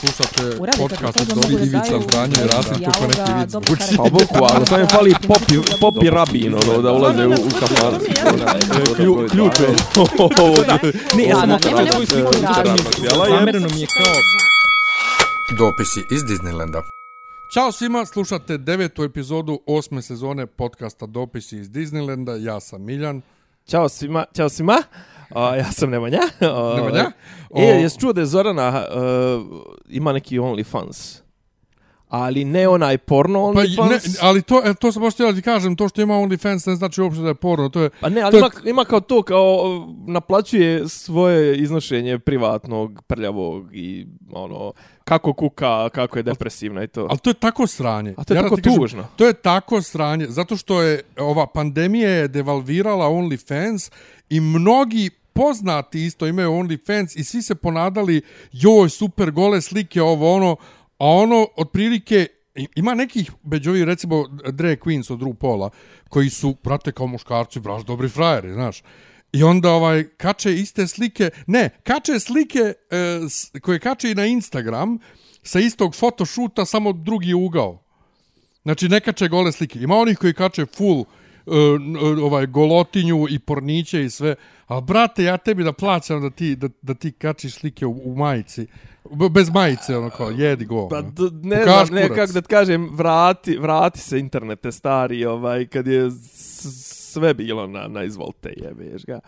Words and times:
Slušate 0.00 0.56
podcast 0.78 1.20
od 1.20 1.50
da 1.50 1.64
Ivica 1.64 2.00
Zdanje 2.08 2.34
i 2.44 2.46
Rasim 2.46 2.84
kako 2.84 3.06
neki 3.06 3.32
vic 3.40 3.52
karakter. 3.52 3.96
Pa 3.96 4.02
bukvalno, 4.02 4.66
samo 4.66 4.80
je 4.80 4.86
fali 4.86 5.14
popi, 5.28 5.54
popi 5.80 6.10
rabin, 6.10 6.54
ono, 6.54 6.82
da 6.82 6.92
ulaze 6.92 7.26
u, 7.26 7.30
u 7.30 7.50
kafan. 7.60 7.94
Klju, 8.96 9.28
ključ 9.30 9.52
je. 9.62 9.68
Ne, 11.16 11.24
ja 11.24 11.36
sam 11.36 11.58
svoju 11.92 12.06
sliku. 12.06 12.32
Zamereno 13.30 13.68
mi 13.74 13.80
je 13.80 13.86
kao... 13.86 14.14
Dopisi 15.58 16.00
iz 16.10 16.22
Disneylanda. 16.22 16.82
Ćao 17.54 17.72
svima, 17.72 18.06
slušate 18.06 18.58
devetu 18.58 19.04
epizodu 19.04 19.60
osme 19.66 20.02
sezone 20.02 20.46
podcasta 20.46 21.06
Dopisi 21.06 21.56
iz 21.56 21.70
Disneylanda. 21.70 22.44
Ja 22.44 22.60
sam 22.60 22.82
Miljan. 22.82 23.22
Ćao 23.66 23.88
svima, 23.88 24.24
ćao 24.36 24.48
svima. 24.48 24.82
A, 25.34 25.56
ja 25.56 25.72
sam 25.72 25.90
Nemanja. 25.90 26.20
A, 26.40 26.72
Nemanja? 26.76 27.00
E, 27.00 27.12
O- 27.50 27.60
jesi 27.60 28.00
čuo 28.00 28.12
da 28.12 28.20
je 28.20 28.26
Zorana 28.26 28.86
uh, 28.90 29.46
ima 29.88 30.12
neki 30.12 30.38
OnlyFans? 30.38 31.20
Ali 32.08 32.44
ne 32.44 32.68
onaj 32.68 32.98
porno 32.98 33.52
Pa, 33.54 33.62
ne, 33.62 33.68
OnlyFans. 33.68 34.18
ali 34.22 34.42
to, 34.42 34.62
e, 34.64 34.74
to 34.74 34.92
sam 34.92 35.02
baš 35.02 35.14
htjela 35.14 35.32
ti 35.32 35.42
kažem, 35.42 35.76
to 35.76 35.88
što 35.88 36.02
ima 36.02 36.14
OnlyFans 36.14 36.66
ne 36.66 36.74
znači 36.74 37.00
uopšte 37.00 37.22
da 37.22 37.28
je 37.28 37.34
porno, 37.34 37.68
to 37.68 37.80
je... 37.80 37.90
Pa 38.00 38.08
ne, 38.08 38.20
ali 38.20 38.30
to 38.30 38.36
je- 38.36 38.40
ima, 38.40 38.70
ima 38.70 38.84
kao 38.84 39.00
to, 39.00 39.22
kao 39.22 39.56
naplaćuje 40.06 40.88
svoje 40.88 41.56
iznošenje 41.56 42.18
privatnog, 42.18 43.02
prljavog 43.02 43.66
i 43.72 44.06
ono, 44.32 44.72
kako 45.04 45.32
kuka, 45.32 45.88
kako 45.88 46.18
je 46.18 46.22
depresivna 46.22 46.82
i 46.82 46.88
to. 46.88 47.06
Ali 47.10 47.18
to 47.18 47.30
je 47.30 47.34
tako 47.34 47.66
sranje. 47.66 48.14
A 48.16 48.24
to 48.24 48.32
je 48.32 48.36
da 48.36 48.42
tako 48.42 48.56
ti 48.56 48.62
kažem, 48.62 48.76
tužno. 48.76 49.04
To 49.16 49.26
je 49.26 49.32
tako 49.32 49.82
sranje, 49.82 50.26
zato 50.28 50.56
što 50.56 50.82
je 50.82 51.02
ova 51.18 51.46
pandemija 51.46 52.10
je 52.10 52.28
devalvirala 52.28 53.06
OnlyFans 53.06 53.92
i 54.28 54.40
mnogi 54.40 55.10
poznati 55.32 56.04
isto 56.04 56.26
imaju 56.26 56.50
OnlyFans 56.50 57.18
i 57.18 57.24
svi 57.24 57.42
se 57.42 57.54
ponadali 57.54 58.22
joj, 58.52 58.88
super 58.88 59.30
gole 59.30 59.60
slike, 59.60 60.02
ovo 60.02 60.34
ono, 60.34 60.56
a 60.98 61.06
ono, 61.06 61.46
otprilike, 61.56 62.26
ima 62.76 62.94
nekih, 62.94 63.30
među 63.42 63.70
ovih, 63.70 63.84
recimo, 63.84 64.24
drag 64.52 64.78
queens 64.78 65.12
od 65.12 65.22
RuPaula, 65.22 65.70
koji 66.08 66.30
su, 66.30 66.54
prate 66.54 66.92
kao 66.92 67.06
muškarci, 67.06 67.60
braš, 67.60 67.84
dobri 67.84 68.08
frajeri, 68.08 68.52
znaš. 68.52 68.82
I 69.32 69.42
onda 69.42 69.70
ovaj 69.70 70.04
kače 70.16 70.54
iste 70.54 70.86
slike, 70.86 71.30
ne, 71.46 71.70
kače 71.82 72.20
slike 72.20 72.58
e, 72.58 72.74
s, 73.28 73.50
koje 73.62 73.78
kače 73.78 74.10
i 74.10 74.14
na 74.14 74.26
Instagram 74.26 74.98
sa 75.42 75.60
istog 75.60 75.94
photoshoota, 75.94 76.64
samo 76.64 76.92
drugi 76.92 77.34
ugao. 77.34 77.82
Znači, 78.62 78.88
ne 78.88 79.00
kače 79.00 79.28
gole 79.28 79.52
slike. 79.52 79.78
Ima 79.78 79.96
onih 79.96 80.18
koji 80.18 80.34
kače 80.34 80.66
full 80.66 81.04
ovaj 82.22 82.46
golotinju 82.46 83.26
i 83.30 83.38
porniće 83.38 84.04
i 84.04 84.10
sve. 84.10 84.34
Ali, 84.66 84.82
brate, 84.82 85.24
ja 85.24 85.36
tebi 85.36 85.64
da 85.64 85.72
plaćam 85.72 86.22
da 86.22 86.30
ti, 86.30 86.56
da, 86.56 86.68
da 86.82 86.94
ti 86.94 87.12
kačiš 87.12 87.54
slike 87.54 87.86
u, 87.86 88.00
u 88.04 88.16
majici. 88.16 88.66
Bez 89.30 89.50
majice, 89.50 89.96
ono 89.96 90.10
kao, 90.10 90.30
jedi 90.30 90.64
go. 90.64 90.88
Pa 90.88 90.98
ono. 90.98 91.12
ne 91.42 91.62
znam, 91.62 91.86
ne, 91.90 92.08
kako 92.08 92.32
da 92.32 92.40
ti 92.40 92.48
kažem, 92.48 92.90
vrati, 92.92 93.56
vrati 93.56 94.00
se 94.00 94.18
internete 94.18 94.72
stari, 94.72 95.24
ovaj, 95.24 95.66
kad 95.66 95.86
je 95.86 96.10
sve 97.10 97.34
bilo 97.34 97.66
na, 97.66 97.88
na 97.88 98.04
izvolte, 98.04 98.52
jebeš 98.56 99.04
ga. 99.04 99.20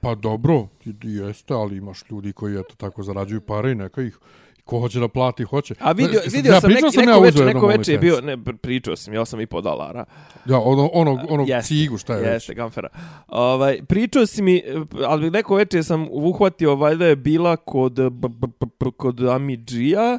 Pa 0.00 0.14
dobro, 0.14 0.68
jeste, 1.02 1.54
ali 1.54 1.76
imaš 1.76 2.04
ljudi 2.10 2.32
koji 2.32 2.60
eto 2.60 2.74
tako 2.76 3.02
zarađuju 3.02 3.40
pare 3.40 3.72
i 3.72 3.74
neka 3.74 4.02
ih 4.02 4.18
ko 4.64 4.80
hoće 4.80 5.00
da 5.00 5.08
plati, 5.08 5.44
hoće. 5.44 5.74
A 5.80 5.92
vidio, 5.92 6.20
vidio 6.32 6.52
ja 6.52 6.60
sam 6.60 6.70
neki, 6.70 6.82
neko, 6.96 7.10
ja 7.10 7.18
veče, 7.18 7.34
uzeo 7.34 7.46
neko 7.46 7.58
jednom 7.58 7.70
veče 7.78 7.92
je 7.92 7.98
bio, 7.98 8.20
ne, 8.20 8.36
pr- 8.36 8.56
pričao 8.56 8.96
sam, 8.96 9.14
ja 9.14 9.24
sam 9.24 9.40
i 9.40 9.46
po 9.46 9.60
dolara. 9.60 10.04
Ja, 10.46 10.58
ono, 10.58 10.90
ono, 10.92 11.26
ono 11.28 11.44
Jeste, 11.46 11.68
cigu, 11.74 11.98
šta 11.98 12.14
je 12.14 12.20
već. 12.20 12.30
Jeste, 12.32 12.54
gamfera. 12.54 12.88
Ovaj, 13.28 13.82
pričao 13.88 14.26
si 14.26 14.42
mi, 14.42 14.62
ali 15.06 15.30
neko 15.30 15.54
veče 15.54 15.82
sam 15.82 16.08
uhvatio, 16.10 16.74
valjda 16.74 17.06
je 17.06 17.16
bila 17.16 17.56
kod, 17.56 17.92
b, 17.92 18.10
b, 18.10 18.28
b, 18.60 18.66
b, 18.80 18.90
kod 18.96 19.20
Amidžija, 19.20 20.18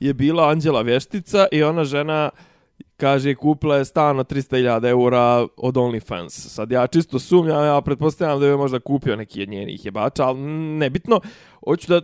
je 0.00 0.14
bila 0.14 0.48
Anđela 0.48 0.82
Vještica 0.82 1.46
i 1.52 1.62
ona 1.62 1.84
žena 1.84 2.30
kaže 2.96 3.34
kupila 3.34 3.76
je 3.76 3.84
stan 3.84 4.18
od 4.18 4.32
300.000 4.32 4.88
eura 4.88 5.22
od 5.56 5.74
OnlyFans. 5.74 6.28
Sad 6.48 6.70
ja 6.70 6.86
čisto 6.86 7.18
sumnjam, 7.18 7.64
ja 7.64 7.80
pretpostavljam 7.80 8.40
da 8.40 8.46
je 8.46 8.56
možda 8.56 8.80
kupio 8.80 9.16
neki 9.16 9.42
od 9.42 9.48
njenih 9.48 9.84
jebača, 9.84 10.24
ali 10.24 10.40
nebitno. 10.78 11.20
Hoću 11.64 11.88
da 11.88 12.00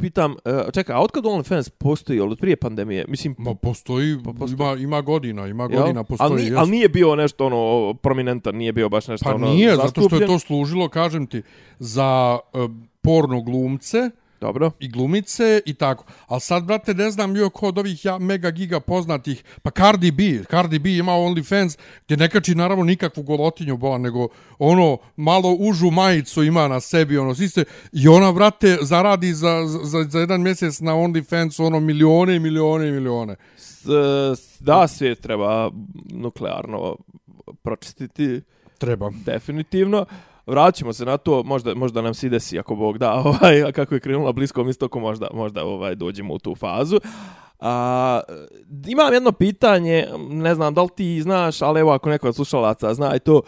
pitam, 0.00 0.34
e, 0.44 0.72
čekaj, 0.72 0.94
a 0.96 1.00
otkad 1.00 1.24
OnlyFans 1.24 1.70
postoji, 1.70 2.20
od 2.20 2.38
prije 2.38 2.56
pandemije? 2.56 3.04
Mislim, 3.08 3.34
Ma 3.38 3.54
postoji, 3.54 4.16
Pa 4.24 4.32
postoji. 4.32 4.68
ima, 4.68 4.82
ima 4.82 5.00
godina, 5.00 5.46
ima 5.46 5.68
jel? 5.70 5.80
godina, 5.80 6.04
postoji. 6.04 6.30
ali, 6.32 6.42
nije, 6.42 6.56
ali 6.56 6.70
nije 6.70 6.88
bio 6.88 7.16
nešto 7.16 7.46
ono 7.46 7.94
prominentan, 7.94 8.54
nije 8.56 8.72
bio 8.72 8.88
baš 8.88 9.08
nešto 9.08 9.24
Pa 9.24 9.34
ono 9.34 9.46
nije, 9.48 9.76
zato 9.76 9.88
što 9.88 10.00
je 10.00 10.02
zastupljen. 10.02 10.28
to 10.28 10.38
služilo, 10.38 10.88
kažem 10.88 11.26
ti, 11.26 11.42
za 11.78 12.38
uh, 12.54 12.70
porno 13.00 13.40
glumce 13.42 14.10
Dobro. 14.40 14.70
i 14.80 14.88
glumice 14.88 15.60
i 15.66 15.74
tako. 15.74 16.04
Ali 16.26 16.40
sad, 16.40 16.64
brate, 16.64 16.94
ne 16.94 17.10
znam 17.10 17.36
joj 17.36 17.50
ko 17.50 17.68
od 17.68 17.78
ovih 17.78 18.04
ja, 18.04 18.18
mega 18.18 18.50
giga 18.50 18.80
poznatih, 18.80 19.44
pa 19.62 19.70
Cardi 19.70 20.10
B, 20.10 20.44
Cardi 20.50 20.78
B 20.78 20.96
ima 20.96 21.12
OnlyFans 21.12 21.78
gdje 22.04 22.16
ne 22.16 22.28
kači 22.28 22.54
naravno 22.54 22.84
nikakvu 22.84 23.22
golotinju 23.22 23.76
bola, 23.76 23.98
nego 23.98 24.28
ono 24.58 24.98
malo 25.16 25.56
užu 25.58 25.90
majicu 25.90 26.42
ima 26.42 26.68
na 26.68 26.80
sebi, 26.80 27.18
ono, 27.18 27.34
svi 27.34 27.48
se, 27.48 27.64
i 27.92 28.08
ona, 28.08 28.32
brate, 28.32 28.78
zaradi 28.82 29.32
za, 29.32 29.66
za, 29.84 30.04
za 30.04 30.20
jedan 30.20 30.42
mjesec 30.42 30.80
na 30.80 30.92
OnlyFans 30.92 31.66
ono 31.66 31.80
milione 31.80 32.36
i 32.36 32.38
milione 32.38 32.88
i 32.88 32.92
milione. 32.92 33.36
S, 33.56 33.86
da, 34.60 34.88
svijet 34.88 35.20
treba 35.20 35.70
nuklearno 36.12 36.96
pročistiti, 37.62 38.40
Treba. 38.78 39.10
definitivno. 39.24 40.06
Vraćamo 40.46 40.92
se 40.92 41.04
na 41.04 41.16
to, 41.16 41.42
možda, 41.42 41.74
možda 41.74 42.02
nam 42.02 42.14
se 42.14 42.28
desi 42.28 42.58
ako 42.58 42.74
Bog 42.74 42.98
da, 42.98 43.14
ovaj, 43.24 43.62
a 43.62 43.72
kako 43.72 43.94
je 43.94 44.00
krenula 44.00 44.32
bliskom 44.32 44.68
istoku, 44.68 45.00
možda, 45.00 45.28
možda 45.34 45.64
ovaj, 45.64 45.94
dođemo 45.94 46.34
u 46.34 46.38
tu 46.38 46.54
fazu. 46.54 47.00
A, 47.60 48.20
imam 48.88 49.12
jedno 49.12 49.32
pitanje, 49.32 50.06
ne 50.28 50.54
znam 50.54 50.74
da 50.74 50.82
li 50.82 50.88
ti 50.96 51.22
znaš, 51.22 51.62
ali 51.62 51.80
evo 51.80 51.92
ako 51.92 52.10
neko 52.10 52.28
od 52.28 52.34
slušalaca 52.34 52.94
zna 52.94 53.16
i 53.16 53.18
to, 53.18 53.42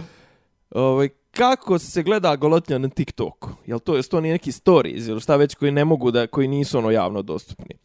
ovaj, 0.70 1.08
kako 1.30 1.78
se 1.78 2.02
gleda 2.02 2.36
golotnja 2.36 2.78
na 2.78 2.88
TikToku? 2.88 3.50
Jel 3.66 3.78
to, 3.78 3.94
jel 3.94 4.02
to 4.02 4.20
nije 4.20 4.32
neki 4.32 4.52
stories 4.52 5.06
ili 5.06 5.20
šta 5.20 5.36
već 5.36 5.54
koji 5.54 5.72
ne 5.72 5.84
mogu 5.84 6.10
da, 6.10 6.26
koji 6.26 6.48
nisu 6.48 6.78
ono 6.78 6.90
javno 6.90 7.22
dostupni? 7.22 7.76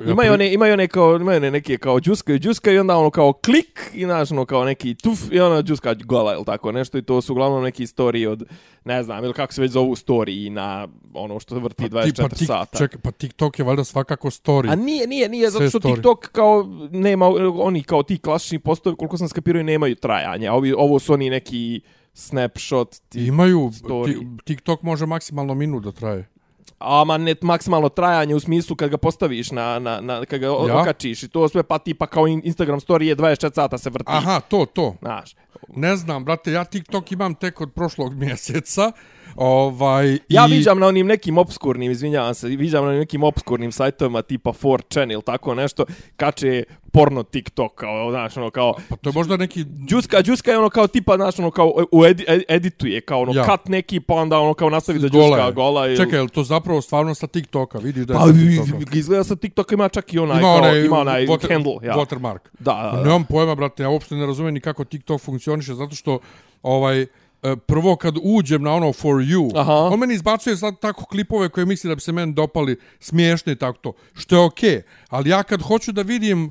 Imaju 0.00 0.32
one, 0.32 0.52
imaju 0.52 0.72
one 0.72 0.88
kao, 0.88 1.16
imaju 1.16 1.36
one 1.36 1.50
neke 1.50 1.78
kao 1.78 2.00
džuskaju, 2.00 2.38
džuskaju 2.38 2.76
i 2.76 2.78
onda 2.78 2.96
ono 2.96 3.10
kao 3.10 3.32
klik 3.32 3.90
i 3.94 4.04
znaš 4.04 4.30
ono 4.30 4.44
kao 4.44 4.64
neki 4.64 4.94
tuf 4.94 5.18
i 5.30 5.40
ona 5.40 5.62
džuska 5.62 5.94
gola 5.94 6.34
ili 6.34 6.44
tako 6.44 6.72
nešto 6.72 6.98
i 6.98 7.02
to 7.02 7.20
su 7.20 7.32
uglavnom 7.32 7.62
neki 7.62 7.86
storiji 7.86 8.26
od, 8.26 8.44
ne 8.84 9.02
znam, 9.02 9.24
ili 9.24 9.32
kako 9.32 9.52
se 9.52 9.60
već 9.60 9.70
zovu 9.70 9.96
storiji 9.96 10.50
na 10.50 10.88
ono 11.14 11.40
što 11.40 11.58
vrti 11.58 11.84
24 11.84 12.22
pa, 12.22 12.28
tik, 12.28 12.46
sata. 12.46 12.78
Čekaj, 12.78 13.00
pa 13.00 13.10
TikTok 13.10 13.58
je 13.58 13.64
valjda 13.64 13.84
svakako 13.84 14.30
story. 14.30 14.72
A 14.72 14.74
nije, 14.74 15.06
nije, 15.06 15.28
nije, 15.28 15.50
zato 15.50 15.68
što 15.68 15.78
story. 15.78 15.94
TikTok 15.94 16.28
kao 16.32 16.66
nema, 16.90 17.26
oni 17.58 17.82
kao 17.82 18.02
ti 18.02 18.18
klasični 18.18 18.58
postovi, 18.58 18.96
koliko 18.96 19.18
sam 19.18 19.28
skapirao, 19.28 19.62
nemaju 19.62 19.94
trajanja. 19.94 20.52
Ovi, 20.52 20.72
ovo 20.72 20.98
su 20.98 21.12
oni 21.12 21.30
neki 21.30 21.80
snapshot. 22.14 22.96
Ti, 23.08 23.26
Imaju, 23.26 23.58
story. 23.58 24.06
ti, 24.06 24.44
TikTok 24.44 24.82
može 24.82 25.06
maksimalno 25.06 25.54
minut 25.54 25.84
da 25.84 25.92
traje. 25.92 26.33
Ama 26.84 27.18
ne 27.18 27.34
maksimalno 27.42 27.88
trajanje 27.88 28.34
u 28.34 28.40
smislu 28.40 28.76
kad 28.76 28.90
ga 28.90 28.96
postaviš 28.96 29.50
na, 29.50 29.78
na, 29.78 30.00
na 30.00 30.24
kad 30.24 30.40
ga 30.40 30.46
ja? 30.46 30.80
Okačiš 30.80 31.22
i 31.22 31.28
to 31.28 31.48
sve 31.48 31.62
pa 31.62 31.78
tipa 31.78 32.06
kao 32.06 32.26
in- 32.26 32.42
Instagram 32.44 32.80
story 32.80 33.02
je 33.02 33.16
24 33.16 33.54
sata 33.54 33.78
se 33.78 33.90
vrti. 33.90 34.04
Aha, 34.12 34.40
to, 34.40 34.66
to. 34.66 34.94
Znaš. 35.00 35.34
Ne 35.76 35.96
znam, 35.96 36.24
brate, 36.24 36.52
ja 36.52 36.64
TikTok 36.64 37.12
imam 37.12 37.34
tek 37.34 37.60
od 37.60 37.72
prošlog 37.74 38.14
mjeseca. 38.14 38.92
Ovaj, 39.36 40.18
Ja 40.28 40.46
i... 40.46 40.50
viđam 40.50 40.78
na 40.78 40.86
onim 40.86 41.06
nekim 41.06 41.38
obskurnim, 41.38 41.90
izvinjavam 41.92 42.34
se, 42.34 42.48
viđam 42.48 42.82
na 42.82 42.88
onim 42.88 43.00
nekim 43.00 43.22
obskurnim 43.22 43.72
sajtovima 43.72 44.22
tipa 44.22 44.52
4chan 44.52 45.12
ili 45.12 45.22
tako 45.22 45.54
nešto, 45.54 45.84
kače 46.16 46.62
porno 46.92 47.22
TikTok, 47.22 47.74
kao, 47.74 48.10
znaš, 48.10 48.36
ono, 48.36 48.50
kao, 48.50 48.74
Pa 48.88 48.96
to 48.96 49.10
je 49.10 49.14
možda 49.14 49.36
neki... 49.36 49.64
Džuska, 49.86 50.22
Džuska 50.22 50.50
je 50.50 50.58
ono 50.58 50.70
kao 50.70 50.86
tipa, 50.86 51.16
znaš, 51.16 51.38
ono 51.38 51.50
kao 51.50 51.72
u 51.92 52.04
edi, 52.04 52.24
ed- 52.28 52.42
edituje, 52.48 53.00
kao 53.00 53.20
ono 53.20 53.32
Ja. 53.32 53.44
kat 53.44 53.68
neki, 53.68 54.00
pa 54.00 54.14
onda 54.14 54.38
ono 54.38 54.54
kao 54.54 54.70
nastavi 54.70 54.98
da 54.98 55.08
Gola 55.08 55.26
Džuska 55.28 55.42
je. 55.42 55.52
gola. 55.52 55.86
Ili... 55.86 55.96
Čekaj, 55.96 56.20
je 56.20 56.28
to 56.28 56.44
zapravo 56.44 56.82
stvarno 56.82 57.14
sa 57.14 57.26
TikToka? 57.26 57.78
Vidiš 57.78 58.04
da 58.04 58.14
je 58.14 58.18
Pa 58.18 58.26
sa 58.26 58.32
TikToka? 58.32 58.98
izgleda 58.98 59.24
sa 59.24 59.36
TikToka 59.36 59.74
ima 59.74 59.88
čak 59.88 60.14
i 60.14 60.18
onaj, 60.18 60.38
Ima 60.38 60.42
kao, 60.42 60.56
onaj, 60.56 60.80
ima 60.80 60.98
onaj 60.98 61.26
water, 61.26 61.52
handle, 61.52 61.72
ja. 61.82 61.94
watermark. 61.94 62.38
Da, 62.52 62.72
da, 62.74 62.90
Pa 62.90 62.96
da. 62.96 63.02
Nemam 63.02 63.24
pojma, 63.24 63.54
brate, 63.54 63.82
ja 63.82 63.88
uopšte 63.88 64.14
ne 64.14 64.26
razumijem 64.26 64.54
ni 64.54 64.60
kako 64.60 64.84
TikTok 64.84 65.20
funkcioniše, 65.20 65.74
zato 65.74 65.94
što 65.94 66.18
ovaj 66.62 67.02
e, 67.02 67.06
prvo 67.66 67.96
kad 67.96 68.14
uđem 68.22 68.62
na 68.62 68.72
ono 68.74 68.92
for 68.92 69.14
you, 69.14 69.60
Aha. 69.60 69.72
on 69.72 69.98
meni 69.98 70.14
izbacuje 70.14 70.56
sad 70.56 70.80
tako 70.80 71.04
klipove 71.04 71.48
koje 71.48 71.66
misli 71.66 71.88
da 71.88 71.94
bi 71.94 72.00
se 72.00 72.12
meni 72.12 72.32
dopali 72.32 72.76
smiješne 73.00 73.52
i 73.52 73.56
tako 73.56 73.78
to, 73.78 73.92
što 74.14 74.36
je 74.36 74.40
okej. 74.40 74.82
Ali 75.08 75.30
ja 75.30 75.42
kad 75.42 75.62
hoću 75.62 75.92
da 75.92 76.02
vidim 76.02 76.50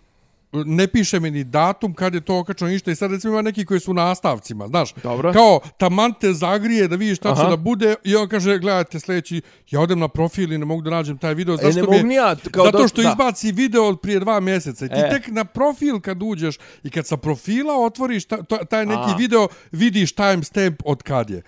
ne 0.56 0.88
piše 0.88 1.20
mi 1.20 1.32
ni 1.32 1.44
datum 1.44 1.94
kad 1.94 2.14
je 2.14 2.22
to 2.22 2.38
okačeno 2.38 2.70
ništa 2.70 2.92
i 2.92 2.96
sad 2.96 3.12
recimo 3.12 3.34
ima 3.34 3.42
neki 3.42 3.66
koji 3.66 3.80
su 3.80 3.92
u 3.92 3.96
nastavcima, 3.96 4.68
znaš. 4.68 4.94
Dobro. 4.94 5.34
Kao 5.34 5.60
taman 5.78 6.14
te 6.14 6.34
zagrije 6.34 6.88
da 6.88 6.96
vidiš 6.96 7.18
šta 7.18 7.36
će 7.36 7.42
Aha. 7.42 7.50
da 7.50 7.56
bude 7.58 7.96
i 8.04 8.16
on 8.16 8.28
kaže 8.28 8.58
gledajte 8.58 9.00
sljedeći, 9.00 9.42
ja 9.70 9.82
odem 9.82 10.00
na 10.00 10.08
profil 10.08 10.54
i 10.54 10.58
ne 10.58 10.66
mogu 10.66 10.82
da 10.82 10.90
nađem 10.90 11.18
taj 11.18 11.34
video. 11.34 11.56
E, 11.56 11.58
Zašto 11.58 11.68
ne 11.72 11.82
mi 11.82 11.88
je- 11.88 11.98
mogu 11.98 12.08
ni 12.08 12.16
ja, 12.16 12.36
kao 12.52 12.66
Zato 12.66 12.88
što 12.88 13.02
da. 13.02 13.10
izbaci 13.10 13.52
video 13.52 13.84
od 13.84 14.02
prije 14.02 14.20
dva 14.20 14.40
mjeseca 14.40 14.86
i 14.86 14.90
ti 14.90 14.96
E. 14.98 15.10
tek 15.10 15.28
na 15.28 15.46
profil 15.46 16.00
kad 16.00 16.24
uđeš 16.24 16.56
i 16.84 16.90
kad 16.90 17.08
sa 17.08 17.18
profila 17.18 17.74
otvoriš 17.76 18.26
ta, 18.26 18.44
ta, 18.44 18.66
taj 18.66 18.86
neki 18.86 19.02
A. 19.06 19.16
video, 19.18 19.48
vidiš 19.72 20.12
timestamp 20.12 20.82
od 20.86 21.04
kad 21.04 21.30
je. 21.30 21.42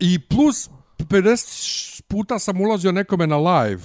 I 0.00 0.18
plus 0.20 0.70
50 0.98 2.02
puta 2.02 2.38
sam 2.38 2.60
ulazio 2.60 2.92
nekome 2.92 3.26
na 3.26 3.36
live 3.38 3.82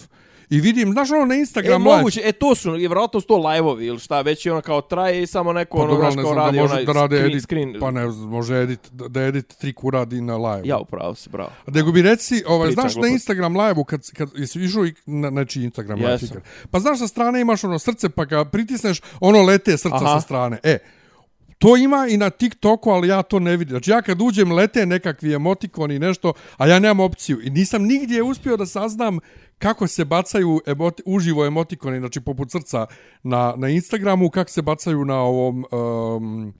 i 0.49 0.59
vidim, 0.61 0.91
znaš 0.91 1.11
ono 1.11 1.25
na 1.25 1.35
E, 1.35 1.37
Instagram 1.37 1.83
live, 1.83 1.97
moguće, 1.97 2.21
e 2.25 2.31
to 2.31 2.55
su, 2.55 2.75
i 2.75 2.79
vjerojatno 2.79 3.21
su 3.21 3.27
to 3.27 3.37
live-ovi 3.37 3.85
ili 3.85 3.99
šta, 3.99 4.21
već 4.21 4.45
je 4.45 4.51
ono 4.51 4.61
kao 4.61 4.81
traje 4.81 5.23
i 5.23 5.27
samo 5.27 5.53
neko 5.53 5.77
pa 5.77 5.83
ono, 5.83 5.93
dobro, 5.93 6.09
ne 6.09 6.15
kao 6.23 6.33
znam, 6.33 6.45
radi 6.45 6.57
da 6.57 6.61
može 6.61 6.73
onaj 6.73 6.85
da 6.85 6.91
rade 6.93 7.15
screen, 7.17 7.31
edit, 7.31 7.43
screen. 7.43 7.75
pa 7.79 7.91
ne 7.91 8.05
može 8.05 8.61
edit, 8.61 8.79
da, 8.91 9.21
edit 9.21 9.57
trik 9.57 9.83
uradi 9.83 10.21
na 10.21 10.37
live. 10.37 10.67
Ja, 10.67 10.77
upravo 10.77 11.15
si, 11.15 11.29
bravo. 11.29 11.49
Nego 11.67 11.91
bi 11.91 12.01
reci, 12.01 12.43
ovaj, 12.47 12.67
Pričam 12.67 12.81
znaš 12.81 12.95
na 12.95 12.99
gluposti. 12.99 13.13
Instagram 13.13 13.57
live-u, 13.57 13.83
kad, 13.83 14.11
kad 14.17 14.29
jesi 14.35 14.59
išao 14.59 14.85
i 14.85 14.93
na, 15.05 15.29
znači 15.29 15.61
Instagram 15.61 15.99
live 15.99 16.11
Jesam. 16.11 16.27
ikad? 16.31 16.43
Pa 16.71 16.79
znaš 16.79 16.99
sa 16.99 17.07
strane 17.07 17.41
imaš 17.41 17.63
ono 17.63 17.79
srce, 17.79 18.09
pa 18.09 18.25
ga 18.25 18.45
pritisneš, 18.45 19.01
ono 19.19 19.41
lete 19.41 19.77
srca 19.77 19.95
Aha. 19.95 20.19
sa 20.19 20.21
strane. 20.21 20.57
E, 20.63 20.77
To 21.57 21.77
ima 21.77 22.07
i 22.09 22.17
na 22.17 22.29
TikToku, 22.29 22.89
ali 22.89 23.07
ja 23.07 23.21
to 23.21 23.39
ne 23.39 23.57
vidim. 23.57 23.73
Znači 23.73 23.91
ja 23.91 24.01
kad 24.01 24.21
uđem 24.21 24.51
lete 24.51 24.85
nekakvi 24.85 25.33
emotikoni 25.33 25.95
i 25.95 25.99
nešto, 25.99 26.33
a 26.57 26.67
ja 26.67 26.79
nemam 26.79 26.99
opciju. 26.99 27.39
I 27.43 27.49
nisam 27.49 27.83
nigdje 27.83 28.23
uspio 28.23 28.57
da 28.57 28.65
saznam 28.65 29.19
kako 29.57 29.87
se 29.87 30.05
bacaju 30.05 30.61
emoti, 30.65 31.03
uživo 31.05 31.45
emotikoni, 31.45 31.99
znači 31.99 32.21
poput 32.21 32.51
srca 32.51 32.85
na, 33.23 33.53
na 33.57 33.69
Instagramu, 33.69 34.29
kako 34.29 34.49
se 34.49 34.61
bacaju 34.61 35.05
na 35.05 35.21
ovom 35.21 35.65
um, 35.71 36.53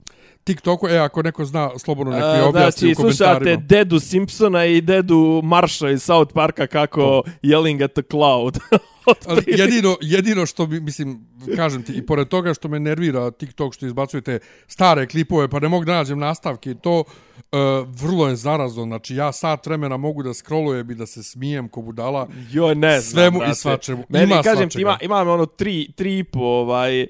TikToku. 0.44 0.88
E, 0.88 0.98
ako 0.98 1.22
neko 1.22 1.44
zna, 1.44 1.70
slobodno 1.78 2.12
nek 2.12 2.22
mi 2.22 2.40
A, 2.40 2.48
objasni 2.48 2.78
znači, 2.78 2.92
u 2.92 2.96
komentarima. 2.96 3.34
slušate 3.34 3.56
Dedu 3.56 4.00
Simpsona 4.00 4.64
i 4.64 4.80
Dedu 4.80 5.40
Marsha 5.44 5.90
iz 5.90 6.02
South 6.02 6.32
Parka 6.32 6.66
kako 6.66 7.22
yelling 7.42 7.84
at 7.84 7.92
the 7.92 8.02
cloud. 8.10 8.58
Ali 9.26 9.42
jedino, 9.46 9.96
jedino 10.00 10.46
što 10.46 10.66
bi, 10.66 10.80
mislim, 10.80 11.26
kažem 11.56 11.82
ti, 11.82 11.92
i 11.92 12.06
pored 12.06 12.28
toga 12.28 12.54
što 12.54 12.68
me 12.68 12.80
nervira 12.80 13.30
TikTok 13.30 13.74
što 13.74 13.86
izbacujete 13.86 14.38
stare 14.66 15.06
klipove, 15.06 15.48
pa 15.48 15.60
ne 15.60 15.68
mogu 15.68 15.84
da 15.84 15.94
nađem 15.94 16.18
nastavke, 16.18 16.70
i 16.70 16.74
to 16.74 16.98
uh, 17.00 17.58
vrlo 18.02 18.28
je 18.28 18.36
zarazno. 18.36 18.84
Znači, 18.84 19.14
ja 19.14 19.32
sat 19.32 19.66
vremena 19.66 19.96
mogu 19.96 20.22
da 20.22 20.34
scrollujem 20.34 20.90
i 20.90 20.94
da 20.94 21.06
se 21.06 21.22
smijem 21.22 21.68
ko 21.68 21.82
budala. 21.82 22.28
Jo, 22.50 22.74
ne 22.74 23.00
znam, 23.00 23.22
Svemu 23.22 23.36
i 23.36 23.38
brate. 23.38 23.54
svačemu. 23.54 24.04
Meni, 24.08 24.24
Ima 24.32 24.42
kažem 24.42 24.68
ti, 24.68 24.72
svačega. 24.72 24.80
ima, 24.80 24.98
imam 25.02 25.28
ono 25.28 25.46
tri, 25.46 25.92
tri 25.96 26.18
i 26.18 26.24
po, 26.24 26.40
ovaj, 26.40 27.06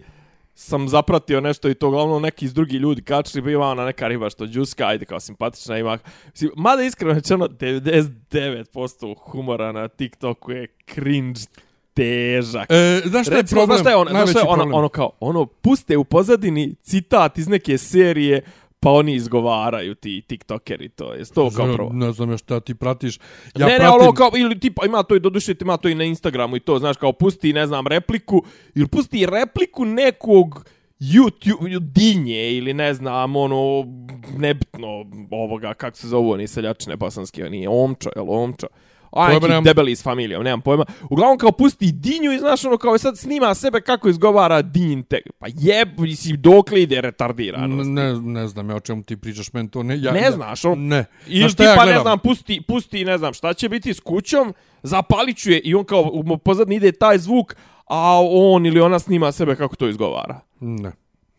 sam 0.55 0.89
zapratio 0.89 1.41
nešto 1.41 1.69
i 1.69 1.75
to 1.75 1.89
uglavnom 1.89 2.23
neki 2.23 2.45
iz 2.45 2.55
drugi 2.55 2.77
ljudi 2.77 3.03
kačili, 3.03 3.43
pa 3.45 3.51
ima 3.51 3.67
ona 3.67 3.85
neka 3.85 4.09
riba 4.09 4.31
što 4.31 4.47
džuska, 4.47 4.87
ajde 4.87 5.05
kao 5.05 5.21
simpatična 5.21 5.79
ima. 5.79 5.99
Mislim, 6.33 6.51
Mada 6.57 6.83
iskreno 6.83 7.15
rečeno, 7.15 7.49
99% 7.49 9.15
humora 9.19 9.73
na 9.73 9.89
TikToku 9.89 10.51
je 10.53 10.67
cringe 10.95 11.41
težak. 11.99 12.71
E, 12.71 13.03
znaš 13.05 13.27
šta 13.27 13.35
je 13.35 13.43
Recimo, 13.43 13.59
problem? 13.59 13.77
znaš 13.77 13.81
šta 13.81 13.91
je 13.91 13.97
ono, 13.97 14.11
znaš 14.11 14.31
šta 14.31 14.39
je 14.39 14.45
ono, 14.49 14.77
ono 14.77 14.89
kao, 14.89 15.11
ono, 15.21 15.47
puste 15.47 15.97
u 15.97 16.05
pozadini 16.05 16.75
citat 16.83 17.39
iz 17.39 17.49
neke 17.49 17.79
serije, 17.79 18.43
pa 18.81 18.91
oni 18.91 19.15
izgovaraju 19.15 19.95
ti 19.95 20.23
tiktokeri 20.27 20.89
to. 20.89 21.15
Je 21.15 21.25
to 21.25 21.51
kao 21.51 21.75
prvo? 21.75 21.91
Ne 21.93 22.13
znam 22.13 22.31
ja 22.31 22.37
šta 22.39 22.61
ti 22.61 22.75
pratiš. 22.75 23.19
Ja 23.57 23.67
ne, 23.67 23.73
ne, 23.73 23.79
pratim... 23.79 24.01
ono 24.01 24.13
kao, 24.13 24.31
ili 24.37 24.61
tipa, 24.61 24.87
ima 24.87 25.03
to 25.03 25.17
i 25.17 25.21
doduše, 25.21 25.55
ima 25.61 25.77
to 25.77 25.89
i 25.89 25.95
na 25.95 26.05
Instagramu 26.05 26.57
i 26.57 26.61
to, 26.61 26.79
znaš, 26.79 26.97
kao 26.97 27.13
pusti, 27.13 27.53
ne 27.53 27.67
znam, 27.67 27.87
repliku, 27.87 28.43
ili 28.75 28.87
pusti 28.87 29.27
repliku 29.27 29.85
nekog 29.85 30.65
YouTube, 31.01 31.79
dinje, 31.79 32.53
ili 32.53 32.75
ne 32.75 32.95
znam, 32.95 33.37
ono, 33.37 33.85
nebitno 34.37 35.05
ovoga, 35.31 35.75
kako 35.75 35.97
se 35.97 36.09
zovu, 36.09 36.31
oni 36.31 36.49
seljačine 36.49 36.97
bosanske, 36.97 37.43
nije 37.43 37.69
Omčo, 37.69 38.11
jel 38.17 38.31
Omčo? 38.31 38.67
A 39.13 39.29
neki 39.29 39.49
nemam. 39.49 39.65
debeli 39.65 39.97
s 39.97 40.03
familijom, 40.03 40.45
nemam 40.45 40.61
pojma. 40.61 40.85
Uglavnom 41.11 41.39
kao 41.39 41.53
pusti 41.53 41.93
dinju 41.93 42.33
i 42.33 42.39
znaš 42.39 42.65
ono 42.65 42.77
kao 42.79 42.99
sad 42.99 43.19
snima 43.19 43.55
sebe 43.55 43.81
kako 43.81 44.09
izgovara 44.09 44.63
dinjin 44.63 45.03
tek. 45.03 45.23
Pa 45.39 45.47
jeb, 45.55 45.89
mislim, 46.01 46.41
dokle 46.41 46.83
ide 46.83 47.01
retardiranost. 47.01 47.91
Ne, 47.91 48.13
ne 48.15 48.49
znam 48.49 48.71
ja 48.71 48.77
o 48.77 48.81
čemu 48.81 49.03
ti 49.03 49.17
pričaš, 49.17 49.53
meni 49.53 49.71
to 49.71 49.83
ne... 49.83 50.01
Ja, 50.01 50.13
Ne 50.13 50.31
znaš, 50.31 50.65
on- 50.65 50.87
Ne. 50.87 51.05
Ili 51.27 51.41
Znaš 51.41 51.53
šta 51.53 51.73
tipa, 51.73 51.85
ja 51.85 51.95
ne 51.95 52.01
znam, 52.01 52.19
pusti, 52.19 52.61
pusti, 52.69 53.05
ne 53.05 53.19
znam, 53.19 53.33
šta 53.35 53.55
će 53.55 53.69
biti 53.69 53.95
s 53.95 54.01
kućom, 54.01 54.55
zapalit 54.83 55.37
ću 55.37 55.51
je 55.51 55.59
i 55.59 55.75
on 55.75 55.85
kao, 55.85 56.11
u 56.13 56.39
pozadnji 56.39 56.77
ide 56.77 56.93
taj 56.93 57.19
zvuk, 57.19 57.57
a 57.87 58.21
on 58.23 58.67
ili 58.67 58.81
ona 58.81 58.99
snima 58.99 59.33
sebe 59.33 59.57
kako 59.57 59.77
to 59.77 59.89
izgovara. 59.89 60.41
Ne. 60.61 60.93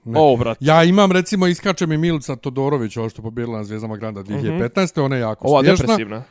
Ne. 0.04 0.20
O, 0.20 0.38
brat. 0.38 0.58
Ja 0.62 0.84
imam, 0.84 1.12
recimo, 1.12 1.48
iskače 1.48 1.88
mi 1.88 1.98
Milica 1.98 2.36
Todorović, 2.36 2.98
ovo 2.98 3.10
što 3.10 3.22
je 3.22 3.24
pobjedila 3.24 3.58
na 3.58 3.64
Zvijezdama 3.64 3.98
Granda 3.98 4.24
2015. 4.24 5.02
Ona 5.02 5.16
je 5.16 5.20
jako. 5.20 5.48
Ova 5.48 5.62
smiješna. 5.62 5.86
depresivna. 5.86 6.24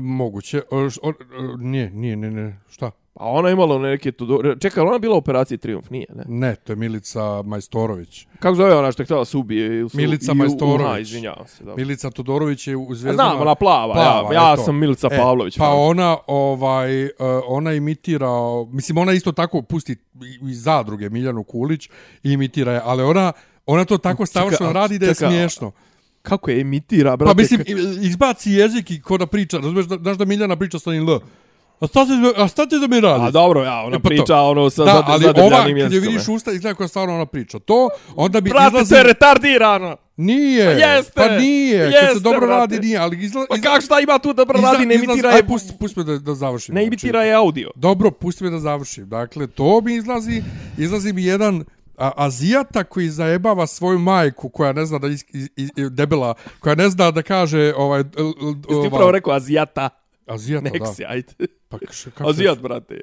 Moguće. 0.00 0.62
O, 0.70 0.90
š- 0.90 0.98
o, 1.02 1.08
o, 1.08 1.12
nije, 1.58 1.90
nije, 1.90 2.16
ne, 2.16 2.30
ne. 2.30 2.60
Šta? 2.68 2.90
A 3.14 3.26
ona 3.26 3.48
je 3.48 3.52
imala 3.52 3.78
neke 3.80 4.12
tu... 4.12 4.26
Čekaj, 4.60 4.80
ali 4.80 4.88
ona 4.88 4.98
bila 4.98 5.14
u 5.14 5.18
operaciji 5.18 5.58
Triumf, 5.58 5.90
nije, 5.90 6.06
ne? 6.14 6.24
Ne, 6.28 6.54
to 6.56 6.72
je 6.72 6.76
Milica 6.76 7.42
Majstorović. 7.42 8.26
Kako 8.38 8.54
zove 8.54 8.74
ona 8.74 8.92
što 8.92 9.02
je 9.02 9.04
htjela 9.04 9.24
se 9.24 9.36
ubije? 9.36 9.66
Ili 9.70 9.88
su, 9.90 9.96
Milica 9.96 10.32
i 10.32 10.34
Majstorović. 10.34 10.86
Aha, 10.86 10.98
izvinjavam 10.98 11.46
se. 11.46 11.64
Dobro. 11.64 11.76
Milica 11.76 12.10
Todorović 12.10 12.66
je 12.66 12.76
u 12.76 12.82
A 12.82 12.94
Zvijezdama... 12.94 13.28
Znam, 13.28 13.40
ona 13.40 13.54
plava, 13.54 13.96
ja, 13.96 14.28
ja 14.34 14.52
eto. 14.52 14.62
sam 14.62 14.76
Milica 14.76 15.08
E, 15.12 15.16
Pavlović. 15.16 15.58
Pa 15.58 15.64
fan. 15.64 15.74
ona, 15.76 16.16
ovaj, 16.26 17.08
ona 17.46 17.72
imitira, 17.72 18.28
mislim, 18.70 18.98
ona 18.98 19.12
isto 19.12 19.32
tako 19.32 19.62
pusti 19.62 19.96
iz 20.42 20.62
zadruge 20.62 21.10
Miljanu 21.10 21.44
Kulić 21.44 21.88
i 22.22 22.32
imitira 22.32 22.72
je, 22.72 22.80
ali 22.84 23.02
ona, 23.02 23.32
ona 23.66 23.84
to 23.84 23.98
tako 23.98 24.26
savršeno 24.26 24.72
radi 24.72 24.98
da 24.98 25.06
je 25.06 25.14
čekaj, 25.14 25.28
a- 25.28 25.30
smiješno. 25.30 25.72
Kako 26.26 26.50
je 26.50 26.60
emitira, 26.60 27.16
brate? 27.16 27.30
Pa 27.30 27.36
mislim, 27.36 27.60
izbaci 28.00 28.50
jezik 28.52 28.90
i 28.90 29.00
ko 29.00 29.18
da 29.18 29.26
priča, 29.26 29.56
razumiješ, 29.56 29.86
da, 29.86 29.96
znaš 29.96 30.16
da 30.16 30.24
Miljana 30.24 30.56
priča 30.56 30.78
sa 30.78 30.90
onim 30.90 31.08
L. 31.08 31.18
A 31.80 31.86
šta, 31.86 32.04
ti, 32.04 32.10
a 32.36 32.48
šta 32.48 32.66
ti 32.66 32.78
da 32.78 32.86
mi 32.86 33.00
radi? 33.00 33.24
A 33.24 33.30
dobro, 33.30 33.62
ja, 33.62 33.80
ona 33.80 33.88
E, 33.88 33.92
pa 33.92 34.02
to. 34.02 34.08
priča 34.08 34.36
ono 34.36 34.70
sa 34.70 34.84
da, 34.84 34.92
zad- 34.92 35.04
ali 35.06 35.24
ova, 35.26 35.64
kad 35.82 35.92
je 35.92 36.00
vidiš 36.00 36.28
e. 36.28 36.30
usta, 36.30 36.52
izgleda 36.52 36.74
koja 36.74 36.88
stvarno 36.88 37.14
ona 37.14 37.26
priča. 37.26 37.58
To, 37.58 37.88
onda 38.16 38.40
bi 38.40 38.50
Brate, 38.50 38.66
izlazi... 38.68 38.90
to 38.90 38.96
je 38.96 39.02
retardirano! 39.04 39.96
Nije, 40.18 40.64
Pa 40.66 40.70
jeste, 40.72 41.12
pa 41.14 41.28
nije, 41.30 41.78
kad 41.82 41.92
se 41.92 41.98
jeste, 41.98 42.20
dobro 42.20 42.40
brate. 42.40 42.60
radi 42.60 42.78
nije, 42.78 42.98
ali 42.98 43.24
izla, 43.24 43.46
Pa 43.48 43.56
kako 43.58 43.80
šta 43.80 44.00
ima 44.00 44.18
tu 44.18 44.32
da 44.32 44.44
radi, 44.44 44.86
ne 44.86 44.94
emitira 44.94 45.28
Aj, 45.28 45.36
je... 45.36 45.46
pusti, 45.46 45.72
pusti 45.80 45.98
me 45.98 46.04
da, 46.04 46.18
da 46.18 46.34
završim. 46.34 46.74
Ne 46.74 46.84
emitira 46.84 47.22
je 47.22 47.34
audio. 47.34 47.70
Dobro, 47.74 48.10
pusti 48.10 48.44
me 48.44 48.50
da 48.50 48.58
završim. 48.58 49.08
Dakle, 49.08 49.46
to 49.46 49.80
mi 49.80 49.94
izlazi, 49.94 50.42
izlazi 50.78 51.12
mi 51.12 51.24
jedan 51.24 51.64
a, 51.98 52.12
Azijata 52.16 52.84
koji 52.84 53.10
zajebava 53.10 53.66
svoju 53.66 53.98
majku 53.98 54.48
koja 54.48 54.72
ne 54.72 54.86
zna 54.86 54.98
da 54.98 55.06
is, 55.06 55.24
is, 55.28 55.48
is, 55.56 55.70
debela, 55.90 56.34
koja 56.60 56.74
ne 56.74 56.90
zna 56.90 57.10
da 57.10 57.22
kaže 57.22 57.72
ovaj 57.76 58.00
l- 58.00 58.04
l- 58.18 58.32
Jesi 58.48 58.62
ti 58.62 58.74
ova- 58.74 58.86
upravo 58.86 59.10
rekao 59.10 59.32
Azijata? 59.32 59.88
Azijata, 60.26 60.70
Neksi, 60.70 61.02
da. 61.02 61.08
ajde. 61.08 61.32
Pa 61.68 61.78
kako 62.14 62.30
Azijat, 62.30 62.58
brate. 62.58 62.94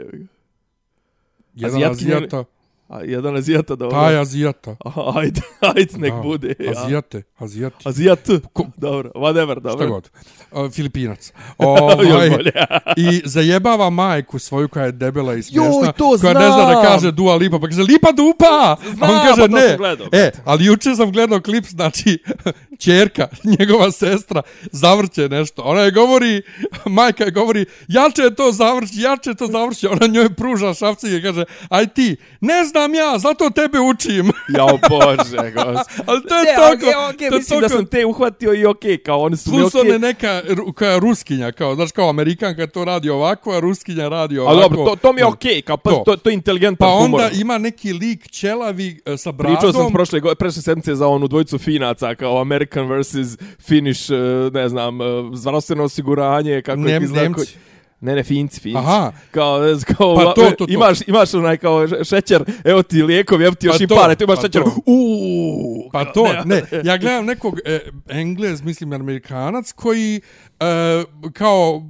Jedan 1.54 1.76
Azijatkinja- 1.76 2.16
Azijata, 2.16 2.44
A 2.88 3.02
jedan 3.02 3.36
Azijata 3.36 3.76
da... 3.76 3.90
taj 3.90 4.18
Azijata. 4.18 4.76
Aha, 4.86 5.12
ajde, 5.16 5.42
ajde, 5.76 5.98
nek 5.98 6.14
Da. 6.14 6.20
bude. 6.22 6.56
Ja. 6.60 6.72
Azijate, 6.72 7.24
Azijati. 7.38 7.90
Azijat. 7.90 8.30
Dobro, 8.78 9.12
whatever, 9.16 9.60
dobro. 9.60 9.78
Šta 9.78 9.86
god. 9.86 10.10
Uh, 10.52 10.72
Filipinac. 10.72 11.28
Još 11.60 11.68
Ovaj, 12.12 12.30
bolje. 12.30 12.52
I 12.98 13.22
zajebava 13.26 13.90
majku 13.90 14.40
svoju 14.40 14.70
koja 14.70 14.86
je 14.86 14.92
debela 14.92 15.34
i 15.34 15.44
smiješna. 15.44 15.66
Joj, 15.66 15.92
to 15.98 16.18
koja 16.22 16.34
ne 16.34 16.48
zna 16.48 16.58
da 16.58 16.72
znam. 16.72 16.84
kaže 16.84 17.12
Dua 17.12 17.36
Lipa, 17.36 17.60
pa 17.60 17.68
kaže 17.68 17.82
Lipa 17.82 18.12
Dupa! 18.12 18.76
Znam, 18.96 19.10
on 19.10 19.20
kaže 19.28 19.42
pa 19.42 19.48
ne. 19.48 19.78
gledao, 19.78 20.08
e, 20.12 20.32
ali 20.46 20.66
juče 20.66 20.96
sam 20.96 21.12
gledao 21.12 21.42
klip, 21.42 21.66
znači, 21.66 22.20
čerka, 22.84 23.28
njegova 23.60 23.92
sestra, 23.92 24.42
zavrće 24.72 25.30
nešto. 25.30 25.62
Ona 25.62 25.82
je 25.82 25.92
govori, 25.92 26.42
majka 26.86 27.24
je 27.24 27.32
govori, 27.32 27.66
jače 27.88 28.36
to 28.36 28.52
završi, 28.52 29.02
jače 29.02 29.34
to 29.34 29.48
završi. 29.48 29.88
Ona 29.88 30.08
njoj 30.08 30.34
pruža 30.36 30.74
šafci 30.74 31.18
i 31.18 31.22
kaže, 31.22 31.44
aj 31.70 31.88
ti, 31.88 32.16
ne 32.42 32.66
znam 32.66 32.73
ja, 32.94 33.20
zato 33.20 33.50
tebe 33.52 33.80
učim. 33.82 34.32
Jao, 34.58 34.68
bože, 34.80 35.22
gospod. 35.52 36.04
ali 36.06 36.22
to 36.22 36.36
je 36.36 36.44
Ne, 36.44 36.56
toliko... 36.58 36.86
okej, 36.86 37.10
okej, 37.10 37.30
to 37.30 37.36
mislim 37.36 37.60
da 37.60 37.68
toliko- 37.68 37.78
sam 37.78 37.86
te 37.88 38.06
uhvatio 38.06 38.54
i 38.54 38.66
okej, 38.66 38.98
kao 38.98 39.22
oni 39.22 39.38
su 39.38 39.52
mi 39.52 39.58
Plus 39.58 39.68
okej. 39.70 39.82
ona 39.82 39.94
je 39.94 40.00
neka 40.02 40.42
koja 40.74 40.92
je 40.92 41.00
ruskinja, 41.00 41.52
kao, 41.52 41.76
znaš, 41.76 41.92
kao 41.92 42.10
Amerikanka 42.10 42.68
to 42.68 42.86
radi 42.86 43.10
ovako, 43.10 43.52
a 43.52 43.60
ruskinja 43.60 44.10
radi 44.10 44.38
ovako. 44.38 44.54
Ali 44.54 44.62
dobro, 44.64 44.86
to, 44.86 44.96
to 44.98 45.14
mi 45.14 45.20
je 45.20 45.24
Da. 45.24 45.30
okej, 45.30 45.62
kao 45.62 45.78
pa 45.78 45.90
To. 45.90 46.04
to, 46.06 46.16
to 46.16 46.30
je 46.30 46.34
inteligentan 46.34 46.88
Pa 46.88 46.94
humor. 46.94 47.22
onda 47.22 47.30
ima 47.34 47.58
neki 47.58 47.94
lik 47.94 48.30
ćelavi 48.30 49.02
e, 49.06 49.18
sa 49.18 49.32
bradom. 49.32 49.56
Pričao 49.56 49.74
sam 49.76 49.92
prošle, 49.92 50.20
go- 50.20 50.36
prošle 50.36 50.62
sedmice 50.62 50.96
za 50.96 51.08
onu 51.08 51.28
dvojicu 51.28 51.58
finaca, 51.58 52.16
kao 52.16 52.42
American 52.42 52.90
vs. 52.92 53.16
Finnish, 53.60 54.12
eh, 54.12 54.16
ne 54.54 54.70
znam, 54.70 55.02
eh, 55.02 55.06
zdravstveno 55.34 55.84
osiguranje, 55.84 56.62
kako 56.62 56.78
Nem- 56.78 56.90
je 56.94 57.02
izgleda- 57.02 57.22
Nemci. 57.24 57.56
Ne, 58.04 58.16
ne, 58.16 58.24
Finci, 58.24 58.60
Finci. 58.60 58.78
Aha. 58.78 59.12
Kao, 59.32 59.60
kao 59.98 60.16
Pa 60.16 60.24
to, 60.24 60.34
to, 60.34 60.52
to. 60.52 60.66
Imaš, 60.70 61.00
imaš 61.08 61.34
onaj 61.34 61.58
kao 61.58 61.88
šećer, 62.04 62.44
evo 62.64 62.84
ti 62.84 63.04
lijekovi, 63.04 63.46
evo 63.46 63.56
ti 63.56 63.68
još 63.68 63.78
Pa 63.78 63.84
i 63.84 63.88
pare, 63.88 64.16
tu 64.16 64.24
imaš 64.24 64.36
pa 64.36 64.42
šećer. 64.42 64.62
Uuu. 64.86 65.90
Pa 65.92 66.06
to, 66.06 66.26
ne, 66.46 66.64
ja 66.84 66.98
gledam 66.98 67.26
nekog 67.26 67.60
e, 67.66 67.80
Englez, 68.10 68.62
mislim 68.62 68.94
Amerikanac, 68.94 69.72
koji 69.72 70.22
e, 70.60 71.04
kao, 71.34 71.84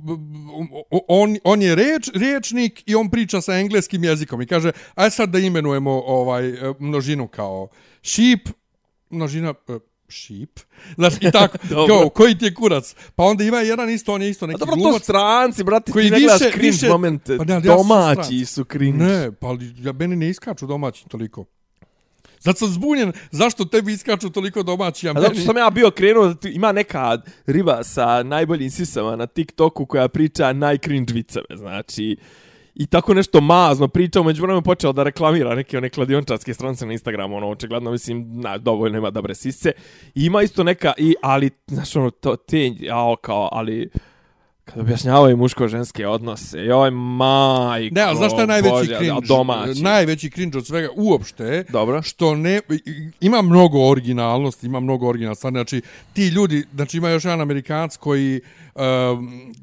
on, 1.07 1.37
on 1.43 1.61
je 1.61 1.75
reč, 1.75 2.09
riječnik 2.15 2.83
i 2.85 2.95
on 2.95 3.09
priča 3.09 3.41
sa 3.41 3.53
engleskim 3.53 4.03
jezikom 4.03 4.41
i 4.41 4.45
kaže, 4.45 4.71
aj 4.95 5.09
sad 5.09 5.29
da 5.29 5.39
imenujemo 5.39 5.91
ovaj 5.91 6.49
e, 6.49 6.73
množinu 6.79 7.27
kao 7.27 7.67
sheep, 8.01 8.49
množina, 9.09 9.53
e, 9.67 9.92
sheep, 10.09 10.59
znaš, 10.97 11.13
i 11.15 11.31
tako, 11.31 11.57
kao, 11.89 12.09
koji 12.09 12.37
ti 12.37 12.45
je 12.45 12.53
kurac? 12.53 12.95
Pa 13.15 13.23
onda 13.23 13.43
ima 13.43 13.57
jedan 13.57 13.89
isto, 13.89 14.13
on 14.13 14.21
je 14.21 14.29
isto 14.29 14.45
A 14.45 14.47
neki 14.47 14.59
dobro, 14.59 14.75
to 14.75 14.81
glumac. 14.81 15.03
stranci, 15.03 15.63
brate, 15.63 15.91
koji 15.91 16.05
ti 16.05 16.11
ne 16.11 16.19
gledaš 16.19 16.39
cringe 16.39 16.57
više- 16.61 16.87
momente. 16.87 17.37
Pa 17.37 17.43
ne, 17.43 17.53
ali 17.53 17.67
ja 17.67 17.75
Domaći 17.75 18.21
stranac. 18.21 18.47
su 18.47 18.63
cringe. 18.63 19.03
Ne, 19.03 19.31
pa 19.31 19.47
ali 19.47 19.73
ja, 19.77 19.93
meni 19.93 20.15
ne 20.15 20.29
iskaču 20.29 20.67
domaći 20.67 21.09
toliko. 21.09 21.45
Zato 22.39 22.57
sam 22.57 22.67
zbunjen 22.69 23.11
zašto 23.31 23.65
tebi 23.65 23.93
iskaču 23.93 24.29
toliko 24.29 24.63
domaći, 24.63 25.07
a, 25.07 25.11
A 25.11 25.13
meni... 25.13 25.23
zato 25.23 25.35
što 25.35 25.43
sam 25.43 25.57
ja 25.57 25.69
bio 25.69 25.91
krenuo 25.91 26.33
da 26.33 26.49
ima 26.49 26.71
neka 26.71 27.17
riba 27.45 27.83
sa 27.83 28.23
najboljim 28.23 28.71
sisama 28.71 29.15
na 29.15 29.27
TikToku 29.27 29.85
koja 29.85 30.07
priča 30.07 30.53
najcringe 30.53 31.13
viceve, 31.13 31.45
znači 31.51 32.17
i 32.75 32.85
tako 32.85 33.13
nešto 33.13 33.41
mazno 33.41 33.87
pričao, 33.87 34.23
među 34.23 34.41
vremenu 34.41 34.61
počeo 34.61 34.93
da 34.93 35.03
reklamira 35.03 35.55
neke 35.55 35.77
one 35.77 35.89
kladiončarske 35.89 36.53
strance 36.53 36.85
na 36.85 36.91
Instagramu, 36.93 37.37
ono, 37.37 37.49
očigledno, 37.49 37.91
mislim, 37.91 38.41
na, 38.41 38.57
dovoljno 38.57 38.97
ima 38.97 39.09
dobre 39.09 39.35
sise. 39.35 39.71
I 40.15 40.25
ima 40.25 40.41
isto 40.41 40.63
neka, 40.63 40.93
i, 40.97 41.15
ali, 41.21 41.49
znaš, 41.67 41.95
ono, 41.95 42.09
to, 42.09 42.35
te, 42.35 42.71
jao, 42.79 43.15
kao, 43.15 43.49
ali, 43.51 43.89
kad 44.65 44.79
objašnjavaju 44.79 45.37
muško-ženske 45.37 46.07
odnose, 46.07 46.59
joj, 46.59 46.91
majko, 46.91 47.95
Ne, 47.95 48.01
ali 48.01 48.17
znaš 48.17 48.31
šta 48.31 48.41
je 48.41 48.47
najveći 48.47 48.71
Bože, 48.71 48.97
cringe? 48.97 49.27
Domaći. 49.27 49.81
Najveći 49.81 50.29
cringe 50.29 50.57
od 50.57 50.65
svega 50.65 50.87
uopšte, 50.95 51.65
Dobro. 51.69 52.01
što 52.01 52.35
ne, 52.35 52.59
ima 53.21 53.41
mnogo 53.41 53.89
originalnosti, 53.89 54.65
ima 54.65 54.79
mnogo 54.79 55.07
originalnosti. 55.07 55.47
Znači, 55.47 55.81
ti 56.13 56.27
ljudi, 56.27 56.63
znači 56.73 56.97
ima 56.97 57.09
još 57.09 57.25
jedan 57.25 57.41
Amerikanac 57.41 57.97
koji, 57.97 58.35
um, 58.35 58.62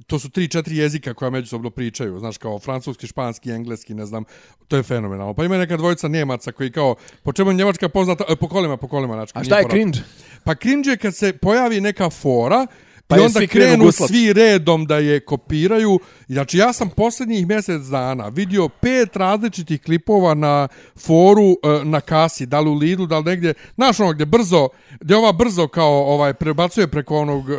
to 0.07 0.19
su 0.19 0.31
tri, 0.31 0.49
četiri 0.49 0.77
jezika 0.77 1.15
koja 1.15 1.31
međusobno 1.31 1.71
pričaju, 1.71 2.19
znaš, 2.19 2.39
kao 2.39 2.59
francuski, 2.59 3.07
španski, 3.07 3.51
engleski, 3.51 3.95
ne 3.95 4.07
znam, 4.07 4.25
to 4.69 4.77
je 4.77 4.83
fenomenalno. 4.83 5.35
Pa 5.35 5.45
ima 5.45 5.59
neka 5.59 5.77
dvojica 5.77 6.09
Njemaca 6.09 6.53
koji 6.53 6.73
kao, 6.73 6.95
po 7.23 7.33
čemu 7.33 7.51
je 7.51 7.55
Njemačka 7.55 7.89
poznata, 7.89 8.25
e, 8.29 8.37
po 8.37 8.49
kolima, 8.49 8.77
po 8.77 8.89
kolima, 8.89 9.15
znači. 9.15 9.33
A 9.35 9.45
šta 9.45 9.59
je 9.59 9.65
cringe? 9.71 9.99
Pa 10.45 10.55
cringe 10.55 10.91
je 10.91 10.97
kad 10.97 11.15
se 11.17 11.33
pojavi 11.33 11.81
neka 11.81 12.11
fora 12.11 12.67
Pa 13.11 13.17
i 13.17 13.21
onda 13.21 13.39
krenu 13.39 13.49
krenu 13.49 13.93
svi 13.93 14.33
redom 14.33 14.87
da 14.87 14.97
je 14.97 15.21
kopiraju. 15.21 16.01
Znači, 16.29 16.59
ja 16.59 16.73
sam 16.73 16.91
posljednjih 16.91 17.47
mjesec 17.47 17.83
dana 17.83 18.29
vidio 18.29 18.69
pet 18.71 19.17
različitih 19.17 19.83
klipova 19.83 20.35
na 20.35 20.69
foru 20.99 21.51
e, 21.53 21.85
na 21.85 22.01
kasi, 22.01 22.47
da 22.47 22.61
li 22.61 22.71
u 22.71 22.75
Lidlu, 22.75 23.07
da 23.07 23.19
li 23.19 23.25
negdje, 23.25 23.55
znaš 23.75 24.01
ono 24.01 24.13
gdje 24.13 24.27
brzo, 24.27 24.69
gdje 25.01 25.17
ova 25.17 25.33
brzo 25.33 25.69
kao 25.69 26.05
ovaj 26.05 26.35
prebacuje 26.35 26.87
preko 26.89 27.19
onog 27.19 27.51
e, 27.51 27.55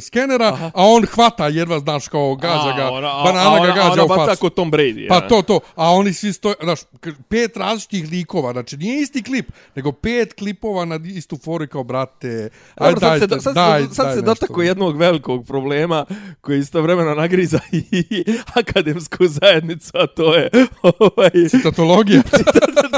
skenera, 0.00 0.46
Aha. 0.46 0.66
a 0.66 0.84
on 0.84 1.06
hvata 1.06 1.48
jedva, 1.48 1.78
znaš, 1.78 2.08
kao 2.08 2.34
gađa 2.34 2.72
ga, 2.76 2.82
A, 2.82 2.90
ona- 2.90 3.08
a- 3.10 3.24
banana 3.24 3.50
a 3.52 3.56
ga 3.56 3.62
ona- 3.62 3.74
gađa 3.74 3.92
ona 3.92 4.04
u 4.04 4.08
facu. 4.08 4.40
ko 4.40 4.50
Tom 4.50 4.72
Brady. 4.72 5.08
Pa 5.08 5.20
to, 5.20 5.42
to. 5.42 5.60
A 5.74 5.90
oni 5.90 6.12
svi 6.12 6.32
stoje, 6.32 6.54
znaš, 6.62 6.80
pet 7.28 7.56
različitih 7.56 8.10
likova, 8.10 8.52
znači 8.52 8.76
nije 8.76 9.02
isti 9.02 9.22
klip, 9.22 9.46
nego 9.76 9.92
pet 9.92 10.34
klipova 10.34 10.84
na 10.84 11.00
istu 11.06 11.36
foru 11.36 11.66
kao, 11.66 11.84
brate, 11.84 12.48
aj 12.74 12.92
Dobro, 12.92 13.00
sad 13.00 13.20
dajte, 13.20 13.34
se, 13.34 13.40
sad, 13.40 13.54
daj, 13.54 13.82
se, 13.82 13.94
sad 13.94 14.06
daj 14.06 14.14
se 14.14 14.22
dotako 14.22 14.62
jednog 14.62 14.95
velikog 14.96 15.46
problema 15.46 16.04
koji 16.40 16.58
istovremeno 16.58 17.14
nagriza 17.14 17.60
i 17.72 18.24
akademsku 18.54 19.26
zajednicu, 19.26 19.90
a 19.94 20.06
to 20.06 20.34
je 20.34 20.50
ovaj, 20.82 21.30
Citatologija. 21.48 22.22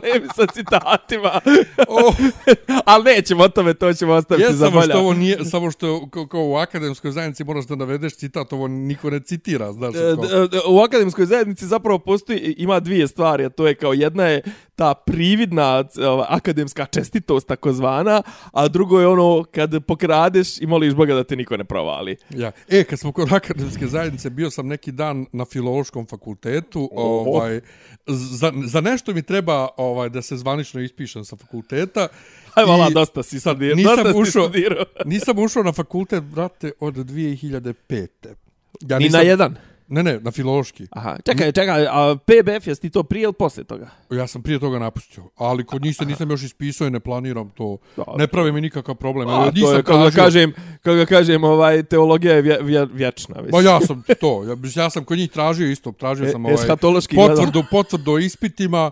problemi 0.00 0.28
sa 0.36 0.46
citatima. 0.46 1.40
oh, 1.88 2.14
Ali 2.84 3.04
nećemo 3.04 3.44
o 3.44 3.48
tome, 3.48 3.74
to 3.74 3.92
ćemo 3.92 4.12
ostaviti 4.12 4.48
je 4.48 4.52
za 4.52 4.66
samo 4.66 4.80
bolja. 4.80 4.92
što 4.92 4.98
ovo 4.98 5.12
nije, 5.14 5.44
samo 5.44 5.70
što 5.70 6.10
kao, 6.10 6.26
kao 6.26 6.44
u 6.44 6.56
akademskoj 6.56 7.10
zajednici 7.10 7.44
moraš 7.44 7.66
da 7.66 7.76
navedeš 7.76 8.16
citat, 8.16 8.52
ovo 8.52 8.68
niko 8.68 9.10
ne 9.10 9.20
citira, 9.20 9.72
znaš. 9.72 9.94
E, 9.94 9.98
kao. 10.14 10.46
d- 10.46 10.58
u 10.68 10.80
akademskoj 10.80 11.26
zajednici 11.26 11.66
zapravo 11.66 11.98
postoji, 11.98 12.54
ima 12.58 12.80
dvije 12.80 13.08
stvari, 13.08 13.44
a 13.44 13.48
to 13.48 13.66
je 13.66 13.74
kao 13.74 13.92
jedna 13.92 14.26
je 14.26 14.42
ta 14.74 14.94
prividna 14.94 15.84
ova, 15.98 16.26
akademska 16.28 16.86
čestitost 16.86 17.46
takozvana, 17.46 18.22
a 18.52 18.68
drugo 18.68 19.00
je 19.00 19.06
ono 19.06 19.44
kad 19.44 19.84
pokradeš 19.84 20.60
i 20.60 20.66
moliš 20.66 20.94
Boga 20.94 21.14
da 21.14 21.24
te 21.24 21.36
niko 21.36 21.56
ne 21.56 21.64
provali. 21.64 22.16
Ja. 22.30 22.52
E, 22.68 22.84
kad 22.84 22.98
smo 22.98 23.12
kod 23.12 23.32
akademske 23.32 23.86
zajednice, 23.86 24.30
bio 24.30 24.50
sam 24.50 24.66
neki 24.66 24.92
dan 24.92 25.26
na 25.32 25.44
filološkom 25.44 26.06
fakultetu, 26.06 26.90
ovaj, 26.92 27.60
za, 28.06 28.52
za 28.64 28.80
nešto 28.80 29.14
mi 29.14 29.22
treba 29.22 29.68
ovaj 29.90 30.08
da 30.08 30.22
se 30.22 30.36
zvanično 30.36 30.80
ispišem 30.80 31.24
sa 31.24 31.36
fakulteta. 31.36 32.08
Aj, 32.54 32.64
vala, 32.64 32.90
dosta 32.90 33.22
si 33.22 33.40
sad 33.40 33.56
studirao. 33.56 33.76
nisam 33.76 33.96
Dosta 33.96 34.18
ušao- 34.18 34.44
studirao. 34.44 34.84
Nisam 35.06 35.38
ušao 35.38 35.62
na 35.62 35.72
fakultet, 35.72 36.22
brate, 36.24 36.72
od 36.80 36.94
2005. 36.96 38.06
Ja 38.80 38.98
Ni 38.98 39.04
nisam, 39.04 39.18
na 39.18 39.24
jedan. 39.24 39.56
Ne, 39.88 40.02
ne, 40.02 40.20
na 40.20 40.30
filološki. 40.30 40.86
Aha, 40.90 41.16
čekaj, 41.24 41.52
čekaj, 41.52 41.86
a 41.86 42.16
PBF, 42.16 42.66
jesi 42.66 42.80
ti 42.80 42.90
to 42.90 43.02
prije 43.02 43.24
ili 43.24 43.32
poslije 43.32 43.64
toga? 43.64 43.90
Ja 44.10 44.26
sam 44.26 44.42
prije 44.42 44.58
toga 44.58 44.78
napustio, 44.78 45.24
ali 45.36 45.64
kod 45.64 45.82
njih 45.82 45.96
se 45.96 46.04
nisam 46.04 46.30
još 46.30 46.42
ispisao 46.42 46.86
i 46.86 46.90
ne 46.90 47.00
planiram 47.00 47.50
to. 47.50 47.76
Dobro. 47.96 48.14
Ne 48.16 48.26
pravi 48.26 48.52
mi 48.52 48.60
nikakav 48.60 48.94
problem. 48.94 49.28
A, 49.28 49.44
njih 49.46 49.64
to 49.64 49.70
je, 49.70 49.74
sam 49.74 49.82
kako 49.84 49.98
da 49.98 50.04
tražio- 50.04 50.22
kažem, 50.22 50.52
kako 50.74 50.96
da 50.96 51.06
kažem, 51.06 51.44
ovaj, 51.44 51.82
teologija 51.82 52.34
je 52.34 52.42
vje, 52.42 52.58
vje, 52.62 52.86
vječna. 52.86 53.36
Ma 53.52 53.60
ja 53.60 53.80
sam 53.80 54.02
to, 54.20 54.44
ja, 54.44 54.56
ja 54.76 54.90
sam 54.90 55.04
kod 55.04 55.18
njih 55.18 55.30
tražio 55.30 55.70
isto, 55.70 55.92
tražio 55.92 56.26
E- 56.26 56.30
sam 56.30 56.46
ovaj, 56.46 56.56
potvrdu, 57.16 57.64
potvrdu 57.70 58.12
o 58.12 58.18
ispitima 58.18 58.90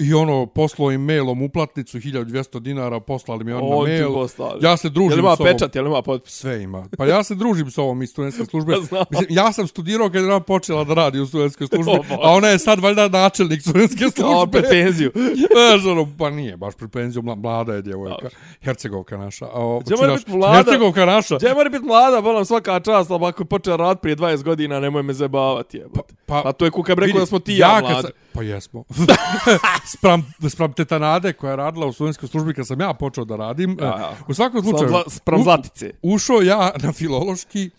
i 0.00 0.14
ono, 0.14 0.46
poslao 0.46 0.92
im 0.92 1.00
mailom 1.02 1.42
uplatnicu 1.42 1.98
1200 1.98 2.60
dinara, 2.60 3.00
poslali 3.00 3.44
mi 3.44 3.52
on 3.52 3.60
na 3.60 3.76
On 3.76 3.84
ti 3.86 3.90
mail. 3.92 4.12
poslali. 4.12 4.58
Ja 4.62 4.76
se 4.76 4.86
Jel 4.86 4.92
družim 4.92 5.18
ima 5.18 5.36
s 5.36 5.40
ovom. 5.40 5.52
pečat, 5.52 5.74
jel 5.74 5.86
ima 5.86 6.02
potpis? 6.02 6.32
Sve 6.32 6.62
ima. 6.62 6.86
Pa 6.98 7.06
ja 7.06 7.22
se 7.22 7.34
družim 7.34 7.70
s 7.70 7.78
ovom 7.78 8.02
iz 8.02 8.10
studentske 8.10 8.44
službe. 8.50 8.74
Pa. 8.90 9.04
Mislim, 9.10 9.26
ja 9.30 9.52
sam 9.52 9.66
studirao 9.66 10.06
kad 10.06 10.16
je 10.16 10.26
ona 10.26 10.40
počela 10.40 10.84
da 10.84 10.94
radi 10.94 11.20
u 11.20 11.26
studentskoj 11.26 11.66
službi, 11.66 11.90
O, 11.90 12.18
a 12.18 12.30
ona 12.30 12.48
je 12.48 12.58
sad 12.58 12.80
valjda 12.80 13.08
načelnik 13.10 13.60
studentske 13.62 14.04
A, 14.04 14.10
službe. 14.10 14.50
pred 14.52 14.70
penziju. 14.70 15.12
Znaš, 15.52 15.84
ono, 15.86 16.08
pa 16.18 16.30
nije, 16.30 16.56
baš 16.56 16.74
pred 16.74 16.90
penzijom, 16.90 17.24
mla- 17.24 17.36
mlada 17.36 17.74
je 17.74 17.82
djevojka. 17.82 18.28
Hercegovka 18.60 19.16
naša. 19.16 19.44
A, 19.44 19.50
o, 19.54 19.80
Gdje 19.80 19.96
mora 19.96 20.08
činaš- 20.08 20.18
biti 20.18 20.30
mlada? 20.32 20.54
Hercegovka 20.56 21.04
naša. 21.06 21.36
Gdje 21.36 21.54
mora 21.54 21.70
biti 21.70 21.84
mlada, 21.84 22.20
bolam 22.20 22.44
svaka 22.44 22.80
čast, 22.80 23.10
ali 23.10 23.24
ako 23.24 23.42
je 23.42 23.46
počeo 23.46 23.76
rad 23.76 24.00
prije 24.00 24.16
20 24.16 24.42
godina, 24.42 24.80
nemoj 24.80 25.02
me 25.02 25.12
zabavati. 25.12 25.76
Jebote. 25.76 26.14
Pa- 26.16 26.34
Pa, 26.34 26.42
pa, 26.42 26.52
to 26.52 26.64
je 26.64 26.70
kuka 26.70 26.94
rekao 26.94 27.20
da 27.20 27.26
smo 27.26 27.38
ti 27.38 27.54
ja, 27.54 27.74
kad 27.76 27.90
mladi. 27.90 28.08
pa 28.32 28.42
jesmo. 28.42 28.84
spram, 29.92 30.22
spram 30.48 30.72
teta 30.72 30.98
Nade 30.98 31.32
koja 31.32 31.50
je 31.50 31.56
radila 31.56 31.86
u 31.86 31.92
studentskoj 31.92 32.28
službi 32.28 32.54
kad 32.54 32.66
sam 32.66 32.80
ja 32.80 32.94
počeo 32.94 33.24
da 33.24 33.36
radim. 33.36 33.76
Ja, 33.80 33.86
ja. 33.86 34.16
U 34.28 34.34
svakom 34.34 34.62
slučaju, 34.62 34.94
spram 35.08 35.40
u- 35.40 35.44
zlatice. 35.44 35.90
ušao 36.02 36.42
ja 36.42 36.72
na 36.76 36.92
filološki 36.92 37.70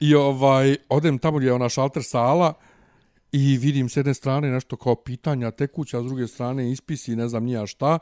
i 0.00 0.14
ovaj 0.14 0.76
odem 0.88 1.18
tamo 1.18 1.38
gdje 1.38 1.48
je 1.48 1.52
ona 1.52 1.68
šalter 1.68 2.02
sala 2.04 2.52
i 3.32 3.58
vidim 3.58 3.88
s 3.88 3.96
jedne 3.96 4.14
strane 4.14 4.50
nešto 4.50 4.76
kao 4.76 4.94
pitanja 4.94 5.50
tekuća, 5.50 5.98
a 5.98 6.02
s 6.02 6.06
druge 6.06 6.26
strane 6.26 6.70
ispisi, 6.72 7.16
ne 7.16 7.28
znam 7.28 7.44
nija 7.44 7.66
šta. 7.66 7.98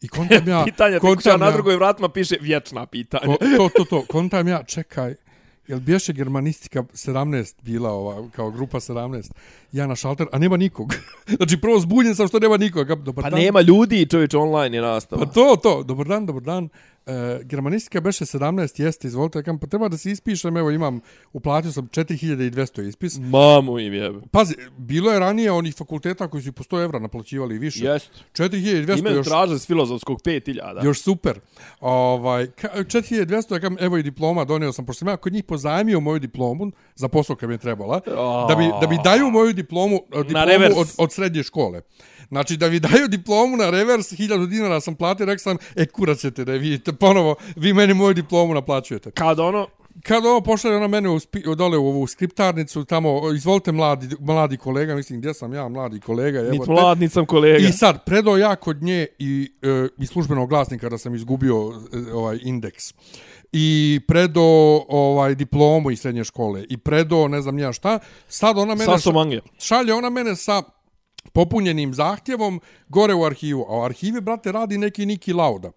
I 0.00 0.08
kontam 0.08 0.48
ja... 0.48 0.64
Pitanja 0.64 0.98
kontam 0.98 1.16
tekuća, 1.16 1.36
na 1.36 1.46
ja- 1.46 1.52
drugoj 1.52 1.76
vratima 1.76 2.08
piše 2.08 2.36
vječna 2.40 2.86
pitanja. 2.86 3.26
Ko, 3.26 3.36
to, 3.56 3.68
to, 3.68 3.84
to, 3.84 4.04
kontam 4.08 4.48
ja, 4.48 4.62
čekaj, 4.62 5.14
jel 5.68 5.80
biješe 5.80 6.12
germanistika 6.12 6.82
17 6.82 7.54
bila 7.62 7.90
ova, 7.90 8.28
kao 8.36 8.50
grupa 8.50 8.80
17, 8.80 9.30
ja 9.72 9.86
na 9.86 9.96
šalter, 9.96 10.26
a 10.32 10.38
nema 10.38 10.56
nikog. 10.56 10.94
znači, 11.36 11.60
prvo 11.60 11.80
zbunjen 11.80 12.14
sam 12.14 12.28
što 12.28 12.38
nema 12.38 12.56
nikog. 12.56 13.02
Dobar 13.02 13.22
Pa 13.22 13.30
dan. 13.30 13.40
nema 13.40 13.60
ljudi, 13.60 14.06
čovječ, 14.06 14.34
online 14.34 14.76
je 14.76 14.82
nastava. 14.82 15.26
Pa 15.26 15.32
to, 15.32 15.56
to, 15.62 15.82
dobar 15.82 16.06
dan, 16.06 16.26
dobar 16.26 16.42
dan. 16.42 16.68
E, 17.06 17.40
germanistika 17.44 18.00
beše 18.00 18.24
17, 18.24 18.82
jeste, 18.82 19.08
izvolite, 19.08 19.42
kažem, 19.42 19.58
pa 19.58 19.66
treba 19.66 19.88
da 19.88 19.96
se 19.96 20.10
ispišem, 20.10 20.56
evo 20.56 20.70
imam, 20.70 21.00
uplatio 21.32 21.72
sam 21.72 21.88
4200 21.88 22.88
ispis. 22.88 23.18
Mamu 23.18 23.78
im 23.78 23.94
jebe. 23.94 24.20
Pazi, 24.30 24.54
bilo 24.78 25.12
je 25.12 25.18
ranije 25.18 25.52
onih 25.52 25.74
fakulteta 25.76 26.28
koji 26.28 26.42
su 26.42 26.52
po 26.52 26.62
100 26.62 26.84
evra 26.84 26.98
naplaćivali 26.98 27.54
i 27.54 27.58
više. 27.58 27.84
Jest. 27.84 28.10
4200 28.32 28.98
Imaju 28.98 29.16
još, 29.16 29.26
traže 29.26 29.58
s 29.58 29.66
filozofskog 29.66 30.20
5000. 30.24 30.84
još 30.84 31.00
super. 31.02 31.40
Ovaj, 31.80 32.46
ka- 32.46 32.84
4200, 32.84 33.54
ja 33.54 33.60
kažem, 33.60 33.76
evo 33.80 33.98
i 33.98 34.02
diploma, 34.02 34.44
donio 34.44 34.72
sam, 34.72 34.86
pošto 34.86 34.98
sam 34.98 35.08
ja 35.08 35.16
kod 35.16 35.32
njih 35.32 35.44
pozajmio 35.44 36.00
moju 36.00 36.18
diplomu, 36.18 36.70
za 36.94 37.08
posao 37.08 37.36
kad 37.36 37.48
mi 37.48 37.54
je 37.54 37.58
trebala, 37.58 38.00
da 38.48 38.54
bi, 38.58 38.64
da 38.80 38.86
bi 38.86 38.98
daju 39.04 39.30
moju 39.30 39.52
diplomu, 39.52 39.98
diplomu 40.28 40.80
od, 40.80 40.88
od 40.98 41.12
srednje 41.12 41.42
škole. 41.42 41.80
Znači, 42.28 42.56
da 42.56 42.66
vi 42.66 42.80
daju 42.80 43.08
diplomu 43.08 43.56
na 43.56 43.70
revers, 43.70 44.12
1000 44.12 44.46
dinara 44.46 44.80
sam 44.80 44.94
platio, 44.94 45.26
rekao 45.26 45.38
sam, 45.38 45.56
e, 45.76 45.86
kurat 45.86 46.18
ćete 46.18 46.44
da 46.44 46.52
vidite, 46.52 46.92
ponovo, 46.92 47.34
vi 47.56 47.72
meni 47.72 47.94
moju 47.94 48.14
diplomu 48.14 48.54
naplaćujete. 48.54 49.10
Kad 49.10 49.40
ono, 49.40 49.66
Kad 50.02 50.26
ovo 50.26 50.40
pošalje 50.40 50.76
ona 50.76 50.88
mene 50.88 51.08
u 51.08 51.20
spi, 51.20 51.42
dole 51.56 51.78
u 51.78 51.86
ovu 51.86 52.06
skriptarnicu, 52.06 52.84
tamo, 52.84 53.32
izvolite 53.34 53.72
mladi, 53.72 54.16
mladi 54.20 54.56
kolega, 54.56 54.94
mislim, 54.94 55.18
gdje 55.18 55.34
sam 55.34 55.54
ja, 55.54 55.68
mladi 55.68 56.00
kolega, 56.00 56.42
nit 56.42 56.54
evo 56.54 56.64
te. 56.64 56.70
mlad, 56.70 56.98
nit 56.98 57.12
sam 57.12 57.26
kolega. 57.26 57.68
I 57.68 57.72
sad, 57.72 58.04
predao 58.04 58.36
ja 58.36 58.56
kod 58.56 58.82
nje 58.82 59.06
i, 59.18 59.52
e, 59.62 59.88
i 59.98 60.06
službenog 60.06 60.48
glasnika 60.48 60.88
da 60.88 60.98
sam 60.98 61.14
izgubio 61.14 61.54
e, 61.92 62.12
ovaj 62.12 62.38
indeks. 62.42 62.94
I 63.52 64.00
predao 64.08 64.84
ovaj 64.88 65.34
diplomu 65.34 65.90
iz 65.90 66.00
srednje 66.00 66.24
škole. 66.24 66.64
I 66.68 66.76
predao 66.76 67.28
ne 67.28 67.42
znam 67.42 67.58
ja 67.58 67.72
šta. 67.72 67.98
Sad 68.28 68.58
ona 68.58 68.74
mene 68.74 68.92
Mange. 69.14 69.40
šalje 69.58 69.94
ona 69.94 70.10
mene 70.10 70.36
sa 70.36 70.62
popunjenim 71.34 71.94
zahtjevom 71.94 72.60
gore 72.88 73.14
u 73.14 73.24
arhivu. 73.24 73.66
A 73.68 73.78
u 73.78 73.82
arhivi, 73.82 74.20
brate, 74.20 74.52
radi 74.52 74.78
neki 74.78 75.06
Niki 75.06 75.32
Lauda. 75.32 75.70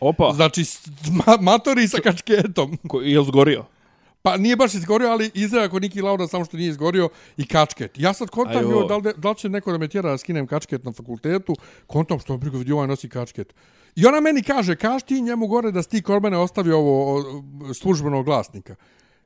Opa, 0.00 0.32
Znači, 0.34 0.64
ma, 1.10 1.36
matori 1.40 1.88
sa 1.88 2.00
kačketom. 2.00 2.78
Ko, 2.88 3.00
je 3.00 3.20
li 3.20 3.26
zgorio? 3.26 3.64
Pa 4.22 4.36
nije 4.36 4.56
baš 4.56 4.74
izgorio, 4.74 5.08
ali 5.08 5.30
izgleda 5.34 5.68
kod 5.68 5.82
Niki 5.82 6.02
Lauda 6.02 6.26
samo 6.26 6.44
što 6.44 6.56
nije 6.56 6.70
izgorio 6.70 7.08
i 7.36 7.46
kačket. 7.46 7.98
Ja 7.98 8.12
sad 8.12 8.30
kontam 8.30 8.64
Ajo. 8.64 8.70
jo, 8.70 8.86
da, 8.86 8.96
li, 8.96 9.12
da 9.16 9.30
li 9.30 9.36
će 9.36 9.48
neko 9.48 9.72
da 9.72 9.78
me 9.78 9.88
tjera 9.88 10.10
da 10.10 10.18
skinem 10.18 10.46
kačket 10.46 10.84
na 10.84 10.92
fakultetu, 10.92 11.56
kontam 11.86 12.18
što 12.18 12.36
brigo 12.36 12.58
vidio 12.58 12.76
ovaj 12.76 12.88
nosi 12.88 13.08
kačket. 13.08 13.54
I 13.96 14.06
ona 14.06 14.20
meni 14.20 14.42
kaže, 14.42 14.76
kaži 14.76 15.04
ti 15.06 15.20
njemu 15.20 15.46
gore 15.46 15.70
da 15.72 15.82
si 15.82 15.88
ti 15.88 16.02
kod 16.02 16.22
mene 16.22 16.38
ostavio 16.38 16.78
ovo 16.78 17.24
službenog 17.74 18.24
glasnika. 18.24 18.74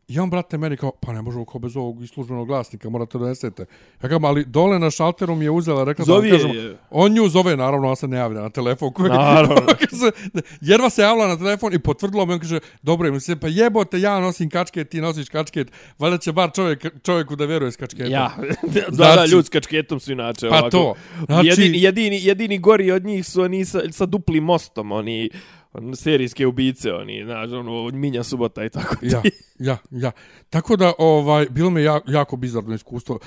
I 0.09 0.19
on, 0.21 0.31
brate, 0.31 0.59
meni 0.59 0.77
kao, 0.77 0.93
pa 0.93 1.13
ne 1.13 1.23
možemo 1.23 1.45
kao 1.45 1.59
bez 1.59 1.77
ovog 1.77 2.03
islužbenog 2.03 2.47
glasnika, 2.47 2.91
morate 2.91 3.19
da 3.19 3.23
donesete. 3.23 3.63
Ja 3.95 4.01
kažem, 4.01 4.25
ali 4.25 4.45
dole 4.45 4.79
na 4.79 4.91
šalteru 4.91 5.35
mi 5.35 5.45
je 5.45 5.51
uzela, 5.51 5.85
rekla 5.85 6.05
da 6.05 6.13
vam 6.13 6.31
kažem, 6.31 6.51
je. 6.51 6.77
on 6.91 7.13
nju 7.13 7.29
zove, 7.29 7.57
naravno, 7.57 7.89
on 7.89 7.97
se 7.97 8.09
ne 8.09 8.17
javlja 8.17 8.41
na 8.41 8.51
telefon. 8.51 8.93
Koji, 8.93 9.11
Naravno. 9.31 9.57
Jerva 10.61 10.91
se 10.91 11.03
javila 11.03 11.27
na 11.27 11.37
telefon 11.37 11.75
i 11.75 11.79
potvrdila 11.79 12.25
mi, 12.25 12.33
on 12.33 12.41
kaže, 12.41 12.59
dobro, 12.83 13.13
mi 13.13 13.21
se, 13.21 13.37
pa 13.37 13.49
jebote, 13.49 14.01
ja 14.01 14.21
nosim 14.21 14.51
kačket, 14.51 14.89
ti 14.89 15.01
nosiš 15.01 15.29
kačket, 15.29 15.69
valjda 15.99 16.19
će 16.19 16.33
bar 16.33 16.51
čovjek, 16.53 16.87
čovjeku 17.03 17.37
da 17.37 17.45
vjeruje 17.45 17.73
s 17.73 17.77
kačketom. 17.77 18.13
Ja, 18.13 18.31
da, 18.65 18.81
da, 18.81 18.95
Znači- 19.13 19.33
ljud 19.33 19.47
s 19.47 19.49
kačketom 19.49 20.01
su 20.01 20.13
inače 20.13 20.49
Pa 20.49 20.55
ovako. 20.55 20.71
to. 20.71 20.95
Znači- 21.27 21.49
Jedini, 21.49 21.83
jedini, 21.83 22.25
jedini 22.25 22.59
gori 22.59 22.91
od 22.91 23.05
njih 23.05 23.27
su 23.27 23.43
oni 23.43 23.65
sa, 23.65 23.81
sa 23.91 24.07
duplim 24.07 24.45
mostom, 24.45 24.93
oni 24.93 25.31
on, 25.79 25.97
serijske 25.97 26.47
ubice, 26.47 26.93
oni, 26.93 27.25
znaš, 27.25 27.53
ono, 27.53 27.91
Minja 27.91 28.23
subota 28.23 28.65
i 28.65 28.71
tako 28.71 28.97
ti. 28.97 29.07
Ja, 29.07 29.23
ja, 29.69 29.79
ja. 29.91 30.13
Tako 30.51 30.77
da, 30.77 30.93
ovaj, 30.99 31.47
bilo 31.51 31.71
mi 31.71 31.83
jako, 31.83 32.11
jako 32.11 32.37
bizarno 32.37 32.75
iskustvo. 32.75 33.19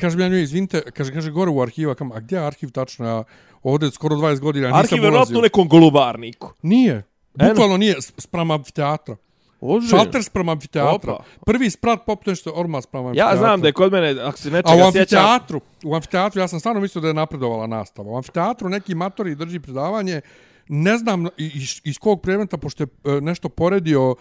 Kažem 0.00 0.20
ja 0.20 0.28
njoj, 0.28 0.42
izvinite, 0.42 0.82
kaže, 0.94 1.12
kaže, 1.12 1.30
gore 1.30 1.50
u 1.50 1.62
arhiva, 1.62 1.94
kam, 1.94 2.12
a 2.12 2.20
gdje 2.20 2.36
je 2.36 2.46
arhiv 2.46 2.70
tačno? 2.70 3.06
Ja 3.06 3.24
ovdje 3.70 3.90
skoro 3.90 4.16
20 4.16 4.40
godina 4.40 4.66
nisam 4.66 4.78
Arhiv 4.78 5.14
ulazio. 5.14 5.38
u 5.38 5.42
nekom 5.42 5.68
golubarniku. 5.68 6.52
Nije. 6.62 7.02
Bukvalno 7.34 7.76
nije, 7.76 7.96
sprem 8.00 8.50
amfiteatra. 8.50 9.16
Ože. 9.60 9.88
Šalter 9.88 10.24
sprem 10.24 10.48
amfiteatra. 10.48 11.12
Opa. 11.14 11.24
Prvi 11.46 11.70
sprat 11.70 12.06
pop 12.06 12.26
nešto 12.26 12.52
orma 12.54 12.82
sprem 12.82 13.06
amfiteatra. 13.06 13.32
Ja 13.32 13.38
znam 13.38 13.60
da 13.60 13.68
je 13.68 13.72
kod 13.72 13.92
mene, 13.92 14.20
ako 14.22 14.38
se 14.38 14.48
A 14.48 14.50
u 14.50 14.54
nečega 14.54 14.90
sjećam, 14.92 15.18
amfiteatru, 15.18 15.60
u 15.84 15.94
amfiteatru, 15.94 16.40
ja 16.40 16.48
sam 16.48 16.60
stvarno 16.60 16.80
mislio 16.80 17.02
da 17.02 17.08
je 17.08 17.14
napredovala 17.14 17.66
nastava. 17.66 18.10
U 18.10 18.16
amfiteatru 18.16 18.68
neki 18.68 18.94
matori 18.94 19.34
drži 19.34 19.60
predavanje, 19.60 20.20
ne 20.68 20.98
znam 20.98 21.26
iz, 21.38 21.80
iz 21.84 21.98
kog 21.98 22.20
predmeta, 22.20 22.56
pošto 22.58 22.82
je 22.82 22.86
e, 23.06 23.20
nešto 23.20 23.48
poredio 23.48 24.10
um, 24.10 24.16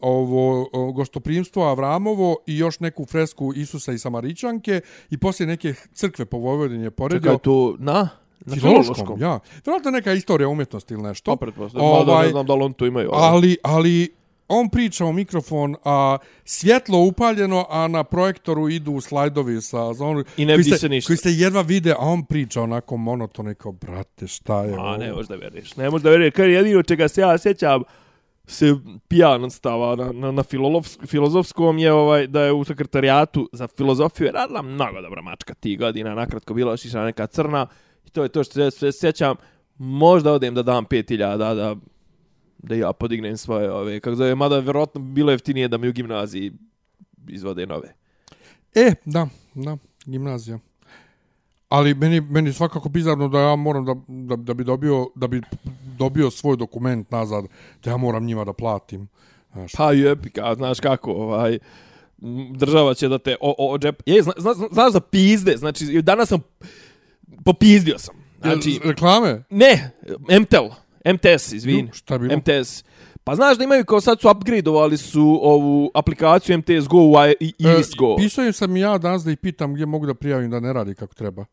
ovo 0.00 0.68
o, 0.72 0.92
gostoprimstvo 0.92 1.64
Avramovo 1.64 2.36
i 2.46 2.58
još 2.58 2.80
neku 2.80 3.04
fresku 3.04 3.52
Isusa 3.56 3.92
i 3.92 3.98
Samarićanke 3.98 4.80
i 5.10 5.18
poslije 5.18 5.46
neke 5.46 5.74
crkve 5.92 6.24
po 6.24 6.38
Vojvodini 6.38 6.84
je 6.84 6.90
poredio. 6.90 7.20
čekaj 7.22 7.38
tu, 7.38 7.76
na? 7.78 8.08
Na 8.40 8.56
Filološkom, 8.56 9.20
ja. 9.20 9.38
Vjerojatno 9.66 9.90
neka 9.90 10.12
istorija 10.12 10.48
umjetnosti 10.48 10.94
ili 10.94 11.02
nešto. 11.02 11.30
To 11.30 11.36
pretpostavljam, 11.36 11.88
ovaj, 11.88 12.02
Ovaj, 12.02 12.24
ne 12.24 12.30
znam 12.30 12.46
da 12.46 12.54
li 12.54 12.62
on 12.62 12.72
to 12.72 12.86
imaju. 12.86 13.10
ali- 13.12 13.26
ali, 13.26 13.56
ali 13.62 14.14
on 14.48 14.68
priča 14.68 15.04
u 15.04 15.12
mikrofon, 15.12 15.76
a 15.84 16.18
svjetlo 16.44 16.98
upaljeno, 16.98 17.66
a 17.70 17.88
na 17.88 18.04
projektoru 18.04 18.68
idu 18.68 19.00
slajdovi 19.00 19.60
sa 19.62 19.94
zonom. 19.94 20.24
I 20.36 20.44
ne 20.44 20.56
vidi 20.56 20.70
se- 20.70 20.88
ništa. 20.88 21.06
Koji 21.06 21.16
se 21.16 21.32
jedva 21.32 21.62
vide, 21.62 21.92
a 21.92 21.96
on 21.98 22.24
priča 22.24 22.62
onako 22.62 22.96
monotono, 22.96 23.54
kao, 23.54 23.72
brate, 23.72 24.26
šta 24.26 24.62
je 24.64 24.74
A, 24.74 24.80
ovo? 24.80 24.96
ne 24.96 25.12
možda 25.12 25.34
veriš. 25.36 25.76
Ne 25.76 25.90
možda 25.90 26.10
veriš. 26.10 26.34
Kad 26.34 26.48
jedino 26.48 26.82
čega 26.82 27.08
se 27.08 27.20
ja 27.20 27.38
sjećam 27.38 27.82
se 28.46 28.74
pijan 29.08 29.50
stava 29.50 29.96
na, 29.96 30.12
na, 30.12 30.32
na 30.32 30.42
filozofskom 31.06 31.78
je 31.78 31.92
ovaj 31.92 32.26
da 32.26 32.42
je 32.42 32.52
u 32.52 32.64
sekretarijatu 32.64 33.48
za 33.52 33.68
filozofiju 33.68 34.26
je 34.26 34.32
radila 34.32 34.62
mnogo 34.62 35.00
dobra 35.02 35.22
mačka 35.22 35.54
tih 35.54 35.78
godina. 35.78 36.14
Nakratko 36.14 36.54
bila 36.54 36.72
još 36.72 36.84
išla 36.84 37.04
neka 37.04 37.26
crna 37.26 37.66
i 38.04 38.10
to 38.10 38.22
je 38.22 38.28
to 38.28 38.44
što 38.44 38.70
se 38.70 38.92
sjećam. 38.92 39.36
Možda 39.78 40.32
odem 40.32 40.54
da 40.54 40.62
dam 40.62 40.84
5000 40.86 41.36
da, 41.36 41.54
da, 41.54 41.76
da 42.58 42.74
ja 42.74 42.92
podignem 42.92 43.36
svoje 43.36 43.72
ove, 43.72 44.00
kako 44.00 44.16
zove, 44.16 44.34
mada 44.34 44.58
verovatno 44.58 45.00
bi 45.00 45.12
bilo 45.12 45.30
jeftinije 45.30 45.68
da 45.68 45.78
mi 45.78 45.88
u 45.88 45.92
gimnaziji 45.92 46.52
izvode 47.28 47.66
nove. 47.66 47.94
E, 48.74 48.94
da, 49.04 49.28
da, 49.54 49.76
gimnazija. 50.06 50.58
Ali 51.68 51.94
meni, 51.94 52.20
meni 52.20 52.52
svakako 52.52 52.88
bizarno 52.88 53.28
da 53.28 53.40
ja 53.40 53.56
moram 53.56 53.84
da, 53.84 53.94
da, 54.08 54.36
da 54.36 54.54
bi 54.54 54.64
dobio 54.64 55.06
da 55.14 55.26
bi 55.26 55.42
dobio 55.98 56.30
svoj 56.30 56.56
dokument 56.56 57.10
nazad, 57.10 57.44
da 57.84 57.90
ja 57.90 57.96
moram 57.96 58.24
njima 58.24 58.44
da 58.44 58.52
platim. 58.52 59.08
Znaš, 59.52 59.72
Pa 59.72 59.92
jebika, 59.92 60.54
znaš 60.54 60.80
kako, 60.80 61.12
ovaj, 61.12 61.58
država 62.50 62.94
će 62.94 63.08
da 63.08 63.18
te 63.18 63.36
o, 63.40 63.54
o, 63.58 63.78
džep... 63.78 64.02
Je, 64.06 64.22
zna, 64.22 64.32
zna, 64.38 64.54
zna- 64.54 64.68
znaš 64.72 64.92
za 64.92 65.00
pizde, 65.00 65.56
znači, 65.56 66.02
danas 66.02 66.28
sam, 66.28 66.40
popizdio 67.44 67.98
sam. 67.98 68.14
Znači, 68.40 68.80
reklame? 68.84 69.42
ne, 69.50 69.90
MTEL, 70.40 70.68
MTS, 71.08 71.52
izvini. 71.52 71.80
Ju, 71.80 71.88
šta 71.92 72.18
bilo? 72.18 72.36
MTS. 72.36 72.84
Pa 73.24 73.34
znaš 73.34 73.58
da 73.58 73.64
imaju 73.64 73.84
kao 73.84 74.00
sad 74.00 74.20
su 74.20 74.30
upgradeovali 74.30 74.96
su 74.96 75.40
ovu 75.42 75.90
aplikaciju 75.94 76.58
MTS 76.58 76.88
Go 76.88 76.98
i- 77.30 77.36
i- 77.40 77.52
Iris 77.60 77.90
Go. 77.98 78.12
E, 78.12 78.16
pisao 78.18 78.52
sam 78.52 78.76
ja 78.76 78.98
danas 78.98 79.24
da 79.24 79.30
ih 79.30 79.38
pitam 79.38 79.74
gdje 79.74 79.86
mogu 79.86 80.06
da 80.06 80.14
prijavim 80.14 80.50
da 80.50 80.60
ne 80.60 80.72
radi 80.72 80.94
kako 80.94 81.14
treba. 81.14 81.44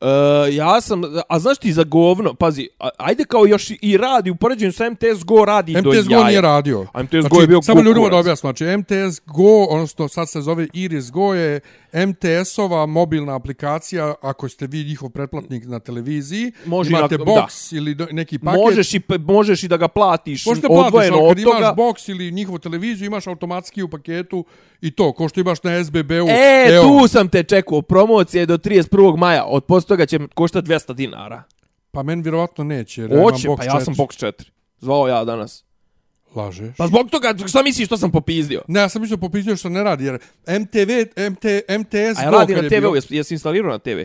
Uh, 0.00 0.06
ja 0.50 0.80
sam, 0.80 1.00
a 1.28 1.38
znaš 1.38 1.58
ti 1.58 1.72
za 1.72 1.84
govno, 1.84 2.34
pazi, 2.34 2.68
ajde 2.98 3.24
kao 3.24 3.46
još 3.46 3.70
i- 3.72 3.96
radi, 3.96 4.30
u 4.30 4.36
poređenju 4.36 4.72
sa 4.72 4.84
MTS 4.86 5.24
Go 5.24 5.44
radi 5.44 5.72
do 5.74 5.78
MTS 5.80 6.08
Go 6.08 6.24
nije 6.24 6.40
radio. 6.40 6.86
A 6.92 7.02
MTS 7.02 7.28
Go 7.28 7.40
je 7.40 7.46
bio 7.46 7.62
Samo 7.62 7.82
ljudima 7.82 8.08
da 8.08 8.16
objasnim. 8.16 8.48
Znači, 8.48 8.76
MTS 8.78 9.20
Go, 9.26 9.64
odnosno 9.64 10.08
sad 10.08 10.28
se 10.28 10.40
zove 10.40 10.68
Iris 10.72 11.10
Go, 11.10 11.34
je 11.34 11.60
MTS-ova 11.92 12.86
mobilna 12.86 13.36
aplikacija, 13.36 14.14
ako 14.22 14.48
ste 14.48 14.66
vi 14.66 14.84
njihov 14.84 15.10
pretplatnik 15.10 15.64
na 15.64 15.80
televiziji, 15.80 16.52
Može 16.66 16.90
imate 16.90 17.18
na- 17.18 17.24
box 17.24 17.76
ili 17.76 17.94
do, 17.94 18.06
neki 18.12 18.38
paket. 18.38 18.60
Možeš 18.60 18.94
i, 18.94 19.00
možeš 19.18 19.62
i 19.62 19.68
da 19.68 19.76
ga 19.76 19.88
platiš 19.88 20.46
Možete 20.46 20.66
platiš, 20.66 20.86
odvojeno 20.86 21.16
kad 21.16 21.26
od 21.26 21.44
toga. 21.44 21.58
imaš 21.58 21.74
box 21.76 22.10
ili 22.10 22.30
njihovu 22.30 22.58
televiziju, 22.58 23.06
imaš 23.06 23.26
automatski 23.26 23.82
u 23.82 23.88
paketu 23.88 24.44
i 24.80 24.90
to, 24.90 25.12
ko 25.12 25.28
što 25.28 25.40
imaš 25.40 25.62
na 25.62 25.84
SBB-u. 25.84 26.26
E, 26.28 26.68
evo, 26.68 27.00
tu 27.00 27.08
sam 27.08 27.28
te 27.28 27.42
čekao. 27.42 27.82
Promocija 27.82 28.40
je 28.40 28.46
do 28.46 28.58
31. 28.58 29.16
maja. 29.16 29.44
Od 29.44 29.64
poslije 29.64 29.88
toga 29.88 30.06
će 30.06 30.18
koštati 30.34 30.68
200 30.68 30.94
dinara. 30.94 31.42
Pa 31.90 32.02
meni 32.02 32.22
vjerovatno 32.22 32.64
neće, 32.64 33.00
jer 33.02 33.10
ja 33.10 33.16
imam 33.16 33.26
Oće, 33.26 33.48
box 33.48 33.56
pa 33.56 33.64
ja 33.64 33.80
sam 33.80 33.94
4. 33.94 33.98
box 33.98 34.24
4. 34.26 34.50
Zvao 34.78 35.08
ja 35.08 35.24
danas. 35.24 35.64
Lažeš. 36.34 36.76
Pa 36.76 36.86
zbog 36.86 37.10
toga, 37.10 37.34
šta 37.48 37.62
misliš 37.62 37.86
što 37.86 37.96
sam 37.96 38.10
popizdio? 38.10 38.62
Ne, 38.68 38.80
ja 38.80 38.88
sam 38.88 39.02
mislio 39.02 39.18
popisio 39.18 39.56
što 39.56 39.68
ne 39.68 39.82
radi, 39.82 40.04
jer 40.04 40.18
MTV, 40.60 40.90
MT, 41.30 41.44
MTS 41.78 42.18
A 42.18 42.22
ja 42.22 42.30
radi 42.30 42.54
na 42.54 42.68
TV-u, 42.68 42.80
bio- 42.80 42.94
jesi, 42.94 43.16
jesi 43.16 43.34
instalirao 43.34 43.72
na 43.72 43.78
TV? 43.78 44.00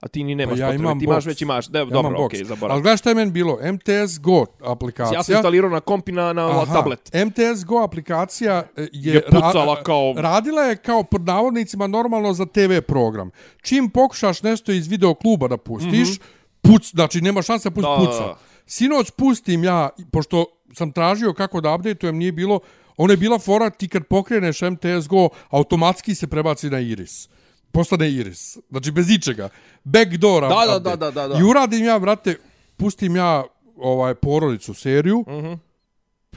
A 0.00 0.08
ti 0.08 0.24
ni 0.24 0.34
nemaš 0.34 0.52
Pa 0.52 0.60
ja 0.60 0.66
potrebe, 0.66 0.82
imam 0.82 0.98
ti 0.98 1.04
imaš 1.04 1.24
box. 1.24 1.26
već 1.26 1.42
imaš. 1.42 1.68
Ne, 1.68 1.78
Ja 1.78 1.84
dobro, 1.84 2.16
okej, 2.18 2.38
okay, 2.38 2.40
Ali 2.40 2.44
zaboravim. 2.44 2.82
gledaj 2.82 2.96
šta 2.96 3.08
je 3.10 3.14
meni 3.14 3.30
bilo? 3.30 3.58
MTS 3.72 4.18
Go 4.20 4.46
aplikacija. 4.62 5.18
Ja 5.18 5.22
sam 5.22 5.34
instalirao 5.34 5.70
na 5.70 5.80
kompi 5.80 6.12
na, 6.12 6.32
na 6.32 6.50
Aha, 6.50 6.74
tablet. 6.74 7.10
MTS 7.26 7.64
Go 7.64 7.78
aplikacija 7.78 8.64
e, 8.76 8.88
je, 8.92 9.14
Je 9.14 9.24
pucala 9.24 9.82
kao- 9.82 10.14
radila 10.16 10.62
je 10.62 10.76
kao 10.76 11.02
pod 11.02 11.24
navodnicima 11.24 11.86
normalno 11.86 12.32
za 12.32 12.46
TV 12.46 12.80
program. 12.86 13.30
Čim 13.62 13.90
pokušaš 13.90 14.42
nešto 14.42 14.72
iz 14.72 14.86
video 14.86 15.14
kluba 15.14 15.48
da 15.48 15.56
pustiš, 15.56 16.08
mm 16.08 16.12
-hmm. 16.12 16.20
puc, 16.62 16.90
znači 16.90 17.20
nema 17.20 17.42
šanse 17.42 17.70
da 17.70 17.74
pusti. 17.74 17.88
Da, 17.90 17.96
da, 17.96 18.06
puca. 18.06 18.18
da. 18.18 18.38
Sinoć 18.66 19.10
pustim 19.10 19.64
ja, 19.64 19.88
pošto 20.12 20.44
sam 20.76 20.92
tražio 20.92 21.32
kako 21.32 21.60
da 21.60 21.74
updateujem, 21.74 22.16
nije 22.16 22.32
bilo, 22.32 22.60
ona 22.96 23.12
je 23.12 23.16
bila 23.16 23.38
fora, 23.38 23.70
ti 23.70 23.88
kad 23.88 24.04
pokreneš 24.04 24.60
MTS 24.62 25.08
Go, 25.08 25.28
automatski 25.50 26.14
se 26.14 26.26
prebaci 26.26 26.70
na 26.70 26.80
Iris. 26.80 27.28
Postane 27.72 28.10
Iris. 28.10 28.58
Znači 28.70 28.90
bez 28.90 29.10
ičega. 29.10 29.48
Backdoor 29.84 30.42
Da, 30.42 30.78
da, 30.80 30.96
da, 30.96 31.10
da, 31.10 31.28
da. 31.28 31.38
I 31.38 31.42
uradim 31.42 31.84
ja, 31.84 31.98
brate, 31.98 32.36
pustim 32.76 33.16
ja 33.16 33.44
ovaj 33.76 34.14
porodicu 34.14 34.74
seriju, 34.74 35.24
Mhm. 35.28 35.52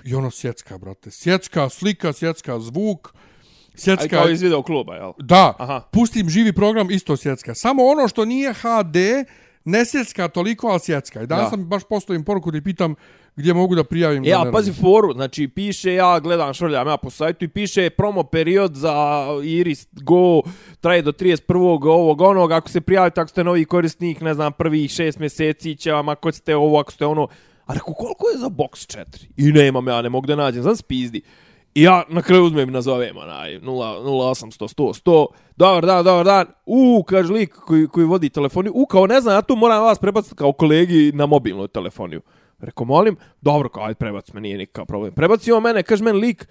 I 0.03 0.15
ono 0.15 0.31
sjecka, 0.31 0.77
brate. 0.77 1.11
Sjecka 1.11 1.69
slika, 1.69 2.13
sjecka 2.13 2.59
zvuk, 2.59 3.07
Aj, 3.07 3.21
sjecka... 3.75 4.07
kao 4.07 4.29
iz 4.29 4.41
video 4.41 4.63
kluba, 4.63 4.95
jel? 4.95 5.11
Da, 5.17 5.53
Aha. 5.59 5.81
pustim 5.91 6.29
živi 6.29 6.53
program, 6.53 6.91
isto 6.91 7.17
sjecka. 7.17 7.55
Samo 7.55 7.83
ono 7.85 8.07
što 8.07 8.25
nije 8.25 8.53
HD, 8.53 8.95
ne 9.65 9.85
sjecka 9.85 10.27
toliko, 10.27 10.67
ali 10.67 10.79
sjecka. 10.79 11.21
I 11.21 11.27
danas 11.27 11.45
Da. 11.45 11.49
sam 11.49 11.65
baš 11.65 11.83
postavim 11.83 12.23
poruku 12.23 12.51
da 12.51 12.61
pitam 12.61 12.95
gdje 13.39 13.53
mogu 13.53 13.75
da 13.75 13.83
prijavim. 13.83 14.23
E, 14.23 14.29
da 14.29 14.41
a 14.41 14.51
pazi 14.51 14.73
foru, 14.73 15.13
znači 15.13 15.47
piše, 15.47 15.93
ja 15.93 16.19
gledam, 16.19 16.53
švrljam 16.53 16.87
ja 16.87 16.97
po 16.97 17.09
sajtu 17.09 17.45
i 17.45 17.47
piše 17.47 17.89
promo 17.89 18.23
period 18.23 18.75
za 18.75 19.25
Iris 19.43 19.87
Go 19.91 20.41
traje 20.81 21.01
do 21.01 21.11
31. 21.11 21.87
ovog 21.87 22.21
onog, 22.21 22.51
ako 22.51 22.69
se 22.69 22.81
prijavite, 22.81 23.21
ako 23.21 23.29
ste 23.29 23.43
novi 23.43 23.65
korisnik, 23.65 24.21
ne 24.21 24.33
znam, 24.33 24.53
prvih 24.53 24.91
šest 24.91 25.19
mjeseci 25.19 25.75
će 25.75 25.91
vam, 25.91 26.09
ako 26.09 26.31
ste 26.31 26.55
ovo, 26.55 26.79
ako 26.79 26.91
ste 26.91 27.05
ono, 27.05 27.27
a 27.65 27.73
reku, 27.73 27.93
koliko 27.93 28.29
je 28.29 28.37
za 28.37 28.47
box 28.49 28.97
4? 28.97 29.05
I 29.37 29.51
nemam, 29.51 29.87
ja 29.87 30.01
ne 30.01 30.09
mogu 30.09 30.27
da 30.27 30.35
nađem, 30.35 30.63
znam 30.63 30.75
spizdi. 30.75 31.21
I 31.75 31.83
ja 31.83 32.03
na 32.09 32.21
kraju 32.21 32.43
uzmem 32.43 32.69
i 32.69 32.71
nazovem 32.71 33.17
onaj 33.17 33.59
0, 33.59 33.61
0800 33.61 34.75
100 34.75 35.01
100. 35.03 35.25
Dobar 35.55 35.85
dan, 35.85 36.03
dobar 36.05 36.25
dan. 36.25 36.45
U, 36.65 37.03
kaže 37.03 37.33
lik 37.33 37.53
koji, 37.53 37.87
koji 37.87 38.05
vodi 38.05 38.29
telefoniju. 38.29 38.71
U, 38.75 38.85
kao 38.85 39.07
ne 39.07 39.21
znam, 39.21 39.35
ja 39.35 39.41
tu 39.41 39.55
moram 39.55 39.83
vas 39.83 39.99
prebaciti 39.99 40.35
kao 40.35 40.51
kolegi 40.51 41.11
na 41.13 41.25
mobilnu 41.25 41.67
telefoniju. 41.67 42.21
Reko, 42.59 42.85
molim, 42.85 43.15
dobro, 43.41 43.69
kao, 43.69 43.83
ajde, 43.83 43.95
prebac 43.95 44.33
me, 44.33 44.41
nije 44.41 44.57
nikakav 44.57 44.85
problem. 44.85 45.13
Prebacimo 45.13 45.59
mene, 45.59 45.83
kaže 45.83 46.03
meni 46.03 46.19
lik, 46.19 46.47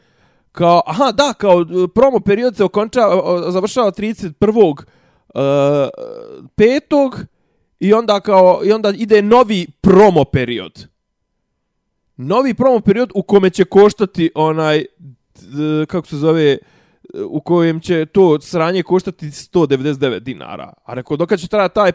kao, 0.53 0.83
aha, 0.87 1.13
da, 1.13 1.33
kao, 1.39 1.65
promo 1.95 2.21
period 2.21 2.57
se 2.57 2.65
okonča, 2.65 3.01
završava 3.49 3.91
31. 3.93 4.85
Uh, 5.35 5.41
e, 5.43 5.89
petog 6.57 7.21
i 7.81 7.93
onda 7.93 8.21
kao, 8.21 8.61
i 8.65 8.73
onda 8.73 8.93
ide 8.97 9.23
novi 9.23 9.67
promo 9.81 10.25
period 10.25 10.89
novi 12.19 12.55
promo 12.55 12.81
period 12.81 13.11
u 13.15 13.23
kome 13.23 13.51
će 13.51 13.65
koštati 13.65 14.31
onaj 14.35 14.85
d- 15.35 15.87
kako 15.87 16.07
se 16.07 16.17
zove 16.17 16.59
u 17.29 17.41
kojem 17.41 17.81
će 17.81 18.07
to 18.07 18.41
sranje 18.41 18.83
koštati 18.83 19.27
199 19.27 20.19
dinara. 20.19 20.73
A 20.85 20.95
rekao, 20.95 21.17
dok 21.17 21.37
će 21.37 21.49
trajati 21.49 21.75
taj 21.75 21.93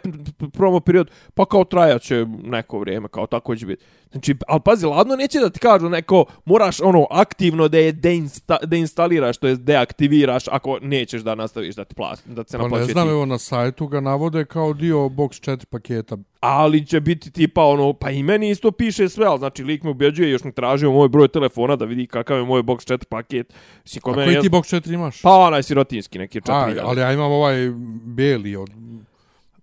promo 0.54 0.80
period, 0.80 1.12
pa 1.34 1.46
kao 1.46 1.64
trajaće 1.64 2.26
neko 2.44 2.80
vrijeme, 2.80 3.08
kao 3.08 3.28
tako 3.28 3.56
će 3.56 3.66
biti. 3.66 3.86
Znači, 4.12 4.36
ali 4.48 4.62
pazi, 4.66 4.86
ladno 4.86 5.16
neće 5.16 5.40
da 5.40 5.50
ti 5.50 5.60
kažu 5.60 5.90
neko, 5.90 6.26
moraš 6.46 6.82
ono 6.82 7.08
aktivno 7.10 7.68
da 7.68 7.78
je 7.78 7.92
deinsta, 7.92 8.58
deinstaliraš, 8.64 9.38
to 9.38 9.48
je 9.48 9.56
deaktiviraš 9.56 10.48
ako 10.48 10.80
nećeš 10.82 11.22
da 11.22 11.36
nastaviš 11.36 11.76
da 11.76 11.84
ti 11.84 11.96
plas, 11.96 12.22
da 12.26 12.44
se 12.48 12.58
Pa 12.58 12.68
ne 12.68 12.86
znam, 12.86 13.10
evo 13.10 13.26
na 13.26 13.38
sajtu 13.38 13.88
ga 13.88 14.00
navode 14.00 14.46
kao 14.46 14.74
dio 14.74 14.98
box 14.98 15.50
4 15.50 15.66
paketa. 15.66 16.18
Ali 16.46 16.86
će 16.86 17.00
biti 17.00 17.32
tipa 17.32 17.64
ono, 17.64 17.94
pa 17.94 18.10
i 18.10 18.24
meni 18.24 18.50
isto 18.50 18.72
piše 18.72 19.10
sve, 19.10 19.26
ali 19.26 19.40
znači 19.40 19.64
lik 19.64 19.84
me 19.84 19.90
ubeđuje, 19.90 20.30
još 20.30 20.44
mi 20.44 20.52
tražio 20.52 20.92
moj 20.92 21.10
broj 21.10 21.28
telefona 21.28 21.76
da 21.76 21.86
vidi 21.86 22.08
kakav 22.08 22.38
je 22.38 22.44
moj 22.44 22.64
box 22.64 22.88
4 22.88 23.06
paket. 23.06 23.54
Kod 24.02 24.14
A 24.14 24.18
mene 24.18 24.26
koji 24.26 24.36
je- 24.36 24.42
ti 24.42 24.50
box 24.50 24.76
4 24.76 24.94
imaš? 24.94 25.22
Pa 25.22 25.32
onaj 25.32 25.64
sirotinski 25.64 26.20
neki 26.20 26.38
A, 26.40 26.42
4 26.42 26.80
ali 26.82 27.02
ja 27.02 27.12
imam 27.12 27.32
ovaj 27.32 27.56
bijeli 28.06 28.56
od... 28.56 28.70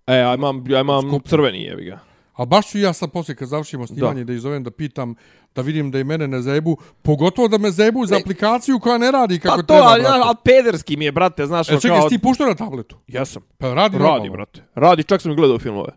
E, 0.07 0.15
ja 0.15 0.33
imam, 0.35 0.63
ja 0.67 0.79
imam 0.81 1.01
Skuplji. 1.01 1.29
crveni, 1.29 1.61
jevi 1.61 1.85
ga. 1.85 1.99
A 2.33 2.45
baš 2.45 2.67
ću 2.67 2.77
ja 2.77 2.93
sad 2.93 3.11
poslije 3.11 3.35
kad 3.35 3.47
završimo 3.47 3.87
snimanje 3.87 4.19
da. 4.19 4.23
da 4.23 4.33
izovem 4.33 4.63
da 4.63 4.71
pitam 4.71 5.15
da 5.55 5.61
vidim 5.61 5.91
da 5.91 5.99
i 5.99 6.03
mene 6.03 6.27
ne 6.27 6.41
zebu, 6.41 6.77
pogotovo 7.01 7.47
da 7.47 7.57
me 7.57 7.71
zebu 7.71 8.05
za 8.05 8.15
Ne. 8.15 8.21
aplikaciju 8.21 8.79
koja 8.79 8.97
ne 8.97 9.11
radi 9.11 9.39
kako 9.39 9.55
Pa 9.57 9.63
to, 9.63 9.67
treba, 9.67 9.93
brate. 9.93 10.19
ali 10.23 10.35
pederski 10.45 10.97
mi 10.97 11.05
je, 11.05 11.11
brate, 11.11 11.45
znaš, 11.45 11.69
E, 11.69 11.71
ono 11.71 11.81
čekaj, 11.81 11.99
kao... 11.99 12.09
ti 12.09 12.19
puštao 12.19 12.47
na 12.47 12.55
tabletu? 12.55 12.97
Jesam. 13.07 13.41
Pa 13.57 13.67
radi, 13.67 13.77
Radi, 13.77 13.97
normalno. 13.99 14.31
brate. 14.31 14.63
Radi, 14.75 15.03
čak 15.03 15.21
sam 15.21 15.35
gledao 15.35 15.59
filmove. 15.59 15.89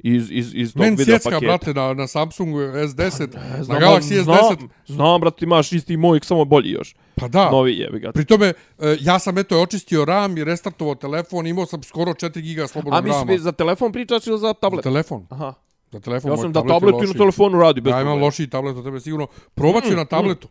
Iz, 0.00 0.30
iz, 0.30 0.54
iz 0.54 0.72
tog 0.72 0.80
Men 0.80 0.94
video 0.94 1.04
sjecka, 1.06 1.30
paketa. 1.30 1.46
brate, 1.46 1.74
na, 1.74 1.94
na 1.94 2.06
Samsungu 2.06 2.58
S10, 2.58 3.34
na 3.56 3.64
Znam, 3.64 3.78
Galaxy 3.78 4.22
znam, 4.22 4.36
S10. 4.38 4.68
Znam, 4.86 5.20
brate, 5.20 5.44
imaš 5.44 5.72
isti 5.72 5.96
moj, 5.96 6.20
samo 6.22 6.44
bolji 6.44 6.70
još. 6.70 6.94
Pa 7.14 7.28
da. 7.28 7.50
Novi 7.50 7.72
jevi 7.72 8.00
ga. 8.00 8.12
Pri 8.12 8.24
tome, 8.24 8.46
e, 8.78 8.96
ja 9.00 9.18
sam 9.18 9.38
eto 9.38 9.62
očistio 9.62 10.04
RAM 10.04 10.38
i 10.38 10.44
restartovao 10.44 10.94
telefon, 10.94 11.46
imao 11.46 11.66
sam 11.66 11.82
skoro 11.82 12.12
4 12.12 12.40
giga 12.40 12.64
A 12.64 12.66
slobodnog 12.66 13.06
rama. 13.06 13.24
mi 13.24 13.38
za 13.38 13.52
telefon 13.52 13.92
pričaš 13.92 14.26
ili 14.26 14.38
za 14.38 14.46
Za 14.46 14.52
tablet? 14.54 14.82
telefon. 14.82 15.26
Aha. 15.30 15.54
Za 15.92 16.00
telefon. 16.00 16.30
Ja 16.30 16.36
sam 16.36 16.52
da 16.52 16.62
tablet 16.62 16.94
je 16.94 17.04
i 17.04 17.08
na 17.08 17.12
telefonu 17.14 17.60
radi 17.60 17.80
bez 17.80 17.90
Ja 17.90 18.00
imam 18.02 18.20
lošiji 18.20 18.46
tablet 18.46 18.76
od 18.76 18.84
tebe 18.84 19.00
sigurno. 19.00 19.26
Probat 19.54 19.84
ću 19.84 19.96
na 19.96 20.04
tabletu. 20.04 20.48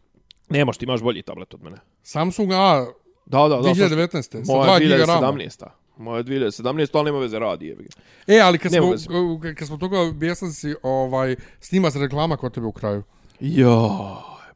Nemaš, 0.50 0.78
ti 0.78 0.86
imaš 0.86 1.02
bolji 1.02 1.22
tablet 1.22 1.54
od 1.54 1.64
mene. 1.64 1.78
Samsung 2.04 2.52
A 2.52 2.86
Da, 3.26 3.40
da, 3.40 3.48
da. 3.50 3.56
2019. 3.62 4.46
sa 4.46 4.54
Moja 4.54 4.72
2 4.72 4.80
giga 4.80 5.06
rama. 5.06 5.28
2017. 5.28 5.66
Moja 6.00 6.24
2017, 6.24 6.90
ali 6.94 7.06
nema 7.06 7.20
veze 7.20 7.40
radi, 7.40 7.76
ga. 7.76 7.84
E, 8.28 8.40
ali 8.40 8.58
kad 8.58 8.72
Nema 8.72 8.98
smo, 8.98 9.38
veze. 9.38 9.56
kad 9.56 9.68
smo 9.68 9.78
toga 9.78 10.00
objesali 10.00 10.52
si, 10.52 10.76
ovaj, 10.84 11.36
snima 11.60 11.92
se 11.92 12.00
reklama 12.00 12.38
kod 12.38 12.54
tebe 12.54 12.68
u 12.68 12.72
kraju. 12.72 13.04
Jo, 13.40 14.00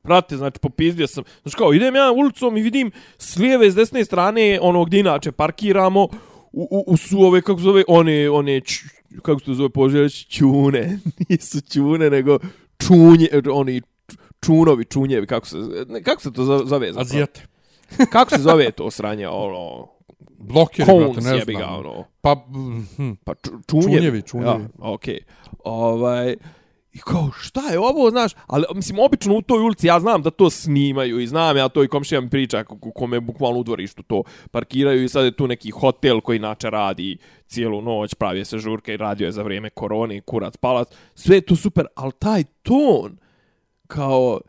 prate, 0.02 0.38
znači 0.38 0.60
popizdio 0.60 1.08
sam. 1.08 1.24
Znači 1.42 1.58
kao, 1.58 1.74
idem 1.74 1.96
ja 1.96 2.12
ulicom 2.12 2.58
i 2.58 2.62
vidim 2.62 2.92
s 3.18 3.38
lijeve 3.38 3.68
i 3.68 3.72
s 3.72 3.76
desne 3.76 4.06
strane, 4.06 4.60
ono 4.62 4.86
gdje 4.86 5.00
inače 5.00 5.32
parkiramo, 5.32 6.04
u, 6.52 6.68
u, 6.72 6.84
u 6.88 6.98
su 6.98 7.22
ove, 7.22 7.42
kako 7.42 7.60
se 7.60 7.64
zove, 7.64 7.84
one, 7.88 8.30
one, 8.30 8.62
č, 8.62 8.80
kako 9.22 9.40
se 9.40 9.46
to 9.46 9.54
zove 9.54 9.70
poželjeć, 9.70 10.28
čune. 10.28 11.00
Nisu 11.30 11.62
čune, 11.74 12.10
nego 12.10 12.40
čunje, 12.78 13.28
oni 13.52 13.82
čunovi, 14.46 14.86
čunjevi, 14.86 15.28
kako 15.28 15.48
se, 15.48 15.58
ne, 15.90 16.04
kako 16.04 16.22
se 16.22 16.34
to 16.34 16.44
zo- 16.44 16.66
zove? 16.66 16.92
Azijete. 16.96 17.42
Kako 18.12 18.30
se 18.30 18.42
zove 18.42 18.72
to 18.72 18.92
sranje, 18.92 19.28
ono, 19.28 19.88
Blokeri, 20.44 20.86
brate, 20.86 21.06
Cones, 21.06 21.26
ne 21.26 21.38
jebi 21.38 21.54
ga, 21.54 21.58
znam. 21.60 21.74
ono. 21.76 22.04
Pa, 22.22 22.36
hm, 22.96 23.12
Pa 23.24 23.36
ču, 23.36 23.52
čunjevi. 23.68 23.94
Čunjevi, 23.94 24.22
čunjevi. 24.22 24.50
Ja, 24.50 24.60
okej. 24.80 25.20
Ovaj, 25.64 26.36
I 26.94 27.00
kao, 27.00 27.30
šta 27.34 27.62
je 27.62 27.80
ovo, 27.80 28.10
znaš? 28.10 28.32
Ali, 28.48 28.66
mislim, 28.76 29.00
obično 29.00 29.36
u 29.36 29.42
toj 29.42 29.60
ulici 29.60 29.88
ja 29.88 30.00
znam 30.00 30.22
da 30.22 30.30
to 30.30 30.50
snimaju 30.50 31.20
i 31.20 31.28
znam 31.28 31.58
ja 31.58 31.70
to 31.70 31.84
i 31.84 31.88
komšija 31.88 32.22
mi 32.22 32.30
priča 32.30 32.64
ko- 32.64 32.92
kome 32.92 33.20
bukvalno 33.20 33.60
u 33.60 33.64
dvorištu 33.64 34.04
to 34.04 34.24
parkiraju 34.52 35.04
i 35.04 35.10
sad 35.10 35.26
je 35.26 35.36
tu 35.36 35.48
neki 35.48 35.70
hotel 35.72 36.22
koji 36.22 36.38
inače 36.38 36.70
radi 36.70 37.18
cijelu 37.48 37.82
noć, 37.82 38.14
pravi 38.14 38.46
se 38.46 38.58
žurke 38.58 38.94
i 38.94 38.98
radio 38.98 39.26
je 39.26 39.32
za 39.32 39.44
vrijeme 39.44 39.70
korone, 39.70 40.22
kurac, 40.22 40.58
palac, 40.58 40.88
sve 41.16 41.36
je 41.36 41.42
to 41.42 41.56
super, 41.56 41.86
ali 41.96 42.12
taj 42.12 42.44
ton, 42.44 43.18
kao, 43.88 44.42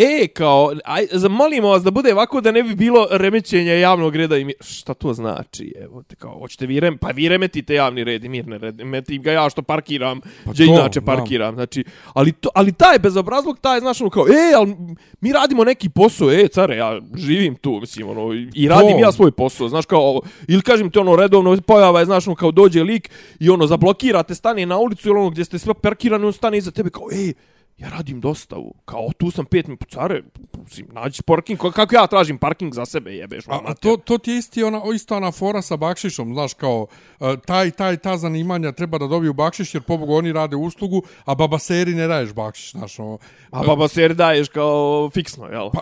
e, 0.00 0.28
kao, 0.28 0.72
aj, 0.84 1.06
zamolimo 1.12 1.68
vas 1.68 1.82
da 1.82 1.90
bude 1.90 2.12
ovako 2.12 2.40
da 2.40 2.52
ne 2.52 2.62
bi 2.62 2.74
bilo 2.74 3.06
remećenja 3.10 3.72
javnog 3.72 4.16
reda 4.16 4.36
i 4.36 4.44
mir. 4.44 4.54
Šta 4.60 4.94
to 4.94 5.12
znači? 5.12 5.74
Evo 5.80 6.02
te 6.02 6.16
kao, 6.16 6.38
hoćete 6.38 6.66
vi 6.66 6.80
rem, 6.80 6.98
pa 6.98 7.08
vi 7.08 7.28
remetite 7.28 7.74
javni 7.74 8.04
red 8.04 8.24
i 8.24 8.28
mir 8.28 8.46
ne 8.46 8.58
remetim 8.58 9.22
ga 9.22 9.32
ja 9.32 9.50
što 9.50 9.62
parkiram, 9.62 10.20
Pa 10.44 10.50
gdje 10.52 10.66
to, 10.66 10.72
inače 10.72 11.00
da. 11.00 11.06
parkiram. 11.06 11.54
Znači, 11.54 11.84
ali, 12.14 12.32
to, 12.32 12.48
ali 12.54 12.72
taj 12.72 12.98
bezobrazluk, 12.98 13.58
taj, 13.60 13.80
znaš, 13.80 14.00
ono 14.00 14.10
kao, 14.10 14.26
e, 14.28 14.54
ali 14.56 14.76
mi 15.20 15.32
radimo 15.32 15.64
neki 15.64 15.88
posao, 15.88 16.32
e, 16.32 16.48
care, 16.48 16.76
ja 16.76 17.00
živim 17.16 17.54
tu, 17.54 17.78
mislim, 17.80 18.08
ono, 18.08 18.34
i 18.54 18.68
radim 18.68 18.92
To. 18.92 18.98
ja 18.98 19.12
svoj 19.12 19.30
posao, 19.30 19.68
znaš, 19.68 19.86
kao, 19.86 20.20
ili 20.48 20.62
kažem 20.62 20.90
ti, 20.90 20.98
ono, 20.98 21.16
redovno 21.16 21.56
pojava 21.66 22.00
je, 22.00 22.06
znaš, 22.06 22.26
ono, 22.26 22.34
kao 22.34 22.50
dođe 22.50 22.82
lik 22.82 23.10
i, 23.38 23.50
ono, 23.50 23.66
zablokirate, 23.66 24.34
stane 24.34 24.66
na 24.66 24.78
ulicu 24.78 25.08
ili 25.08 25.18
ono, 25.18 25.30
gdje 25.30 25.44
ste 25.44 25.58
sve 25.58 25.74
parkirani, 25.74 26.26
on 26.26 26.32
stane 26.32 26.58
iza 26.58 26.70
tebe, 26.70 26.90
kao, 26.90 27.08
ej, 27.12 27.32
ja 27.80 27.88
radim 27.88 28.20
dostavu, 28.20 28.74
kao, 28.84 29.08
tu 29.18 29.30
sam 29.30 29.44
pet 29.44 29.66
minuta, 29.66 29.86
care, 29.88 30.22
mislim, 30.64 30.86
nađi 30.92 31.22
parking, 31.22 31.58
ko- 31.58 31.70
kako 31.70 31.94
ja 31.94 32.06
tražim 32.06 32.38
parking 32.38 32.74
za 32.74 32.86
sebe, 32.86 33.10
jebeš, 33.10 33.48
A, 33.48 33.60
a 33.64 33.74
to, 33.74 33.96
to 33.96 34.18
ti 34.18 34.30
je 34.30 34.38
isti 34.38 34.62
ona, 34.62 34.82
isto 34.94 35.16
ona 35.16 35.32
fora 35.32 35.62
sa 35.62 35.76
bakšišom, 35.76 36.34
znaš, 36.34 36.54
kao, 36.54 36.86
e, 37.20 37.36
taj, 37.46 37.70
taj, 37.70 37.96
ta 37.96 38.16
zanimanja 38.16 38.72
treba 38.72 38.98
da 38.98 39.06
dobiju 39.06 39.32
bakšiš, 39.32 39.74
jer 39.74 39.82
pobogu 39.82 40.14
oni 40.14 40.32
rade 40.32 40.56
uslugu, 40.56 41.02
a 41.24 41.34
babaseri 41.34 41.94
ne 41.94 42.06
daješ 42.06 42.32
bakšiš, 42.32 42.70
znaš, 42.70 42.98
ono, 42.98 43.18
A 43.50 43.62
baba 43.66 43.88
ser 43.88 44.14
daješ 44.14 44.48
kao 44.48 45.10
fiksno, 45.14 45.46
jel? 45.46 45.70
Pa, 45.70 45.80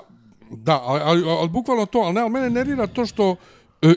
da, 0.51 0.81
ali, 0.83 1.01
ali, 1.05 1.31
ali 1.31 1.49
bukvalno 1.49 1.87
to, 1.87 1.99
ali 1.99 2.15
ne, 2.15 2.21
ali 2.21 2.31
mene 2.31 2.51
nervira 2.51 2.87
to 2.87 3.07
što 3.07 3.31
e, 3.31 3.37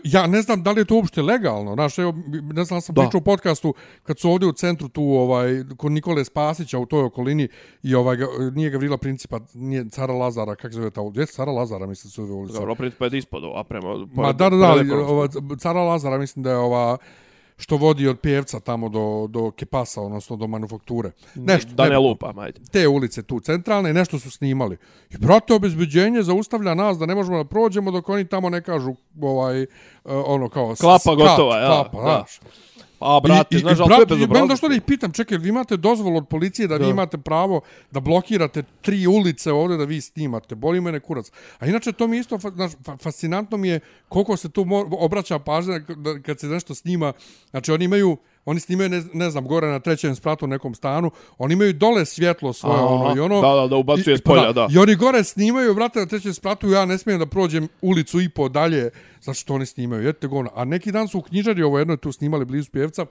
ja 0.03 0.27
ne 0.27 0.41
znam 0.41 0.63
da 0.63 0.71
li 0.71 0.81
je 0.81 0.85
to 0.85 0.95
uopšte 0.95 1.21
legalno. 1.21 1.73
Znaš, 1.73 1.99
evo, 1.99 2.13
ne 2.53 2.63
znam, 2.63 2.81
sam 2.81 2.95
Da. 2.95 3.01
pričao 3.01 3.17
u 3.17 3.21
podcastu 3.21 3.73
kad 4.03 4.19
su 4.19 4.29
ovdje 4.31 4.47
u 4.47 4.53
centru 4.53 4.87
tu, 4.87 5.03
ovaj, 5.03 5.63
kod 5.77 5.91
Nikole 5.91 6.25
Spasića 6.25 6.79
u 6.79 6.85
toj 6.85 7.03
okolini 7.03 7.47
i 7.83 7.95
ovaj, 7.95 8.17
ga, 8.17 8.25
nije 8.55 8.69
Gavrila 8.69 8.97
Principa, 8.97 9.39
nije 9.53 9.89
Cara 9.89 10.13
Lazara, 10.13 10.55
kako 10.55 10.73
se 10.73 10.77
zove 10.77 10.89
ta 10.89 11.01
ulica? 11.01 11.33
Cara 11.33 11.51
Lazara, 11.51 11.87
mislim 11.87 12.11
se 12.11 12.21
zove 12.21 12.33
ulica. 12.33 12.59
Dobro, 12.59 12.71
opet 12.71 12.97
pa 12.97 13.05
je 13.05 13.17
ispod, 13.17 13.43
a 13.55 13.63
prema... 13.63 14.07
Ma 14.13 14.33
da, 14.33 14.49
da, 14.49 14.57
da, 14.57 14.95
ova, 14.95 15.27
Cara 15.59 15.81
Lazara, 15.81 16.17
mislim 16.17 16.43
da 16.43 16.49
je 16.49 16.57
ova 16.57 16.97
što 17.61 17.77
vodi 17.77 18.07
od 18.07 18.19
pjevca 18.19 18.59
tamo 18.59 18.89
do, 18.89 19.27
do 19.29 19.51
Kepasa, 19.51 20.01
odnosno 20.01 20.35
do 20.35 20.47
manufakture. 20.47 21.11
Nešto, 21.35 21.71
da 21.73 21.83
ne 21.83 21.89
ne- 21.89 21.97
lupa, 21.97 22.31
majde. 22.31 22.59
te 22.71 22.87
ulice 22.87 23.23
tu 23.23 23.39
centralne, 23.39 23.93
nešto 23.93 24.19
su 24.19 24.31
snimali. 24.31 24.77
I 25.09 25.17
brate, 25.17 25.53
obezbeđenje 25.53 26.23
zaustavlja 26.23 26.73
nas 26.73 26.97
da 26.97 27.05
ne 27.05 27.15
možemo 27.15 27.37
da 27.37 27.43
prođemo 27.43 27.91
dok 27.91 28.09
oni 28.09 28.25
tamo 28.25 28.49
ne 28.49 28.61
kažu 28.61 28.93
ovaj, 29.21 29.61
uh, 29.63 29.67
ono 30.25 30.49
kao... 30.49 30.75
Klapa 30.79 30.99
skat, 30.99 31.15
gotova, 31.15 31.57
ja, 31.57 31.67
Klapa, 31.67 31.97
da. 31.97 32.03
znaš. 32.03 32.39
A, 33.01 33.19
brate, 33.19 33.55
I, 33.55 33.59
znaš, 33.59 33.77
i, 33.77 33.81
ali 33.81 33.89
to 33.89 33.93
je 33.93 33.97
brate, 33.97 34.15
bezobrazno. 34.15 34.33
meni 34.33 34.49
došlo 34.49 34.69
da 34.69 34.75
ih 34.75 34.81
pitam, 34.81 35.11
čekaj, 35.11 35.37
vi 35.37 35.49
imate 35.49 35.77
dozvolu 35.77 36.17
od 36.17 36.27
policije 36.27 36.67
da, 36.67 36.77
Da. 36.77 36.85
vi 36.85 36.91
imate 36.91 37.17
pravo 37.17 37.61
da 37.91 37.99
blokirate 37.99 38.63
tri 38.81 39.07
ulice 39.07 39.51
ovdje 39.51 39.77
da 39.77 39.83
vi 39.83 40.01
snimate. 40.01 40.55
Boli 40.55 40.81
mene 40.81 40.99
kurac. 40.99 41.31
A 41.59 41.65
inače, 41.67 41.91
to 41.91 42.07
mi 42.07 42.17
isto, 42.17 42.37
znaš, 42.37 42.71
fa, 42.85 42.97
fascinantno 42.97 43.57
mi 43.57 43.67
je 43.67 43.79
koliko 44.09 44.37
se 44.37 44.49
tu 44.49 44.65
obraća 44.99 45.39
pažnja 45.39 45.79
kad 46.25 46.39
se 46.39 46.47
nešto 46.47 46.75
snima. 46.75 47.13
Znači, 47.49 47.71
oni 47.71 47.85
imaju, 47.85 48.17
oni 48.45 48.59
snimaju, 48.59 48.89
ne, 48.89 49.03
ne 49.13 49.29
znam, 49.29 49.47
gore 49.47 49.67
na 49.67 49.79
trećem 49.79 50.15
spratu 50.15 50.45
u 50.45 50.47
nekom 50.47 50.75
stanu, 50.75 51.11
oni 51.37 51.53
imaju 51.53 51.73
dole 51.73 52.05
svjetlo 52.05 52.53
svoje, 52.53 52.79
Aha, 52.79 52.85
ono, 52.85 53.15
i 53.15 53.19
ono... 53.19 53.41
da, 53.41 53.61
da, 53.61 53.67
da 53.67 53.75
ubacuje 53.75 54.17
s 54.17 54.21
polja, 54.21 54.43
pa 54.45 54.53
da. 54.53 54.67
I 54.71 54.77
oni 54.77 54.95
gore 54.95 55.23
snimaju, 55.23 55.75
brate, 55.75 55.99
na 55.99 56.05
trećem 56.05 56.33
spratu, 56.33 56.69
ja 56.69 56.85
ne 56.85 56.97
smijem 56.97 57.19
da 57.19 57.25
prođem 57.25 57.67
ulicu 57.81 58.21
i 58.21 58.29
po 58.29 58.49
dalje, 58.49 58.89
zato 59.21 59.33
što 59.33 59.53
oni 59.53 59.65
snimaju, 59.65 60.03
jedite 60.03 60.27
govno. 60.27 60.49
A 60.55 60.65
neki 60.65 60.91
dan 60.91 61.07
su 61.07 61.19
u 61.19 61.21
knjižari, 61.21 61.63
ovo 61.63 61.79
jedno 61.79 61.93
je 61.93 61.97
tu 61.97 62.11
snimali 62.11 62.45
blizu 62.45 62.71
pjevca, 62.71 63.05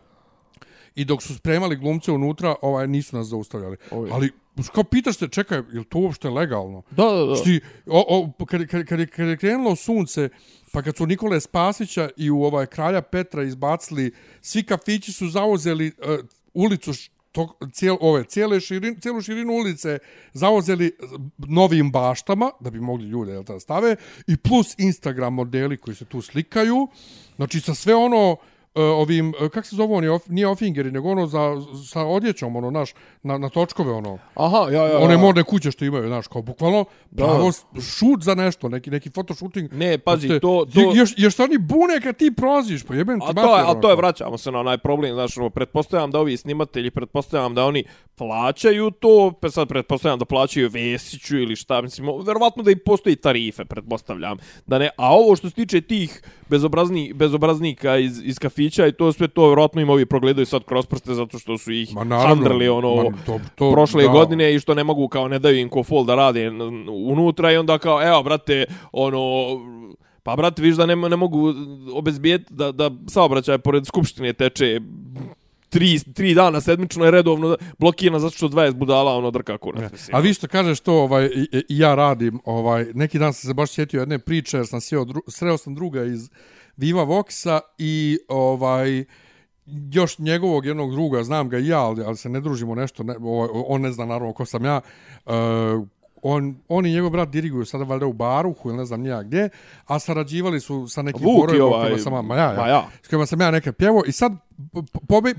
i 0.94 1.04
dok 1.04 1.22
su 1.22 1.34
spremali 1.34 1.76
glumce 1.76 2.12
unutra, 2.12 2.54
ovaj 2.62 2.88
nisu 2.88 3.16
nas 3.16 3.26
zaustavljali. 3.26 3.76
Oj. 3.90 4.08
Ali 4.12 4.30
kao 4.72 4.84
pitaš 4.84 5.16
se, 5.16 5.28
čekaj, 5.28 5.58
je 5.58 5.78
li 5.78 5.84
to 5.84 5.98
uopšte 5.98 6.30
legalno? 6.30 6.82
Da, 6.90 7.04
da, 7.04 7.24
da. 7.24 7.36
Šti, 7.36 7.60
o, 7.86 8.32
o, 8.38 8.44
kad, 8.44 8.66
kad, 8.66 8.86
kad, 8.86 9.06
kad 9.10 9.28
je 9.28 9.36
krenulo 9.36 9.76
sunce, 9.76 10.28
pa 10.72 10.82
kad 10.82 10.96
su 10.96 11.06
Nikole 11.06 11.40
Spasića 11.40 12.08
i 12.16 12.30
u 12.30 12.42
ovaj 12.42 12.66
kralja 12.66 13.02
Petra 13.02 13.42
izbacili, 13.42 14.12
svi 14.40 14.62
kafići 14.62 15.12
su 15.12 15.28
zauzeli 15.28 15.86
uh, 15.86 16.18
ulicu 16.54 16.92
to, 17.32 17.58
cijel, 17.72 17.96
ove, 18.00 18.24
cijele 18.24 18.60
širin, 18.60 19.00
cijelu 19.00 19.22
širinu 19.22 19.52
ulice 19.52 19.98
zauzeli 20.32 20.96
novim 21.38 21.92
baštama, 21.92 22.50
da 22.60 22.70
bi 22.70 22.80
mogli 22.80 23.08
ljude 23.08 23.32
jel, 23.32 23.42
da 23.42 23.60
stave, 23.60 23.96
i 24.26 24.36
plus 24.36 24.74
Instagram 24.78 25.34
modeli 25.34 25.76
koji 25.76 25.94
se 25.94 26.04
tu 26.04 26.22
slikaju, 26.22 26.88
znači 27.36 27.60
sa 27.60 27.74
sve 27.74 27.94
ono, 27.94 28.36
ovim, 28.74 29.34
e, 29.40 29.48
kak 29.48 29.66
se 29.66 29.76
zove 29.76 29.94
oni, 29.94 30.08
of, 30.08 30.28
nije 30.28 30.46
ofingeri, 30.48 30.90
nego 30.90 31.10
ono 31.10 31.26
za, 31.26 31.56
sa 31.88 32.00
odjećom, 32.04 32.56
ono, 32.56 32.70
naš, 32.70 32.90
na, 33.22 33.38
na 33.38 33.48
točkove, 33.48 33.92
ono. 33.92 34.18
Aha, 34.34 34.66
ja, 34.72 34.82
ja, 34.86 34.92
ja. 34.92 34.98
One 34.98 35.16
modne 35.16 35.42
kuće 35.42 35.70
što 35.70 35.84
imaju, 35.84 36.06
znaš, 36.08 36.26
kao 36.26 36.42
bukvalno 36.42 36.84
pravo 37.16 37.50
šut 37.80 38.22
za 38.22 38.34
nešto, 38.34 38.68
neki, 38.68 38.90
neki 38.90 39.10
fotoshooting. 39.10 39.72
Ne, 39.72 39.98
pazi, 39.98 40.26
Znate, 40.26 40.40
to- 40.40 40.66
to- 40.74 40.92
Još, 40.94 41.14
još 41.16 41.38
oni 41.40 41.58
bune 41.58 42.00
kad 42.02 42.16
ti 42.16 42.32
prolaziš, 42.36 42.82
pa 42.82 42.94
jebem 42.94 43.20
ti 43.20 43.26
A 43.28 43.32
to, 43.32 43.56
je, 43.56 43.62
a 43.66 43.74
to 43.74 43.88
je, 43.88 43.92
ono. 43.92 43.96
vraćamo 44.00 44.38
se 44.38 44.50
na 44.50 44.58
onaj 44.60 44.78
problem, 44.78 45.14
znaš, 45.14 45.36
ono, 45.38 45.50
pretpostavljam 45.50 46.10
da 46.10 46.18
ovi 46.18 46.36
snimatelji, 46.36 46.90
pretpostavljam 46.90 47.54
da 47.54 47.64
oni 47.64 47.84
plaćaju 48.16 48.90
to, 48.90 49.32
pa 49.40 49.50
sad 49.50 49.68
pretpostavljam 49.68 50.18
da 50.18 50.24
plaćaju 50.24 50.70
Vesiću 50.72 51.36
ili 51.38 51.56
šta, 51.56 51.82
mislim, 51.82 52.08
verovatno 52.26 52.62
da 52.62 52.70
i 52.70 52.76
postoji 52.76 53.16
tarife, 53.16 53.64
pretpostavljam. 53.64 54.38
Da 54.66 54.78
ne, 54.78 54.90
a 54.96 55.14
ovo 55.14 55.36
što 55.36 55.48
se 55.48 55.54
tiče 55.54 55.80
tih 55.80 56.22
bezobrazni, 56.48 57.12
bezobraznika 57.12 57.96
iz, 57.96 58.20
iz 58.24 58.38
kafića 58.60 58.86
i 58.86 58.92
to 58.92 59.12
sve 59.12 59.28
to, 59.28 59.48
verovatno 59.48 59.80
im 59.80 59.90
ovi 59.90 60.06
progledaju 60.06 60.46
sad 60.46 60.64
kroz 60.64 60.86
prste 60.86 61.14
zato 61.14 61.38
što 61.38 61.58
su 61.58 61.72
ih 61.72 61.94
Ma 61.94 62.04
naravno, 62.04 62.34
handrli, 62.34 62.68
ono, 62.68 62.94
ma 62.96 63.16
to- 63.26 63.40
to- 63.54 63.72
prošle 63.72 64.04
da. 64.04 64.08
godine 64.08 64.54
i 64.54 64.60
što 64.60 64.74
ne 64.74 64.84
mogu, 64.84 65.08
kao, 65.08 65.28
ne 65.28 65.38
daju 65.38 65.58
im 65.58 65.68
ko 65.68 65.82
fol 65.82 66.04
da 66.04 66.14
rade 66.14 66.50
unutra 67.10 67.52
i 67.52 67.56
onda 67.56 67.78
kao, 67.78 68.02
evo, 68.02 68.22
brate, 68.22 68.64
ono, 68.92 69.20
Pa, 70.22 70.36
brate, 70.36 70.62
viš 70.62 70.76
da 70.76 70.86
ne, 70.86 70.96
ne 70.96 71.16
mogu 71.16 71.54
obezbijeti 71.92 72.54
da, 72.54 72.72
da 72.72 72.90
saobraćaj 73.08 73.58
pored 73.58 73.86
Skupštine 73.86 74.32
teče 74.32 74.80
tri, 75.68 75.98
tri 76.14 76.34
dana 76.34 76.60
sedmično 76.60 77.04
je 77.04 77.10
redovno 77.10 77.56
blokirana 77.78 78.18
zato 78.18 78.36
što 78.36 78.48
20 78.48 78.72
budala 78.74 79.16
ono 79.16 79.30
drka 79.30 79.58
kurac. 79.58 79.92
mislim. 79.92 80.16
A 80.16 80.20
vi 80.20 80.34
što 80.34 80.48
kažeš 80.48 80.80
to, 80.80 80.92
ovaj, 80.94 81.26
i, 81.26 81.46
i 81.68 81.78
ja 81.78 81.94
radim, 81.94 82.40
ovaj, 82.44 82.86
neki 82.94 83.18
dan 83.18 83.32
sam 83.32 83.48
se 83.48 83.54
baš 83.54 83.70
sjetio 83.70 84.00
jedne 84.00 84.18
priče, 84.18 84.56
jer 84.56 84.66
sam 84.66 84.80
sjeo, 84.80 85.04
dru, 85.04 85.22
sreo 85.28 85.58
sam 85.58 85.74
druga 85.74 86.04
iz 86.04 86.30
Viva 86.80 87.04
Voxa 87.04 87.60
i 87.78 88.18
ovaj, 88.28 89.04
još 89.92 90.18
njegovog 90.18 90.66
jednog 90.66 90.92
druga, 90.92 91.22
znam 91.22 91.48
ga 91.48 91.58
i 91.58 91.66
ja, 91.66 91.80
ali, 91.80 92.04
ali 92.04 92.16
se 92.16 92.28
ne 92.28 92.40
družimo 92.40 92.74
nešto, 92.74 93.02
ne, 93.02 93.14
ovaj, 93.22 93.48
on 93.52 93.80
ne 93.80 93.92
zna 93.92 94.06
naravno 94.06 94.32
ko 94.32 94.44
sam 94.44 94.64
ja, 94.64 94.80
uh, 95.26 95.32
on, 96.22 96.56
on 96.68 96.86
i 96.86 96.92
njegov 96.92 97.10
brat 97.10 97.28
diriguju 97.28 97.64
sada 97.64 97.84
valjda 97.84 98.06
u 98.06 98.12
Baruhu 98.12 98.68
ili 98.68 98.78
ne 98.78 98.84
znam 98.84 99.00
nija 99.00 99.22
gdje, 99.22 99.48
a 99.86 99.98
sarađivali 99.98 100.60
su 100.60 100.88
sa 100.88 101.02
nekim 101.02 101.22
Vuk 101.24 101.34
i 101.34 101.40
horovima 101.40 101.64
ovaj- 101.64 101.82
kojima 101.82 101.98
sam, 101.98 102.30
ja, 102.30 102.52
ja, 102.52 102.68
ja. 102.68 102.88
s 103.02 103.08
kojima 103.08 103.26
sam 103.26 103.40
ja 103.40 103.50
nekad 103.50 103.76
pjevao 103.76 104.02
i 104.06 104.12
sad 104.12 104.32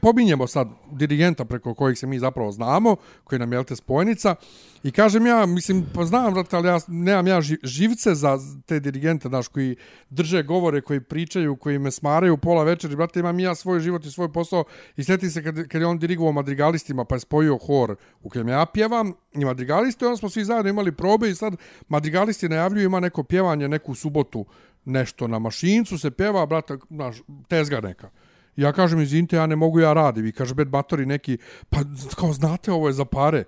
pobi, 0.02 0.28
sad 0.48 0.68
dirigenta 0.92 1.46
preko 1.46 1.74
kojih 1.74 1.98
se 1.98 2.08
mi 2.08 2.20
zapravo 2.20 2.52
znamo, 2.52 2.96
koji 3.24 3.40
nam 3.40 3.52
je 3.52 3.56
jel 3.56 3.64
te 3.64 3.76
spojnica 3.76 4.36
i 4.84 4.92
kažem 4.92 5.28
ja, 5.28 5.46
mislim, 5.46 5.86
pa 5.94 6.06
znam, 6.06 6.34
vrat, 6.34 6.54
ali 6.54 6.68
ja 6.68 6.80
nemam 6.88 7.28
ja 7.28 7.42
živce 7.64 8.16
za 8.16 8.40
te 8.66 8.80
dirigente, 8.80 9.30
znaš, 9.30 9.48
koji 9.48 9.76
drže 10.10 10.44
govore, 10.44 10.82
koji 10.82 11.00
pričaju, 11.00 11.56
koji 11.56 11.80
me 11.80 11.92
smaraju 11.92 12.38
pola 12.38 12.64
večeri, 12.64 12.96
brate, 12.96 13.20
imam 13.20 13.40
ja 13.40 13.56
svoj 13.56 13.80
život 13.80 14.06
i 14.06 14.12
svoj 14.12 14.34
posao 14.34 14.64
i 14.98 15.04
sjeti 15.04 15.30
se 15.30 15.44
kad, 15.44 15.68
kad 15.68 15.82
je 15.82 15.88
on 15.88 16.00
dirigovao 16.00 16.32
madrigalistima, 16.32 17.06
pa 17.06 17.16
je 17.16 17.20
spojio 17.20 17.58
hor 17.58 17.96
u 18.24 18.30
kojem 18.30 18.48
ja 18.48 18.66
pjevam 18.66 19.14
i 19.34 19.46
madrigalisti, 19.46 20.06
onda 20.06 20.18
smo 20.18 20.30
svi 20.30 20.44
zajedno 20.44 20.70
imali 20.70 20.92
probe 20.92 21.30
i 21.30 21.36
sad 21.36 21.56
madrigalisti 21.88 22.50
najavljuju 22.50 22.86
ima 22.86 23.00
neko 23.00 23.24
pjevanje 23.24 23.68
neku 23.68 23.96
subotu, 23.96 24.46
nešto 24.86 25.28
na 25.28 25.40
mašincu 25.40 25.98
se 25.98 26.12
pjeva, 26.12 26.46
brate, 26.46 26.78
znaš, 26.90 27.22
tezga 27.48 27.80
neka. 27.80 28.10
Ja 28.56 28.72
kažem, 28.74 29.02
izvinite, 29.02 29.36
ja 29.36 29.46
ne 29.46 29.56
mogu, 29.56 29.80
ja 29.80 29.94
radim. 29.94 30.26
I 30.28 30.32
kaže, 30.32 30.54
bed 30.54 30.68
batori 30.68 31.06
neki, 31.06 31.38
pa 31.70 31.78
kao 32.16 32.34
znate, 32.34 32.72
ovo 32.72 32.88
je 32.88 32.94
za 32.94 33.06
pare. 33.06 33.44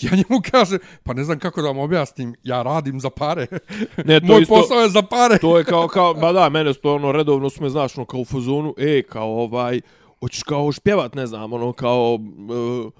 Ja 0.00 0.10
njemu 0.10 0.42
kaže, 0.50 0.78
pa 1.02 1.14
ne 1.14 1.24
znam 1.24 1.38
kako 1.38 1.62
da 1.62 1.68
vam 1.68 1.78
objasnim, 1.78 2.34
ja 2.42 2.62
radim 2.62 3.00
za 3.00 3.10
pare. 3.10 3.46
Ne, 4.04 4.20
to 4.20 4.26
Moj 4.26 4.42
isto- 4.42 4.54
posao 4.54 4.80
je 4.80 4.88
za 4.88 5.02
pare. 5.02 5.38
to 5.38 5.58
je 5.58 5.64
kao, 5.64 5.88
kao, 5.88 6.14
ba 6.14 6.32
da, 6.32 6.48
mene 6.48 6.74
to 6.74 6.94
ono 6.94 7.12
redovno 7.12 7.50
su 7.50 7.62
me, 7.62 7.68
znaš, 7.70 7.98
ono, 7.98 8.04
kao 8.06 8.20
u 8.20 8.24
fazonu, 8.24 8.74
e, 8.78 9.02
kao 9.02 9.42
ovaj, 9.42 9.80
hoćeš 10.20 10.42
kao 10.42 10.62
hoćeš 10.64 10.78
pjevat, 10.80 11.14
ne 11.14 11.26
znam, 11.26 11.52
ono, 11.52 11.72
kao, 11.72 12.14
uh, 12.14 12.92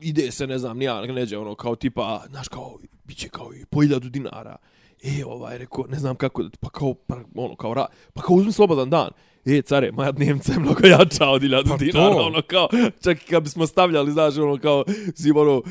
ide 0.00 0.30
se, 0.30 0.46
ne 0.46 0.58
znam, 0.58 0.78
nija, 0.78 1.00
neđe, 1.02 1.38
ono, 1.38 1.54
kao 1.54 1.76
tipa, 1.76 2.22
znaš, 2.28 2.48
kao, 2.48 2.78
bit 3.04 3.16
će 3.18 3.28
kao 3.28 3.54
i 3.54 3.64
po 3.64 3.82
hiljadu 3.82 4.08
dinara. 4.08 4.56
E, 5.04 5.24
ovaj, 5.24 5.58
rekao, 5.58 5.84
ne 5.88 5.98
znam 5.98 6.16
kako, 6.16 6.42
pa 6.60 6.68
kao, 6.70 6.94
pa, 6.94 7.16
ono, 7.34 7.56
kao, 7.56 7.74
ra, 7.74 7.86
pa 8.12 8.22
kao 8.22 8.36
uzmi 8.36 8.52
slobodan 8.52 8.90
dan. 8.90 9.08
E, 9.46 9.62
care, 9.62 9.92
moja 9.92 10.12
dnevnica 10.12 10.52
je 10.52 10.58
mnogo 10.58 10.86
jača 10.86 11.28
od 11.28 11.42
hiljadu 11.42 11.70
Pa 11.70 11.76
dinara, 11.76 12.10
to. 12.14 12.26
ono, 12.26 12.42
kao, 12.42 12.68
čak 13.04 13.22
i 13.22 13.26
kad 13.26 13.42
bismo 13.42 13.66
stavljali, 13.66 14.12
znaš, 14.12 14.36
ono, 14.36 14.58
kao, 14.58 14.84
si, 15.14 15.30
ono, 15.30 15.62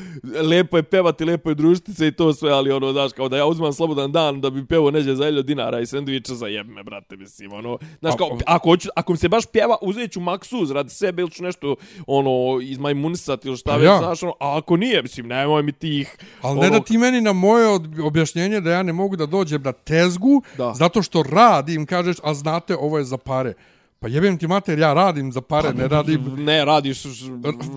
lepo 0.42 0.76
je 0.76 0.82
pevati, 0.82 1.24
lepo 1.24 1.48
je 1.50 1.54
družiti 1.54 1.94
se 1.94 2.06
i 2.06 2.12
to 2.12 2.32
sve, 2.32 2.50
ali, 2.50 2.72
ono, 2.72 2.92
znaš, 2.92 3.12
kao 3.12 3.28
da 3.28 3.36
ja 3.36 3.46
uzmam 3.46 3.72
slobodan 3.72 4.12
dan 4.12 4.40
da 4.40 4.50
bi 4.50 4.66
pevao 4.66 4.90
neđe 4.90 5.14
za 5.14 5.24
hiljadu 5.24 5.42
dinara 5.42 5.80
i 5.80 5.86
sendviča 5.86 6.34
za 6.34 6.46
jebme, 6.46 6.82
brate, 6.82 7.16
mislim, 7.16 7.52
ono, 7.52 7.78
znaš, 8.00 8.14
kao, 8.18 8.38
ako, 8.46 8.68
hoću, 8.68 8.88
ako 8.96 9.12
mi 9.12 9.18
se 9.18 9.28
baš 9.28 9.46
pjeva, 9.46 9.76
uzet 9.82 10.12
ću 10.12 10.20
maksuz 10.20 10.70
radi 10.70 10.90
sebe 10.90 11.22
ili 11.22 11.30
ću 11.30 11.42
nešto, 11.42 11.76
ono, 12.06 12.60
izmajmunisati 12.62 13.48
ili 13.48 13.56
šta 13.56 13.70
Pa 13.70 13.76
već, 13.76 13.86
ja. 13.86 13.98
znaš, 13.98 14.22
ono, 14.22 14.32
a 14.40 14.58
ako 14.58 14.76
nije, 14.76 15.02
mislim, 15.02 15.26
nemoj 15.26 15.62
mi 15.62 15.72
tih, 15.72 16.16
Ali 16.42 16.60
ne 16.60 16.66
ono, 16.66 16.78
da 16.78 16.84
ti 16.84 16.98
meni 16.98 17.20
na 17.20 17.32
moje 17.32 17.66
objašnjenje 18.04 18.60
da 18.60 18.70
ja 18.70 18.82
ne 18.82 18.92
mogu 18.92 19.16
da 19.16 19.26
dođem 19.26 19.62
na 19.62 19.72
tezgu, 19.72 20.42
Da. 20.56 20.74
zato 20.74 21.02
što 21.02 21.22
radim, 21.22 21.86
kažeš, 21.86 22.16
a 22.22 22.34
znate, 22.34 22.76
ovo 22.76 22.98
je 22.98 23.04
za 23.04 23.16
pare. 23.18 23.54
Pa 24.00 24.08
jebem 24.08 24.38
ti 24.38 24.46
mater, 24.46 24.78
ja 24.78 24.94
radim 24.94 25.32
za 25.32 25.40
pare, 25.40 25.72
ne 25.74 25.88
radim... 25.88 26.24
ne, 26.36 26.64
radiš, 26.64 27.02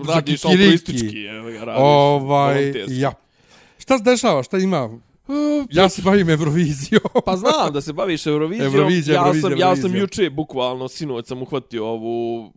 radiš 0.08 0.44
altruistički, 0.44 1.26
radiš, 1.64 1.74
Ovaj, 1.82 2.54
volonterski. 2.54 2.98
ja. 3.00 3.12
Šta 3.78 3.98
se 3.98 4.04
dešava, 4.04 4.42
šta 4.42 4.58
ima? 4.58 4.90
Ja 5.70 5.88
se 5.88 6.02
bavim 6.02 6.30
Eurovizijom. 6.30 7.02
Pa 7.26 7.36
znam 7.36 7.72
da 7.72 7.80
se 7.80 7.92
baviš 7.92 8.26
Eurovizijom. 8.26 8.74
Eurovizija, 8.74 9.14
ja 9.14 9.20
Eurovizija, 9.20 9.50
sam, 9.50 9.58
ja 9.58 9.76
sam 9.76 9.84
Eurovizija. 9.94 10.00
juče, 10.00 10.30
bukvalno, 10.30 10.88
sinoć 10.88 11.26
sam 11.26 11.42
uhvatio 11.42 11.86
ovu 11.86 12.52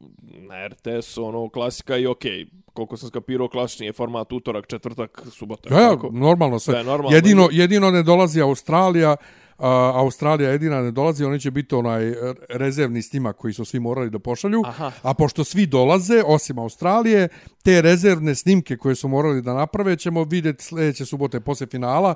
na 0.49 0.67
RTS, 0.67 1.17
ono, 1.17 1.49
klasika 1.49 1.97
i 1.97 2.05
okej. 2.07 2.45
koliko 2.73 2.97
sam 2.97 3.09
skapirao, 3.09 3.47
klasični 3.49 3.85
je 3.85 3.93
format 3.93 4.33
utorak, 4.33 4.67
četvrtak, 4.67 5.21
subota. 5.31 5.75
Ja, 5.75 5.81
ja, 5.81 5.97
normalno 6.11 6.59
sve. 6.59 6.73
Da 6.73 6.83
normalno. 6.83 7.15
Jedino, 7.15 7.47
jedino 7.51 7.91
ne 7.91 8.03
dolazi 8.03 8.41
Australija, 8.41 9.15
a, 9.57 9.91
Australija 9.95 10.51
jedina 10.51 10.81
ne 10.81 10.91
dolazi, 10.91 11.25
oni 11.25 11.39
će 11.39 11.51
biti 11.51 11.75
onaj 11.75 12.13
rezervni 12.49 13.01
snimak 13.01 13.35
koji 13.35 13.53
su 13.53 13.65
svi 13.65 13.79
morali 13.79 14.09
da 14.09 14.19
pošalju, 14.19 14.61
Aha. 14.65 14.91
a 15.01 15.13
pošto 15.13 15.43
svi 15.43 15.65
dolaze, 15.65 16.23
osim 16.25 16.59
Australije, 16.59 17.27
te 17.63 17.81
rezervne 17.81 18.35
snimke 18.35 18.77
koje 18.77 18.95
su 18.95 19.07
morali 19.07 19.41
da 19.41 19.53
naprave 19.53 19.97
ćemo 19.97 20.23
vidjeti 20.23 20.63
sljedeće 20.63 21.05
subote 21.05 21.39
posle 21.39 21.67
finala, 21.67 22.15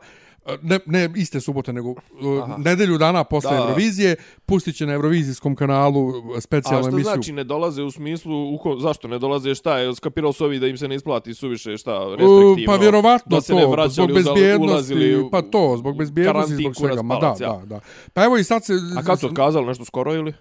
ne, 0.61 0.79
ne 0.85 1.09
iste 1.15 1.41
subote, 1.41 1.73
nego 1.73 1.95
Aha. 2.43 2.57
nedelju 2.57 2.97
dana 2.97 3.23
posle 3.23 3.51
Da. 3.51 3.57
Eurovizije, 3.57 4.15
pustit 4.45 4.75
će 4.75 4.85
na 4.85 4.93
Eurovizijskom 4.93 5.55
kanalu 5.55 6.13
A 6.37 6.41
specijalnu 6.41 6.83
što 6.83 6.89
emisiju. 6.89 7.13
znači 7.13 7.31
ne 7.31 7.43
dolaze 7.43 7.83
u 7.83 7.91
smislu, 7.91 8.53
u 8.53 8.57
ko, 8.57 8.75
zašto 8.79 9.07
ne 9.07 9.19
dolaze, 9.19 9.55
šta 9.55 9.77
je, 9.77 9.95
skapirao 9.95 10.33
su 10.33 10.45
ovi 10.45 10.59
da 10.59 10.67
im 10.67 10.77
se 10.77 10.87
ne 10.87 10.95
isplati 10.95 11.33
suviše, 11.33 11.77
šta, 11.77 11.99
restriktivno? 12.09 12.63
Pa 12.65 12.75
vjerovatno 12.75 13.37
da 13.37 13.41
se 13.41 13.55
ne 13.55 13.61
to, 13.61 13.69
vraćali, 13.69 13.91
zbog 13.93 14.11
bezbjednosti, 14.13 15.15
u 15.15 15.29
pa 15.29 15.41
to, 15.41 15.75
zbog 15.77 15.97
bezbjednosti, 15.97 16.55
zbog 16.55 16.75
svega, 16.75 17.01
ma 17.01 17.15
da, 17.15 17.35
da, 17.39 17.61
da. 17.65 17.79
Pa 18.13 18.23
evo 18.23 18.37
i 18.37 18.43
sad 18.43 18.65
se... 18.65 18.73
A 18.97 19.03
kad 19.03 19.19
su 19.19 19.27
otkazali 19.27 19.65
nešto 19.65 19.85
skoro 19.85 20.13
ili? 20.13 20.33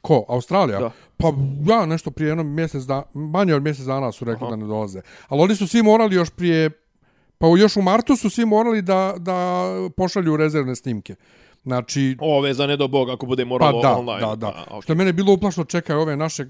Ko, 0.00 0.24
Australija? 0.28 0.78
Da. 0.80 0.90
Pa 1.16 1.32
ja 1.72 1.86
nešto 1.86 2.10
prije 2.10 2.28
jedno 2.28 2.42
mjesec 2.44 2.82
da, 2.82 3.02
manje 3.14 3.54
od 3.54 3.62
mjesec 3.62 3.84
dana 3.84 4.12
su 4.12 4.24
rekli 4.24 4.46
Aha. 4.46 4.50
da 4.50 4.56
ne 4.56 4.66
dolaze. 4.66 5.00
Ali 5.28 5.42
oni 5.42 5.56
su 5.56 5.66
svi 5.66 5.82
morali 5.82 6.16
još 6.16 6.30
prije, 6.30 6.70
pa 7.38 7.46
još 7.46 7.76
u 7.76 7.82
martu 7.82 8.16
su 8.16 8.30
svi 8.30 8.44
morali 8.44 8.82
da, 8.82 9.14
da 9.18 9.66
pošalju 9.96 10.36
rezervne 10.36 10.76
snimke. 10.76 11.14
Znači, 11.64 12.16
Ove, 12.20 12.54
za 12.54 12.66
ne 12.66 12.76
do 12.76 12.88
Boga, 12.88 13.12
ako 13.12 13.26
bude 13.26 13.44
pa 13.44 13.48
moralo 13.48 13.82
da, 13.82 13.96
online. 13.96 14.20
da, 14.20 14.34
da. 14.36 14.46
A, 14.46 14.64
okay. 14.70 14.82
Što 14.82 14.92
je 14.92 14.96
mene 14.96 15.12
bilo 15.12 15.32
uplašno, 15.32 15.64
čekaj 15.64 15.96
ove 15.96 16.16
naše 16.16 16.46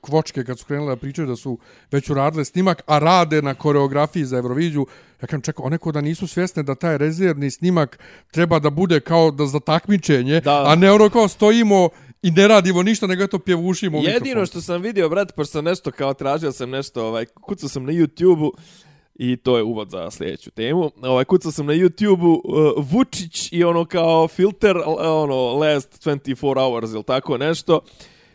kvočke 0.00 0.44
kad 0.44 0.58
su 0.58 0.66
krenule 0.66 0.90
da 0.94 0.96
pričaju 1.00 1.28
da 1.28 1.36
su 1.36 1.58
već 1.90 2.10
uradile 2.10 2.44
snimak, 2.44 2.82
a 2.86 2.98
rade 2.98 3.42
na 3.42 3.54
koreografiji 3.54 4.24
za 4.24 4.36
Euroviziju. 4.36 4.86
Ja 5.22 5.26
kažem, 5.26 5.40
čekaj, 5.42 5.64
one 5.66 5.78
ko 5.78 5.92
da 5.92 6.00
nisu 6.00 6.26
svjesne 6.26 6.62
da 6.62 6.74
taj 6.74 6.98
rezervni 6.98 7.50
snimak 7.50 7.98
treba 8.30 8.58
da 8.58 8.70
bude 8.70 9.00
kao 9.00 9.30
da 9.30 9.46
za 9.46 9.60
takmičenje, 9.60 10.40
Da. 10.40 10.64
a 10.66 10.74
ne 10.74 10.92
ono 10.92 11.08
kao 11.10 11.28
stojimo 11.28 11.88
i 12.22 12.30
ne 12.30 12.48
radimo 12.48 12.82
ništa, 12.82 13.06
nego 13.06 13.26
to 13.26 13.38
pjevušimo 13.38 13.98
Jedino 13.98 14.20
mikrofon. 14.24 14.46
što 14.46 14.60
sam 14.60 14.82
vidio, 14.82 15.08
brat, 15.08 15.34
pošto 15.36 15.52
sam 15.52 15.64
nešto 15.64 15.90
kao 15.90 16.14
tražio 16.14 16.52
sam 16.52 16.70
nešto, 16.70 17.06
ovaj, 17.06 17.26
kucao 17.26 17.68
sam 17.68 17.84
na 17.84 17.92
YouTube-u, 17.92 18.52
i 19.14 19.36
to 19.36 19.56
je 19.56 19.62
uvod 19.62 19.90
za 19.90 20.10
sljedeću 20.10 20.50
temu. 20.50 20.90
Ovaj 21.02 21.24
kucao 21.24 21.52
sam 21.52 21.66
na 21.66 21.72
YouTube-u 21.72 22.42
uh, 22.44 22.84
Vučić 22.90 23.52
i 23.52 23.64
ono 23.64 23.84
kao 23.84 24.28
filter 24.28 24.76
uh, 24.76 24.84
ono 24.98 25.52
last 25.52 26.06
24 26.06 26.54
hours 26.54 26.92
ili 26.92 27.02
tako 27.02 27.38
nešto. 27.38 27.80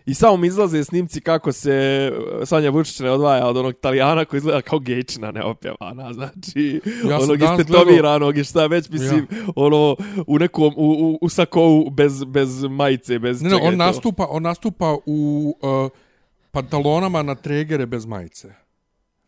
I 0.06 0.14
samo 0.14 0.38
mi 0.38 0.48
izlaze 0.48 0.84
snimci 0.84 1.22
kako 1.22 1.52
se 1.52 2.12
uh, 2.12 2.48
Sanja 2.48 2.70
Vučić 2.70 3.00
ne 3.00 3.12
odvaja 3.12 3.48
od 3.48 3.58
onog 3.58 3.74
Italijana 3.74 4.26
koji 4.26 4.38
izgleda 4.38 4.62
kao 4.62 4.80
gejčina 4.80 5.32
neopjevana, 5.32 6.14
znači 6.18 6.82
Ja 7.10 7.20
onog 7.20 7.42
istetoviranog 7.42 8.38
i 8.38 8.44
šta 8.44 8.68
već 8.68 8.90
mislim, 8.90 9.28
ono 9.56 9.96
u 10.28 10.40
nekom 10.40 10.74
u, 10.78 10.92
u, 10.92 11.18
u 11.22 11.30
sakovu 11.30 11.90
bez, 11.90 12.24
bez 12.24 12.64
majice, 12.64 13.20
bez 13.20 13.42
Ne, 13.42 13.50
ne, 13.50 13.56
čega 13.56 13.66
je 13.66 13.72
on 13.72 13.78
nastupa, 13.78 14.28
on 14.30 14.44
nastupa 14.44 14.98
u 15.06 15.54
uh, 15.62 15.90
pantalonama 16.52 17.24
na 17.24 17.36
tregere 17.36 17.86
bez 17.86 18.06
majice. 18.06 18.54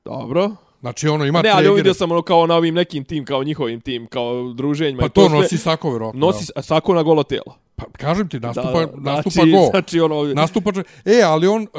Dobro. 0.06 0.56
Znači 0.82 1.08
ono 1.08 1.26
ima 1.26 1.42
Ne, 1.42 1.50
ali 1.50 1.58
tregere. 1.58 1.76
vidio 1.76 1.94
sam 1.94 2.12
ono 2.12 2.22
kao 2.22 2.48
na 2.48 2.56
ovim 2.56 2.76
nekim 2.76 3.04
tim, 3.04 3.26
kao 3.26 3.44
njihovim 3.44 3.82
tim, 3.82 4.08
kao 4.08 4.54
druženjima. 4.54 5.00
Pa 5.00 5.06
i 5.06 5.10
to 5.10 5.48
sve. 5.48 5.58
sako, 5.58 5.90
vjerojatno. 5.90 6.20
Nosi 6.20 6.52
da. 6.56 6.62
sako 6.62 6.94
na 6.94 7.04
golo 7.04 7.24
tijelo. 7.24 7.56
Pa 7.80 7.86
kažem 7.98 8.30
ti, 8.30 8.40
nastupa, 8.40 8.86
Da, 8.86 9.12
nastupa 9.12 9.30
znači, 9.32 9.52
go. 9.52 9.68
znači, 9.72 10.00
ono- 10.00 10.34
Nastupa 10.34 10.72
E, 11.06 11.22
ali 11.22 11.48
on, 11.48 11.62
uh, 11.64 11.70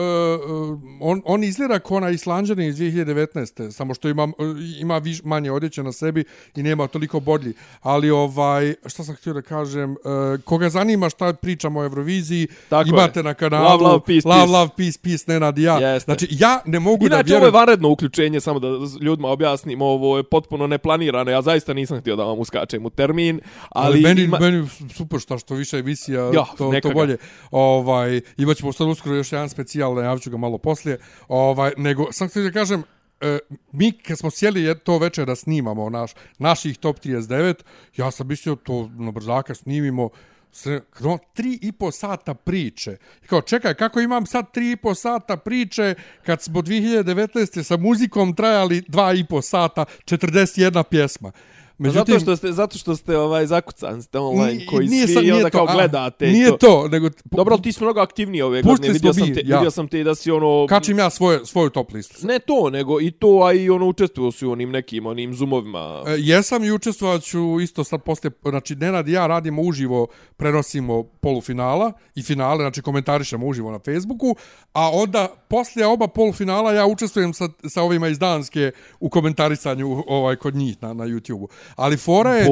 on, 1.01 1.23
on 1.25 1.45
izgleda 1.45 1.79
kao 1.79 1.97
onaj 1.97 2.13
Islanđanin 2.13 2.69
iz 2.69 2.77
2019. 2.77 3.71
Samo 3.71 3.95
što 3.95 4.09
ima, 4.09 4.25
uh, 4.25 4.33
ima 4.81 4.99
viš, 4.99 5.23
manje 5.23 5.51
odjeće 5.53 5.83
na 5.83 5.93
sebi 5.93 6.25
i 6.57 6.63
nema 6.63 6.87
toliko 6.87 7.21
bodlji. 7.21 7.53
Ali, 7.81 8.11
ovaj, 8.11 8.75
šta 8.87 9.05
sam 9.05 9.15
htio 9.15 9.33
da 9.33 9.43
kažem, 9.43 9.91
uh, 9.93 9.97
koga 10.45 10.69
zanima 10.69 11.11
šta 11.11 11.33
pričamo 11.33 11.81
o 11.81 11.85
Euroviziji, 11.85 12.49
Tako 12.69 12.89
imate 12.89 13.21
je. 13.21 13.25
na 13.25 13.35
kanalu 13.35 13.65
Love, 13.65 13.85
love, 13.85 14.01
peace, 14.07 14.29
love, 14.29 14.41
peace. 14.41 14.53
love, 14.53 14.69
peace, 14.77 14.99
peace, 15.03 15.25
Nenad 15.29 15.59
i 15.59 15.63
ja. 15.63 15.79
Jeste. 15.79 16.05
Znači, 16.05 16.29
ja 16.31 16.61
ne 16.67 16.81
mogu 16.81 17.09
da 17.09 17.15
Inače, 17.17 17.27
ovo 17.27 17.37
je 17.37 17.41
vjerujem... 17.41 17.55
vanredno 17.55 17.89
uključenje, 17.89 18.41
samo 18.41 18.59
da 18.59 18.69
ljudima 19.01 19.29
objasnim, 19.29 19.83
ovo 19.83 20.17
je 20.17 20.23
potpuno 20.23 20.67
neplanirano, 20.67 21.31
ja 21.31 21.43
zaista 21.43 21.75
nisam 21.75 22.01
htio 22.01 22.17
da 22.17 22.25
vam 22.25 22.39
uskačem 22.39 22.87
u 22.87 22.91
termin, 22.91 23.41
ali, 23.69 23.87
Ali, 23.87 24.01
meni, 24.01 24.23
ima... 24.23 24.39
meni 24.41 24.69
super 24.95 25.21
šta 25.21 25.39
što 25.39 25.55
više 25.55 25.83
emisija, 25.91 26.21
Ja, 26.25 26.45
to, 26.49 26.73
to 26.83 26.89
ga. 26.89 26.95
bolje. 26.95 27.17
Ovaj, 27.51 28.21
imat 28.37 28.57
ćemo 28.57 28.73
sad 28.73 28.89
uskoro 28.89 29.15
još 29.15 29.33
jedan 29.33 29.49
specijal, 29.49 29.95
najavit 29.95 30.29
ga 30.29 30.37
malo 30.37 30.59
poslije. 30.59 30.99
Ovaj, 31.29 31.73
nego, 31.77 32.13
sam 32.13 32.29
htio 32.29 32.43
da 32.43 32.51
kažem, 32.53 32.83
e, 33.21 33.39
mi 33.73 33.93
kad 33.93 34.19
smo 34.19 34.31
sjeli 34.31 34.63
je- 34.63 34.79
to 34.79 34.99
večer 34.99 35.27
da 35.27 35.37
snimamo 35.37 35.91
naš, 35.91 36.11
naših 36.39 36.79
top 36.79 36.99
39, 36.99 37.55
ja 37.97 38.11
sam 38.11 38.27
mislio 38.27 38.57
to 38.57 38.91
na 38.95 39.11
brzaka 39.11 39.55
snimimo, 39.55 40.09
sve, 40.53 40.81
kad 40.91 41.07
on, 41.07 41.19
tri 41.35 41.59
i 41.63 41.73
po 41.73 41.91
sata 41.91 42.35
priče. 42.35 42.97
I 43.25 43.29
kao, 43.29 43.43
čekaj, 43.43 43.75
kako 43.75 44.01
imam 44.01 44.27
sad 44.27 44.53
tri 44.53 44.73
i 44.73 44.77
po 44.77 44.95
sata 44.95 45.37
priče 45.37 45.95
kad 46.23 46.43
smo 46.43 46.63
2019. 46.63 47.63
sa 47.63 47.77
muzikom 47.77 48.35
trajali 48.35 48.83
dva 48.89 49.13
i 49.13 49.25
po 49.25 49.43
sata, 49.43 49.85
41 50.05 50.83
pjesma. 50.83 51.33
Međutim, 51.81 52.15
zato 52.15 52.21
što 52.21 52.37
ste 52.37 52.53
zato 52.53 52.79
što 52.79 52.97
ste 52.97 53.19
ovaj 53.19 53.47
zakucan 53.47 54.03
ste 54.03 54.19
online 54.19 54.67
koji 54.67 54.89
nije 54.89 55.07
svi 55.07 55.15
i 55.15 55.17
onda 55.17 55.33
nije 55.33 55.43
to, 55.43 55.59
kao 55.59 55.67
a, 55.69 55.75
gledate 55.75 56.27
Nije 56.27 56.59
to, 56.59 56.89
nego... 56.89 57.11
Dobro, 57.25 57.59
ti 57.59 57.73
si 57.73 57.85
mnogo 57.85 58.01
aktivniji 58.01 58.43
ove 58.43 58.63
godine. 58.63 58.93
Vidio 58.93 59.13
sam, 59.13 59.35
te, 59.35 59.43
ja. 59.45 59.57
vidio 59.57 59.71
sam 59.71 59.89
te 59.89 60.05
da 60.05 60.15
si 60.15 60.31
ono... 60.31 60.67
Kačim 60.67 60.99
ja 60.99 61.11
svoje, 61.11 61.47
svoju 61.47 61.71
top 61.71 61.93
listu. 61.93 62.27
Ne 62.27 62.39
to, 62.39 62.71
nego 62.71 63.01
i 63.01 63.11
to, 63.11 63.43
a 63.45 63.53
i 63.53 63.71
ono 63.71 63.87
učestvovao 63.87 64.33
si 64.33 64.47
u 64.47 64.53
onim 64.53 64.71
nekim 64.71 65.07
onim 65.07 65.35
zoomovima. 65.35 66.03
E, 66.07 66.15
jesam 66.19 66.65
i 66.65 66.73
učestvovat 66.73 67.23
ću 67.23 67.61
isto 67.61 67.85
sad 67.85 68.03
poslije, 68.03 68.31
znači 68.43 68.77
Nenad 68.77 69.09
i 69.09 69.13
ja 69.13 69.27
radimo 69.27 69.63
uživo, 69.63 70.07
prenosimo 70.37 71.03
polufinala 71.03 71.93
i 72.15 72.23
finale, 72.23 72.59
znači 72.59 72.83
komentarišemo 72.83 73.47
uživo 73.47 73.71
na 73.71 73.79
Facebooku, 73.79 74.37
a 74.73 74.91
onda 74.93 75.29
poslije 75.49 75.87
oba 75.87 76.09
polufinala 76.09 76.73
ja 76.73 76.87
učestvujem 76.87 77.35
sa, 77.35 77.49
sa 77.69 77.83
ovima 77.83 78.09
iz 78.09 78.19
Danske 78.19 78.73
u 79.01 79.09
komentarisanju 79.09 80.05
ovaj, 80.07 80.37
kod 80.37 80.55
njih 80.55 80.77
na, 80.83 80.95
na 80.95 81.05
YouTube-u. 81.05 81.49
Ali 81.77 81.97
fora 81.97 82.35
je, 82.35 82.47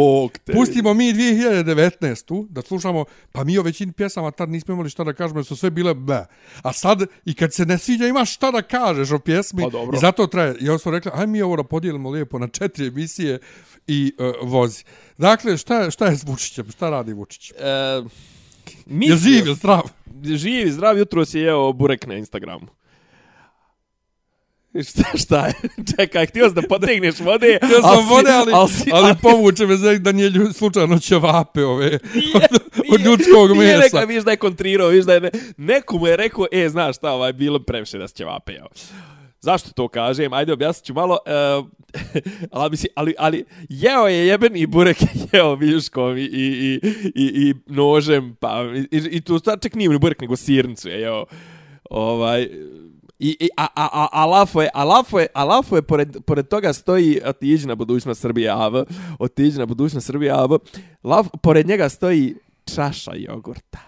pustimo 0.54 0.94
mi 0.94 1.04
2019. 1.04 2.18
da 2.48 2.62
slušamo, 2.62 3.04
pa 3.32 3.44
mi 3.44 3.58
o 3.58 3.62
većini 3.62 3.92
pjesama 3.92 4.30
tad 4.30 4.50
nismo 4.50 4.74
imali 4.74 4.90
šta 4.90 5.04
da 5.04 5.12
kažemo, 5.12 5.38
jer 5.38 5.46
su 5.46 5.56
sve 5.56 5.70
bile 5.70 5.94
be. 5.94 6.26
A 6.62 6.72
sad, 6.72 7.02
i 7.24 7.34
kad 7.34 7.52
se 7.52 7.66
ne 7.66 7.78
sviđa, 7.78 8.06
imaš 8.06 8.34
šta 8.34 8.50
da 8.50 8.62
kažeš 8.62 9.10
o 9.10 9.18
pjesmi. 9.18 9.62
Pa 9.62 9.70
dobro. 9.70 9.96
I 9.96 10.00
zato 10.00 10.26
traje. 10.26 10.56
I 10.60 10.68
onda 10.68 10.78
smo 10.78 10.92
rekli, 10.92 11.10
aj 11.14 11.26
mi 11.26 11.42
ovo 11.42 11.56
da 11.56 11.64
podijelimo 11.64 12.10
lijepo 12.10 12.38
na 12.38 12.48
četiri 12.48 12.86
emisije 12.86 13.38
i 13.86 14.12
uh, 14.18 14.50
vozi. 14.50 14.84
Dakle, 15.18 15.56
šta, 15.56 15.74
je- 15.76 15.90
šta 15.90 16.06
je 16.06 16.16
s 16.16 16.24
Vučićem? 16.24 16.70
Šta 16.70 16.90
radi 16.90 17.12
Vučić? 17.12 17.50
E, 17.50 17.54
Je 17.56 18.02
mislio- 18.86 19.16
živ, 19.18 19.46
je 19.46 19.54
zdrav? 19.54 19.82
Živi, 20.24 20.70
zdrav, 20.70 20.98
jutro 20.98 21.24
si 21.24 21.38
jeo 21.38 21.72
burek 21.72 22.06
na 22.06 22.14
Instagramu. 22.14 22.66
Šta, 24.80 25.02
šta 25.16 25.46
je? 25.46 25.54
Čekaj, 25.92 26.26
htio 26.26 26.44
sam 26.44 26.54
da 26.54 26.62
potegneš 26.62 27.20
vode, 27.20 27.48
Ja 27.62 27.68
sam 27.72 27.80
ali 27.84 28.04
vode, 28.06 28.30
ali, 28.32 28.52
ali, 28.52 28.68
si- 28.70 28.90
ali 28.92 29.14
povuče 29.22 29.66
me 29.66 29.76
za 29.76 29.94
da 29.94 30.12
nije 30.12 30.30
lju- 30.30 30.52
slučajno 30.52 30.98
ćevape 30.98 31.64
ove 31.64 31.98
od, 32.34 32.42
od 32.92 33.00
Nije- 33.00 33.04
ljudskog 33.04 33.50
Nije 33.50 33.60
mesa. 33.66 33.80
rekao, 33.80 34.06
viš 34.06 34.24
da 34.24 34.30
je 34.30 34.36
kontrirao, 34.36 34.88
viš 34.88 35.04
da 35.04 35.14
je... 35.14 35.20
Ne, 35.20 35.30
neko 35.56 35.98
mu 35.98 36.06
je 36.06 36.16
rekao, 36.16 36.46
e, 36.52 36.68
znaš 36.68 36.96
šta, 36.96 37.12
ovaj, 37.12 37.32
bilo 37.32 37.58
previše 37.58 37.98
da 37.98 38.08
se 38.08 38.14
ćevape. 38.14 38.52
Zašto 39.40 39.70
to 39.72 39.88
kažem? 39.88 40.32
Ajde, 40.32 40.52
objasnit 40.52 40.84
ću 40.84 40.94
malo. 40.94 41.18
E, 41.26 41.32
ali, 42.50 42.70
mislim, 42.70 42.92
ali, 42.94 43.14
ali 43.18 43.44
jeo 43.68 44.06
je 44.06 44.26
jeben 44.26 44.56
i 44.56 44.66
burek 44.66 45.02
je 45.02 45.08
jeo 45.32 45.54
viškom 45.54 46.16
i, 46.16 46.22
i, 46.22 46.80
i, 46.82 46.82
i, 47.14 47.50
i 47.50 47.54
nožem, 47.66 48.36
pa, 48.40 48.64
i, 48.90 48.96
i 49.08 49.20
tu 49.20 49.38
stvar 49.38 49.58
čak 49.60 49.74
nije 49.74 49.88
ni 49.88 49.98
burek, 49.98 50.20
nego 50.20 50.36
sirnicu 50.36 50.88
je 50.88 51.00
jeo. 51.00 51.24
Ovaj, 51.90 52.48
I, 53.18 53.36
i, 53.40 53.48
a, 53.56 53.66
a, 53.74 53.88
a, 53.92 54.08
a 54.12 54.26
lafo 54.26 54.62
je, 54.62 54.68
a 54.74 54.84
lafo 54.84 55.18
je, 55.18 55.26
a 55.34 55.44
lafo 55.44 55.76
je, 55.76 55.82
pored, 55.82 56.16
pored 56.26 56.48
toga 56.48 56.72
stoji 56.72 57.20
otiđi 57.24 57.66
na 57.66 57.74
budućnost 57.74 58.20
Srbije 58.20 58.50
AV, 58.50 58.72
otiđi 59.18 59.58
na 59.58 59.66
budućnost 59.66 60.06
Srbije 60.06 60.32
AV, 60.32 60.50
laf, 61.04 61.26
pored 61.42 61.66
njega 61.66 61.88
stoji 61.88 62.34
čaša 62.74 63.12
jogurta. 63.14 63.78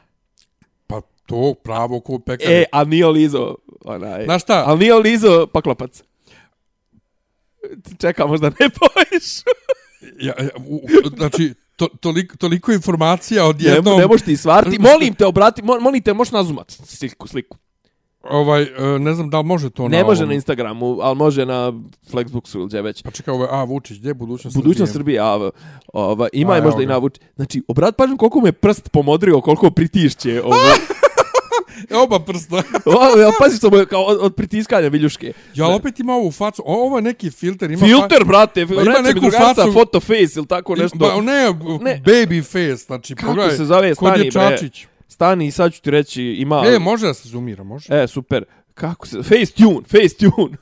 Pa 0.86 1.00
to 1.26 1.54
pravo 1.62 2.00
ko 2.00 2.18
pekar. 2.18 2.52
E, 2.52 2.64
a 2.72 2.84
nije 2.84 3.06
lizo, 3.06 3.54
onaj. 3.84 4.24
Znaš 4.24 4.42
šta? 4.42 4.64
Ali 4.66 4.78
nije 4.78 4.94
lizo 4.94 5.46
paklopac. 5.46 6.02
Čekam, 8.00 8.28
možda 8.28 8.48
ne 8.48 8.70
poviš. 8.70 9.24
ja, 10.26 10.34
ja, 10.38 10.48
u, 10.66 10.80
znači, 11.16 11.54
to, 11.76 11.88
toliko, 12.00 12.36
toliko 12.36 12.72
informacija 12.72 13.42
Ne, 13.42 13.48
odjednom. 13.48 13.98
ne 14.00 14.06
možeš 14.06 14.24
ti 14.24 14.36
stvarti. 14.36 14.78
Molim 14.78 15.14
te, 15.14 15.26
obrati, 15.26 15.62
mo, 15.62 15.80
molim 15.80 16.02
te, 16.02 16.12
možeš 16.12 16.32
nazumat 16.32 16.70
sliku, 16.70 17.28
sliku. 17.28 17.56
Ovaj, 18.22 18.62
e, 18.62 18.68
ne 18.98 19.14
znam 19.14 19.30
da 19.30 19.38
li 19.38 19.44
može 19.44 19.70
to 19.70 19.88
Ne 19.88 19.98
na 19.98 20.04
može 20.04 20.18
ovom. 20.18 20.28
na 20.28 20.34
Instagramu, 20.34 20.98
ali 21.00 21.16
može 21.16 21.46
na 21.46 21.72
Flexbooksu 22.12 22.56
ili 22.56 22.66
gdje 22.66 22.82
već. 22.82 23.02
Pa 23.02 23.10
čekaj, 23.10 23.34
ovo 23.34 23.44
je, 23.44 23.50
a, 23.52 23.64
Vučić, 23.64 23.98
gdje 23.98 24.08
je 24.08 24.14
budućnost? 24.14 24.56
Budućnost 24.56 24.92
Srbije? 24.92 25.18
Srbije, 25.18 25.20
a, 25.20 25.50
ova, 25.92 26.28
ima 26.32 26.52
A, 26.52 26.56
je 26.56 26.62
možda 26.62 26.82
i 26.82 26.86
na 26.86 26.96
Vuč. 26.96 27.14
Znači, 27.36 27.62
obrat 27.68 27.96
pažnju 27.96 28.16
koliko 28.16 28.40
me 28.40 28.52
prst 28.52 28.88
pomodrio, 28.88 29.40
koliko 29.40 29.70
pritišće. 29.70 30.42
Ovo, 30.44 30.56
E, 31.90 31.96
oba 31.96 32.20
prsta. 32.20 32.56
ovo, 32.86 33.18
ja, 33.18 33.30
pazi 33.38 33.56
što 33.56 33.70
mu 33.70 33.76
je 33.76 33.86
kao 33.86 34.02
od, 34.02 34.18
od 34.20 34.34
pritiskanja 34.34 34.88
viljuške. 34.88 35.32
Ja 35.54 35.68
opet 35.68 36.00
ima 36.00 36.12
ovu 36.14 36.30
facu. 36.30 36.62
O, 36.66 36.74
ovo 36.76 36.98
je 36.98 37.02
neki 37.02 37.30
filter. 37.30 37.70
Ima 37.70 37.86
Filter, 37.86 38.24
brate, 38.24 38.60
ima 38.62 38.74
reći 38.74 38.90
mi 38.92 39.08
neku 39.08 39.20
drugarca, 39.20 39.54
facu- 39.56 39.72
photo 39.72 40.00
face 40.00 40.32
ili 40.36 40.46
tako 40.46 40.76
Fa... 40.76 40.82
nešto. 40.82 40.98
Ba, 40.98 41.16
ne, 41.16 41.44
Ne. 41.80 42.02
baby 42.06 42.42
face. 42.44 42.76
Znači, 42.76 43.14
Kako 43.14 43.26
pogledaj. 43.28 43.56
se 43.56 43.64
zove? 43.64 43.94
Kod 43.94 44.08
Stani, 44.08 44.24
je 44.24 44.30
bre. 44.30 44.58
Stani, 45.10 45.50
sad 45.50 45.72
ću 45.72 45.82
ti 45.82 45.90
reći, 45.90 46.22
ima... 46.22 46.62
E, 46.66 46.78
može 46.78 47.06
da 47.06 47.14
se 47.14 47.28
zoomira, 47.28 47.64
može. 47.64 48.02
E, 48.02 48.06
super. 48.06 48.44
Kako 48.74 49.06
se... 49.06 49.22
Facetune, 49.22 49.80
Facetune. 49.86 50.56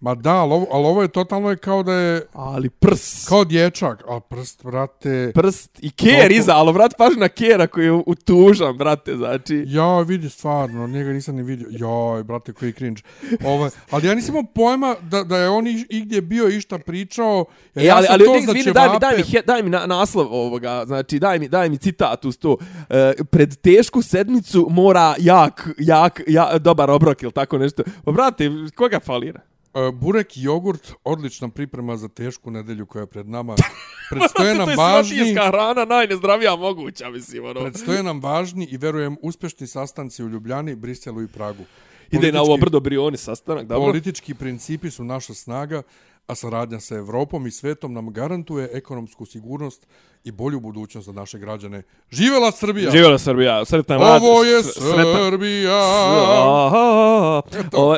Ma 0.00 0.14
da, 0.14 0.34
ali 0.34 0.52
ovo, 0.52 0.66
ali 0.70 0.84
ovo 0.86 1.02
je 1.02 1.08
totalno 1.08 1.50
je 1.50 1.56
kao 1.56 1.82
da 1.82 1.92
je... 1.92 2.26
Ali 2.32 2.70
prs. 2.70 3.28
Kao 3.28 3.44
dječak. 3.44 4.02
A 4.08 4.20
prst, 4.20 4.64
brate... 4.64 5.32
Prst 5.34 5.78
i 5.82 5.90
ker 5.90 6.32
iza, 6.32 6.52
ali 6.54 6.72
vrat 6.72 6.92
pažnju 6.98 7.20
na 7.20 7.28
kera 7.28 7.66
koji 7.66 7.84
je 7.84 7.92
utužan, 8.06 8.76
brate, 8.76 9.16
znači. 9.16 9.64
Ja, 9.66 10.00
vidi 10.00 10.28
stvarno, 10.30 10.86
njega 10.86 11.12
nisam 11.12 11.36
ni 11.36 11.42
vidio. 11.42 11.66
Joj, 11.70 12.24
brate, 12.24 12.52
koji 12.52 12.72
cringe. 12.72 13.02
Ovo, 13.44 13.70
ali 13.90 14.06
ja 14.08 14.14
nisam 14.14 14.34
imao 14.36 14.50
pojma 14.54 14.96
da, 15.02 15.24
da 15.24 15.36
je 15.38 15.48
on 15.48 15.66
iš, 15.66 15.80
igdje 15.88 16.20
bio 16.20 16.48
išta 16.48 16.78
pričao. 16.78 17.44
Jer 17.74 17.84
E, 17.84 17.88
ja 17.88 17.96
ali, 17.96 18.06
ali 18.10 18.24
to 18.24 18.32
za 18.32 18.38
izvini, 18.38 18.72
daj 18.72 18.88
mi, 18.88 18.98
daj 18.98 19.16
mi, 19.16 19.22
he- 19.22 19.42
daj 19.46 19.62
mi 19.62 19.70
na, 19.70 19.86
naslov 19.86 20.26
ovoga, 20.34 20.82
znači, 20.86 21.18
daj 21.18 21.38
mi, 21.38 21.48
daj 21.48 21.68
mi 21.68 21.78
citat 21.78 22.24
uz 22.24 22.38
to. 22.38 22.56
E, 22.90 23.12
pred 23.30 23.56
tešku 23.56 24.02
sedmicu 24.02 24.66
mora 24.70 25.14
jak, 25.18 25.68
jak, 25.78 26.22
ja, 26.26 26.58
dobar 26.58 26.90
obrok 26.90 27.22
ili 27.22 27.32
tako 27.32 27.58
nešto. 27.58 27.82
Pa, 28.04 28.12
brate, 28.12 28.50
koga 28.74 29.00
falira? 29.00 29.40
E, 29.74 29.92
Burek 29.92 30.36
i 30.36 30.42
jogurt, 30.42 30.92
odlična 31.04 31.48
priprema 31.48 31.96
za 31.96 32.08
tešku 32.08 32.50
nedelju 32.50 32.86
koja 32.86 33.00
je 33.00 33.06
pred 33.06 33.28
nama. 33.28 33.56
Predstoje 34.10 34.54
nam 34.54 34.64
to 34.66 34.70
je 34.70 34.76
važni, 34.76 35.34
hrana, 35.34 35.84
najnezdravija 35.84 36.56
moguća, 36.56 37.10
mislim, 37.10 37.44
ono. 37.44 37.60
predstoje 37.60 38.02
nam 38.02 38.20
važni 38.20 38.64
i 38.70 38.76
verujem 38.76 39.16
uspješni 39.22 39.66
sastanci 39.66 40.24
u 40.24 40.28
Ljubljani, 40.28 40.74
Briselu 40.74 41.22
i 41.22 41.28
Pragu. 41.28 41.64
Ide 42.10 42.32
na 42.32 42.42
ovo 42.42 42.46
Politički- 42.56 42.60
brdo 42.60 42.80
Brioni 42.80 43.16
sastanak, 43.16 43.66
dobro? 43.66 43.86
Politički 43.92 44.34
principi 44.34 44.90
su 44.90 45.04
naša 45.04 45.34
snaga, 45.34 45.82
a 46.26 46.34
saradnja 46.34 46.80
sa 46.80 46.96
Evropom 46.96 47.46
i 47.46 47.50
svetom 47.50 47.92
nam 47.92 48.12
garantuje 48.12 48.68
ekonomsku 48.72 49.26
sigurnost 49.26 49.86
i 50.24 50.30
bolju 50.30 50.60
budućnost 50.60 51.06
za 51.06 51.12
naše 51.12 51.38
građane. 51.38 51.82
Živela 52.10 52.52
Srbija! 52.52 52.90
Živjela 52.90 53.18
Srbija, 53.18 53.64
sretan 53.64 54.00
rad. 54.00 54.22
Ovo 54.22 54.44
je 54.44 54.62
sretan, 54.62 55.30
Srbija! 55.30 55.82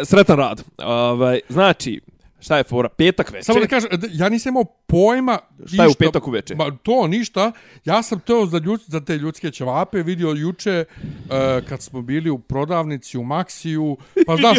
Sretan 0.05 0.37
rad. 0.37 0.65
Ovaj, 0.79 1.41
znači, 1.49 2.01
šta 2.43 2.57
je 2.57 2.65
fora? 2.65 2.89
Petak 2.89 3.31
večer. 3.31 3.45
Samo 3.45 3.61
da 3.61 3.67
kažem, 3.67 3.91
ja 4.13 4.29
nisam 4.29 4.51
imao 4.51 4.65
pojma... 4.65 5.39
Šta 5.67 5.83
je 5.83 5.89
u 5.89 5.95
petak 5.99 6.29
uveče? 6.29 6.55
Ma, 6.55 6.77
to 6.83 7.07
ništa. 7.07 7.53
Ja 7.85 8.03
sam 8.03 8.21
teo 8.21 8.47
za, 8.47 8.59
ljud, 8.59 8.81
za 8.87 9.01
te 9.01 9.17
ljudske 9.17 9.51
ćevape 9.51 10.03
vidio 10.03 10.31
juče 10.31 10.85
uh, 10.85 11.69
kad 11.69 11.83
smo 11.83 12.03
bili 12.03 12.31
u 12.31 12.39
prodavnici 12.39 13.19
u 13.19 13.23
Maxiju. 13.23 13.97
Pa 14.27 14.37
znaš, 14.41 14.59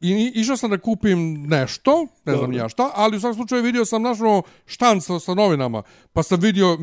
i, 0.00 0.32
išao 0.34 0.56
sam 0.56 0.70
da 0.70 0.78
kupim 0.78 1.18
nešto, 1.42 2.06
ne 2.24 2.36
znam 2.36 2.52
ja 2.52 2.68
šta, 2.68 2.90
ali 2.94 3.16
u 3.16 3.20
svakom 3.20 3.34
slučaju 3.34 3.62
vidio 3.62 3.84
sam 3.84 4.02
našo 4.02 4.42
štanc 4.66 5.04
sa, 5.04 5.18
sa 5.18 5.34
novinama. 5.34 5.82
Pa 6.12 6.22
sam 6.22 6.40
vidio, 6.40 6.78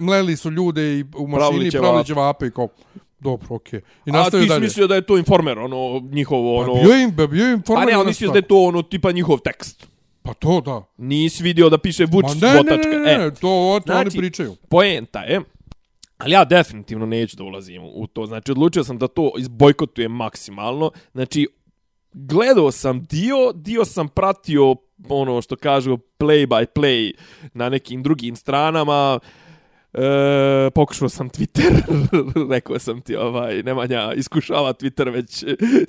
mleli 0.00 0.36
su 0.36 0.50
ljude 0.50 0.98
i 0.98 1.04
u 1.16 1.26
mašini, 1.26 1.38
Pravili 1.38 1.70
ćevape. 1.70 2.04
ćevape 2.04 2.46
i 2.46 2.50
kao, 2.50 2.68
dobro, 3.20 3.46
okej. 3.50 3.80
I 4.06 4.10
A 4.14 4.30
ti 4.30 4.48
si 4.48 4.60
mislio 4.60 4.86
da 4.86 4.94
je 4.94 5.02
to 5.02 5.18
informer, 5.18 5.58
ono, 5.58 6.00
njihovo, 6.10 6.64
Pa 6.64 6.70
ono... 6.70 6.82
bio 6.82 6.94
im, 6.96 7.16
bio 7.30 7.52
im 7.52 7.62
Pa 7.62 7.84
ne, 7.84 7.92
ali 7.92 8.06
mislio 8.06 8.30
da 8.30 8.38
je 8.38 8.42
to, 8.42 8.62
ono, 8.62 8.82
tipa 8.82 9.12
njihov 9.12 9.38
tekst. 9.38 9.86
Pa 10.22 10.34
to 10.34 10.60
da. 10.60 10.84
Nisi 10.96 11.42
vidio 11.42 11.68
da 11.68 11.78
piše 11.78 12.02
Ma 12.02 12.10
Vučić 12.12 12.40
ne, 12.42 12.48
ne, 12.48 12.54
dvotačka. 12.54 12.88
ne, 12.88 12.98
ne, 12.98 13.18
ne, 13.18 13.26
E, 13.26 13.30
to, 13.30 13.40
to 13.40 13.52
oni 13.76 13.82
Znači, 14.02 14.18
pričaju. 14.18 14.56
poenta 14.68 15.20
je 15.20 15.40
Ali 16.18 16.32
ja 16.32 16.44
definitivno 16.44 17.06
neću 17.06 17.36
da 17.36 17.44
ulazim 17.44 17.82
u 17.84 18.06
to. 18.06 18.26
Znači, 18.26 18.52
odlučio 18.52 18.84
sam 18.84 18.98
da 18.98 19.08
to 19.08 19.32
izbojkotujem 19.38 20.12
maksimalno. 20.12 20.90
Znači, 21.12 21.48
gledao 22.26 22.70
sam 22.70 23.04
dio, 23.04 23.52
dio 23.52 23.84
sam 23.84 24.08
pratio 24.08 24.76
ono 25.08 25.42
što 25.42 25.56
kažu 25.56 25.98
play 26.18 26.46
by 26.46 26.66
play 26.74 27.12
na 27.54 27.68
nekim 27.68 28.02
drugim 28.02 28.36
stranama. 28.36 29.18
E, 29.92 30.70
pokušao 30.70 31.08
sam 31.08 31.30
Twitter, 31.30 31.82
rekao 32.54 32.78
sam 32.78 33.00
ti, 33.00 33.16
ovaj, 33.16 33.62
Nemanja 33.62 34.12
iskušava 34.16 34.72
Twitter 34.72 35.12
već, 35.12 35.42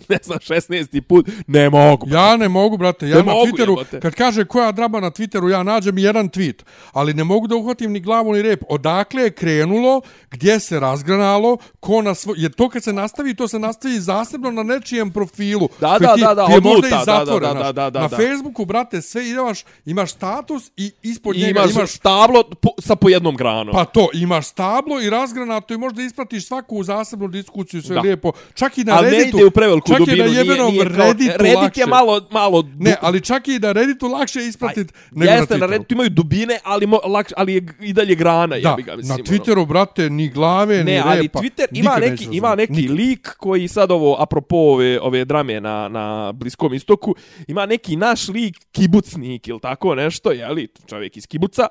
ne 0.10 0.18
znam, 0.24 0.38
16. 0.39 1.02
put, 1.02 1.30
ne 1.47 1.70
mogu. 1.70 2.08
Ja 2.10 2.38
ne 2.38 2.50
mogu, 2.50 2.78
brate, 2.78 3.10
ja 3.10 3.18
Ne 3.18 3.24
na 3.24 3.34
mogu, 3.34 3.45
Twitteru, 3.45 3.70
jebote. 3.70 4.00
kad 4.00 4.16
kaže 4.16 4.45
koja 4.45 4.72
draba 4.72 5.00
na 5.00 5.12
Twitteru, 5.12 5.50
ja 5.50 5.64
nađem 5.64 5.97
jedan 5.97 6.30
tweet, 6.30 6.64
ali 6.91 7.14
ne 7.14 7.24
mogu 7.24 7.47
da 7.47 7.56
uhvatim 7.56 7.91
ni 7.91 8.00
glavu 8.00 8.34
ni 8.34 8.41
rep. 8.41 8.64
Odakle 8.70 9.22
je 9.22 9.32
krenulo, 9.32 10.02
gdje 10.32 10.60
se 10.60 10.80
razgranalo, 10.80 11.58
ko 11.80 12.02
na 12.02 12.16
svoj... 12.16 12.36
Jer 12.38 12.52
to 12.52 12.70
kad 12.70 12.84
se 12.84 12.93
nastavi, 12.93 13.34
to 13.34 13.47
se 13.47 13.60
nastavi 13.60 14.00
zasebno 14.00 14.52
na 14.52 14.64
nečijem 14.64 15.12
profilu. 15.12 15.70
Da, 15.80 15.97
da, 16.00 16.16
ti, 16.16 16.22
da, 16.22 16.34
da, 16.34 16.45
ti 16.45 16.52
je 16.52 16.58
odluta, 16.58 16.76
možda 16.76 16.89
da, 16.89 17.02
i 17.02 17.06
zatvoren, 17.06 17.54
da, 17.54 17.54
da, 17.54 17.60
znaš. 17.60 17.76
da, 17.76 17.89
da, 17.89 18.00
Na 18.02 18.08
da. 18.08 18.18
Facebooku, 18.18 18.66
brate, 18.66 19.02
sve 19.02 19.30
imaš, 19.30 19.64
imaš 19.86 20.12
status 20.12 20.72
i 20.78 20.91
ispod 21.02 21.36
I 21.36 21.39
njega 21.39 21.60
imaš, 21.60 21.76
imaš 21.76 21.91
stablo 21.91 22.43
po, 22.43 22.70
sa 22.80 22.95
po 22.95 23.10
jednom 23.10 23.36
granom. 23.36 23.74
Pa 23.74 23.86
to, 23.90 24.10
imaš 24.14 24.48
stablo 24.48 25.02
i 25.02 25.10
razgranato 25.10 25.74
i 25.74 25.78
možda 25.78 26.02
ispratiš 26.02 26.48
svaku 26.48 26.84
zasebnu 26.84 27.28
diskusiju, 27.28 27.82
sve 27.82 27.96
Da. 27.96 28.02
lijepo. 28.02 28.32
Čak 28.54 28.78
i 28.78 28.84
na 28.84 28.94
Ali 28.94 29.06
ne 29.06 29.12
Redditu. 29.12 29.38
ide 29.38 29.46
u 29.46 29.52
preveliku 29.52 29.88
čak 29.88 30.00
dubinu. 30.00 30.18
i 30.18 30.20
na 30.22 30.26
jebenom 30.30 30.68
nije, 30.68 30.84
nije 30.84 30.96
kao, 30.96 31.06
Redditu 31.06 31.32
Reddit 31.38 31.56
lakše. 31.56 31.82
je 31.82 31.88
malo, 31.88 32.28
malo 32.32 32.64
Ne, 32.76 32.96
ali 33.02 33.22
čak 33.22 33.48
i 33.48 33.60
na 33.60 33.72
Redditu 33.72 34.08
lakše 34.08 34.40
ispratit 34.42 34.94
nego 35.12 35.32
Jeste, 35.32 35.54
na 35.54 35.58
na 35.58 35.66
Twitteru. 35.66 35.72
Redditu 35.72 35.94
imaju 35.94 36.10
dubine, 36.10 36.60
ali, 36.64 36.88
mo, 36.88 37.00
lakš, 37.06 37.32
ali 37.38 37.54
je 37.54 37.66
i 37.82 37.94
dalje 37.94 38.16
grana. 38.16 38.48
Da, 38.58 38.70
jebi 38.70 38.84
ga, 38.84 38.92
na 38.92 38.98
mislim, 38.98 39.14
ono. 39.14 39.24
Twitteru, 39.26 39.68
brate, 39.68 40.10
ni 40.10 40.30
glave, 40.30 40.78
ni 40.78 40.84
Ne, 40.84 40.98
repa. 40.98 41.10
ali 41.10 41.28
Twitter 41.30 41.66
ima 41.72 41.96
Nikad 41.96 42.12
neki, 42.12 42.28
ima 42.32 42.56
neki 42.56 42.88
lik 42.88 43.28
koji 43.30 43.68
sad 43.68 43.92
ovo, 43.92 44.16
apropo 44.20 44.56
ove, 44.58 45.00
ove 45.02 45.26
drame 45.26 45.62
na, 45.62 45.88
na 45.90 46.00
Bliskom 46.32 46.74
istoku, 46.74 47.16
ima 47.48 47.66
neki 47.66 47.96
naš 47.96 48.28
lik, 48.28 48.56
kibucnik 48.72 49.48
ili 49.48 49.60
tako 49.60 49.96
nešto, 49.96 50.32
jeli, 50.32 50.68
čovjek 50.88 51.18
iz 51.18 51.28
kibuca, 51.28 51.68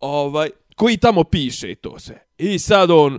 ovaj, 0.00 0.48
koji 0.80 0.96
tamo 0.96 1.24
piše 1.24 1.72
i 1.72 1.74
to 1.74 1.98
sve. 1.98 2.26
I 2.38 2.58
sad 2.58 2.90
on, 2.90 3.18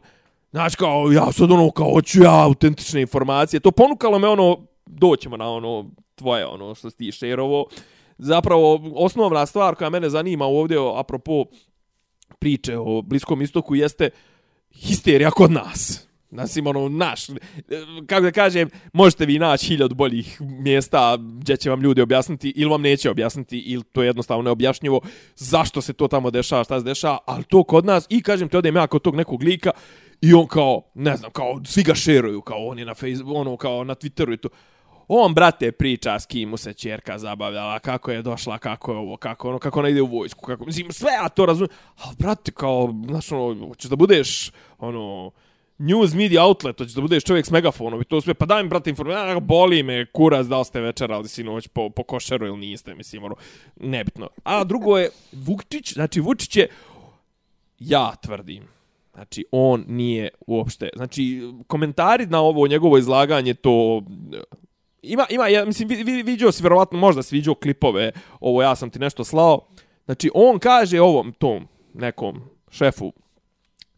znači 0.51 0.77
kao, 0.77 1.11
ja 1.11 1.31
sad 1.31 1.51
ono, 1.51 1.71
kao, 1.71 1.93
hoću 1.93 2.23
ja 2.23 2.43
autentične 2.43 3.01
informacije. 3.01 3.59
To 3.59 3.71
ponukalo 3.71 4.19
me 4.19 4.27
ono, 4.27 4.57
doćemo 4.85 5.37
na 5.37 5.49
ono, 5.49 5.89
tvoje, 6.15 6.45
ono, 6.45 6.75
što 6.75 6.89
si 6.89 6.97
ti 6.97 7.11
šerovo. 7.11 7.65
Zapravo, 8.17 8.81
osnovna 8.95 9.45
stvar 9.45 9.75
koja 9.75 9.89
mene 9.89 10.09
zanima 10.09 10.45
ovdje, 10.45 10.77
apropo 10.95 11.45
priče 12.39 12.77
o 12.77 13.01
Bliskom 13.01 13.41
istoku, 13.41 13.75
jeste 13.75 14.09
histerija 14.71 15.31
kod 15.31 15.51
nas. 15.51 16.07
Nasim, 16.31 16.67
ono, 16.67 16.89
naš, 16.89 17.27
kako 18.07 18.21
da 18.21 18.31
kažem, 18.31 18.69
možete 18.93 19.25
vi 19.25 19.39
naći 19.39 19.67
hiljad 19.67 19.93
boljih 19.93 20.41
mjesta 20.41 21.17
gdje 21.17 21.57
će 21.57 21.69
vam 21.69 21.81
ljudi 21.81 22.01
objasniti 22.01 22.53
ili 22.55 22.69
vam 22.71 22.81
neće 22.81 23.09
objasniti 23.09 23.59
ili 23.59 23.83
to 23.83 24.01
je 24.01 24.07
jednostavno 24.07 24.43
neobjašnjivo 24.43 25.01
zašto 25.35 25.81
se 25.81 25.93
to 25.93 26.07
tamo 26.07 26.31
dešava, 26.31 26.63
šta 26.63 26.79
se 26.79 26.85
dešava, 26.85 27.17
ali 27.25 27.43
to 27.43 27.63
kod 27.63 27.85
nas 27.85 28.07
i 28.09 28.21
kažem 28.21 28.49
ti 28.49 28.57
odem 28.57 28.75
ja 28.75 28.87
kod 28.87 29.01
tog 29.01 29.15
nekog 29.15 29.43
lika 29.43 29.71
i 30.21 30.33
on 30.33 30.47
kao, 30.47 30.81
ne 30.93 31.17
znam, 31.17 31.31
kao 31.31 31.61
svi 31.65 31.83
ga 31.83 31.95
šeruju, 31.95 32.41
kao 32.41 32.67
on 32.67 32.79
je 32.79 32.85
na 32.85 32.93
Facebook, 32.93 33.37
ono, 33.37 33.57
kao 33.57 33.83
na 33.83 33.95
Twitteru 33.95 34.33
i 34.33 34.37
to. 34.37 34.49
On, 35.07 35.33
brate, 35.33 35.71
priča 35.71 36.19
s 36.19 36.25
kim 36.25 36.49
mu 36.49 36.57
se 36.57 36.73
čerka 36.73 37.17
zabavljala, 37.17 37.79
kako 37.79 38.11
je 38.11 38.21
došla, 38.21 38.57
kako 38.57 38.91
je 38.91 38.97
ovo, 38.97 39.17
kako 39.17 39.49
ono, 39.49 39.59
kako 39.59 39.79
ona 39.79 39.89
ide 39.89 40.01
u 40.01 40.05
vojsku, 40.05 40.45
kako, 40.45 40.65
mislim, 40.65 40.91
sve 40.91 41.11
ja 41.11 41.29
to 41.29 41.45
razumijem, 41.45 41.75
ali, 41.97 42.15
brate, 42.19 42.51
kao, 42.51 42.93
znaš, 43.07 43.31
ono, 43.31 43.67
hoćeš 43.67 43.89
da 43.89 43.95
budeš, 43.95 44.51
ono, 44.79 45.31
news 45.81 46.13
media 46.13 46.45
outlet, 46.45 46.77
hoćeš 46.77 46.93
da 46.93 47.01
budeš 47.01 47.23
čovjek 47.23 47.45
s 47.45 47.51
megafonom 47.51 48.01
i 48.01 48.05
to 48.05 48.21
sve, 48.21 48.33
pa 48.33 48.45
daj 48.45 48.63
mi, 48.63 48.69
brate, 48.69 48.89
informaciju, 48.89 49.39
boli 49.39 49.83
me, 49.83 50.05
kurac, 50.05 50.45
da 50.47 50.59
li 50.59 50.65
ste 50.65 50.81
večerali 50.81 51.27
sinoć 51.27 51.67
po, 51.67 51.89
po 51.89 52.03
košeru 52.03 52.47
ili 52.47 52.57
niste, 52.57 52.95
mislim, 52.95 53.23
ono, 53.23 53.35
nebitno. 53.75 54.29
A 54.43 54.63
drugo 54.63 54.97
je, 54.97 55.09
Vukčić, 55.31 55.93
znači, 55.93 56.19
Vučić 56.19 56.55
je, 56.55 56.67
ja 57.79 58.15
tvrdim, 58.21 58.63
Znači, 59.13 59.45
on 59.51 59.85
nije 59.87 60.29
uopšte... 60.47 60.89
Znači, 60.95 61.41
komentari 61.67 62.25
na 62.25 62.41
ovo 62.41 62.67
njegovo 62.67 62.97
izlaganje, 62.97 63.53
to... 63.53 64.03
Ima, 65.01 65.25
ima, 65.29 65.47
ja 65.47 65.65
mislim, 65.65 65.87
vi, 65.87 66.03
vi, 66.03 66.23
vidio 66.23 66.51
si, 66.51 66.63
vjerovatno, 66.63 66.99
možda 66.99 67.23
si 67.23 67.35
vidio 67.35 67.55
klipove, 67.55 68.11
ovo 68.39 68.61
ja 68.61 68.75
sam 68.75 68.89
ti 68.89 68.99
nešto 68.99 69.23
slao. 69.23 69.67
Znači, 70.05 70.31
on 70.33 70.59
kaže 70.59 71.01
ovom 71.01 71.33
tom 71.33 71.67
nekom 71.93 72.41
šefu 72.69 73.13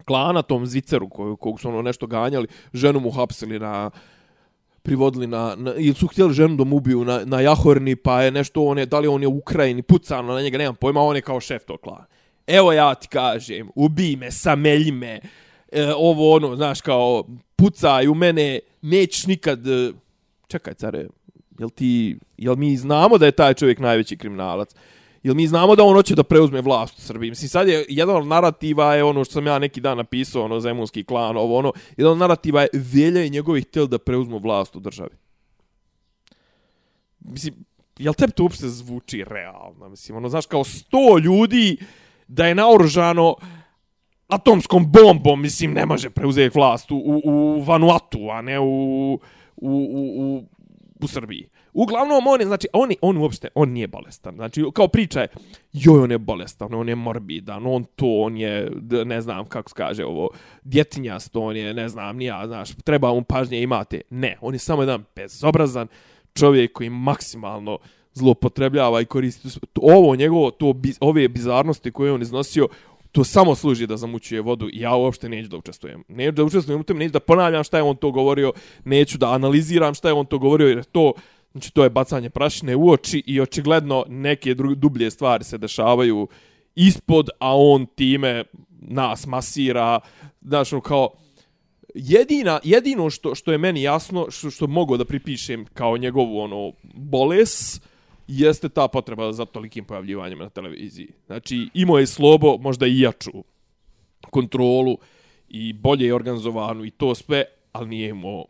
klana, 0.06 0.42
tom 0.42 0.66
Ziceru, 0.66 1.10
kog, 1.10 1.40
kog 1.40 1.60
su 1.62 1.70
ono 1.70 1.82
nešto 1.82 2.08
ganjali, 2.08 2.48
ženu 2.74 3.00
mu 3.00 3.12
hapsili 3.12 3.60
na 3.60 3.92
privodili 4.84 5.28
na, 5.28 5.56
na 5.58 5.74
ili 5.74 5.94
su 5.94 6.08
htjeli 6.08 6.34
ženu 6.34 6.56
da 6.56 6.64
mu 6.64 6.76
ubiju 6.76 7.06
na, 7.06 7.22
na 7.26 7.42
Jahorni, 7.42 7.96
pa 7.96 8.22
je 8.22 8.32
nešto, 8.32 8.64
on 8.64 8.78
je, 8.78 8.86
da 8.86 9.00
li 9.00 9.08
on 9.08 9.22
je 9.22 9.28
u 9.28 9.38
Ukrajini, 9.38 9.82
pucano 9.82 10.34
na 10.34 10.42
njega, 10.42 10.58
nemam 10.58 10.76
pojma, 10.76 11.02
on 11.02 11.16
je 11.16 11.22
kao 11.22 11.40
šef 11.40 11.66
tog 11.66 11.82
klana. 11.82 12.06
Evo 12.48 12.74
ja 12.74 12.96
ti 12.96 13.08
kažem, 13.08 13.70
ubij 13.76 14.16
me, 14.16 14.32
samelji 14.32 14.92
me, 14.92 15.20
e, 15.72 15.94
ovo 15.96 16.36
ono, 16.36 16.56
znaš, 16.56 16.82
kao, 16.82 17.24
pucaj 17.56 18.08
u 18.08 18.16
mene, 18.16 18.60
nećeš 18.82 19.26
nikad... 19.26 19.68
E, 19.68 19.92
čekaj, 20.48 20.74
care, 20.74 21.08
jel 21.60 21.70
ti, 21.70 22.18
jel 22.38 22.56
mi 22.56 22.78
znamo 22.78 23.18
da 23.18 23.26
je 23.26 23.32
taj 23.32 23.54
čovjek 23.54 23.80
najveći 23.80 24.18
kriminalac? 24.18 24.76
Jel 25.24 25.36
mi 25.36 25.48
znamo 25.48 25.76
da 25.76 25.84
on 25.84 25.96
hoće 25.96 26.16
da 26.16 26.24
preuzme 26.24 26.62
vlast 26.62 26.98
u 26.98 27.02
Srbiji? 27.02 27.30
Mislim, 27.30 27.50
sad 27.50 27.68
je 27.68 27.86
jedan 27.90 28.16
od 28.16 28.28
narativa 28.28 28.96
je 28.96 29.04
ono 29.04 29.24
što 29.24 29.34
sam 29.34 29.48
ja 29.48 29.60
neki 29.60 29.82
dan 29.82 29.98
napisao, 29.98 30.44
ono, 30.44 30.60
zemunski 30.60 31.04
klan, 31.04 31.38
ovo, 31.38 31.58
ono, 31.58 31.74
jedan 31.98 32.12
od 32.12 32.18
narativa 32.18 32.62
je 32.62 32.70
Velja 32.74 33.24
i 33.24 33.30
njegovi 33.30 33.64
tel 33.64 33.88
da 33.88 33.98
preuzmu 33.98 34.40
vlast 34.40 34.76
u 34.76 34.80
državi. 34.80 35.12
Mislim, 37.20 37.54
jel 37.98 38.14
tebi 38.14 38.32
to 38.32 38.44
uopšte 38.44 38.68
zvuči 38.68 39.24
realno? 39.24 39.90
Mislim, 39.90 40.18
ono, 40.18 40.30
znaš, 40.30 40.46
kao 40.46 40.64
sto 40.64 41.18
ljudi 41.18 41.78
da 42.28 42.46
je 42.48 42.56
naoružano 42.56 43.36
atomskom 44.28 44.92
bombom, 44.92 45.42
mislim, 45.42 45.74
ne 45.74 45.86
može 45.86 46.10
preuzeti 46.10 46.58
vlast 46.60 46.92
u, 46.92 46.96
u, 46.96 47.22
u 47.26 47.62
Vanuatu, 47.62 48.30
a 48.32 48.42
ne 48.42 48.60
u, 48.60 49.14
u, 49.14 49.20
u, 49.56 50.14
u, 50.18 50.44
u 51.02 51.08
Srbiji. 51.08 51.50
Uglavnom, 51.74 52.28
on 52.28 52.40
je, 52.40 52.48
znači, 52.48 52.68
on, 52.74 52.92
je, 52.92 52.98
on 53.02 53.18
uopšte, 53.18 53.48
on 53.56 53.70
nije 53.70 53.88
bolestan. 53.88 54.36
Znači, 54.36 54.64
kao 54.74 54.88
priča 54.88 55.22
je, 55.22 55.28
joj, 55.74 56.04
on 56.04 56.12
je 56.12 56.18
bolestan, 56.18 56.74
on 56.74 56.90
je 56.90 56.96
morbidan, 56.96 57.68
on 57.68 57.84
to, 57.84 58.06
on 58.06 58.38
je, 58.38 58.72
ne 59.06 59.22
znam 59.22 59.46
kako 59.46 59.70
se 59.70 59.76
kaže 59.76 60.06
ovo, 60.06 60.30
djetinjast, 60.64 61.36
on 61.36 61.56
je, 61.56 61.74
ne 61.74 61.90
znam, 61.90 62.18
nija, 62.18 62.48
znaš, 62.48 62.70
treba 62.84 63.14
mu 63.14 63.24
pažnje 63.24 63.62
imate. 63.62 64.02
Ne, 64.10 64.38
on 64.42 64.54
je 64.54 64.60
samo 64.60 64.82
jedan 64.82 65.04
bezobrazan 65.16 65.88
čovjek 66.34 66.74
koji 66.74 66.90
maksimalno 66.90 67.78
zlopotrebljava 68.14 69.02
i 69.02 69.06
koristi 69.06 69.60
to- 69.74 69.82
ovo 69.84 70.16
njegovo, 70.16 70.52
to, 70.52 70.74
ove 71.00 71.28
bizarnosti 71.28 71.92
koje 71.92 72.12
on 72.12 72.22
iznosio, 72.22 72.68
to 73.12 73.24
samo 73.24 73.56
služi 73.56 73.88
da 73.88 73.98
zamućuje 73.98 74.42
vodu 74.42 74.70
i 74.74 74.80
ja 74.80 74.96
uopšte 74.96 75.30
neću 75.30 75.50
da 75.50 75.58
učestvujem. 75.58 76.04
Neću 76.08 76.32
da 76.32 76.44
učestvujem 76.44 76.82
u 76.82 76.84
tome, 76.84 77.00
neću 77.00 77.12
da 77.12 77.20
ponavljam 77.20 77.64
šta 77.64 77.78
je 77.78 77.84
on 77.84 77.96
to 77.96 78.12
govorio, 78.12 78.54
neću 78.86 79.18
da 79.18 79.34
analiziram 79.34 79.94
šta 79.94 80.08
je 80.08 80.14
on 80.14 80.26
to 80.26 80.40
govorio, 80.40 80.68
jer 80.68 80.84
to, 80.84 81.14
znači, 81.54 81.74
to 81.74 81.84
je 81.84 81.90
bacanje 81.90 82.30
prašine 82.30 82.76
u 82.76 82.90
oči 82.90 83.24
i 83.28 83.42
očigledno 83.42 84.06
neke 84.08 84.56
dublje 84.56 85.12
stvari 85.12 85.44
se 85.44 85.58
dešavaju 85.58 86.28
ispod, 86.76 87.30
a 87.40 87.58
on 87.58 87.86
time 87.86 88.44
nas 88.82 89.28
masira, 89.28 90.00
znaš, 90.42 90.74
ono, 90.74 90.82
kao, 90.82 91.10
jedina, 91.96 92.60
jedino 92.64 93.10
što, 93.10 93.36
što 93.36 93.52
je 93.52 93.58
meni 93.58 93.82
jasno, 93.82 94.28
što, 94.30 94.50
što 94.50 94.68
mogu 94.68 94.98
da 94.98 95.06
pripišem 95.06 95.66
kao 95.74 95.98
njegovu 95.98 96.40
ono 96.40 96.72
boles, 96.94 97.82
jeste 98.28 98.70
ta 98.70 98.88
potreba 98.88 99.32
za 99.34 99.46
tolikim 99.46 99.86
pojavljivanjem 99.86 100.40
na 100.40 100.50
televiziji. 100.50 101.08
Znači, 101.26 101.70
imao 101.74 102.00
je 102.00 102.08
slobo, 102.08 102.58
možda 102.58 102.88
i 102.88 103.00
jaču 103.00 103.32
kontrolu 104.30 104.98
i 105.50 105.74
bolje 105.74 106.16
organizovanu 106.16 106.86
i 106.86 106.92
to 106.92 107.16
sve, 107.16 107.44
ali 107.72 107.90
nije 107.90 108.10
imao 108.10 108.46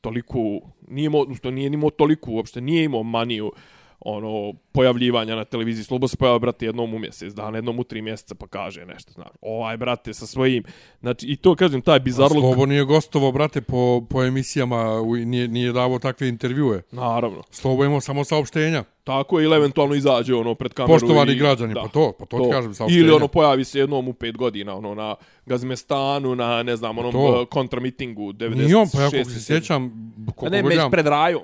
toliku, 0.00 0.60
nije 0.88 1.06
imao, 1.06 1.34
što 1.34 1.50
nije 1.50 1.66
imao 1.66 1.90
toliku 1.90 2.32
uopšte, 2.32 2.60
nije 2.60 2.84
imao 2.84 3.02
maniju 3.02 3.52
ono 4.00 4.52
pojavljivanja 4.72 5.36
na 5.36 5.44
televiziji. 5.44 5.84
Slobo 5.84 6.08
se 6.08 6.16
pojavio, 6.16 6.38
brate, 6.38 6.66
jednom 6.66 6.94
u 6.94 6.98
mjesec 6.98 7.32
dana, 7.32 7.58
jednom 7.58 7.78
u 7.78 7.84
tri 7.84 8.02
mjeseca 8.02 8.34
pa 8.34 8.46
kaže 8.46 8.84
nešto, 8.84 9.12
znaš. 9.12 9.28
Ovaj, 9.40 9.76
brate, 9.76 10.14
sa 10.14 10.26
svojim, 10.26 10.64
znači, 11.00 11.26
i 11.26 11.36
to, 11.36 11.54
kažem, 11.54 11.82
taj 11.82 12.00
bizarluk, 12.00 12.40
Slobo 12.40 12.66
nije 12.66 12.84
gostovo, 12.84 13.32
brate, 13.32 13.60
po, 13.60 14.06
po 14.10 14.22
emisijama, 14.24 15.00
u- 15.00 15.16
nije, 15.16 15.48
nije 15.48 15.72
davo 15.72 15.98
takve 15.98 16.28
intervjue. 16.28 16.82
naravno. 16.92 17.42
Slobo 17.50 17.84
imao 17.84 18.00
samo 18.00 18.24
saopštenja. 18.24 18.84
Tako 19.04 19.38
je, 19.38 19.44
ili 19.44 19.56
eventualno 19.56 19.94
izađe 19.94 20.34
ono 20.34 20.54
pred 20.54 20.72
kameru 20.72 20.92
Poštovani 20.94 21.32
i, 21.32 21.36
građani, 21.36 21.74
pa 21.74 21.88
to, 21.88 22.12
pa 22.18 22.26
to 22.26 22.38
ti 22.38 22.50
kažem, 22.50 22.74
saopštenja. 22.74 23.00
Ili 23.04 23.12
ono 23.12 23.28
pojavi 23.28 23.64
se 23.64 23.78
jednom 23.78 24.08
u 24.08 24.12
pet 24.12 24.36
godina, 24.36 24.74
ono 24.76 24.94
na 24.94 25.14
Gazmestanu, 25.46 26.34
na 26.34 26.62
ne 26.62 26.76
znam, 26.76 26.98
onom 26.98 27.12
Pa 27.12 27.18
to. 27.18 27.40
uh, 27.42 27.48
kontramitingu 27.48 28.32
96. 28.32 28.54
Nije 28.54 28.76
on, 28.76 28.88
pa 28.92 29.00
ja 29.00 29.10
kako 29.10 29.24
se 29.24 29.30
97.. 29.30 29.40
sjećam, 29.40 30.12
Pa 30.26 30.32
koliko 30.32 30.68
ne, 30.68 30.90
pred 30.90 31.06
rajom. 31.06 31.42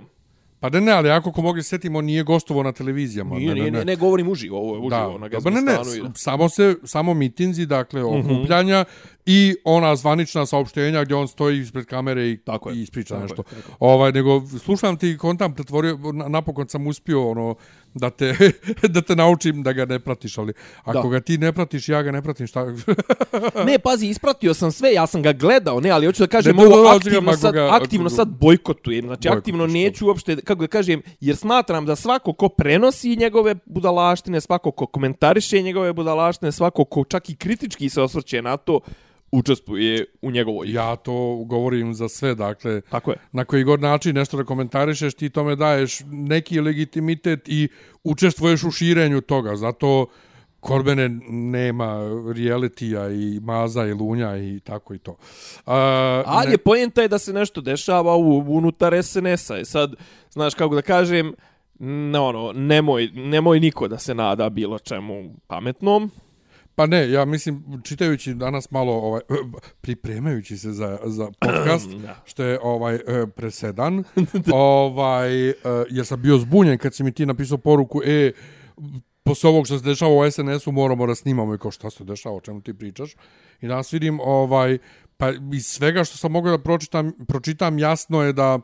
Pa 0.61 0.71
ne, 0.71 0.81
ne, 0.81 0.93
ali 0.93 1.11
ako 1.11 1.33
ko 1.33 1.43
mogli 1.43 1.63
setimo, 1.63 2.01
nije 2.01 2.23
gostovo 2.23 2.63
na 2.63 2.73
televizijama. 2.73 3.35
Nije, 3.35 3.49
ne, 3.49 3.55
nije, 3.55 3.71
ne, 3.71 3.85
ne, 3.85 3.97
govorim 3.97 4.29
uživo, 4.29 4.59
ovo 4.59 4.75
je 4.75 4.79
uživo 4.79 5.19
na 5.19 5.29
dobro, 5.31 5.51
ne, 5.53 5.63
ne, 5.63 5.73
i 5.73 6.03
da- 6.03 6.11
samo 6.15 6.49
se, 6.49 6.77
samo 6.85 7.15
mitinzi, 7.15 7.67
dakle, 7.67 8.03
Mhm. 8.03 8.21
okupljanja 8.27 8.85
i 9.27 9.57
ona 9.65 9.97
zvanična 9.97 10.47
saopštenja 10.47 11.05
gdje 11.05 11.15
on 11.17 11.29
stoji 11.29 11.61
ispred 11.61 11.85
kamere 11.87 12.31
i, 12.31 12.37
Tako 12.37 12.71
je, 12.71 12.77
i 12.77 12.83
ispriča 12.83 13.09
tako 13.09 13.19
je, 13.19 13.23
nešto. 13.23 13.43
tako 13.43 13.57
je. 13.57 13.63
Ovaj, 13.81 14.13
nego, 14.13 14.43
slušam 14.59 14.97
ti 14.97 15.17
kontam, 15.17 15.55
pretvorio, 15.55 15.99
na- 16.13 16.29
napokon 16.29 16.69
sam 16.69 16.87
uspio, 16.87 17.31
ono, 17.31 17.55
da 17.95 18.11
te, 18.11 18.35
da 18.89 19.01
te 19.03 19.17
naučim 19.17 19.63
da 19.63 19.73
ga 19.73 19.85
ne 19.85 19.99
pratiš, 19.99 20.39
ali 20.39 20.53
ako 20.85 21.03
Da. 21.03 21.09
ga 21.09 21.21
ti 21.21 21.39
ne 21.39 21.53
pratiš, 21.53 21.89
ja 21.89 22.03
ga 22.03 22.11
ne 22.11 22.23
pratim, 22.23 22.47
šta... 22.47 22.67
Ne, 23.67 23.79
pazi, 23.79 24.07
ispratio 24.07 24.55
sam 24.55 24.73
sve, 24.73 24.93
ja 24.93 25.07
sam 25.07 25.23
ga 25.23 25.33
gledao, 25.33 25.81
ne, 25.81 25.91
ali 25.91 26.07
hoću 26.07 26.23
da 26.23 26.27
kažem, 26.29 26.57
Ne, 26.57 26.67
ovo 26.67 26.83
da, 26.83 26.97
aktivno 26.97 27.33
sad, 27.35 27.55
ga- 27.55 27.69
aktivno 27.73 28.11
sad 28.11 28.29
bojkotujem. 28.31 29.05
Znači, 29.05 29.19
Bojkotuješ, 29.21 29.39
aktivno 29.39 29.67
neću 29.69 30.07
uopšte, 30.07 30.37
kako 30.37 30.61
da 30.61 30.67
kažem, 30.69 31.03
jer 31.21 31.37
smatram 31.37 31.87
da 31.87 31.97
svako 31.97 32.33
ko 32.33 32.49
prenosi 32.49 33.17
njegove 33.17 33.55
budalaštine, 33.67 34.41
svako 34.41 34.71
ko 34.71 34.87
komentariše 34.87 35.63
njegove 35.63 35.93
budalaštine, 35.93 36.53
svako 36.53 36.85
ko 36.85 37.05
čak 37.05 37.31
i 37.31 37.37
kritički 37.37 37.89
se 37.89 38.03
osvrće 38.03 38.43
na 38.43 38.57
to, 38.57 38.81
učestvuje 39.31 40.05
u 40.23 40.31
njegovoj. 40.31 40.73
ja 40.73 40.97
to 40.97 41.45
govorim 41.47 41.95
za 41.95 42.09
sve, 42.09 42.35
dakle, 42.35 42.81
Tako 42.81 43.11
je. 43.11 43.17
na 43.33 43.45
koji 43.45 43.65
god 43.65 43.81
način 43.81 44.15
nešto 44.15 44.37
da 44.37 44.45
komentarišeš, 44.45 45.15
ti 45.15 45.31
tome 45.31 45.57
daješ 45.57 46.01
neki 46.07 46.61
legitimitet 46.61 47.49
i 47.49 47.69
učestvuješ 48.05 48.65
u 48.65 48.71
širenju 48.71 49.21
toga. 49.21 49.57
Zato 49.57 50.07
Korbene 50.61 51.09
nema 51.29 52.01
realitija 52.37 53.11
i 53.11 53.41
maza 53.41 53.87
i 53.87 53.93
lunja 53.93 54.37
i 54.37 54.61
tako 54.61 54.95
i 54.95 54.99
to. 54.99 55.17
A, 55.67 56.23
Ali 56.27 56.53
je 56.53 56.59
pojenta 56.59 57.03
je 57.03 57.09
da 57.09 57.19
se 57.19 57.33
nešto 57.33 57.61
dešava 57.61 58.17
u, 58.17 58.45
unutar 58.57 59.03
SNS-a. 59.03 59.59
I 59.59 59.65
sad, 59.65 59.95
znaš 60.31 60.55
kako 60.55 60.75
da 60.75 60.83
kažem, 60.83 61.35
ne, 61.79 62.19
ono, 62.19 62.53
nemoj, 62.53 63.11
nemoj 63.15 63.61
niko 63.61 63.89
da 63.89 63.99
se 63.99 64.15
nada 64.15 64.49
bilo 64.49 64.79
čemu 64.79 65.35
pametnom. 65.47 66.11
Pa 66.77 66.87
ne, 66.87 67.11
ja 67.11 67.25
mislim, 67.25 67.83
čitajući 67.85 68.35
danas 68.35 68.71
malo, 68.71 68.93
ovaj, 68.93 69.21
pripremajući 69.83 70.59
se 70.59 70.73
za, 70.73 70.99
za 71.05 71.31
podcast, 71.43 71.91
Da. 71.91 72.23
što 72.25 72.43
je 72.43 72.59
ovaj 72.63 72.95
e, 72.95 73.27
presedan, 73.37 74.05
ovaj, 74.53 75.49
e, 75.49 75.55
jer 75.91 76.07
sam 76.07 76.23
bio 76.23 76.39
zbunjen 76.39 76.79
kad 76.79 76.95
si 76.95 77.03
mi 77.03 77.13
ti 77.13 77.27
napisao 77.27 77.59
poruku, 77.59 78.01
e, 78.05 78.33
posle 79.23 79.51
ovog 79.51 79.67
što 79.67 79.79
se 79.79 79.85
dešava 79.85 80.13
u 80.13 80.31
SNS-u 80.31 80.73
moramo 80.73 81.07
da 81.07 81.15
snimamo 81.15 81.55
i 81.55 81.59
kao 81.59 81.71
šta 81.71 81.91
se 81.91 82.05
dešava, 82.05 82.37
o 82.37 82.41
čemu 82.41 82.61
ti 82.61 82.75
pričaš. 82.75 83.15
I 83.61 83.69
danas 83.69 83.93
vidim, 83.93 84.21
ovaj, 84.21 84.79
pa 85.17 85.33
iz 85.53 85.67
svega 85.67 86.05
što 86.05 86.17
sam 86.17 86.33
mogao 86.33 86.57
da 86.57 86.63
pročitam, 86.63 87.13
pročitam 87.29 87.79
jasno 87.79 88.23
je 88.23 88.33
da 88.33 88.59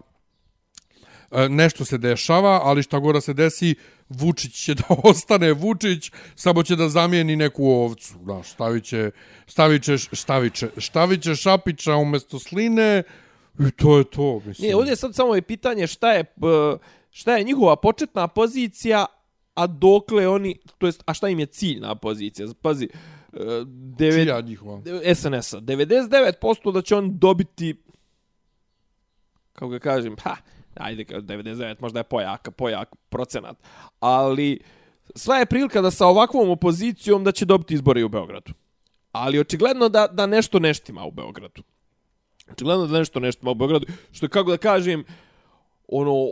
nešto 1.48 1.84
se 1.84 1.98
dešava, 1.98 2.60
ali 2.64 2.82
šta 2.82 2.98
god 2.98 3.14
da 3.14 3.20
se 3.20 3.34
desi, 3.34 3.74
Vučić 4.08 4.64
će 4.64 4.74
da 4.80 4.84
ostane 4.88 5.52
Vučić, 5.52 6.10
samo 6.34 6.62
će 6.62 6.76
da 6.76 6.88
zamijeni 6.88 7.36
neku 7.36 7.66
ovcu. 7.66 8.14
Znaš, 8.24 8.50
stavit 8.52 8.84
će, 8.84 9.10
stavit 9.46 9.82
će, 9.82 9.98
stavit 9.98 10.54
će, 10.54 10.68
stavit 10.76 11.22
će 11.22 11.34
Šapića 11.34 11.96
umjesto 11.96 12.38
Sline 12.38 13.02
i 13.58 13.70
to 13.70 13.98
je 13.98 14.04
to. 14.04 14.42
Mislim. 14.46 14.64
Nije, 14.64 14.76
ovdje 14.76 14.92
je 14.92 14.96
sad 14.96 15.14
samo 15.14 15.34
je 15.34 15.42
pitanje 15.42 15.86
šta 15.86 16.12
je, 16.12 16.24
šta 17.10 17.36
je 17.36 17.44
njihova 17.44 17.76
početna 17.76 18.28
pozicija, 18.28 19.06
a 19.54 19.66
dokle 19.66 20.28
oni, 20.28 20.58
to 20.78 20.86
jest, 20.86 21.02
a 21.06 21.14
šta 21.14 21.28
im 21.28 21.40
je 21.40 21.46
ciljna 21.46 21.94
pozicija. 21.94 22.48
Pazi, 22.62 22.88
e, 23.32 23.38
devet, 23.66 24.24
Čija 24.24 24.40
njihova? 24.40 24.80
SNS-a. 25.14 25.60
99% 25.60 26.72
da 26.72 26.82
će 26.82 26.96
on 26.96 27.18
dobiti 27.18 27.74
kako 29.52 29.68
ga 29.68 29.78
kažem, 29.78 30.16
ha, 30.22 30.36
ajde, 30.74 31.04
99, 31.04 31.76
možda 31.80 32.00
je 32.00 32.04
pojaka, 32.04 32.50
pojak 32.50 32.88
procenat, 33.08 33.56
ali 34.00 34.60
sva 35.14 35.36
je 35.36 35.46
prilika 35.46 35.80
da 35.80 35.90
sa 35.90 36.06
ovakvom 36.06 36.50
opozicijom 36.50 37.24
da 37.24 37.32
će 37.32 37.44
dobiti 37.44 37.74
izbore 37.74 38.04
u 38.04 38.08
Beogradu. 38.08 38.52
Ali 39.12 39.38
očigledno 39.38 39.88
da, 39.88 40.06
da 40.06 40.26
nešto 40.26 40.58
neštima 40.58 41.04
u 41.04 41.10
Beogradu. 41.10 41.62
Očigledno 42.52 42.86
da 42.86 42.98
nešto 42.98 43.20
neštima 43.20 43.50
u 43.50 43.54
Beogradu, 43.54 43.86
što 44.12 44.26
je, 44.26 44.30
kako 44.30 44.50
da 44.50 44.56
kažem, 44.56 45.04
ono, 45.88 46.26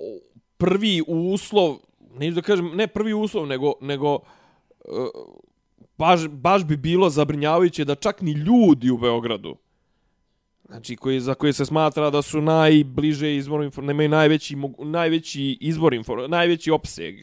prvi 0.57 1.03
uslov, 1.07 1.77
neću 2.19 2.35
da 2.35 2.43
kažem, 2.43 2.71
ne 2.77 2.87
prvi 2.87 3.15
uslov, 3.15 3.47
nego, 3.47 3.73
nego 3.81 4.19
e, 4.85 4.89
baš, 5.99 6.29
baš 6.29 6.65
bi 6.65 6.77
bilo 6.77 7.11
zabrinjavajuće 7.11 7.85
da 7.85 7.95
čak 7.95 8.21
ni 8.21 8.33
ljudi 8.33 8.91
u 8.91 8.99
Beogradu, 8.99 9.57
znači 10.71 10.97
koji, 10.97 11.21
za 11.21 11.35
koje 11.35 11.53
se 11.53 11.67
smatra 11.67 12.11
da 12.11 12.23
su 12.23 12.41
najbliže 12.41 13.37
izvoru 13.37 13.65
inform, 13.65 13.87
nemaju 13.87 14.09
najveći, 14.09 14.57
mogu- 14.57 14.85
najveći 14.85 15.59
izvor 15.61 15.95
inform, 15.95 16.31
najveći 16.31 16.71
opseg 16.71 17.15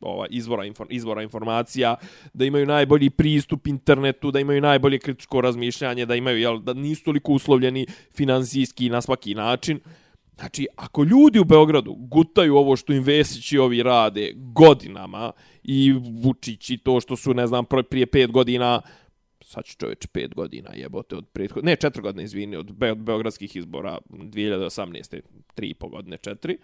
ova, 0.00 0.26
izvora, 0.30 0.64
inform, 0.64 0.88
izvora 0.90 1.22
informacija, 1.22 1.96
da 2.34 2.44
imaju 2.44 2.66
najbolji 2.66 3.10
pristup 3.10 3.66
internetu, 3.66 4.30
da 4.30 4.40
imaju 4.40 4.60
najbolje 4.60 4.98
kritičko 4.98 5.40
razmišljanje, 5.40 6.06
da 6.06 6.14
imaju, 6.14 6.38
jel, 6.38 6.58
da 6.58 6.72
nisu 6.72 7.04
toliko 7.04 7.32
uslovljeni 7.32 7.86
finansijski 8.14 8.88
na 8.88 9.00
svaki 9.00 9.34
način. 9.34 9.80
Znači, 10.38 10.66
ako 10.76 11.04
ljudi 11.04 11.38
u 11.38 11.44
Beogradu 11.44 11.94
gutaju 11.94 12.56
ovo 12.56 12.76
što 12.76 12.92
im 12.92 13.02
Vesić 13.02 13.52
i 13.52 13.58
ovi 13.58 13.82
rade 13.82 14.32
godinama 14.36 15.32
i 15.62 15.92
Vučić 16.22 16.70
i 16.70 16.78
to 16.78 17.00
što 17.00 17.16
su, 17.16 17.34
ne 17.34 17.46
znam, 17.46 17.64
prije 17.90 18.06
pet 18.06 18.30
godina 18.30 18.80
sad 19.52 19.64
će 19.64 19.74
čovječ 19.76 20.06
pet 20.06 20.34
godina 20.34 20.70
jebote 20.74 21.16
od 21.16 21.26
prethodne, 21.32 21.70
ne 21.70 21.76
četiri 21.76 22.02
godine 22.02 22.24
izvini, 22.24 22.56
od, 22.56 22.72
Be 22.72 22.92
od 22.92 22.98
beogradskih 22.98 23.56
izbora 23.56 23.98
2018. 24.08 25.20
tri 25.54 25.68
i 25.68 25.74
po 25.74 25.88
godine, 25.88 26.16
četiri. 26.16 26.58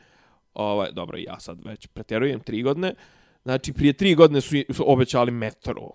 Ovaj, 0.54 0.92
dobro, 0.92 1.18
ja 1.18 1.40
sad 1.40 1.64
već 1.64 1.86
pretjerujem 1.86 2.40
tri 2.40 2.62
godine. 2.62 2.94
Znači, 3.42 3.72
prije 3.72 3.92
tri 3.92 4.14
godine 4.14 4.40
su, 4.40 4.56
su 4.70 4.92
obećali 4.92 5.30
metro, 5.30 5.90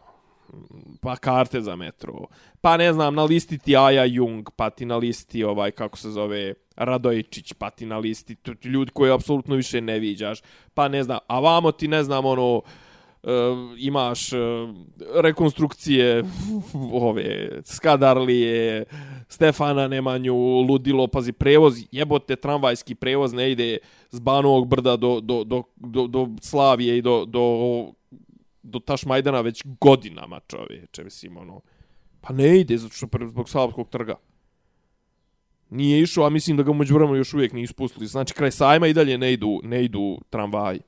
pa 1.01 1.15
karte 1.15 1.61
za 1.61 1.75
metro, 1.75 2.13
pa 2.61 2.77
ne 2.77 2.93
znam, 2.93 3.15
na 3.15 3.23
listi 3.23 3.57
ti 3.57 3.77
Aja 3.77 4.05
Jung, 4.05 4.49
pa 4.55 4.69
ti 4.69 4.85
na 4.85 4.97
listi 4.97 5.43
ovaj, 5.43 5.71
kako 5.71 5.97
se 5.97 6.09
zove, 6.11 6.53
Radojičić, 6.75 7.53
pa 7.53 7.69
ti 7.69 7.85
na 7.85 7.97
listi 7.97 8.35
ljudi 8.63 8.91
koje 8.91 9.13
apsolutno 9.13 9.55
više 9.55 9.81
ne 9.81 9.99
viđaš, 9.99 10.41
pa 10.73 10.87
ne 10.87 11.03
znam, 11.03 11.19
a 11.27 11.39
vamo 11.39 11.71
ti 11.71 11.87
ne 11.87 12.03
znam, 12.03 12.25
ono, 12.25 12.61
uh, 13.23 13.29
imaš 13.77 14.33
uh, 14.33 14.39
rekonstrukcije 15.15 16.23
ove 16.91 17.61
Skadarlije, 17.65 18.85
Stefana 19.27 19.87
Nemanju, 19.87 20.35
Ludilo, 20.35 21.07
pazi, 21.07 21.31
prevoz, 21.31 21.73
jebote, 21.91 22.35
tramvajski 22.35 22.95
prevoz 22.95 23.33
ne 23.33 23.51
ide 23.51 23.77
s 24.11 24.19
Banovog 24.19 24.67
brda 24.67 24.97
do, 24.97 25.19
do, 25.19 25.43
do, 25.43 25.63
do, 25.75 26.07
do 26.07 26.27
Slavije 26.41 26.97
i 26.97 27.01
do, 27.01 27.25
do, 27.25 27.87
do 28.63 28.79
Tašmajdana 28.79 29.41
već 29.41 29.63
godinama, 29.81 30.39
čovječe, 30.47 31.03
mislim, 31.03 31.37
ono, 31.37 31.61
pa 32.21 32.33
ne 32.33 32.59
ide, 32.59 32.77
zato 32.77 32.93
što 32.93 33.07
zbog 33.27 33.49
Savskog 33.49 33.89
trga. 33.89 34.15
Nije 35.69 36.01
išao, 36.01 36.25
a 36.25 36.29
mislim 36.29 36.57
da 36.57 36.63
ga 36.63 36.71
umeđu 36.71 36.95
vremenu 36.95 37.17
još 37.17 37.33
uvijek 37.33 37.53
nisu 37.53 37.73
pustili. 37.73 38.07
Znači, 38.07 38.33
kraj 38.33 38.51
sajma 38.51 38.87
i 38.87 38.93
dalje 38.93 39.17
ne 39.17 39.33
idu, 39.33 39.59
ne 39.63 39.83
idu 39.83 40.17
tramvaji. 40.29 40.79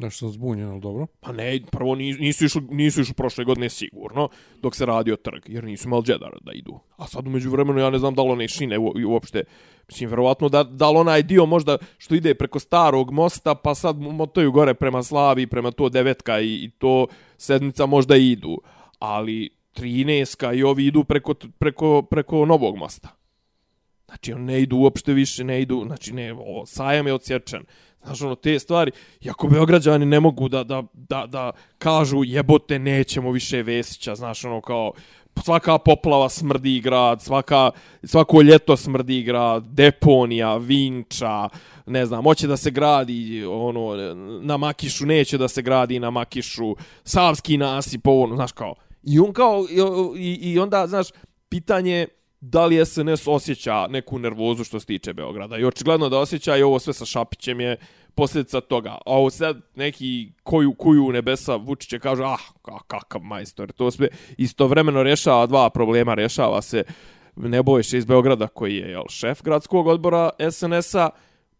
Nešto 0.00 0.18
sam 0.18 0.32
zbunjen, 0.32 0.68
ali 0.68 0.80
dobro. 0.80 1.06
Pa 1.20 1.32
ne, 1.32 1.60
prvo 1.70 1.94
nisu, 1.94 2.20
nisu, 2.20 2.44
išli, 2.44 2.62
nisu 2.70 3.00
išli 3.00 3.14
prošle 3.14 3.44
godine 3.44 3.68
sigurno, 3.68 4.28
dok 4.62 4.76
se 4.76 4.86
radio 4.86 5.16
trg, 5.16 5.42
jer 5.46 5.64
nisu 5.64 5.88
imali 5.88 6.04
Jedara 6.06 6.38
da 6.40 6.52
idu. 6.52 6.78
A 6.96 7.06
sad 7.06 7.26
umeđu 7.26 7.50
vremenu 7.50 7.80
ja 7.80 7.90
ne 7.90 7.98
znam 7.98 8.14
da 8.14 8.22
li 8.22 8.30
one 8.30 8.48
šine 8.48 8.78
u, 8.78 8.92
i 8.98 9.04
uopšte, 9.04 9.44
mislim, 9.88 10.10
verovatno 10.10 10.48
da, 10.48 10.64
da 10.64 10.90
li 10.90 10.96
onaj 10.96 11.22
dio 11.22 11.46
možda 11.46 11.78
što 11.98 12.14
ide 12.14 12.34
preko 12.34 12.58
starog 12.58 13.10
mosta, 13.10 13.54
pa 13.54 13.74
sad 13.74 14.00
motaju 14.00 14.52
gore 14.52 14.74
prema 14.74 15.02
Slavi, 15.02 15.46
prema 15.46 15.70
to 15.70 15.88
devetka 15.88 16.40
i, 16.40 16.54
i 16.54 16.70
to 16.70 17.06
sedmica 17.36 17.86
možda 17.86 18.16
idu. 18.16 18.56
Ali 18.98 19.50
13 19.76 20.56
i 20.56 20.62
ovi 20.62 20.86
idu 20.86 21.04
preko, 21.04 21.34
preko, 21.34 22.02
preko 22.02 22.46
novog 22.46 22.76
mosta. 22.76 23.08
Znači, 24.06 24.32
on 24.32 24.44
ne 24.44 24.62
idu 24.62 24.76
uopšte 24.76 25.12
više, 25.12 25.44
ne 25.44 25.62
idu, 25.62 25.82
znači, 25.86 26.12
ne, 26.14 26.32
o, 26.32 26.66
sajam 26.66 27.06
je 27.06 27.14
odsječen. 27.14 27.64
Znaš, 28.04 28.22
ono, 28.22 28.34
te 28.34 28.58
stvari, 28.58 28.92
iako 29.20 29.48
beograđani 29.48 30.06
ne 30.06 30.20
mogu 30.20 30.48
da, 30.48 30.64
da, 30.64 30.82
da, 30.92 31.26
da 31.26 31.52
kažu 31.78 32.24
jebote, 32.24 32.78
nećemo 32.78 33.30
više 33.30 33.62
Vesića, 33.62 34.14
znaš, 34.14 34.44
ono, 34.44 34.60
kao, 34.60 34.92
svaka 35.44 35.78
poplava 35.78 36.28
smrdi 36.28 36.80
grad, 36.80 37.22
svaka, 37.22 37.70
svako 38.04 38.42
ljeto 38.42 38.76
smrdi 38.76 39.22
grad, 39.22 39.64
deponija, 39.64 40.56
vinča, 40.56 41.48
ne 41.86 42.06
znam, 42.06 42.24
hoće 42.24 42.46
da 42.46 42.56
se 42.56 42.70
gradi 42.70 43.44
ono, 43.44 43.96
na 44.42 44.56
Makišu, 44.56 45.06
neće 45.06 45.38
da 45.38 45.48
se 45.48 45.62
gradi 45.62 45.98
na 45.98 46.10
Makišu, 46.10 46.76
Savski 47.04 47.56
nasip, 47.56 48.06
ovo, 48.06 48.24
ono, 48.24 48.36
znaš, 48.36 48.52
kao, 48.52 48.74
i 49.02 49.18
on 49.18 49.32
kao, 49.32 49.66
i, 49.70 50.22
i, 50.22 50.52
i 50.52 50.58
onda, 50.58 50.86
znaš, 50.86 51.06
pitanje 51.48 52.06
da 52.40 52.66
li 52.66 52.86
SNS 52.86 53.26
osjeća 53.26 53.86
neku 53.86 54.18
nervozu 54.18 54.64
što 54.64 54.80
se 54.80 54.86
tiče 54.86 55.12
Beograda. 55.12 55.58
I 55.58 55.64
očigledno 55.64 56.08
da 56.08 56.18
osjeća 56.18 56.56
i 56.56 56.62
ovo 56.62 56.78
sve 56.78 56.92
sa 56.92 57.04
Šapićem 57.04 57.60
je 57.60 57.76
posljedica 58.14 58.60
toga. 58.60 58.90
A 58.90 59.00
ovo 59.04 59.30
sad 59.30 59.60
neki 59.74 60.32
koju, 60.42 60.74
kuju 60.74 61.12
nebesa 61.12 61.56
Vučiće 61.56 61.98
kaže, 61.98 62.22
ah, 62.24 62.72
kakav 62.86 63.20
majstor. 63.20 63.72
To 63.72 63.90
sve 63.90 64.08
istovremeno 64.36 65.02
rješava 65.02 65.46
dva 65.46 65.70
problema. 65.70 66.14
Rješava 66.14 66.62
se 66.62 66.84
Nebojša 67.36 67.96
iz 67.96 68.04
Beograda 68.04 68.48
koji 68.48 68.76
je 68.76 68.90
jel, 68.90 69.04
šef 69.08 69.42
gradskog 69.42 69.86
odbora 69.86 70.30
SNS-a, 70.50 71.10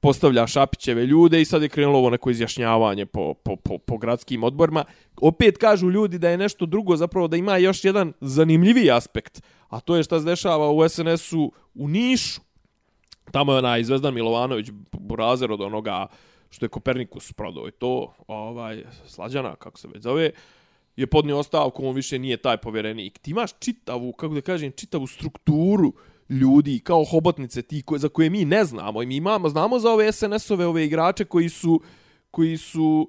postavlja 0.00 0.46
Šapićeve 0.46 1.06
ljude 1.06 1.40
i 1.40 1.44
sad 1.44 1.62
je 1.62 1.68
krenulo 1.68 1.98
ovo 1.98 2.10
neko 2.10 2.30
izjašnjavanje 2.30 3.06
po, 3.06 3.34
po, 3.34 3.56
po, 3.56 3.78
po 3.78 3.98
gradskim 3.98 4.44
odborima. 4.44 4.84
Opet 5.20 5.58
kažu 5.58 5.90
ljudi 5.90 6.18
da 6.18 6.28
je 6.28 6.38
nešto 6.38 6.66
drugo, 6.66 6.96
zapravo 6.96 7.28
da 7.28 7.36
ima 7.36 7.56
još 7.56 7.84
jedan 7.84 8.12
zanimljiviji 8.20 8.90
aspekt, 8.90 9.42
a 9.68 9.80
to 9.80 9.96
je 9.96 10.02
šta 10.02 10.18
se 10.18 10.24
dešava 10.24 10.70
u 10.70 10.88
SNS-u 10.88 11.52
u 11.74 11.88
Nišu. 11.88 12.40
Tamo 13.30 13.52
je 13.52 13.58
onaj 13.58 13.84
Zvezdan 13.84 14.14
Milovanović, 14.14 14.70
burazer 14.92 15.52
od 15.52 15.60
onoga 15.60 16.06
što 16.50 16.64
je 16.64 16.68
Kopernikus 16.68 17.32
prodao 17.32 17.68
i 17.68 17.72
to, 17.72 18.12
ovaj, 18.26 18.84
Slađana, 19.06 19.56
kako 19.56 19.78
se 19.78 19.88
već 19.88 20.02
zove, 20.02 20.30
je 20.96 21.06
podnio 21.06 21.38
ostavku, 21.38 21.86
on 21.86 21.94
više 21.94 22.18
nije 22.18 22.36
taj 22.36 22.56
povjerenik. 22.56 23.18
Ti 23.18 23.30
imaš 23.30 23.50
čitavu, 23.58 24.12
kako 24.12 24.34
da 24.34 24.40
kažem, 24.40 24.72
čitavu 24.72 25.06
strukturu 25.06 25.92
ljudi 26.30 26.78
kao 26.78 27.04
hobotnice 27.04 27.62
ti 27.62 27.82
koje, 27.82 27.98
za 27.98 28.08
koje 28.08 28.30
mi 28.30 28.44
ne 28.44 28.64
znamo 28.64 29.02
i 29.02 29.06
mi 29.06 29.16
imamo 29.16 29.48
znamo 29.48 29.78
za 29.78 29.90
ove 29.90 30.12
SNS-ove 30.12 30.66
ove 30.66 30.84
igrače 30.84 31.24
koji 31.24 31.48
su 31.48 31.80
koji 32.30 32.56
su 32.56 33.08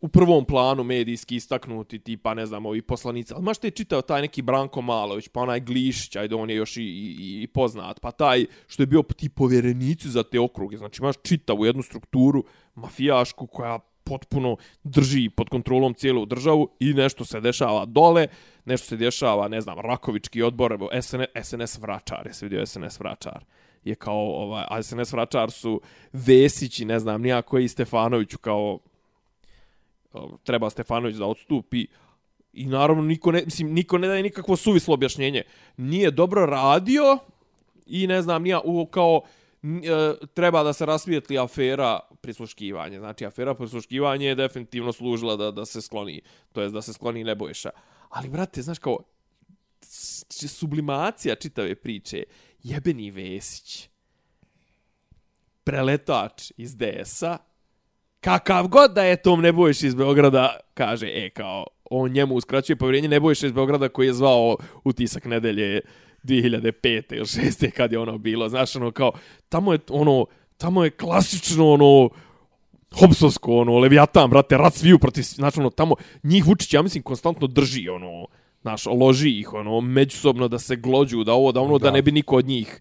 u 0.00 0.08
prvom 0.08 0.44
planu 0.44 0.84
medijski 0.84 1.36
istaknuti 1.36 1.98
tipa 1.98 2.34
ne 2.34 2.46
znam 2.46 2.66
ovi 2.66 2.82
poslanici. 2.82 3.34
Ali 3.34 3.42
mašta 3.42 3.60
te 3.60 3.70
čitao 3.70 4.02
taj 4.02 4.20
neki 4.20 4.42
Branko 4.42 4.82
Malović 4.82 5.28
pa 5.28 5.40
onaj 5.40 5.60
Glišić 5.60 6.16
ajde 6.16 6.34
on 6.34 6.50
je 6.50 6.56
još 6.56 6.76
i, 6.76 6.82
i, 6.82 7.42
i 7.42 7.46
poznat 7.46 8.00
pa 8.00 8.10
taj 8.10 8.46
što 8.66 8.82
je 8.82 8.86
bio 8.86 9.02
ti 9.02 9.28
povjerenici 9.28 10.08
za 10.08 10.22
te 10.22 10.40
okruge. 10.40 10.76
Znači 10.76 11.02
imaš 11.02 11.16
čitavu 11.22 11.66
jednu 11.66 11.82
strukturu 11.82 12.44
mafijašku 12.74 13.46
koja 13.46 13.78
potpuno 14.04 14.56
drži 14.82 15.30
pod 15.30 15.48
kontrolom 15.48 15.94
cijelu 15.94 16.26
državu 16.26 16.68
i 16.80 16.92
nešto 16.94 17.24
se 17.24 17.40
dešava 17.40 17.84
dole, 17.84 18.26
nešto 18.64 18.86
se 18.86 18.96
dešava, 18.96 19.48
ne 19.48 19.60
znam, 19.60 19.78
Rakovički 19.78 20.42
odbor, 20.42 20.78
SNS, 21.02 21.24
SNS 21.42 21.78
Vračar, 21.78 22.26
jesi 22.26 22.44
vidio 22.44 22.66
SNS 22.66 23.00
Vračar? 23.00 23.44
Je 23.84 23.94
kao, 23.94 24.42
ovaj, 24.42 24.64
a 24.68 24.82
SNS 24.82 25.12
Vračar 25.12 25.50
su 25.50 25.80
Vesići, 26.12 26.84
ne 26.84 26.98
znam, 26.98 27.22
nijako 27.22 27.58
i 27.58 27.68
Stefanoviću 27.68 28.38
kao 28.38 28.78
treba 30.44 30.70
Stefanović 30.70 31.16
da 31.16 31.26
odstupi 31.26 31.86
i 32.52 32.66
naravno 32.66 33.02
niko 33.02 33.32
ne, 33.32 33.42
mislim, 33.44 33.72
niko 33.72 33.98
ne 33.98 34.08
daje 34.08 34.22
nikakvo 34.22 34.56
suvislo 34.56 34.94
objašnjenje. 34.94 35.42
Nije 35.76 36.10
dobro 36.10 36.46
radio 36.46 37.18
i 37.86 38.06
ne 38.06 38.22
znam, 38.22 38.42
nija, 38.42 38.60
u, 38.64 38.86
kao, 38.86 39.22
E, 39.64 40.26
treba 40.34 40.62
da 40.62 40.72
se 40.72 40.86
rasvijetli 40.86 41.38
afera 41.38 42.00
prisluškivanje. 42.20 42.98
Znači, 42.98 43.26
afera 43.26 43.54
prisluškivanje 43.54 44.26
je 44.26 44.34
definitivno 44.34 44.92
služila 44.92 45.36
da, 45.36 45.50
da 45.50 45.64
se 45.64 45.82
skloni, 45.82 46.20
to 46.52 46.60
jest 46.62 46.74
da 46.74 46.82
se 46.82 46.92
skloni 46.92 47.24
Nebojša. 47.24 47.70
Ali, 48.14 48.28
brate, 48.28 48.62
znaš 48.62 48.78
kao, 48.78 48.98
sublimacija 50.48 51.34
čitave 51.34 51.74
priče, 51.74 52.22
jebeni 52.62 53.10
Vesić, 53.10 53.88
preletač 55.64 56.52
iz 56.56 56.76
DS-a, 56.76 57.38
kakav 58.20 58.68
god 58.68 58.92
da 58.92 59.04
je 59.04 59.22
Tom 59.22 59.40
Nebojš 59.40 59.82
iz 59.82 59.94
Beograda, 59.94 60.56
kaže, 60.74 61.06
e, 61.06 61.30
kao, 61.30 61.66
on 61.90 62.12
njemu 62.12 62.34
uskraćuje 62.34 62.76
povjerenje 62.76 63.08
Nebojša 63.08 63.46
iz 63.46 63.52
Beograda 63.52 63.88
koji 63.88 64.06
je 64.06 64.14
zvao 64.14 64.56
utisak 64.84 65.24
nedelje 65.24 65.80
2005. 66.22 67.14
ili 67.16 67.24
6. 67.24 67.70
kad 67.70 67.92
je 67.92 67.98
ono 67.98 68.18
bilo, 68.18 68.48
znaš, 68.48 68.76
ono 68.76 68.90
kao, 68.90 69.12
tamo 69.48 69.72
je 69.72 69.78
ono, 69.90 70.26
tamo 70.56 70.84
je 70.84 70.90
klasično 70.90 71.72
ono, 71.72 72.10
Hobsovsko, 73.00 73.56
ono, 73.56 73.78
Leviatan, 73.78 74.30
brate, 74.30 74.56
rat 74.56 74.74
sviju 74.74 74.98
protiv, 74.98 75.22
znači, 75.22 75.60
ono, 75.60 75.70
tamo, 75.70 75.94
njih 76.22 76.46
Vučić, 76.46 76.74
ja 76.74 76.82
mislim, 76.82 77.02
konstantno 77.02 77.46
drži, 77.46 77.88
ono, 77.88 78.26
znaš, 78.62 78.86
loži 78.86 79.38
ih, 79.38 79.52
ono, 79.52 79.80
međusobno 79.80 80.48
da 80.48 80.58
se 80.58 80.76
glođu, 80.76 81.24
da 81.24 81.32
ovo, 81.32 81.52
da 81.52 81.60
ono, 81.60 81.78
da, 81.78 81.84
da 81.84 81.90
ne 81.90 82.02
bi 82.02 82.12
niko 82.12 82.36
od 82.36 82.46
njih 82.46 82.80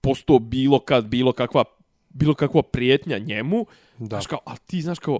postao 0.00 0.38
bilo 0.38 0.78
kad, 0.78 1.06
bilo 1.06 1.32
kakva, 1.32 1.64
bilo 2.08 2.34
kakva 2.34 2.62
prijetnja 2.62 3.18
njemu, 3.18 3.66
da. 3.98 4.06
znaš, 4.06 4.26
kao, 4.26 4.38
a 4.46 4.56
ti, 4.56 4.82
znaš, 4.82 4.98
kao, 4.98 5.18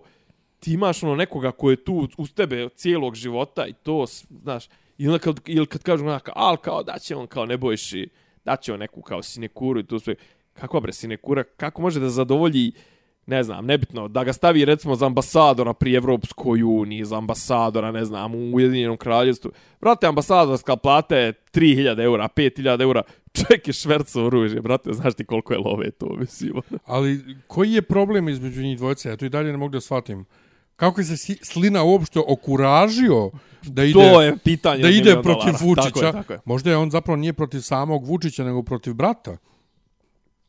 ti 0.60 0.72
imaš, 0.72 1.02
ono, 1.02 1.14
nekoga 1.16 1.50
ko 1.52 1.70
je 1.70 1.84
tu 1.84 2.08
uz 2.18 2.32
tebe 2.32 2.68
cijelog 2.68 3.14
života 3.14 3.66
i 3.66 3.72
to, 3.72 4.06
znaš, 4.42 4.64
I 5.00 5.08
onda 5.08 5.18
kad, 5.18 5.40
ili 5.46 5.66
kad 5.66 5.82
kažu 5.82 6.04
onaka, 6.04 6.32
al 6.34 6.56
kao 6.56 6.82
da 6.82 6.98
će 6.98 7.16
on 7.16 7.26
kao 7.26 7.46
ne 7.46 7.56
bojiš 7.56 7.92
i 7.92 8.08
da 8.44 8.56
će 8.56 8.72
on 8.72 8.78
neku 8.78 9.02
kao 9.02 9.22
sinekuru 9.22 9.80
i 9.80 9.86
to 9.86 9.98
sve. 9.98 10.14
Kako 10.52 10.80
bre 10.80 10.92
sinekura, 10.92 11.44
kako 11.44 11.82
može 11.82 12.00
da 12.00 12.08
zadovolji 12.10 12.72
ne 13.26 13.42
znam, 13.42 13.66
nebitno, 13.66 14.08
da 14.08 14.24
ga 14.24 14.32
stavi 14.32 14.64
recimo 14.64 14.96
za 14.96 15.06
ambasadora 15.06 15.74
pri 15.74 15.94
Evropskoj 15.94 16.62
uniji, 16.62 17.04
za 17.04 17.18
ambasadora, 17.18 17.92
ne 17.92 18.04
znam, 18.04 18.34
u 18.34 18.54
Ujedinjenom 18.54 18.96
kraljevstvu. 18.96 19.50
Brate, 19.80 20.06
ambasadorska 20.06 20.76
plata 20.76 21.16
je 21.16 21.32
3000 21.52 22.02
eura, 22.02 22.28
5000 22.36 22.82
eura, 22.82 23.02
ček 23.32 23.68
je 23.68 23.72
šverco 23.72 24.24
oružje, 24.24 24.60
brate, 24.60 24.92
znaš 24.92 25.14
ti 25.14 25.24
koliko 25.24 25.52
je 25.52 25.58
love 25.58 25.90
to, 25.90 26.16
mislim. 26.18 26.52
Ali 26.84 27.36
koji 27.46 27.72
je 27.72 27.82
problem 27.82 28.28
između 28.28 28.62
njih 28.62 28.78
dvojce? 28.78 29.08
Ja 29.08 29.16
to 29.16 29.24
i 29.24 29.28
dalje 29.28 29.52
ne 29.52 29.58
mogu 29.58 29.72
da 29.72 29.80
shvatim. 29.80 30.24
Kako 30.76 31.02
se 31.02 31.36
Slina 31.42 31.82
uopšte 31.82 32.20
okuražio 32.26 33.30
da 33.62 33.84
ide, 33.84 33.92
to 33.92 34.22
je 34.22 34.36
pitanje 34.44 34.82
da 34.82 34.88
ide 34.88 35.12
protiv 35.22 35.52
dolara. 35.52 35.58
Vučića? 35.60 35.90
Tako 35.90 36.04
je, 36.04 36.12
tako 36.12 36.32
je. 36.32 36.40
Možda 36.44 36.70
je 36.70 36.76
on 36.76 36.90
zapravo 36.90 37.16
nije 37.16 37.32
protiv 37.32 37.60
samog 37.60 38.06
Vučića, 38.06 38.44
nego 38.44 38.62
protiv 38.62 38.94
brata. 38.94 39.36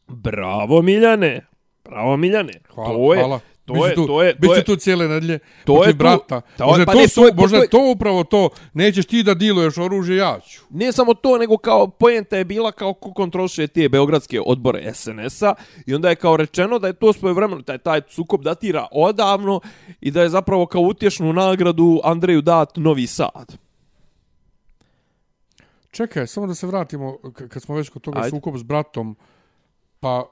Bravo, 0.07 0.81
Miljane. 0.81 1.50
Bravo, 1.91 2.17
Miljane. 2.17 2.53
Hvala, 2.69 2.93
to 2.93 3.13
je, 3.13 3.19
hvala. 3.19 3.39
To 3.65 3.87
je, 3.87 3.95
tu, 3.95 4.07
to 4.07 4.23
je, 4.23 4.37
to 4.39 4.55
je, 4.55 4.63
tu 4.63 4.75
cijele 4.75 5.07
nedelje 5.07 5.39
to 5.65 5.85
je 5.85 5.93
brata. 5.93 6.41
To, 6.57 6.65
možda 6.65 6.85
pa 6.85 6.91
to, 6.91 6.99
ne, 6.99 7.07
su, 7.07 7.21
to 7.21 7.27
je, 7.27 7.33
možda 7.33 7.57
to 7.57 7.63
je, 7.63 7.69
to 7.69 7.91
upravo 7.91 8.23
to. 8.23 8.49
Nećeš 8.73 9.05
ti 9.05 9.23
da 9.23 9.33
diluješ 9.33 9.77
oružje, 9.77 10.17
ja 10.17 10.39
ću. 10.39 10.63
Ne 10.69 10.91
samo 10.91 11.13
to, 11.13 11.37
nego 11.37 11.57
kao 11.57 11.87
pojenta 11.87 12.37
je 12.37 12.45
bila 12.45 12.71
kao 12.71 12.93
ko 12.93 13.13
kontrolše 13.13 13.67
te 13.67 13.89
beogradske 13.89 14.41
odbore 14.45 14.93
SNS-a 14.93 15.53
i 15.85 15.95
onda 15.95 16.09
je 16.09 16.15
kao 16.15 16.37
rečeno 16.37 16.79
da 16.79 16.87
je 16.87 16.93
to 16.93 17.13
svoje 17.13 17.33
vremeno, 17.33 17.61
taj, 17.61 17.77
taj 17.77 18.01
sukob 18.09 18.43
datira 18.43 18.87
odavno 18.91 19.59
i 20.01 20.11
da 20.11 20.21
je 20.21 20.29
zapravo 20.29 20.65
kao 20.65 20.81
utješnu 20.81 21.33
nagradu 21.33 22.01
Andreju 22.03 22.41
dat 22.41 22.75
Novi 22.75 23.07
Sad. 23.07 23.57
Čekaj, 25.91 26.27
samo 26.27 26.47
da 26.47 26.55
se 26.55 26.67
vratimo, 26.67 27.17
kad 27.49 27.61
smo 27.61 27.75
već 27.75 27.89
kod 27.89 28.01
toga 28.01 28.19
Ajde. 28.19 28.29
sukob 28.29 28.57
s 28.57 28.63
bratom, 28.63 29.15
pa 29.99 30.25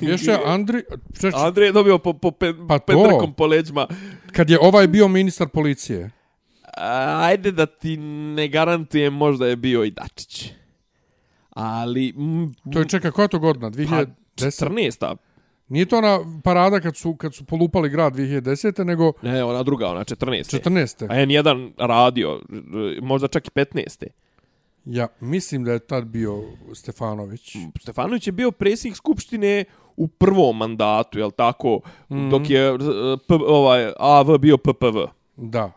Još 0.00 0.26
je 0.26 0.38
Andri... 0.44 0.82
Češ... 1.20 1.34
Andrej 1.34 1.66
je 1.66 1.72
dobio 1.72 1.98
po, 1.98 2.12
po 2.12 2.30
pe, 2.30 2.52
pa 2.68 2.78
Petrkom 2.78 3.34
po 3.34 3.46
leđima. 3.46 3.86
Kad 4.32 4.50
je 4.50 4.58
ovaj 4.60 4.88
bio 4.88 5.08
ministar 5.08 5.48
policije. 5.48 6.10
Ajde 7.20 7.52
da 7.52 7.66
ti 7.66 7.96
ne 8.36 8.48
garantujem, 8.48 9.12
možda 9.12 9.46
je 9.46 9.56
bio 9.56 9.84
i 9.84 9.90
Dačić. 9.90 10.52
Ali... 11.50 12.14
M, 12.16 12.54
to 12.72 12.78
je 12.78 12.88
čeka, 12.88 13.10
koja 13.10 13.28
to 13.28 13.38
godina? 13.38 13.70
2010? 13.70 14.06
Pa, 14.36 14.44
14. 14.44 15.16
Nije 15.68 15.86
to 15.86 15.98
ona 15.98 16.40
parada 16.44 16.80
kad 16.80 16.96
su, 16.96 17.16
kad 17.16 17.34
su 17.34 17.44
polupali 17.44 17.88
grad 17.88 18.14
2010. 18.14 18.84
nego... 18.84 19.12
Ne, 19.22 19.44
ona 19.44 19.62
druga, 19.62 19.88
ona 19.88 20.04
14. 20.04 20.60
14. 20.60 21.04
A 21.04 21.14
N1 21.14 21.70
radio, 21.78 22.40
možda 23.02 23.28
čak 23.28 23.46
i 23.46 23.50
15. 23.50 24.06
Ja 24.84 25.08
mislim 25.20 25.64
da 25.64 25.72
je 25.72 25.78
tad 25.78 26.04
bio 26.04 26.42
Stefanović. 26.74 27.56
Stefanović 27.80 28.26
je 28.26 28.32
bio 28.32 28.50
predsjednik 28.50 28.96
skupštine 28.96 29.64
u 29.96 30.08
prvom 30.08 30.56
mandatu, 30.56 31.18
je 31.18 31.30
tako? 31.36 31.80
Mm. 32.10 32.30
Dok 32.30 32.50
je 32.50 32.78
p, 33.28 33.34
ovaj 33.46 33.92
AV 33.98 34.38
bio 34.38 34.56
PPV. 34.56 34.98
Da. 35.36 35.72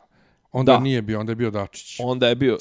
Onda 0.52 0.72
da. 0.72 0.80
nije 0.80 1.02
bio, 1.02 1.20
onda 1.20 1.32
je 1.32 1.36
bio 1.36 1.52
Dačić. 1.52 2.00
Onda 2.00 2.28
je 2.28 2.36
bio... 2.36 2.58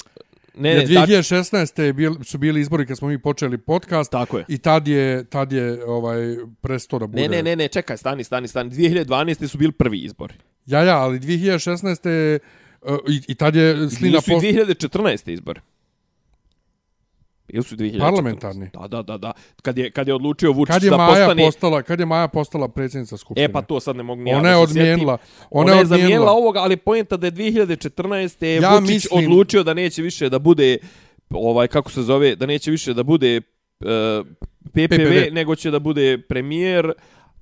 Ne, 0.55 0.73
ne, 0.75 0.87
2016. 0.87 1.81
Je 1.81 1.93
bil, 1.93 2.13
su 2.23 2.37
bili 2.37 2.61
izbori 2.61 2.85
kad 2.85 2.97
smo 2.97 3.07
mi 3.07 3.21
počeli 3.21 3.57
podcast. 3.57 4.11
Tako 4.11 4.37
je. 4.37 4.45
I 4.47 4.57
tad 4.57 4.87
je, 4.87 5.23
tad 5.23 5.51
je 5.51 5.85
ovaj, 5.85 6.37
presto 6.61 6.99
da 6.99 7.07
bude... 7.07 7.21
Ne, 7.21 7.27
ne, 7.27 7.43
ne, 7.43 7.55
ne, 7.55 7.67
čekaj, 7.67 7.97
stani, 7.97 8.23
stani, 8.23 8.47
stani. 8.47 8.69
2012. 8.69 9.47
su 9.47 9.57
bili 9.57 9.71
prvi 9.71 9.99
izbori. 9.99 10.33
Ja, 10.65 10.83
ja, 10.83 10.97
ali 10.97 11.19
2016. 11.19 12.39
Uh, 12.81 12.91
i, 13.09 13.21
i 13.27 13.35
tad 13.35 13.55
je 13.55 13.89
Slina... 13.89 14.17
Nisu 14.17 14.31
i 14.31 14.35
2014. 14.35 15.31
izbori. 15.31 15.61
Ili 17.49 17.63
su 17.63 17.75
2014? 17.75 17.99
Parlamentarni. 17.99 18.69
Da, 18.73 18.87
da, 18.87 19.01
da, 19.01 19.17
da. 19.17 19.31
Kad 19.61 19.77
je, 19.77 19.91
kad 19.91 20.07
je 20.07 20.13
odlučio 20.13 20.51
Vučić 20.51 20.73
kad 20.73 20.83
je 20.83 20.89
da 20.89 20.97
Maja 20.97 21.09
postane... 21.09 21.45
Postala, 21.45 21.81
kad 21.81 21.99
je 21.99 22.05
Maja 22.05 22.27
postala 22.27 22.67
predsjednica 22.67 23.17
Skupštine? 23.17 23.45
E, 23.45 23.51
pa 23.51 23.61
to 23.61 23.79
sad 23.79 23.95
ne 23.95 24.03
mogu 24.03 24.21
ni 24.21 24.33
Ona 24.33 24.49
je 24.49 24.55
odmijenila. 24.55 25.17
Ona, 25.49 25.71
ona 25.71 25.79
je 25.79 25.85
zamijenila 25.85 26.31
ovoga, 26.31 26.59
ali 26.59 26.77
pojenta 26.77 27.17
da 27.17 27.27
je 27.27 27.31
2014. 27.31 28.45
je 28.45 28.55
ja 28.55 28.75
Vučić 28.75 28.89
mislim... 28.89 29.25
odlučio 29.25 29.63
da 29.63 29.73
neće 29.73 30.01
više 30.01 30.29
da 30.29 30.39
bude, 30.39 30.77
ovaj, 31.29 31.67
kako 31.67 31.91
se 31.91 32.01
zove, 32.01 32.35
da 32.35 32.45
neće 32.45 32.71
više 32.71 32.93
da 32.93 33.03
bude 33.03 33.41
uh, 33.79 33.87
e, 33.89 34.23
PPV, 34.63 34.95
PPV, 34.95 35.33
nego 35.33 35.55
će 35.55 35.71
da 35.71 35.79
bude 35.79 36.21
premijer 36.29 36.91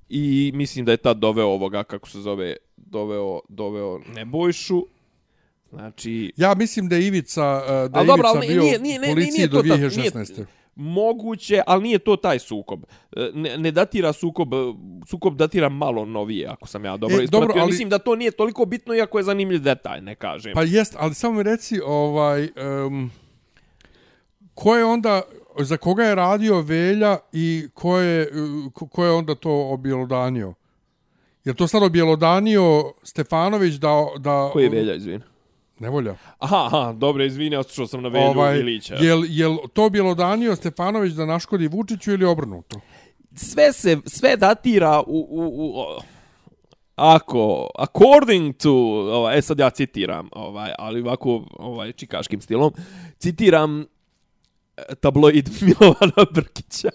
i 0.09 0.51
mislim 0.53 0.85
da 0.85 0.91
je 0.91 0.97
tad 0.97 1.17
doveo 1.17 1.47
ovoga, 1.47 1.83
kako 1.83 2.09
se 2.09 2.19
zove, 2.19 2.55
doveo, 2.77 3.39
doveo 3.49 3.99
Nebojšu 4.15 4.85
Znači... 5.69 6.33
Ja 6.37 6.55
mislim 6.55 6.89
da 6.89 6.95
je 6.95 7.07
Ivica, 7.07 7.61
uh, 7.63 7.91
da 7.91 7.99
je 7.99 8.05
dobro, 8.05 8.29
Ivica 8.35 8.53
bio 8.53 8.61
nije, 8.61 8.79
nije, 8.79 8.99
policiji 8.99 9.37
nije, 9.37 9.47
do 9.47 9.61
2016. 9.61 10.37
Nije, 10.37 10.47
moguće, 10.75 11.61
ali 11.67 11.83
nije 11.83 11.99
to 11.99 12.15
taj 12.15 12.39
sukob. 12.39 12.83
E, 13.15 13.31
ne, 13.33 13.57
ne 13.57 13.71
datira 13.71 14.13
sukob, 14.13 14.49
sukob 15.07 15.35
datira 15.35 15.69
malo 15.69 16.05
novije, 16.05 16.47
ako 16.47 16.67
sam 16.67 16.85
ja 16.85 16.97
dobro 16.97 17.19
e, 17.19 17.23
ispratio. 17.23 17.47
Dobro, 17.47 17.61
ali... 17.61 17.71
Mislim 17.71 17.89
da 17.89 17.99
to 17.99 18.15
nije 18.15 18.31
toliko 18.31 18.65
bitno, 18.65 18.93
iako 18.95 19.17
je 19.17 19.23
zanimljiv 19.23 19.61
detalj, 19.61 20.01
ne 20.01 20.15
kažem. 20.15 20.53
Pa 20.53 20.63
jest, 20.63 20.95
ali 20.99 21.13
samo 21.13 21.33
mi 21.33 21.43
reci, 21.43 21.79
ovaj, 21.85 22.49
um, 22.87 23.11
ko 24.53 24.75
je 24.75 24.85
onda, 24.85 25.21
za 25.59 25.77
koga 25.77 26.03
je 26.03 26.15
radio 26.15 26.61
Velja 26.61 27.17
i 27.31 27.67
ko 27.73 27.97
je, 27.97 28.29
ko, 28.73 28.87
ko 28.87 29.05
je 29.05 29.11
onda 29.11 29.35
to 29.35 29.69
objelodanio? 29.69 30.53
Je 31.45 31.53
to 31.53 31.67
sad 31.67 31.83
objelodanio 31.83 32.93
Stefanović 33.03 33.73
da... 33.73 34.05
da 34.17 34.49
Koji 34.53 34.63
je 34.63 34.69
Velja, 34.69 34.95
izvini? 34.95 35.23
Nevolja. 35.79 36.15
Aha, 36.39 36.65
aha, 36.65 36.93
dobro, 36.93 37.23
izvini, 37.23 37.55
otišao 37.55 37.87
sam 37.87 38.03
na 38.03 38.09
Velju 38.09 38.27
Ovaj, 38.27 38.59
Ilića. 38.59 38.95
jel, 38.95 39.23
jel 39.27 39.57
to 39.73 39.85
objelodanio 39.85 40.55
Stefanović 40.55 41.13
da 41.13 41.25
naškodi 41.25 41.67
Vučiću 41.67 42.11
ili 42.11 42.25
obrnuto? 42.25 42.79
sve 43.35 43.73
se 43.73 43.97
sve 44.05 44.37
datira 44.37 45.01
u, 45.07 45.27
u, 45.29 45.69
u 45.69 45.85
ako 46.95 47.69
according 47.79 48.55
to 48.57 48.73
ovaj 49.13 49.37
e 49.37 49.41
sad 49.41 49.59
ja 49.59 49.69
citiram 49.69 50.29
ovaj 50.31 50.71
ali 50.79 51.01
ovako 51.01 51.43
ovaj 51.59 51.91
čikaškim 51.91 52.41
stilom 52.41 52.73
citiram 53.17 53.81
e, 53.81 53.85
tabloid 54.95 55.49
Milovana 55.61 56.25
Brkića 56.31 56.89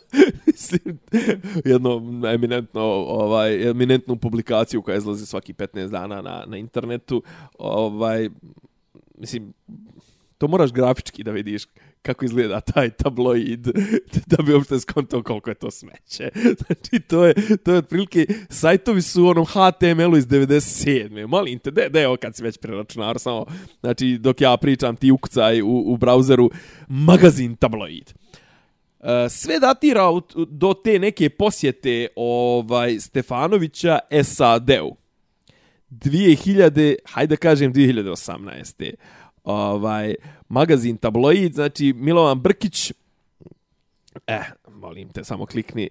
jedno 1.73 2.03
eminentno 2.35 2.83
ovaj 3.09 3.71
eminentnu 3.71 4.17
publikaciju 4.17 4.83
koja 4.83 4.97
izlazi 4.97 5.27
svaki 5.27 5.53
15 5.53 5.89
dana 5.89 6.23
na 6.23 6.45
na 6.47 6.57
internetu 6.57 7.23
ovaj 7.59 8.29
mislim 9.21 9.53
to 10.41 10.49
moraš 10.49 10.73
grafički 10.73 11.25
da 11.25 11.31
vidiš 11.31 11.63
kako 12.03 12.25
izgleda 12.25 12.61
taj 12.61 12.91
tabloid 12.91 13.69
da 14.27 14.43
bi 14.43 14.55
uopšte 14.55 14.81
skontao 14.81 15.23
koliko 15.23 15.51
je 15.51 15.55
to 15.55 15.71
smeće. 15.71 16.31
Znači, 16.67 17.01
to 17.09 17.27
je, 17.27 17.35
to 17.65 17.73
je 17.73 17.79
otprilike, 17.79 18.27
sajtovi 18.49 19.03
su 19.03 19.25
u 19.25 19.27
onom 19.27 19.47
HTML-u 19.47 20.17
iz 20.17 20.27
97. 20.27 21.27
Molim 21.27 21.59
te, 21.59 21.71
da 21.71 22.01
je 22.01 22.09
ovo 22.09 22.17
kad 22.17 22.37
si 22.37 22.43
već 22.43 22.59
preračunar, 22.59 23.19
samo, 23.19 23.47
znači, 23.81 24.19
dok 24.19 24.41
ja 24.41 24.57
pričam, 24.57 24.97
ti 24.97 25.11
ukucaj 25.11 25.63
u, 25.63 25.93
u 25.93 25.97
brauzeru 25.97 26.51
magazin 26.89 27.57
tabloid. 27.57 28.13
E, 29.01 29.29
sve 29.29 29.59
datira 29.59 30.11
do 30.49 30.75
te 30.85 30.99
neke 30.99 31.31
posjete 31.31 32.09
ovaj 32.17 33.01
Stefanovića 33.01 33.99
SAD-u. 34.25 34.97
2000, 35.91 36.95
hajde 37.05 37.37
kažem 37.37 37.73
2018 37.73 38.95
ovaj 39.45 40.15
magazin 40.49 40.97
tabloid, 40.97 41.55
znači 41.55 41.93
Milovan 41.97 42.41
Brkić 42.41 42.93
eh, 44.27 44.45
molim 44.69 45.09
te, 45.09 45.25
samo 45.25 45.47
klikni 45.47 45.91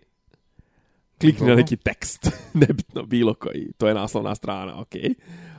klikni 1.22 1.40
Dobro. 1.40 1.56
na 1.56 1.62
neki 1.62 1.78
tekst, 1.78 2.32
nebitno 2.62 3.04
bilo 3.04 3.34
koji, 3.34 3.72
to 3.78 3.88
je 3.88 3.94
naslovna 3.94 4.36
strana, 4.36 4.82
okej. 4.82 5.02
Okay. 5.02 5.14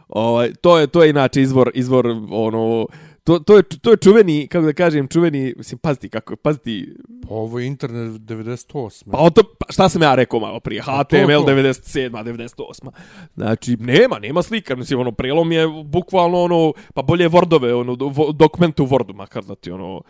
Ovaj 0.09 0.53
to 0.55 0.79
je 0.79 0.87
to 0.87 1.03
je 1.03 1.11
inače 1.11 1.43
izvor 1.43 1.71
izvor 1.75 2.07
ono 2.31 2.87
to, 3.25 3.39
to, 3.39 3.57
je, 3.57 3.63
to 3.63 3.91
je 3.91 3.97
čuveni, 3.97 4.49
kako 4.49 4.67
da 4.67 4.73
kažem, 4.73 5.09
čuveni, 5.09 5.55
mislim, 5.57 5.79
paziti 5.79 6.09
kako, 6.09 6.37
paziti... 6.37 6.95
Pa 7.29 7.35
ovo 7.35 7.59
je 7.59 7.67
internet 7.67 8.21
98. 8.21 9.11
Pa 9.11 9.31
to, 9.31 9.43
pa 9.59 9.73
šta 9.73 9.89
sam 9.89 10.03
ja 10.03 10.15
rekao 10.15 10.41
malo 10.41 10.61
prije, 10.61 10.83
HTML 10.83 11.41
to, 11.41 11.45
to. 11.45 11.53
97, 11.53 12.11
98. 12.11 12.91
Znači, 13.35 13.77
nema, 13.77 14.19
nema 14.19 14.43
slika, 14.43 14.77
mislim, 14.77 15.01
ono, 15.01 15.13
prelom 15.13 15.53
je 15.53 15.69
bukvalno, 15.85 16.43
ono, 16.43 16.73
pa 16.95 17.03
bolje 17.03 17.29
Wordove, 17.29 17.73
ono, 17.73 17.97
dokumentu 18.33 18.85
u 18.85 18.87
Wordu, 18.87 19.15
makar 19.15 19.45
da 19.45 19.55
ti, 19.55 19.71
ono... 19.71 20.03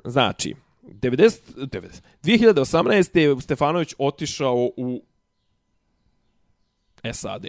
Znači, 0.05 0.55
90, 0.83 1.41
90, 1.57 2.01
2018. 2.23 3.19
je 3.19 3.41
Stefanović 3.41 3.95
otišao 3.99 4.71
u 4.77 5.03
SAD 7.13 7.47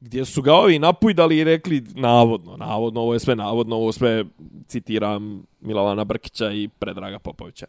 gdje 0.00 0.24
su 0.24 0.42
ga 0.42 0.54
ovi 0.54 0.78
napujdali 0.78 1.38
i 1.38 1.44
rekli 1.44 1.84
navodno, 1.94 2.56
navodno, 2.56 3.00
ovo 3.00 3.14
je 3.14 3.20
sve 3.20 3.36
navodno, 3.36 3.76
ovo 3.76 3.92
sve 3.92 4.24
citiram 4.66 5.42
Milovana 5.60 6.04
Brkića 6.04 6.52
i 6.52 6.68
Predraga 6.68 7.18
Popovića. 7.18 7.66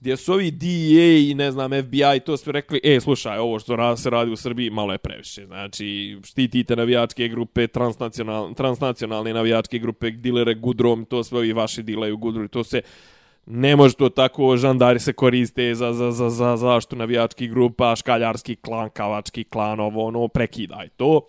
Gdje 0.00 0.16
su 0.16 0.32
ovi 0.32 0.50
DEA 0.50 1.18
i 1.18 1.34
ne 1.34 1.50
znam 1.52 1.70
FBI 1.82 2.20
to 2.26 2.36
sve 2.36 2.52
rekli, 2.52 2.80
e 2.84 3.00
slušaj, 3.00 3.38
ovo 3.38 3.58
što 3.58 3.96
se 3.96 4.10
radi 4.10 4.30
u 4.30 4.36
Srbiji 4.36 4.70
malo 4.70 4.92
je 4.92 4.98
previše. 4.98 5.46
Znači, 5.46 6.18
štitite 6.24 6.76
navijačke 6.76 7.28
grupe, 7.28 7.66
transnacional, 7.66 8.54
transnacionalne 8.54 9.34
navijačke 9.34 9.78
grupe, 9.78 10.10
dilere 10.10 10.54
gudrom, 10.54 11.04
to 11.04 11.24
sve 11.24 11.38
ovi 11.38 11.52
vaši 11.52 11.82
dilaju 11.82 12.16
gudrom, 12.16 12.48
to 12.48 12.64
se 12.64 12.82
ne 13.46 13.76
može 13.76 13.94
to 13.94 14.08
tako, 14.08 14.56
žandari 14.56 15.00
se 15.00 15.12
koriste 15.12 15.74
za, 15.74 15.92
za, 15.92 16.10
za, 16.12 16.30
za 16.30 16.56
zaštu 16.56 16.96
navijačkih 16.96 17.50
grupa, 17.50 17.96
škaljarski 17.96 18.56
klan, 18.56 18.90
kavački 18.90 19.44
klan, 19.44 19.80
ovo, 19.80 20.06
ono, 20.06 20.28
prekidaj 20.28 20.88
to. 20.88 21.20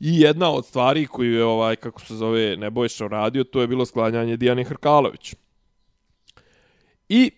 I 0.00 0.20
jedna 0.20 0.50
od 0.50 0.66
stvari 0.66 1.06
koju 1.06 1.34
je, 1.34 1.44
ovaj, 1.44 1.76
kako 1.76 2.00
se 2.00 2.14
zove, 2.14 2.56
Nebojša 2.56 3.08
radio, 3.08 3.44
to 3.44 3.60
je 3.60 3.66
bilo 3.66 3.86
sklanjanje 3.86 4.36
Dijane 4.36 4.64
Hrkalović. 4.64 5.34
I 7.08 7.30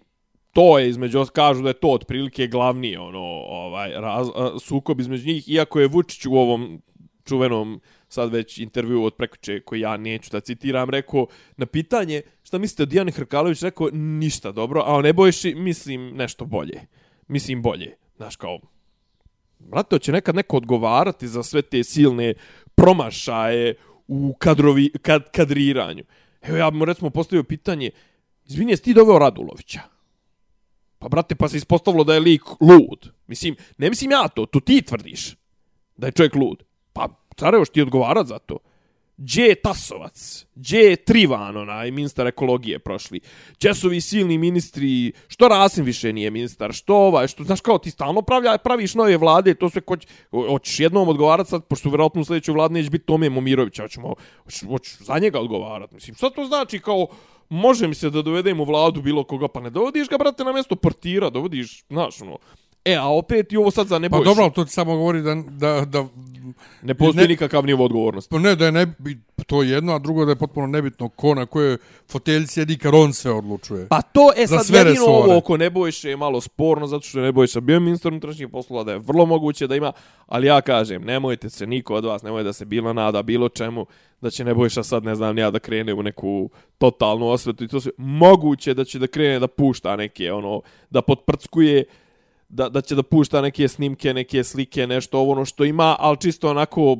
to 0.52 0.78
je 0.78 0.88
između, 0.88 1.24
kažu 1.32 1.62
da 1.62 1.68
je 1.68 1.80
to 1.80 1.88
otprilike 1.88 2.46
glavni 2.46 2.96
ono, 2.96 3.24
ovaj, 3.48 3.90
raz, 3.90 4.28
sukob 4.60 5.00
između 5.00 5.26
njih, 5.26 5.48
iako 5.48 5.80
je 5.80 5.88
Vučić 5.88 6.26
u 6.26 6.34
ovom 6.34 6.82
čuvenom 7.24 7.80
sad 8.08 8.32
već 8.32 8.58
intervju 8.58 9.04
od 9.04 9.14
prekoče 9.14 9.60
koji 9.60 9.80
ja 9.80 9.96
neću 9.96 10.30
da 10.32 10.40
citiram, 10.40 10.90
rekao 10.90 11.26
na 11.56 11.66
pitanje 11.66 12.22
šta 12.42 12.58
mislite 12.58 12.82
o 12.82 12.86
Dijani 12.86 13.12
Hrkalović, 13.12 13.62
rekao 13.62 13.88
ništa 13.92 14.52
dobro, 14.52 14.82
a 14.86 14.94
o 14.94 15.02
Nebojši 15.02 15.54
mislim 15.54 16.16
nešto 16.16 16.44
bolje. 16.44 16.80
Mislim 17.28 17.62
bolje. 17.62 17.96
Znaš 18.16 18.36
kao, 18.36 18.58
brate, 19.58 19.98
će 19.98 20.12
nekad 20.12 20.34
neko 20.34 20.56
odgovarati 20.56 21.28
za 21.28 21.42
sve 21.42 21.62
te 21.62 21.84
silne 21.84 22.34
promašaje 22.74 23.74
u 24.08 24.34
kadrovi, 24.38 24.90
kad, 25.02 25.30
kadriranju. 25.30 26.04
Evo 26.42 26.56
ja 26.56 26.70
mu 26.70 26.84
recimo 26.84 27.10
postavio 27.10 27.44
pitanje, 27.44 27.90
izvini, 28.46 28.72
jesi 28.72 28.82
ti 28.82 28.94
doveo 28.94 29.18
Radulovića? 29.18 29.80
Pa 30.98 31.08
brate, 31.08 31.34
pa 31.34 31.48
se 31.48 31.56
ispostavilo 31.56 32.04
da 32.04 32.14
je 32.14 32.20
lik 32.20 32.42
lud. 32.60 33.12
Mislim, 33.26 33.56
ne 33.78 33.88
mislim 33.88 34.10
ja 34.10 34.28
to, 34.28 34.46
to 34.46 34.60
ti 34.60 34.82
tvrdiš 34.82 35.36
da 35.96 36.06
je 36.06 36.12
čovjek 36.12 36.34
lud. 36.34 36.62
Pa, 36.92 37.08
Sarajevo, 37.38 37.64
ti 37.64 37.82
odgovara 37.82 38.24
za 38.24 38.38
to? 38.38 38.58
Gdje 39.16 39.42
je 39.42 39.54
Tasovac? 39.54 40.46
Gdje 40.54 40.78
je 40.78 40.96
Trivan, 40.96 41.56
onaj 41.56 41.90
ministar 41.90 42.26
ekologije 42.26 42.78
prošli? 42.78 43.20
Gdje 43.58 43.74
su 43.74 43.88
vi 43.88 44.00
silni 44.00 44.38
ministri? 44.38 45.12
Što 45.28 45.48
Rasim 45.48 45.84
više 45.84 46.12
nije 46.12 46.30
ministar? 46.30 46.72
Što 46.72 46.96
ovaj? 46.96 47.28
Što, 47.28 47.44
znaš 47.44 47.60
kao, 47.60 47.78
ti 47.78 47.90
stalno 47.90 48.22
pravlja, 48.22 48.58
praviš 48.58 48.94
nove 48.94 49.16
vlade, 49.16 49.54
to 49.54 49.70
sve 49.70 49.80
koć... 49.80 50.06
Hoćeš 50.30 50.80
jednom 50.80 51.08
odgovarati 51.08 51.50
sad, 51.50 51.64
pošto 51.64 51.88
vjerojatno 51.88 52.20
u 52.20 52.24
sljedećoj 52.24 52.54
vladi 52.54 52.74
neće 52.74 52.90
biti 52.90 53.06
Tome 53.06 53.30
Momirovića, 53.30 53.82
hoćemo, 53.82 54.14
hoćeš 54.68 54.98
za 54.98 55.18
njega 55.18 55.40
odgovarati. 55.40 55.94
Mislim, 55.94 56.14
šta 56.14 56.30
to 56.30 56.44
znači 56.44 56.78
kao, 56.78 57.06
može 57.48 57.88
mi 57.88 57.94
se 57.94 58.10
da 58.10 58.22
dovedem 58.22 58.60
u 58.60 58.64
vladu 58.64 59.02
bilo 59.02 59.24
koga, 59.24 59.48
pa 59.48 59.60
ne 59.60 59.70
dovodiš 59.70 60.08
ga, 60.08 60.18
brate, 60.18 60.44
na 60.44 60.52
mjesto 60.52 60.76
portira, 60.76 61.30
dovodiš, 61.30 61.84
znaš, 61.88 62.22
ono, 62.22 62.38
E, 62.84 62.94
a 62.94 63.06
opet 63.06 63.52
i 63.52 63.56
ovo 63.56 63.70
sad 63.70 63.86
za 63.86 63.98
ne 63.98 64.08
bojiš. 64.08 64.24
Pa 64.24 64.30
dobro, 64.30 64.50
to 64.50 64.64
ti 64.64 64.70
samo 64.70 64.96
govori 64.96 65.22
da, 65.22 65.34
da, 65.34 65.84
da 65.84 66.06
Ne 66.82 66.94
postoji 66.94 67.26
ne, 67.26 67.28
nikakav 67.28 67.66
nivo 67.66 67.84
odgovornosti. 67.84 68.30
Pa 68.30 68.38
ne, 68.38 68.56
da 68.56 68.66
je 68.66 68.72
ne, 68.72 68.86
to 69.46 69.62
jedno, 69.62 69.94
a 69.94 69.98
drugo 69.98 70.24
da 70.24 70.32
je 70.32 70.36
potpuno 70.36 70.66
nebitno 70.66 71.08
ko 71.08 71.34
na 71.34 71.46
koje 71.46 71.78
fotelji 72.10 72.46
sjedi 72.46 72.78
kad 72.78 72.94
on 72.94 73.12
sve 73.12 73.32
odlučuje. 73.32 73.86
Pa 73.88 74.02
to 74.02 74.32
je 74.36 74.46
sad 74.46 74.66
jedino 74.68 74.90
resore. 74.90 75.12
ovo 75.12 75.36
oko 75.36 75.56
Nebojše 75.56 76.10
je 76.10 76.16
malo 76.16 76.40
sporno, 76.40 76.86
zato 76.86 77.06
što 77.06 77.18
je 77.18 77.24
Nebojša 77.24 77.60
bio 77.60 77.80
ministar 77.80 78.12
unutrašnjih 78.12 78.48
poslova, 78.48 78.84
da 78.84 78.92
je 78.92 78.98
vrlo 78.98 79.26
moguće 79.26 79.66
da 79.66 79.76
ima, 79.76 79.92
ali 80.26 80.46
ja 80.46 80.60
kažem, 80.60 81.04
nemojte 81.04 81.50
se, 81.50 81.66
niko 81.66 81.94
od 81.94 82.04
vas 82.04 82.22
nemoj 82.22 82.42
da 82.42 82.52
se 82.52 82.64
bilo 82.64 82.92
nada 82.92 83.22
bilo 83.22 83.48
čemu, 83.48 83.86
da 84.20 84.30
će 84.30 84.44
Nebojša 84.44 84.82
sad, 84.82 85.04
ne 85.04 85.14
znam, 85.14 85.38
ja 85.38 85.50
da 85.50 85.58
krene 85.58 85.94
u 85.94 86.02
neku 86.02 86.50
totalnu 86.78 87.28
osvetu 87.28 87.64
i 87.64 87.68
to 87.68 87.80
sve. 87.80 87.92
Moguće 87.96 88.74
da 88.74 88.84
će 88.84 88.98
da 88.98 89.06
krene 89.06 89.38
da 89.38 89.46
pušta 89.46 89.96
neke, 89.96 90.32
ono, 90.32 90.60
da 90.90 91.02
potprckuje, 91.02 91.84
da, 92.48 92.68
da 92.68 92.80
će 92.80 92.94
da 92.94 93.02
pušta 93.02 93.40
neke 93.40 93.68
snimke, 93.68 94.14
neke 94.14 94.44
slike, 94.44 94.86
nešto 94.86 95.18
ovo 95.18 95.32
ono 95.32 95.44
što 95.44 95.64
ima, 95.64 95.96
ali 95.98 96.16
čisto 96.20 96.50
onako, 96.50 96.96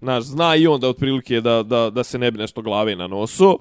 znaš, 0.00 0.24
zna 0.24 0.56
i 0.56 0.66
onda 0.66 0.88
otprilike 0.88 1.40
da, 1.40 1.62
da, 1.62 1.90
da 1.90 2.04
se 2.04 2.18
ne 2.18 2.30
bi 2.30 2.38
nešto 2.38 2.62
glave 2.62 2.96
na 2.96 3.06
nosu. 3.06 3.58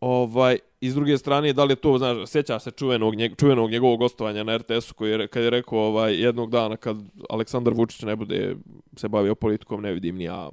Ovaj, 0.00 0.58
iz 0.80 0.94
druge 0.94 1.18
strane, 1.18 1.52
da 1.52 1.64
li 1.64 1.72
je 1.72 1.76
to, 1.76 1.98
znaš, 1.98 2.28
sjeća 2.28 2.58
se 2.58 2.70
čuvenog, 2.70 3.14
njeg, 3.14 3.36
čuvenog 3.36 3.70
njegovog 3.70 3.98
gostovanja 3.98 4.44
na 4.44 4.56
RTS-u 4.56 4.94
koji 4.94 5.10
je, 5.10 5.28
kad 5.28 5.42
je 5.42 5.50
rekao 5.50 5.78
ovaj, 5.78 6.14
jednog 6.14 6.50
dana 6.50 6.76
kad 6.76 6.96
Aleksandar 7.30 7.74
Vučić 7.74 8.02
ne 8.02 8.16
bude 8.16 8.56
se 8.96 9.08
bavio 9.08 9.34
politikom, 9.34 9.82
ne 9.82 9.92
vidim 9.92 10.16
ni 10.16 10.24
ja 10.24 10.50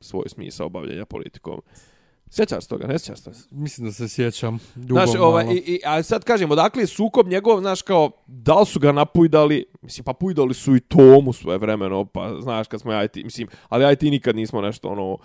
svoj 0.00 0.28
smisao 0.28 0.68
bavljanja 0.68 1.04
politikom. 1.04 1.60
Sjećaš 2.36 2.66
toga, 2.66 2.86
ne 2.86 2.98
sjećaš 2.98 3.22
toga? 3.24 3.36
Mislim 3.50 3.86
da 3.86 3.92
se 3.92 4.08
sjećam. 4.08 4.58
Dugo 4.74 5.00
znaš, 5.00 5.20
ovaj, 5.20 5.44
i, 5.44 5.56
i, 5.56 5.80
a 5.84 6.02
sad 6.02 6.24
kažem, 6.24 6.50
odakle 6.50 6.82
je 6.82 6.86
sukob 6.86 7.28
njegov, 7.28 7.60
znaš, 7.60 7.82
kao, 7.82 8.10
da 8.26 8.60
li 8.60 8.66
su 8.66 8.80
ga 8.80 8.92
napujdali, 8.92 9.64
mislim, 9.82 10.04
pa 10.04 10.12
pujdali 10.12 10.54
su 10.54 10.76
i 10.76 10.80
tomu 10.80 11.32
svoje 11.32 11.58
vremeno, 11.58 12.04
pa, 12.04 12.40
znaš, 12.40 12.68
kad 12.68 12.80
smo 12.80 13.02
IT, 13.02 13.16
mislim, 13.16 13.48
ali 13.68 13.92
IT 13.92 14.02
nikad 14.02 14.36
nismo 14.36 14.60
nešto, 14.60 14.88
ono, 14.88 15.18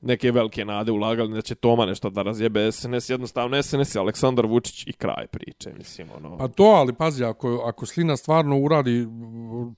neke 0.00 0.30
velike 0.32 0.64
nade 0.64 0.92
ulagali 0.92 1.34
da 1.34 1.42
će 1.42 1.54
Toma 1.54 1.86
nešto 1.86 2.10
da 2.10 2.22
razjebe 2.22 2.72
SNS, 2.72 3.10
jednostavno 3.10 3.62
SNS 3.62 3.94
je 3.94 4.00
Aleksandar 4.00 4.46
Vučić 4.46 4.86
i 4.86 4.92
kraj 4.92 5.26
priče, 5.26 5.72
mislim, 5.78 6.08
ono. 6.16 6.38
Pa 6.38 6.48
to, 6.48 6.64
ali 6.64 6.92
pazi, 6.92 7.24
ako, 7.24 7.62
ako 7.66 7.86
Slina 7.86 8.16
stvarno 8.16 8.58
uradi 8.58 9.06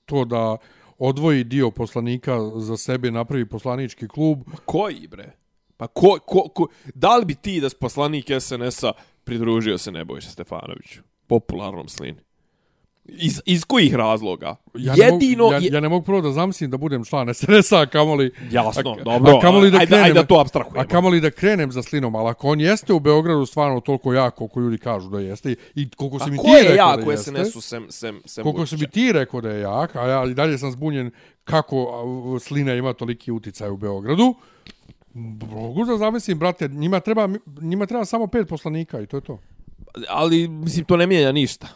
to 0.05 0.25
da 0.25 0.57
odvoji 0.97 1.43
dio 1.43 1.71
poslanika 1.71 2.39
za 2.55 2.77
sebe 2.77 3.11
napravi 3.11 3.49
poslanički 3.49 4.07
klub... 4.07 4.39
Koji, 4.65 5.07
bre? 5.07 5.31
Pa 5.79 5.87
ko, 5.87 6.17
ko, 6.25 6.49
ko, 6.49 6.67
da 6.93 7.17
li 7.17 7.25
bi 7.25 7.35
ti 7.35 7.61
da 7.61 7.69
poslanik 7.79 8.25
SNS-a 8.39 8.91
pridružio 9.23 9.77
se 9.77 9.91
Nebojša 9.91 10.29
Stefanoviću, 10.29 11.01
popularnom 11.27 11.87
slini. 11.89 12.19
Iz, 13.05 13.41
iz 13.45 13.63
kojih 13.65 13.95
razloga? 13.95 14.55
Ja 14.73 14.95
ne 14.95 15.05
Jedino... 15.05 15.43
mogu, 15.43 15.53
ja, 15.53 15.59
je- 15.59 15.69
ja 15.73 15.79
ne 15.79 15.89
mogu 15.89 16.05
prvo 16.05 16.21
da 16.21 16.31
zamislim 16.31 16.71
da 16.71 16.77
budem 16.77 17.05
član 17.05 17.33
SNS-a, 17.33 17.81
a 17.81 17.85
kamoli... 17.85 18.31
Jasno, 18.51 18.91
a, 18.91 19.03
dobro. 19.03 19.37
A 19.37 19.41
kamoli 19.41 19.71
da 19.71 19.77
ajde, 19.77 19.87
krenem, 19.87 20.03
ajde 20.05 20.13
da 20.13 20.25
to 20.25 20.39
abstrahujemo. 20.39 20.81
A 20.81 20.87
kamoli 20.87 21.21
da 21.21 21.31
krenem 21.31 21.71
za 21.71 21.83
slinom, 21.83 22.15
ali 22.15 22.29
ako 22.29 22.47
on 22.49 22.61
jeste 22.61 22.93
u 22.93 22.99
Beogradu 22.99 23.45
stvarno 23.45 23.79
toliko 23.79 24.13
jak 24.13 24.35
koliko 24.35 24.59
ljudi 24.59 24.77
kažu 24.77 25.09
da 25.09 25.19
jeste 25.19 25.55
i 25.75 25.89
koliko 25.89 26.17
A 26.21 26.27
mi 26.27 26.37
ko 26.37 26.43
ti 26.43 26.49
je 26.49 26.63
rekao 26.63 26.75
ja 26.75 26.97
da 26.97 27.11
jeste, 27.11 27.23
se 27.23 27.31
nesu 27.31 27.61
sem, 27.61 27.85
sem, 27.89 28.21
sem 28.25 28.43
koliko 28.43 28.59
Vučića? 28.61 28.75
mi 28.81 28.89
ti 28.89 29.11
rekao 29.11 29.41
da 29.41 29.49
je 29.49 29.61
jak, 29.61 29.95
a 29.95 30.07
ja 30.07 30.25
i 30.25 30.33
dalje 30.33 30.57
sam 30.57 30.71
zbunjen 30.71 31.11
kako 31.43 31.87
a, 32.35 32.39
slina 32.39 32.73
ima 32.73 32.93
toliki 32.93 33.31
uticaj 33.31 33.69
u 33.69 33.77
Beogradu, 33.77 34.35
mogu 35.13 35.85
da 35.85 35.97
zamislim, 35.97 36.39
brate, 36.39 36.67
njima 36.67 36.99
treba, 36.99 37.29
njima 37.61 37.85
treba 37.85 38.05
samo 38.05 38.27
pet 38.27 38.47
poslanika 38.47 39.01
i 39.01 39.07
to 39.07 39.17
je 39.17 39.21
to. 39.21 39.39
Ali, 40.09 40.47
mislim, 40.47 40.85
to 40.85 40.97
ne 40.97 41.07
mijenja 41.07 41.31
ništa. 41.31 41.67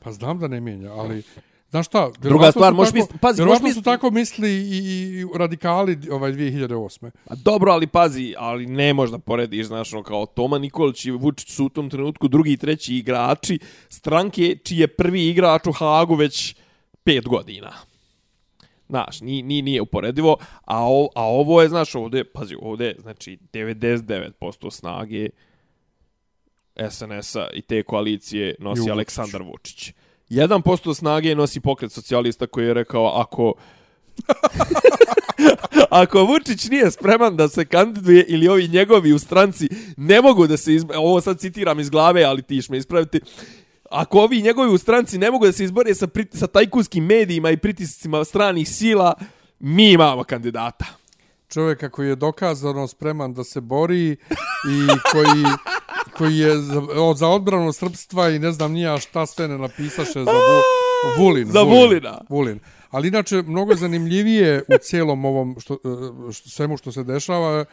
Pa 0.00 0.12
znam 0.12 0.38
da 0.38 0.48
ne 0.48 0.60
mijenja, 0.60 0.92
ali... 0.92 1.22
Znaš 1.70 1.86
šta? 1.86 2.10
Druga 2.18 2.50
stvar, 2.50 2.72
su 2.72 2.76
možeš 2.76 2.94
misli- 2.94 3.18
pazi, 3.20 3.42
možeš 3.42 3.58
su 3.58 3.64
misli- 3.64 3.84
tako 3.84 4.10
misli 4.10 4.50
i, 4.50 4.78
i 4.78 5.26
radikali 5.34 5.98
ovaj 6.10 6.32
2008. 6.32 7.10
A 7.26 7.34
dobro, 7.34 7.72
ali 7.72 7.86
pazi, 7.86 8.34
ali 8.38 8.66
ne 8.66 8.94
možda 8.94 9.18
porediš, 9.18 9.66
znaš, 9.66 9.92
ono, 9.92 10.02
kao 10.02 10.26
Toma 10.26 10.58
Nikolić 10.58 11.04
i 11.04 11.10
Vučić 11.10 11.50
su 11.50 11.64
u 11.64 11.68
tom 11.68 11.90
trenutku 11.90 12.28
drugi 12.28 12.52
i 12.52 12.56
treći 12.56 12.94
igrači 12.96 13.58
stranke 13.88 14.56
čiji 14.64 14.78
je 14.78 14.86
prvi 14.88 15.28
igrač 15.28 15.66
u 15.66 15.72
Hagu 15.72 16.14
već 16.14 16.56
pet 17.04 17.28
godina. 17.28 17.72
Znaš, 18.88 19.20
nije, 19.20 19.42
nije, 19.42 19.62
nije 19.62 19.82
uporedivo, 19.82 20.36
a, 20.64 20.88
o, 20.88 21.08
a 21.14 21.22
ovo 21.24 21.62
je, 21.62 21.68
znaš, 21.68 21.94
ovdje, 21.94 22.24
pazi, 22.24 22.56
ovdje 22.60 22.86
je, 22.86 22.96
znači, 23.00 23.38
99% 23.52 24.70
snage 24.70 25.28
SNS-a 26.90 27.46
i 27.52 27.62
te 27.62 27.82
koalicije 27.82 28.54
nosi 28.58 28.80
Vučić. 28.80 28.92
Aleksandar 28.92 29.42
Vučić. 29.42 29.92
1% 30.30 30.94
snage 30.94 31.34
nosi 31.34 31.60
pokret 31.60 31.92
socijalista 31.92 32.46
koji 32.46 32.66
je 32.66 32.74
rekao 32.74 33.06
ako 33.06 33.54
ako 35.90 36.24
Vučić 36.24 36.68
nije 36.68 36.90
spreman 36.90 37.36
da 37.36 37.48
se 37.48 37.64
kandiduje 37.64 38.24
ili 38.28 38.48
ovi 38.48 38.68
njegovi 38.68 39.12
u 39.12 39.18
stranci 39.18 39.68
ne 39.96 40.20
mogu 40.20 40.46
da 40.46 40.56
se 40.56 40.74
izbore, 40.74 40.98
ovo 40.98 41.20
sad 41.20 41.38
citiram 41.38 41.80
iz 41.80 41.90
glave, 41.90 42.24
ali 42.24 42.42
ti 42.42 42.56
iš 42.56 42.68
me 42.68 42.78
ispraviti, 42.78 43.20
ako 43.90 44.20
ovi 44.20 44.42
njegovi 44.42 44.70
u 44.70 44.78
stranci 44.78 45.18
ne 45.18 45.30
mogu 45.30 45.46
da 45.46 45.52
se 45.52 45.64
izbore 45.64 45.94
sa, 45.94 46.06
sa 46.32 46.46
tajkunskim 46.46 47.04
medijima 47.04 47.50
i 47.50 47.56
pritiscima 47.56 48.24
stranih 48.24 48.68
sila, 48.68 49.14
mi 49.58 49.92
imamo 49.92 50.24
kandidata. 50.24 50.84
Čovjeka 51.48 51.88
koji 51.90 52.08
je 52.08 52.16
dokazano 52.16 52.86
spreman 52.86 53.34
da 53.34 53.44
se 53.44 53.60
bori 53.60 54.10
i 54.10 54.86
koji, 55.12 55.44
koji 56.16 56.38
je 56.38 56.58
za, 56.58 56.82
o, 56.96 57.14
za 57.14 57.28
odbranu 57.28 57.72
srpstva 57.72 58.28
i 58.28 58.38
ne 58.38 58.52
znam 58.52 58.72
nija 58.72 58.98
šta 58.98 59.26
sve 59.26 59.48
ne 59.48 59.58
napisaše 59.58 60.24
za 60.24 60.32
vu, 60.32 60.62
Vulin. 61.18 61.46
Za 61.46 61.62
Vulina. 61.62 62.20
Vulin. 62.28 62.60
Ali 62.90 63.08
inače, 63.08 63.42
mnogo 63.42 63.74
zanimljivije 63.74 64.62
u 64.68 64.78
cijelom 64.80 65.24
ovom 65.24 65.56
što, 65.60 65.74
e, 65.74 66.32
što, 66.32 66.50
svemu 66.50 66.76
što 66.76 66.92
se 66.92 67.04
dešava 67.04 67.64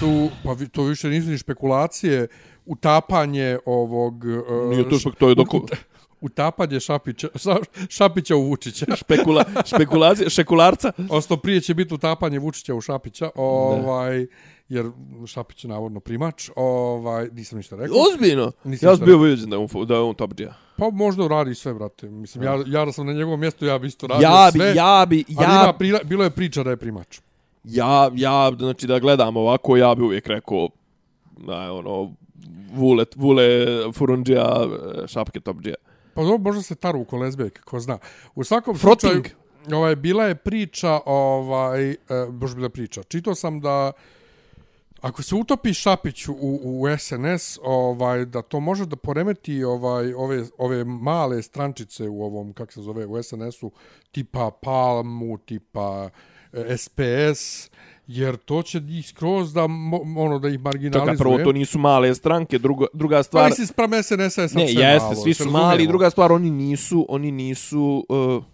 su, 0.00 0.28
pa 0.44 0.54
to 0.72 0.82
više 0.82 1.08
nisu 1.08 1.28
ni 1.28 1.38
špekulacije, 1.38 2.26
utapanje 2.66 3.58
ovog... 3.66 4.24
e, 4.26 4.66
Nije 4.68 4.88
to 4.88 5.10
to 5.10 5.28
je 5.28 5.34
doko... 5.34 5.56
ut- 5.56 5.76
Utapanje 6.20 6.80
Šapića, 6.80 7.28
Ša- 7.28 7.64
Šapića 7.88 8.36
u 8.36 8.42
Vučića. 8.42 8.86
Špekula, 8.96 9.44
špekulacija, 9.66 10.30
šekularca. 10.36 10.92
Osto 11.10 11.36
prije 11.36 11.60
će 11.60 11.74
biti 11.74 11.94
utapanje 11.94 12.38
Vučića 12.38 12.74
u 12.74 12.80
Šapića, 12.80 13.30
ovaj, 13.34 14.26
jer 14.68 14.90
Šapić 15.26 15.64
je 15.64 15.68
navodno 15.68 16.00
primač, 16.00 16.50
ovaj, 16.56 17.28
nisam 17.32 17.56
ništa 17.58 17.76
rekao. 17.76 17.96
Ozbiljno. 18.04 18.52
Nisam 18.64 18.88
Ja 18.88 18.96
sam 18.96 19.06
bio 19.06 19.16
uviđen 19.16 19.50
da 19.50 19.56
je 19.56 19.66
on, 19.72 19.86
da 19.86 19.94
je 19.94 20.00
on 20.00 20.14
top 20.14 20.34
G. 20.34 20.46
Pa 20.76 20.90
možda 20.90 21.28
radi 21.28 21.54
sve, 21.54 21.74
brate. 21.74 22.08
Mislim, 22.08 22.44
ja, 22.44 22.62
ja 22.66 22.84
da 22.84 22.92
sam 22.92 23.06
na 23.06 23.12
njegovom 23.12 23.40
mjestu, 23.40 23.66
ja 23.66 23.78
bi 23.78 23.86
isto 23.86 24.06
radio 24.06 24.22
Ja 24.24 24.50
bi, 24.52 24.58
sve. 24.58 24.72
ja 24.74 25.06
bi, 25.08 25.24
Ali 25.28 25.44
ja 25.44 25.62
ima, 25.62 25.72
prila, 25.72 26.00
bilo 26.04 26.24
je 26.24 26.30
priča 26.30 26.62
da 26.62 26.70
je 26.70 26.76
primač. 26.76 27.18
ja, 27.64 28.10
ja, 28.14 28.50
znači 28.52 28.86
da 28.86 28.98
gledam 28.98 29.36
ovako, 29.36 29.76
ja 29.76 29.94
bi 29.94 30.02
uvijek 30.02 30.26
rekao, 30.26 30.68
da, 31.38 31.72
ono, 31.72 32.14
Vule, 32.76 33.04
Vule 33.16 33.44
Furundžija, 33.92 34.46
šapke 35.06 35.40
top 35.40 35.56
G. 35.56 35.74
Pa 36.14 36.22
dobro, 36.22 36.38
možda 36.38 36.62
se 36.62 36.74
taru 36.74 37.00
u 37.00 37.04
kolezbek, 37.04 37.64
ko 37.64 37.80
zna. 37.80 37.98
U 38.34 38.44
svakom 38.44 38.76
Frotting. 38.76 39.26
slučaju, 39.26 39.78
ovaj, 39.78 39.96
bila 39.96 40.24
je 40.24 40.34
priča, 40.34 41.00
ovaj, 41.06 41.90
e, 41.90 41.96
bož 42.30 42.54
bila 42.54 42.68
priča. 42.68 43.02
Čitao 43.02 43.34
sam 43.34 43.60
da 43.60 43.92
ako 45.00 45.22
se 45.22 45.34
utopi 45.34 45.74
Šapić 45.74 46.28
u, 46.28 46.34
u 46.64 46.84
SNS, 46.98 47.58
ovaj, 47.62 48.24
da 48.24 48.42
to 48.42 48.60
može 48.60 48.86
da 48.86 48.96
poremeti 48.96 49.64
ovaj, 49.64 50.14
ove, 50.14 50.44
ove 50.58 50.84
male 50.84 51.42
strančice 51.42 52.08
u 52.08 52.22
ovom, 52.22 52.52
kako 52.52 52.72
se 52.72 52.80
zove, 52.80 53.06
u 53.06 53.22
SNS-u, 53.22 53.70
tipa 54.12 54.50
Palmu, 54.62 55.38
tipa 55.38 56.10
e, 56.52 56.76
SPS, 56.76 57.70
jer 58.06 58.36
to 58.36 58.62
će 58.62 58.80
njih 58.80 59.08
skroz 59.08 59.52
da, 59.52 59.64
ono, 60.16 60.38
da 60.38 60.48
ih 60.48 60.60
marginalizuje. 60.60 61.02
Čekaj, 61.02 61.16
prvo, 61.16 61.38
to 61.44 61.52
nisu 61.52 61.78
male 61.78 62.14
stranke, 62.14 62.58
druga, 62.58 62.86
druga 62.92 63.16
Pa 63.16 63.22
stvar... 63.22 63.50
mislim, 63.50 63.66
sprem 63.66 64.02
SNS-a 64.02 64.42
je 64.42 64.48
Ne, 64.54 64.68
sve 64.68 64.82
jeste, 64.82 64.98
malo, 64.98 65.14
svi 65.14 65.34
su 65.34 65.50
mali, 65.50 65.86
druga 65.86 66.10
stvar, 66.10 66.32
oni 66.32 66.50
nisu, 66.50 67.06
oni 67.08 67.32
nisu... 67.32 68.06
Uh, 68.08 68.44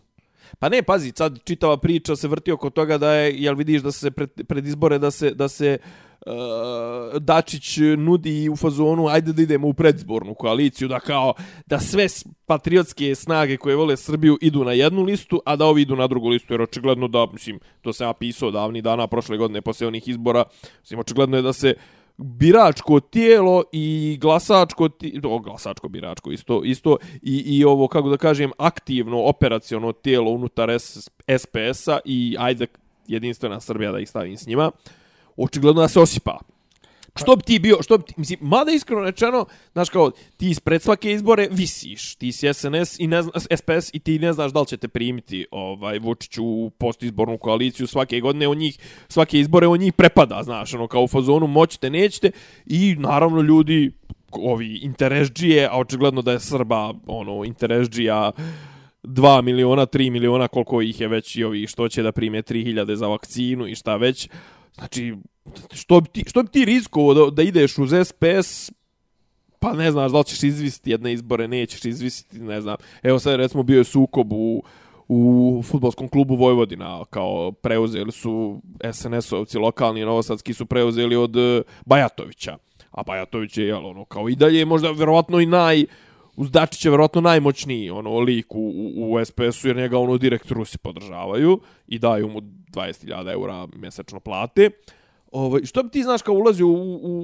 pa 0.59 0.68
ne, 0.68 0.82
pazi, 0.82 1.12
sad 1.16 1.38
čitava 1.44 1.76
priča 1.76 2.16
se 2.16 2.28
vrti 2.28 2.53
oko 2.53 2.70
toga 2.70 2.98
da 2.98 3.12
je, 3.12 3.42
jel 3.42 3.55
vidiš 3.55 3.82
da 3.82 3.92
se 3.92 4.11
pred, 4.11 4.30
pred 4.48 4.66
izbore 4.66 4.98
da 4.98 5.11
se, 5.11 5.30
da 5.30 5.48
se 5.48 5.78
uh, 5.80 6.11
Eh, 6.26 7.18
Dačić 7.20 7.78
nudi 7.98 8.48
u 8.48 8.56
fazonu, 8.56 9.08
ajde 9.08 9.32
da 9.32 9.42
idemo 9.42 9.68
u 9.68 9.74
predizbornu 9.74 10.34
koaliciju, 10.34 10.88
da 10.88 11.00
kao, 11.00 11.34
da 11.66 11.80
sve 11.80 12.06
patriotske 12.46 13.14
snage 13.14 13.56
koje 13.56 13.76
vole 13.76 13.96
Srbiju 13.96 14.38
idu 14.40 14.64
na 14.64 14.72
jednu 14.72 15.02
listu, 15.02 15.42
a 15.44 15.56
da 15.56 15.66
ovi 15.66 15.82
idu 15.82 15.96
na 15.96 16.06
drugu 16.06 16.28
listu, 16.28 16.54
jer 16.54 16.62
očigledno 16.62 17.08
da, 17.08 17.26
mislim, 17.32 17.60
to 17.80 17.92
sam 17.92 18.06
ja 18.06 18.12
pisao 18.12 18.50
davni 18.50 18.82
dana 18.82 19.06
prošle 19.06 19.36
godine 19.36 19.60
posle 19.62 19.86
onih 19.86 20.08
izbora, 20.08 20.44
mislim, 20.80 21.00
očigledno 21.00 21.36
je 21.36 21.42
da 21.42 21.52
se 21.52 21.74
biračko 22.16 23.00
tijelo 23.00 23.64
i 23.72 24.18
glasačko 24.20 24.88
tijelo, 24.88 25.38
glasačko 25.38 25.88
biračko 25.88 26.32
isto, 26.32 26.62
isto 26.64 26.96
i, 27.22 27.42
i 27.46 27.64
ovo, 27.64 27.88
kako 27.88 28.08
da 28.08 28.16
kažem, 28.16 28.50
aktivno 28.58 29.22
operaciono 29.22 29.92
tijelo 29.92 30.30
unutar 30.30 30.70
SPS-a 31.38 31.98
i 32.04 32.36
ajde 32.38 32.66
jedinstvena 33.06 33.60
Srbija 33.60 33.92
da 33.92 33.98
ih 33.98 34.08
stavim 34.08 34.36
s 34.36 34.46
njima, 34.46 34.70
očigledno 35.36 35.82
da 35.82 35.88
se 35.88 36.00
osipa. 36.00 36.38
Što 37.16 37.36
bi 37.36 37.42
ti 37.42 37.58
bio, 37.58 37.82
što 37.82 37.98
bi 37.98 38.04
ti, 38.04 38.14
mislim, 38.16 38.38
mada 38.42 38.72
iskreno 38.72 39.02
rečeno, 39.02 39.46
znaš 39.72 39.88
kao, 39.88 40.10
ti 40.36 40.50
ispred 40.50 40.82
svake 40.82 41.12
izbore 41.12 41.48
visiš, 41.50 42.14
ti 42.14 42.32
si 42.32 42.54
SNS 42.54 43.00
i 43.00 43.06
ne 43.06 43.22
zna, 43.22 43.32
SPS 43.40 43.90
i 43.92 43.98
ti 43.98 44.18
ne 44.18 44.32
znaš 44.32 44.52
da 44.52 44.60
li 44.60 44.66
ćete 44.66 44.88
primiti 44.88 45.46
ovaj, 45.50 45.98
Vučić 45.98 46.38
u 46.38 46.70
postizbornu 46.78 47.38
koaliciju 47.38 47.86
svake 47.86 48.20
godine, 48.20 48.48
on 48.48 48.58
njih, 48.58 48.78
svake 49.08 49.38
izbore 49.38 49.66
on 49.66 49.78
njih 49.78 49.92
prepada, 49.92 50.42
znaš, 50.42 50.74
ono, 50.74 50.86
kao 50.86 51.02
u 51.02 51.08
fazonu 51.08 51.46
moćete, 51.46 51.90
nećete 51.90 52.30
i 52.66 52.96
naravno 52.98 53.40
ljudi, 53.40 53.92
ovi 54.32 54.78
interesđije, 54.82 55.68
a 55.70 55.78
očigledno 55.78 56.22
da 56.22 56.32
je 56.32 56.40
Srba, 56.40 56.94
ono, 57.06 57.44
interesđija, 57.44 58.32
2 59.02 59.42
miliona, 59.42 59.86
3 59.86 60.10
miliona, 60.10 60.48
koliko 60.48 60.82
ih 60.82 61.00
je 61.00 61.08
već 61.08 61.36
i 61.36 61.44
ovi 61.44 61.66
što 61.66 61.88
će 61.88 62.02
da 62.02 62.12
prime 62.12 62.42
3000 62.42 62.94
za 62.94 63.06
vakcinu 63.06 63.66
i 63.66 63.74
šta 63.74 63.96
već. 63.96 64.28
Znači, 64.74 65.14
što 65.72 66.00
bi 66.00 66.08
ti, 66.08 66.24
što 66.26 66.42
bi 66.42 66.48
ti 66.48 66.64
riskovo 66.64 67.14
da, 67.14 67.30
da 67.30 67.42
ideš 67.42 67.78
uz 67.78 67.90
SPS, 68.04 68.72
pa 69.58 69.72
ne 69.72 69.90
znaš 69.90 70.12
da 70.12 70.18
li 70.18 70.24
ćeš 70.24 70.42
izvisiti 70.42 70.90
jedne 70.90 71.12
izbore, 71.12 71.48
nećeš 71.48 71.84
izvisiti, 71.84 72.38
ne 72.40 72.60
znam. 72.60 72.76
Evo 73.02 73.18
sad 73.18 73.34
recimo 73.34 73.62
bio 73.62 73.78
je 73.78 73.84
sukob 73.84 74.32
u, 74.32 74.62
u 75.08 75.62
futbolskom 75.64 76.08
klubu 76.08 76.36
Vojvodina, 76.36 77.04
kao 77.10 77.52
preuzeli 77.52 78.12
su 78.12 78.60
SNS-ovci 78.80 79.60
lokalni 79.60 80.04
novosadski 80.04 80.54
su 80.54 80.66
preuzeli 80.66 81.16
od 81.16 81.36
eh, 81.36 81.62
Bajatovića. 81.86 82.56
A 82.90 83.02
Bajatović 83.02 83.58
je, 83.58 83.66
jel, 83.66 83.86
ono, 83.86 84.04
kao 84.04 84.28
i 84.28 84.36
dalje, 84.36 84.64
možda 84.64 84.90
verovatno 84.90 85.40
i 85.40 85.46
naj, 85.46 85.84
uz 86.36 86.50
Dačića 86.50 86.90
verovatno 86.90 87.20
najmoćniji 87.20 87.90
ono 87.90 88.20
lik 88.20 88.54
u, 88.54 88.72
u, 88.96 89.12
u 89.12 89.24
SPS-u 89.24 89.68
jer 89.68 89.76
njega 89.76 89.98
ono 89.98 90.18
direkt 90.18 90.50
Rusi 90.50 90.78
podržavaju 90.78 91.60
i 91.86 91.98
daju 91.98 92.28
mu 92.28 92.40
20.000 92.40 93.32
eura 93.32 93.66
mjesečno 93.76 94.20
plate. 94.20 94.70
Ovaj 95.32 95.64
što 95.64 95.82
bi 95.82 95.90
ti 95.90 96.02
znaš 96.02 96.22
kao 96.22 96.34
ulazi 96.34 96.62
u, 96.62 96.68
u, 96.68 96.74
u, 97.02 97.22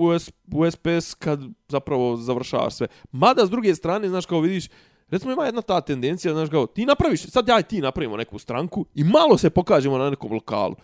u, 0.00 0.16
u 0.52 0.70
SPS 0.70 1.14
kad 1.14 1.40
zapravo 1.68 2.16
završavaš 2.16 2.74
sve. 2.74 2.86
Mada 3.12 3.46
s 3.46 3.50
druge 3.50 3.74
strane, 3.74 4.08
znaš 4.08 4.26
kao 4.26 4.40
vidiš, 4.40 4.68
recimo 5.08 5.32
ima 5.32 5.44
jedna 5.44 5.62
ta 5.62 5.80
tendencija, 5.80 6.34
znaš 6.34 6.48
kao, 6.48 6.66
ti 6.66 6.86
napraviš, 6.86 7.22
sad 7.22 7.48
ja 7.48 7.60
i 7.60 7.62
ti 7.62 7.80
napravimo 7.80 8.16
neku 8.16 8.38
stranku 8.38 8.86
i 8.94 9.04
malo 9.04 9.38
se 9.38 9.50
pokažemo 9.50 9.98
na 9.98 10.10
nekom 10.10 10.32
lokalu. 10.32 10.74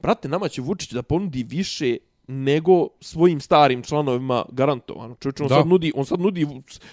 Brate, 0.00 0.28
nama 0.28 0.48
će 0.48 0.62
Vučić 0.62 0.92
da 0.92 1.02
ponudi 1.02 1.42
više 1.42 1.96
nego 2.28 2.88
svojim 3.00 3.40
starim 3.40 3.82
članovima 3.82 4.44
garantovano. 4.48 5.14
Čovječ, 5.14 5.40
on 5.40 5.48
Da. 5.48 5.54
sad 5.54 5.66
nudi, 5.66 5.92
on 5.94 6.04
sad 6.04 6.20
nudi 6.20 6.46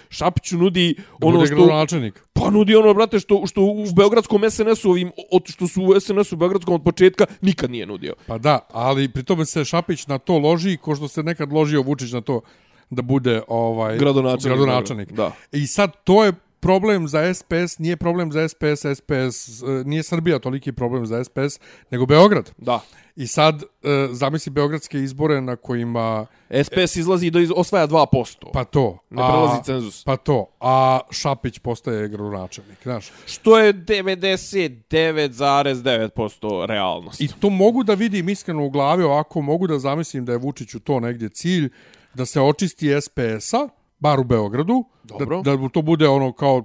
Šapiću 0.08 0.58
nudi 0.58 0.94
Da 1.20 1.26
ono 1.26 1.46
što 1.46 1.54
gradonačelnik. 1.56 2.22
pa 2.32 2.50
nudi 2.50 2.76
ono 2.76 2.94
brate 2.94 3.20
što 3.20 3.46
što 3.46 3.62
u 3.62 3.84
beogradskom 3.96 4.42
SNS-u 4.50 4.90
ovim 4.90 5.10
od 5.32 5.42
što 5.46 5.68
su 5.68 5.82
u 5.82 6.00
SNS-u 6.00 6.36
beogradskom 6.36 6.74
od 6.74 6.82
početka 6.84 7.26
nikad 7.40 7.70
nije 7.70 7.86
nudio. 7.86 8.14
Pa 8.26 8.38
da, 8.38 8.58
ali 8.70 9.08
pri 9.08 9.22
tome 9.22 9.44
se 9.44 9.64
Šapić 9.64 10.06
na 10.06 10.18
to 10.18 10.38
loži, 10.38 10.76
ko 10.76 10.96
što 10.96 11.08
se 11.08 11.22
nekad 11.22 11.52
ložio 11.52 11.82
Vučić 11.82 12.12
na 12.12 12.20
to. 12.20 12.40
da 12.90 13.02
bude 13.02 13.42
ovaj 13.48 13.98
Gradonačelnik. 13.98 14.58
gradonačelnik. 14.58 15.12
Da. 15.12 15.32
I 15.52 15.66
sad 15.66 16.04
to 16.04 16.24
je 16.24 16.32
problem 16.64 17.08
za 17.08 17.34
SPS, 17.34 17.78
nije 17.78 17.96
problem 17.96 18.32
za 18.32 18.48
SPS, 18.48 18.84
SPS, 18.94 19.62
e, 19.62 19.66
nije 19.84 20.02
Srbija 20.02 20.38
toliki 20.38 20.72
problem 20.72 21.06
za 21.06 21.24
SPS, 21.24 21.60
nego 21.90 22.06
Beograd. 22.06 22.50
Da. 22.58 22.80
I 23.16 23.26
sad, 23.26 23.62
e, 23.62 23.66
zamisli 24.10 24.52
Beogradske 24.52 24.98
izbore 24.98 25.40
na 25.40 25.56
kojima, 25.56 26.26
SPS 26.64 26.96
izlazi 26.96 27.30
do 27.30 27.38
iz, 27.38 27.50
osvaja 27.56 27.86
2%. 27.86 28.50
pa 28.52 28.64
to. 28.64 28.98
Ne 29.10 29.22
prelazi 29.22 29.62
cenzus. 29.64 30.04
Pa 30.04 30.16
to. 30.16 30.46
A 30.60 31.00
Šapić 31.10 31.58
postaje 31.58 32.08
gradonačelnik, 32.08 32.78
znaš. 32.82 33.12
Što 33.26 33.58
je 33.58 33.74
99,9% 33.74 36.66
realnost. 36.66 37.20
I 37.20 37.28
to 37.40 37.50
mogu 37.50 37.84
da 37.84 37.94
vidim 37.94 38.28
iskreno 38.28 38.64
u 38.64 38.70
glavi, 38.70 39.02
ovako 39.02 39.40
mogu 39.40 39.66
da 39.66 39.78
zamislim 39.78 40.24
da 40.24 40.32
je 40.32 40.38
Vučiću 40.38 40.80
to 40.80 41.00
negdje 41.00 41.28
cilj, 41.28 41.70
da 42.14 42.26
se 42.26 42.40
očisti 42.40 43.00
SPS-a, 43.00 43.68
bar 43.98 44.20
u 44.20 44.24
Beogradu, 44.24 44.84
Dobro. 45.04 45.42
da, 45.42 45.56
da 45.56 45.68
to 45.68 45.82
bude 45.82 46.08
ono 46.08 46.32
kao 46.32 46.64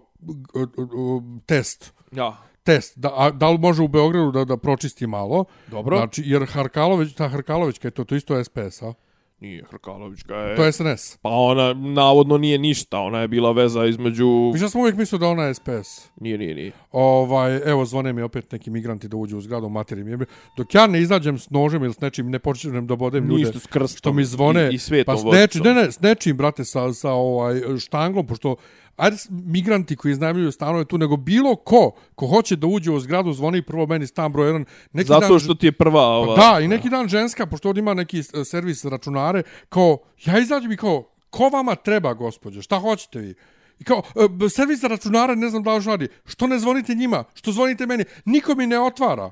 test. 1.45 1.93
Ja. 2.11 2.37
Test, 2.63 2.97
da, 2.97 3.11
a, 3.15 3.31
da 3.31 3.49
li 3.49 3.57
može 3.57 3.83
u 3.83 3.87
Beogradu 3.87 4.31
da, 4.31 4.45
da 4.45 4.57
pročisti 4.57 5.07
malo? 5.07 5.45
Dobro. 5.67 5.97
Znači, 5.97 6.23
jer 6.25 6.45
Harkalović, 6.45 7.13
ta 7.13 7.27
Harkalovićka 7.27 7.87
je 7.87 7.91
to, 7.91 8.03
to 8.03 8.15
isto 8.15 8.43
SPS-a. 8.43 8.93
Nije 9.41 9.63
Hrkalovićka 9.71 10.35
je... 10.35 10.55
To 10.55 10.63
je 10.63 10.71
SNS. 10.71 11.17
Pa 11.17 11.29
ona 11.29 11.73
navodno 11.73 12.37
nije 12.37 12.57
ništa, 12.57 12.99
ona 12.99 13.19
je 13.19 13.27
bila 13.27 13.51
veza 13.51 13.85
između... 13.85 14.51
Više 14.53 14.69
sam 14.69 14.81
uvijek 14.81 14.95
mislio 14.95 15.19
da 15.19 15.27
ona 15.27 15.43
je 15.43 15.53
SPS. 15.53 16.09
Nije, 16.15 16.37
nije, 16.37 16.55
nije. 16.55 16.71
Ovaj, 16.91 17.61
evo, 17.65 17.85
zvone 17.85 18.13
mi 18.13 18.21
opet 18.21 18.51
neki 18.51 18.69
migranti 18.69 19.07
da 19.07 19.17
uđu 19.17 19.37
u 19.37 19.41
zgradu, 19.41 19.69
materi 19.69 20.03
mi 20.03 20.11
je. 20.11 20.17
Dok 20.57 20.75
ja 20.75 20.87
ne 20.87 21.01
izađem 21.01 21.37
s 21.39 21.49
nožem 21.49 21.83
ili 21.83 21.93
s 21.93 21.99
nečim, 22.01 22.29
ne 22.29 22.39
počnem 22.39 22.87
da 22.87 22.95
bodem 22.95 23.27
ljude. 23.27 23.43
Ništa 23.43 23.59
s 23.59 23.65
krstom 23.65 23.97
Što 23.97 24.13
mi 24.13 24.23
zvone. 24.25 24.69
i- 24.71 24.75
i 24.75 24.77
svetom 24.77 25.15
pa 25.15 25.17
s 25.17 25.23
nečim, 25.23 25.33
vodicom. 25.59 25.63
ne, 25.63 25.83
ne, 25.83 25.91
s 25.91 25.99
nečim, 26.01 26.37
brate, 26.37 26.65
sa, 26.65 26.93
sa 26.93 27.11
ovaj, 27.11 27.55
štanglom, 27.79 28.27
pošto 28.27 28.55
ajde 28.99 29.17
migranti 29.29 29.95
koji 29.95 30.11
iznajmljuju 30.11 30.51
stanove 30.51 30.85
tu, 30.85 30.97
nego 30.97 31.17
bilo 31.17 31.55
ko, 31.55 31.91
ko 32.15 32.27
hoće 32.27 32.55
da 32.55 32.67
uđe 32.67 32.91
u 32.91 32.99
zgradu, 32.99 33.33
zvoni 33.33 33.61
prvo 33.61 33.85
meni 33.87 34.07
stan 34.07 34.31
broj 34.31 34.51
1. 34.53 34.65
Neki 34.93 35.07
Zato 35.07 35.27
dan, 35.27 35.39
što 35.39 35.53
ti 35.53 35.67
je 35.67 35.71
prva 35.71 36.01
ova... 36.01 36.35
Pa 36.35 36.41
da, 36.41 36.59
i 36.59 36.67
neki 36.67 36.89
dan 36.89 37.07
ženska, 37.07 37.45
pošto 37.45 37.69
ovdje 37.69 37.79
ima 37.79 37.93
neki 37.93 38.19
e, 38.19 38.43
servis 38.45 38.85
računare, 38.85 39.43
kao, 39.69 39.97
ja 40.25 40.39
izađem 40.39 40.71
i 40.71 40.77
kao, 40.77 41.03
ko 41.29 41.49
vama 41.49 41.75
treba, 41.75 42.13
gospođe, 42.13 42.61
šta 42.61 42.79
hoćete 42.79 43.19
vi? 43.19 43.35
I 43.79 43.83
kao, 43.83 44.01
e, 44.45 44.49
servis 44.49 44.83
računare, 44.83 45.35
ne 45.35 45.49
znam 45.49 45.63
da 45.63 45.75
li 45.75 45.85
radi, 45.85 46.07
što 46.25 46.47
ne 46.47 46.59
zvonite 46.59 46.95
njima, 46.95 47.23
što 47.33 47.51
zvonite 47.51 47.85
meni, 47.85 48.03
niko 48.25 48.55
mi 48.55 48.67
ne 48.67 48.79
otvara. 48.79 49.31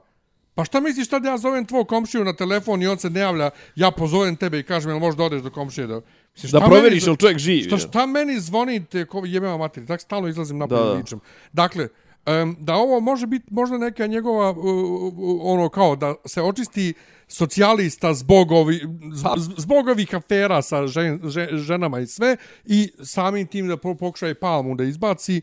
Pa 0.57 0.65
šta 0.65 0.79
misliš 0.79 1.07
šta 1.07 1.19
da 1.19 1.29
ja 1.29 1.37
zovem 1.37 1.65
tvoj 1.65 1.85
komšiju 1.85 2.23
na 2.25 2.33
telefon 2.33 2.81
i 2.81 2.87
on 2.87 2.97
se 2.97 3.09
ne 3.09 3.19
javlja, 3.19 3.49
ja 3.75 3.91
pozovem 3.91 4.35
tebe 4.35 4.59
i 4.59 4.63
kažem, 4.63 4.91
jel 4.91 4.99
možeš 4.99 5.17
da 5.17 5.23
odeš 5.23 5.41
do 5.41 5.51
komšije 5.51 5.87
da... 5.87 6.01
Mislim, 6.37 6.51
Da 6.51 6.59
proveriš 6.61 6.83
meni- 6.95 7.05
jel 7.05 7.15
čovjek 7.17 7.37
živi. 7.37 7.63
Šta, 7.63 7.77
šta 7.77 8.05
meni 8.05 8.39
zvonite, 8.39 9.05
ko 9.05 9.21
jebema 9.25 9.57
materi, 9.57 9.85
tako 9.85 10.01
stalno 10.01 10.27
izlazim 10.27 10.57
napolje 10.57 10.81
Da, 10.81 10.91
ličem. 10.91 11.19
Dakle, 11.53 11.87
um, 12.25 12.57
da 12.59 12.75
ovo 12.75 12.99
može 12.99 13.27
biti 13.27 13.45
možda 13.51 13.77
neka 13.77 14.07
njegova, 14.07 14.49
uh, 14.49 14.57
uh, 14.57 15.13
ono 15.43 15.69
kao, 15.69 15.95
da 15.95 16.15
se 16.25 16.41
očisti 16.41 16.93
socijalista 17.29 18.13
zbog, 18.13 18.51
ovi, 18.51 18.81
Pa- 19.23 19.33
zbog 19.37 19.87
ovih 19.87 20.15
afera 20.15 20.61
sa 20.61 20.87
žen, 20.87 21.19
žen, 21.25 21.47
ženama 21.53 21.99
i 21.99 22.07
sve, 22.07 22.37
i 22.65 22.91
samim 23.01 23.47
tim 23.47 23.67
da 23.67 23.77
po- 23.77 23.95
pokušaje 23.95 24.35
Palmu 24.35 24.75
da 24.75 24.83
izbaci. 24.83 25.41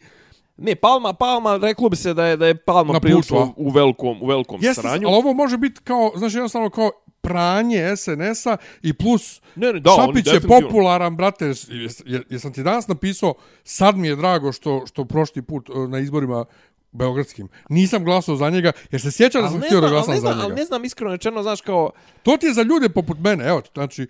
Ne, 0.57 0.74
Palma, 0.74 1.12
Palma, 1.12 1.57
reklo 1.57 1.88
bi 1.88 1.97
se 1.97 2.14
da 2.14 2.26
je 2.26 2.36
da 2.36 2.47
je 2.47 2.55
Palma 2.57 3.01
prilično 3.01 3.38
a? 3.38 3.49
u 3.57 3.70
velikom, 3.70 4.22
u 4.22 4.26
velikom 4.26 4.59
Jeste, 4.62 4.80
sranju. 4.80 5.07
ali 5.09 5.16
ovo 5.16 5.32
može 5.32 5.57
biti 5.59 5.80
kao, 5.80 6.12
znači 6.16 6.36
jednostavno 6.36 6.70
kao 6.70 6.90
pranje 7.24 7.96
SNS-a 7.96 8.56
i 8.82 8.92
plus 8.92 9.40
Ne, 9.54 9.72
ne, 9.72 9.80
da, 9.80 9.90
Šapić 9.96 10.26
je 10.26 10.40
popularan, 10.40 11.16
brate, 11.16 11.46
jes, 11.46 11.68
jes, 11.70 12.02
jesam 12.30 12.52
ti 12.52 12.62
danas 12.62 12.88
napisao, 12.88 13.34
sad 13.64 13.96
mi 13.96 14.08
je 14.08 14.16
drago 14.16 14.52
što, 14.52 14.86
što 14.86 15.04
prošli 15.04 15.42
put 15.42 15.70
e, 15.70 15.72
na 15.88 15.98
izborima 15.98 16.44
beogradskim. 16.92 17.48
Nisam 17.68 18.04
glasao 18.04 18.36
za 18.36 18.50
njega, 18.50 18.72
jer 18.90 19.00
se 19.00 19.10
sjećam 19.10 19.42
da 19.42 19.48
sam 19.48 19.60
htio 19.60 19.80
da 19.80 19.88
glasam 19.88 20.20
za 20.20 20.28
njega. 20.28 20.40
ali 20.42 20.54
ne 20.54 20.64
znam 20.64 20.84
iskreno 20.84 21.12
rečeno, 21.12 21.42
znaš 21.42 21.60
kao... 21.60 21.90
To 22.22 22.36
ti 22.36 22.46
je 22.46 22.54
za 22.54 22.62
ljude 22.62 22.88
poput 22.88 23.18
mene, 23.18 23.44
evo, 23.44 23.62
znači, 23.74 24.06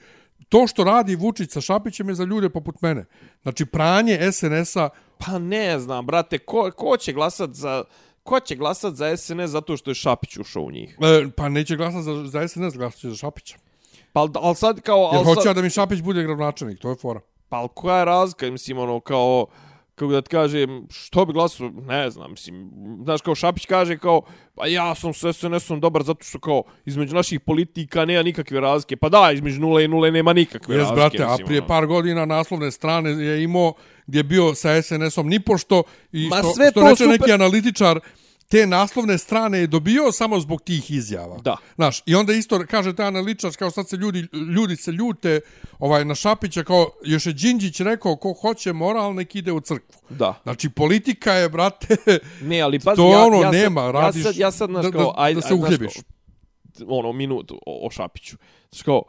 to 0.49 0.67
što 0.67 0.85
radi 0.85 1.17
Vučić 1.17 1.51
sa 1.51 1.61
Šapićem 1.61 2.09
je 2.09 2.15
za 2.15 2.25
ljude 2.25 2.49
poput 2.49 2.83
mene. 2.83 3.05
Znači, 3.43 3.67
pranje 3.67 4.33
SNS-a, 4.33 4.89
Pa 5.19 5.39
ne 5.39 5.79
znam, 5.79 6.07
brate, 6.07 6.39
ko, 6.39 6.71
ko 6.77 6.97
će 6.97 7.13
glasat 7.13 7.51
za... 7.51 7.85
Ko 8.25 8.41
će 8.41 8.55
glasat 8.57 8.95
za 8.95 9.17
SNS 9.17 9.51
zato 9.51 9.77
što 9.77 9.91
je 9.91 9.95
Šapić 9.95 10.37
ušao 10.37 10.63
u 10.63 10.71
njih? 10.71 10.99
e, 11.01 11.31
pa 11.37 11.49
neće 11.49 11.77
glasati 11.77 12.03
za, 12.03 12.25
za 12.27 12.49
SNS, 12.49 12.77
glasat 12.77 13.01
će 13.01 13.09
za 13.09 13.17
Šapića. 13.17 13.57
Pa, 14.13 14.21
al- 14.21 14.39
al 14.43 14.55
sad 14.55 14.81
kao... 14.81 15.11
Jer 15.15 15.25
hoće 15.25 15.41
sad, 15.41 15.57
da 15.57 15.63
mi 15.63 15.71
Šapić 15.71 16.01
bude 16.01 16.23
gradonačelnik, 16.23 16.79
to 16.79 16.91
je 16.91 16.97
fora. 16.97 17.21
pa 17.49 17.57
al 17.57 17.69
koja 17.69 17.99
je 17.99 18.05
razlika, 18.05 18.51
mislim, 18.51 18.79
ono, 18.79 19.01
kao... 19.01 19.47
Kako 19.95 20.13
da 20.13 20.23
ti 20.23 20.29
kažem, 20.29 20.87
što 20.91 21.25
bi 21.25 21.33
glasao, 21.33 21.69
ne 21.69 22.11
znam, 22.11 22.31
mislim, 22.31 22.71
znaš, 23.05 23.21
kao 23.21 23.35
Šapić 23.35 23.67
kaže 23.67 23.99
kao, 23.99 24.23
pa 24.55 24.67
ja 24.67 24.95
sam 24.95 25.15
s 25.15 25.25
SNS-om 25.37 25.81
dobar 25.81 26.03
zato 26.03 26.25
što 26.25 26.39
kao, 26.39 26.63
između 26.85 27.15
naših 27.15 27.41
politika 27.41 28.05
nema 28.05 28.23
nikakve 28.23 28.61
razlike, 28.61 28.97
pa 28.97 29.09
da, 29.09 29.31
između 29.33 29.61
nule 29.61 29.85
i 29.85 29.89
nule 29.89 30.11
nema 30.11 30.33
nikakve 30.33 30.75
Jes, 30.75 30.81
razlike. 30.81 31.01
brate, 31.01 31.23
a 31.23 31.29
mislim, 31.31 31.47
prije 31.47 31.61
ono. 31.61 31.69
par 31.69 31.87
godina 31.87 32.25
naslovne 32.25 32.71
strane 32.71 33.11
je 33.11 33.43
imao 33.43 33.73
gdje 34.07 34.19
je 34.19 34.23
bio 34.23 34.55
sa 34.55 34.83
SNS-om 34.83 35.29
nipošto 35.29 35.83
i 36.13 36.29
Ma 36.29 36.37
što, 36.39 36.55
sve 36.55 36.71
što 36.71 36.81
to 36.81 36.87
reče 36.89 37.05
super. 37.05 37.21
neki 37.21 37.33
analitičar, 37.33 38.01
te 38.49 38.67
naslovne 38.67 39.19
strane 39.19 39.59
je 39.59 39.67
dobio 39.67 40.13
samo 40.13 40.41
zbog 40.41 40.63
tih 40.63 40.91
izjava. 40.91 41.39
Da. 41.39 41.57
Znaš, 41.75 42.03
i 42.07 42.15
onda 42.15 42.33
isto 42.33 42.65
kaže 42.71 42.97
taj 42.97 43.07
analitičar, 43.07 43.53
kao 43.57 43.71
sad 43.71 43.89
se 43.89 43.97
ljudi, 43.97 44.27
ljudi 44.57 44.77
se 44.77 44.93
ljute 44.93 45.41
ovaj, 45.79 46.05
na 46.05 46.15
Šapića, 46.15 46.65
kao 46.65 46.91
još 47.05 47.27
je 47.27 47.33
Đinđić 47.33 47.81
rekao, 47.81 48.17
ko 48.17 48.33
hoće 48.33 48.73
moral, 48.73 49.15
nek 49.15 49.35
ide 49.35 49.53
u 49.53 49.61
crkvu. 49.61 49.97
Da. 50.11 50.35
Znači, 50.43 50.69
politika 50.71 51.33
je, 51.33 51.49
brate, 51.49 51.97
Ne, 52.43 52.61
ali 52.61 52.79
pazi, 52.79 52.97
To 52.97 53.13
ja, 53.13 53.19
ono 53.19 53.37
ja 53.37 53.43
sad, 53.43 53.53
nema, 53.53 53.91
radiš 53.91 54.25
ja 54.25 54.25
sad, 54.25 54.37
ja 54.37 54.51
sad, 54.51 54.71
znaš, 54.71 54.85
da- 54.85 54.91
kao, 54.93 55.05
da- 55.05 55.23
ajde, 55.23 55.41
da 55.41 55.47
se 55.47 55.55
uhljebiš. 55.55 55.93
ono, 56.87 57.13
minutu 57.13 57.61
o, 57.67 57.87
o 57.87 57.91
Šapiću. 57.91 58.37
Znaš, 58.71 58.83
kao, 58.83 59.03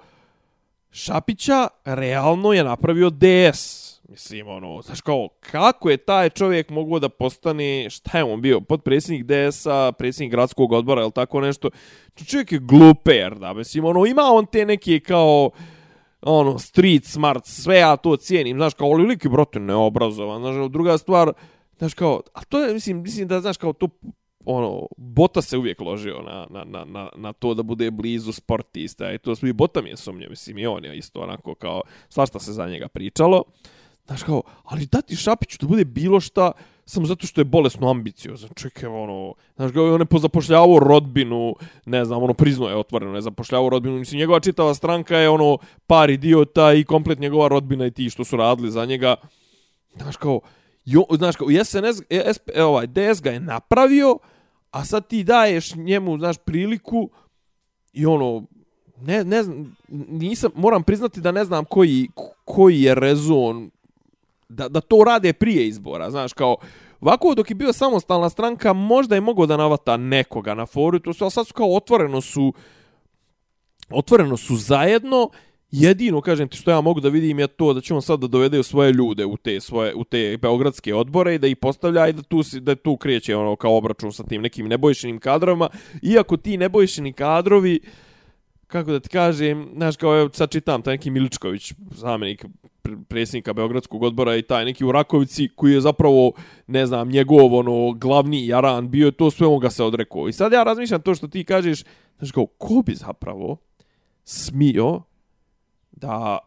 Šapića 0.91 1.67
realno 1.85 2.53
je 2.53 2.63
napravio 2.63 3.09
DS. 3.09 3.84
Mislim, 4.09 4.47
ono, 4.47 4.81
znaš, 4.81 5.01
kao, 5.01 5.29
kako 5.39 5.89
je 5.89 5.97
taj 5.97 6.29
čovjek 6.29 6.69
mogao 6.69 6.99
da 6.99 7.09
postane, 7.09 7.89
šta 7.89 8.17
je 8.17 8.23
on 8.23 8.41
bio, 8.41 8.61
podpredsjednik 8.61 9.25
DS-a, 9.25 9.91
predsjednik 9.91 10.31
gradskog 10.31 10.71
odbora, 10.71 11.01
ili 11.01 11.11
tako 11.11 11.41
nešto. 11.41 11.69
Čovjek 12.27 12.51
je 12.51 12.59
gluper, 12.59 13.35
da, 13.35 13.53
mislim, 13.53 13.85
ono, 13.85 14.05
ima 14.05 14.21
on 14.21 14.45
te 14.45 14.65
neke, 14.65 14.99
kao, 14.99 15.49
ono, 16.21 16.59
street 16.59 17.05
smart, 17.05 17.45
sve 17.45 17.77
ja 17.77 17.95
to 17.95 18.17
cijenim, 18.17 18.57
znaš, 18.57 18.73
kao, 18.73 18.87
ali 18.87 19.07
lik 19.07 19.25
je, 19.25 19.29
brate, 19.29 19.59
neobrazovan, 19.59 20.41
znaš, 20.41 20.55
ono, 20.55 20.67
druga 20.67 20.97
stvar, 20.97 21.33
znaš, 21.77 21.93
kao, 21.93 22.21
a 22.33 22.43
to 22.43 22.59
je, 22.59 22.73
mislim, 22.73 23.01
mislim 23.01 23.27
da, 23.27 23.41
znaš, 23.41 23.57
kao, 23.57 23.73
to, 23.73 23.87
ono, 24.45 24.87
Bota 24.97 25.41
se 25.41 25.57
uvijek 25.57 25.81
ložio 25.81 26.21
na, 26.21 26.47
na, 26.49 26.63
na, 26.63 26.85
na, 26.85 27.09
na 27.15 27.33
to 27.33 27.53
da 27.53 27.63
bude 27.63 27.91
blizu 27.91 28.31
sportista 28.31 29.13
i 29.13 29.17
to 29.17 29.35
svi 29.35 29.53
Bota 29.53 29.81
mi 29.81 29.89
je 29.89 29.97
sumnja, 29.97 30.29
mislim, 30.29 30.57
i 30.57 30.67
on 30.67 30.85
je 30.85 30.97
isto 30.97 31.19
onako 31.19 31.55
kao, 31.55 31.81
svašta 32.09 32.39
se 32.39 32.53
za 32.53 32.67
njega 32.67 32.87
pričalo, 32.87 33.43
znaš, 34.05 34.23
kao, 34.23 34.41
ali 34.63 34.85
dati 34.85 35.15
Šapiću 35.15 35.57
da 35.61 35.67
bude 35.67 35.85
bilo 35.85 36.19
šta, 36.19 36.51
samo 36.85 37.05
zato 37.05 37.27
što 37.27 37.41
je 37.41 37.45
bolesno 37.45 37.89
ambiciozan. 37.89 38.49
Čekaj, 38.55 38.89
ono, 38.89 39.33
znaš, 39.55 39.71
ga 39.71 39.83
on 39.83 40.01
je 40.01 40.05
pozapošljavao 40.05 40.79
rodbinu, 40.79 41.55
ne 41.85 42.05
znam, 42.05 42.23
ono, 42.23 42.33
priznao 42.33 42.69
je 42.69 42.75
otvoreno, 42.75 43.11
ne 43.11 43.21
zapošljavao 43.21 43.69
rodbinu. 43.69 43.99
Mislim, 43.99 44.19
njegova 44.19 44.39
čitava 44.39 44.73
stranka 44.73 45.17
je, 45.17 45.29
ono, 45.29 45.57
par 45.87 46.09
idiota 46.09 46.73
i 46.73 46.83
komplet 46.83 47.19
njegova 47.19 47.47
rodbina 47.47 47.85
i 47.85 47.91
ti 47.91 48.09
što 48.09 48.23
su 48.23 48.37
radili 48.37 48.71
za 48.71 48.85
njega. 48.85 49.15
Znaš, 50.01 50.17
kao, 50.17 50.39
jo, 50.85 51.03
znaš, 51.11 51.35
kao, 51.35 51.47
SNS, 51.63 51.97
SP, 52.35 52.49
e, 52.49 52.59
e, 52.59 52.63
ovaj, 52.63 52.87
DS 52.87 53.21
ga 53.21 53.31
je 53.31 53.39
napravio, 53.39 54.17
a 54.71 54.85
sad 54.85 55.07
ti 55.07 55.23
daješ 55.23 55.75
njemu, 55.75 56.17
znaš, 56.17 56.37
priliku 56.37 57.09
i 57.93 58.05
ono, 58.05 58.43
ne, 59.01 59.23
ne 59.23 59.43
znam, 59.43 59.75
nisam, 60.09 60.51
moram 60.55 60.83
priznati 60.83 61.21
da 61.21 61.31
ne 61.31 61.45
znam 61.45 61.65
koji, 61.65 62.07
koji 62.45 62.81
je 62.81 62.95
rezon 62.95 63.71
da, 64.49 64.69
da 64.69 64.81
to 64.81 65.03
rade 65.05 65.33
prije 65.33 65.67
izbora, 65.67 66.11
znaš, 66.11 66.33
kao, 66.33 66.55
ovako 67.01 67.35
dok 67.35 67.49
je 67.49 67.55
bio 67.55 67.73
samostalna 67.73 68.29
stranka, 68.29 68.73
možda 68.73 69.15
je 69.15 69.21
mogao 69.21 69.45
da 69.45 69.57
navata 69.57 69.97
nekoga 69.97 70.53
na 70.53 70.65
foru, 70.65 70.99
to 70.99 71.13
su, 71.13 71.25
a 71.25 71.29
sad 71.29 71.47
su 71.47 71.53
kao 71.53 71.75
otvoreno 71.75 72.21
su, 72.21 72.53
otvoreno 73.89 74.37
su 74.37 74.55
zajedno, 74.55 75.29
jedino, 75.71 76.21
kažem 76.21 76.47
ti, 76.47 76.57
što 76.57 76.71
ja 76.71 76.81
mogu 76.81 76.99
da 76.99 77.09
vidim 77.09 77.39
je 77.39 77.47
to 77.47 77.73
da 77.73 77.81
će 77.81 77.93
on 77.93 78.01
sad 78.01 78.19
da 78.19 78.27
dovede 78.27 78.63
svoje 78.63 78.91
ljude 78.91 79.25
u 79.25 79.37
te 79.37 79.59
svoje 79.59 79.95
u 79.95 80.03
te 80.03 80.37
beogradske 80.41 80.95
odbore 80.95 81.35
i 81.35 81.39
da 81.39 81.47
ih 81.47 81.57
postavlja 81.57 82.07
i 82.07 82.13
da 82.13 82.21
tu 82.21 82.41
da 82.59 82.75
tu 82.75 82.97
kreće 82.97 83.35
ono 83.35 83.55
kao 83.55 83.77
obračun 83.77 84.13
sa 84.13 84.23
tim 84.23 84.41
nekim 84.41 84.67
nebojšenim 84.67 85.19
kadrovima. 85.19 85.69
Iako 86.01 86.37
ti 86.37 86.57
nebojšeni 86.57 87.13
kadrovi 87.13 87.79
kako 88.67 88.91
da 88.91 88.99
ti 88.99 89.09
kažem, 89.09 89.69
znaš 89.75 89.95
kao 89.95 90.19
evo 90.19 90.29
sad 90.33 90.51
čitam 90.51 90.81
taj 90.81 90.93
neki 90.93 91.09
Miličković, 91.09 91.73
zamjenik 91.91 92.45
predsjednika 93.07 93.53
Beogradskog 93.53 94.03
odbora 94.03 94.35
i 94.35 94.41
taj 94.41 94.65
neki 94.65 94.85
u 94.85 94.91
Rakovici 94.91 95.49
koji 95.55 95.73
je 95.73 95.81
zapravo, 95.81 96.31
ne 96.67 96.85
znam, 96.85 97.09
njegov 97.09 97.55
ono 97.55 97.91
glavni 97.91 98.47
jaran 98.47 98.91
bio, 98.91 99.11
to 99.11 99.31
sve 99.31 99.47
on 99.47 99.59
ga 99.59 99.69
se 99.69 99.83
odrekao. 99.83 100.27
I 100.27 100.33
sad 100.33 100.53
ja 100.53 100.63
razmišljam 100.63 101.01
to 101.01 101.15
što 101.15 101.27
ti 101.27 101.43
kažeš, 101.43 101.83
znaš 102.17 102.31
kao, 102.31 102.45
ko 102.45 102.83
bi 102.85 102.95
zapravo 102.95 103.57
smio 104.23 105.01
da 105.91 106.37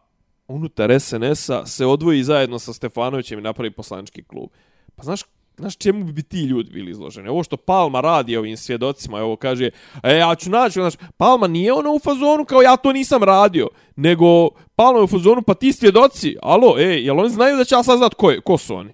unutar 0.47 0.99
SNS-a 0.99 1.65
se 1.65 1.85
odvoji 1.85 2.23
zajedno 2.23 2.59
sa 2.59 2.73
Stefanovićem 2.73 3.39
i 3.39 3.41
napravi 3.41 3.71
poslanički 3.71 4.23
klub. 4.23 4.49
Pa 4.95 5.03
znaš, 5.03 5.23
znaš 5.59 5.77
čemu 5.77 6.05
bi 6.05 6.23
ti 6.23 6.43
ljudi 6.43 6.69
bili 6.71 6.91
izloženi? 6.91 7.29
Ovo 7.29 7.43
što 7.43 7.57
Palma 7.57 8.01
radi 8.01 8.37
ovim 8.37 8.57
svjedocima, 8.57 9.17
ovo 9.17 9.35
kaže, 9.35 9.69
e, 10.03 10.15
ja 10.15 10.35
ću 10.35 10.49
naći, 10.49 10.73
znaš, 10.73 10.93
Palma 11.17 11.47
nije 11.47 11.73
ono 11.73 11.93
u 11.93 11.99
fazonu 11.99 12.45
kao 12.45 12.61
ja 12.61 12.77
to 12.77 12.93
nisam 12.93 13.23
radio, 13.23 13.67
nego 13.95 14.49
Palma 14.75 14.99
je 14.99 15.03
u 15.03 15.07
fazonu, 15.07 15.41
pa 15.41 15.53
ti 15.53 15.73
svjedoci, 15.73 16.35
alo, 16.41 16.79
e, 16.79 16.83
jel 16.83 17.19
oni 17.19 17.29
znaju 17.29 17.57
da 17.57 17.63
će 17.63 17.75
ja 17.75 17.83
saznat 17.83 18.13
ko, 18.13 18.31
je, 18.31 18.41
ko 18.41 18.57
su 18.57 18.75
oni? 18.75 18.93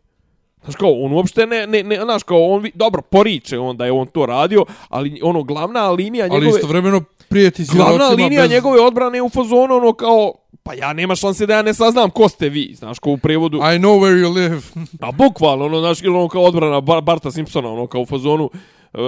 Znaš 0.64 0.76
kao, 0.76 0.92
on 0.92 1.14
uopšte 1.14 1.46
ne, 1.46 1.68
ne, 1.68 1.84
ne 1.84 2.02
znaš 2.04 2.24
kao, 2.24 2.48
on, 2.48 2.66
dobro, 2.74 3.02
poriče 3.02 3.60
on 3.60 3.78
da 3.78 3.86
je 3.86 3.92
on 3.92 4.08
to 4.08 4.26
radio, 4.26 4.66
ali 4.90 5.20
ono, 5.24 5.44
glavna 5.44 5.92
linija 5.92 6.28
njegove... 6.28 6.48
Ali 6.48 6.56
istovremeno 6.56 7.04
prijeti 7.30 7.66
Glavna 7.74 8.08
linija 8.08 8.42
bez... 8.42 8.52
njegove 8.52 8.82
odbrane 8.82 9.18
je 9.18 9.22
u 9.22 9.30
fazonu 9.30 9.76
ono 9.76 9.94
kao, 9.94 10.34
pa 10.66 10.74
ja 10.74 10.94
nema 10.94 11.16
šanse 11.16 11.46
da 11.46 11.54
ja 11.54 11.62
ne 11.62 11.74
saznam 11.74 12.10
ko 12.10 12.30
ste 12.30 12.50
vi, 12.50 12.74
znaš, 12.76 13.00
kao 13.00 13.14
u 13.14 13.18
prevodu. 13.18 13.58
I 13.58 13.80
know 13.80 14.00
where 14.00 14.26
you 14.26 14.34
live. 14.34 14.62
A 15.08 15.12
bukvalno, 15.12 15.66
ono, 15.66 15.80
znaš, 15.80 16.02
ili 16.02 16.16
ono 16.16 16.28
kao 16.28 16.44
odbrana 16.44 16.82
Bar 16.82 17.02
Barta 17.02 17.32
Simpsona, 17.32 17.70
ono, 17.70 17.88
kao 17.88 18.02
u 18.02 18.06
fazonu, 18.06 18.50
Uh, 18.94 19.02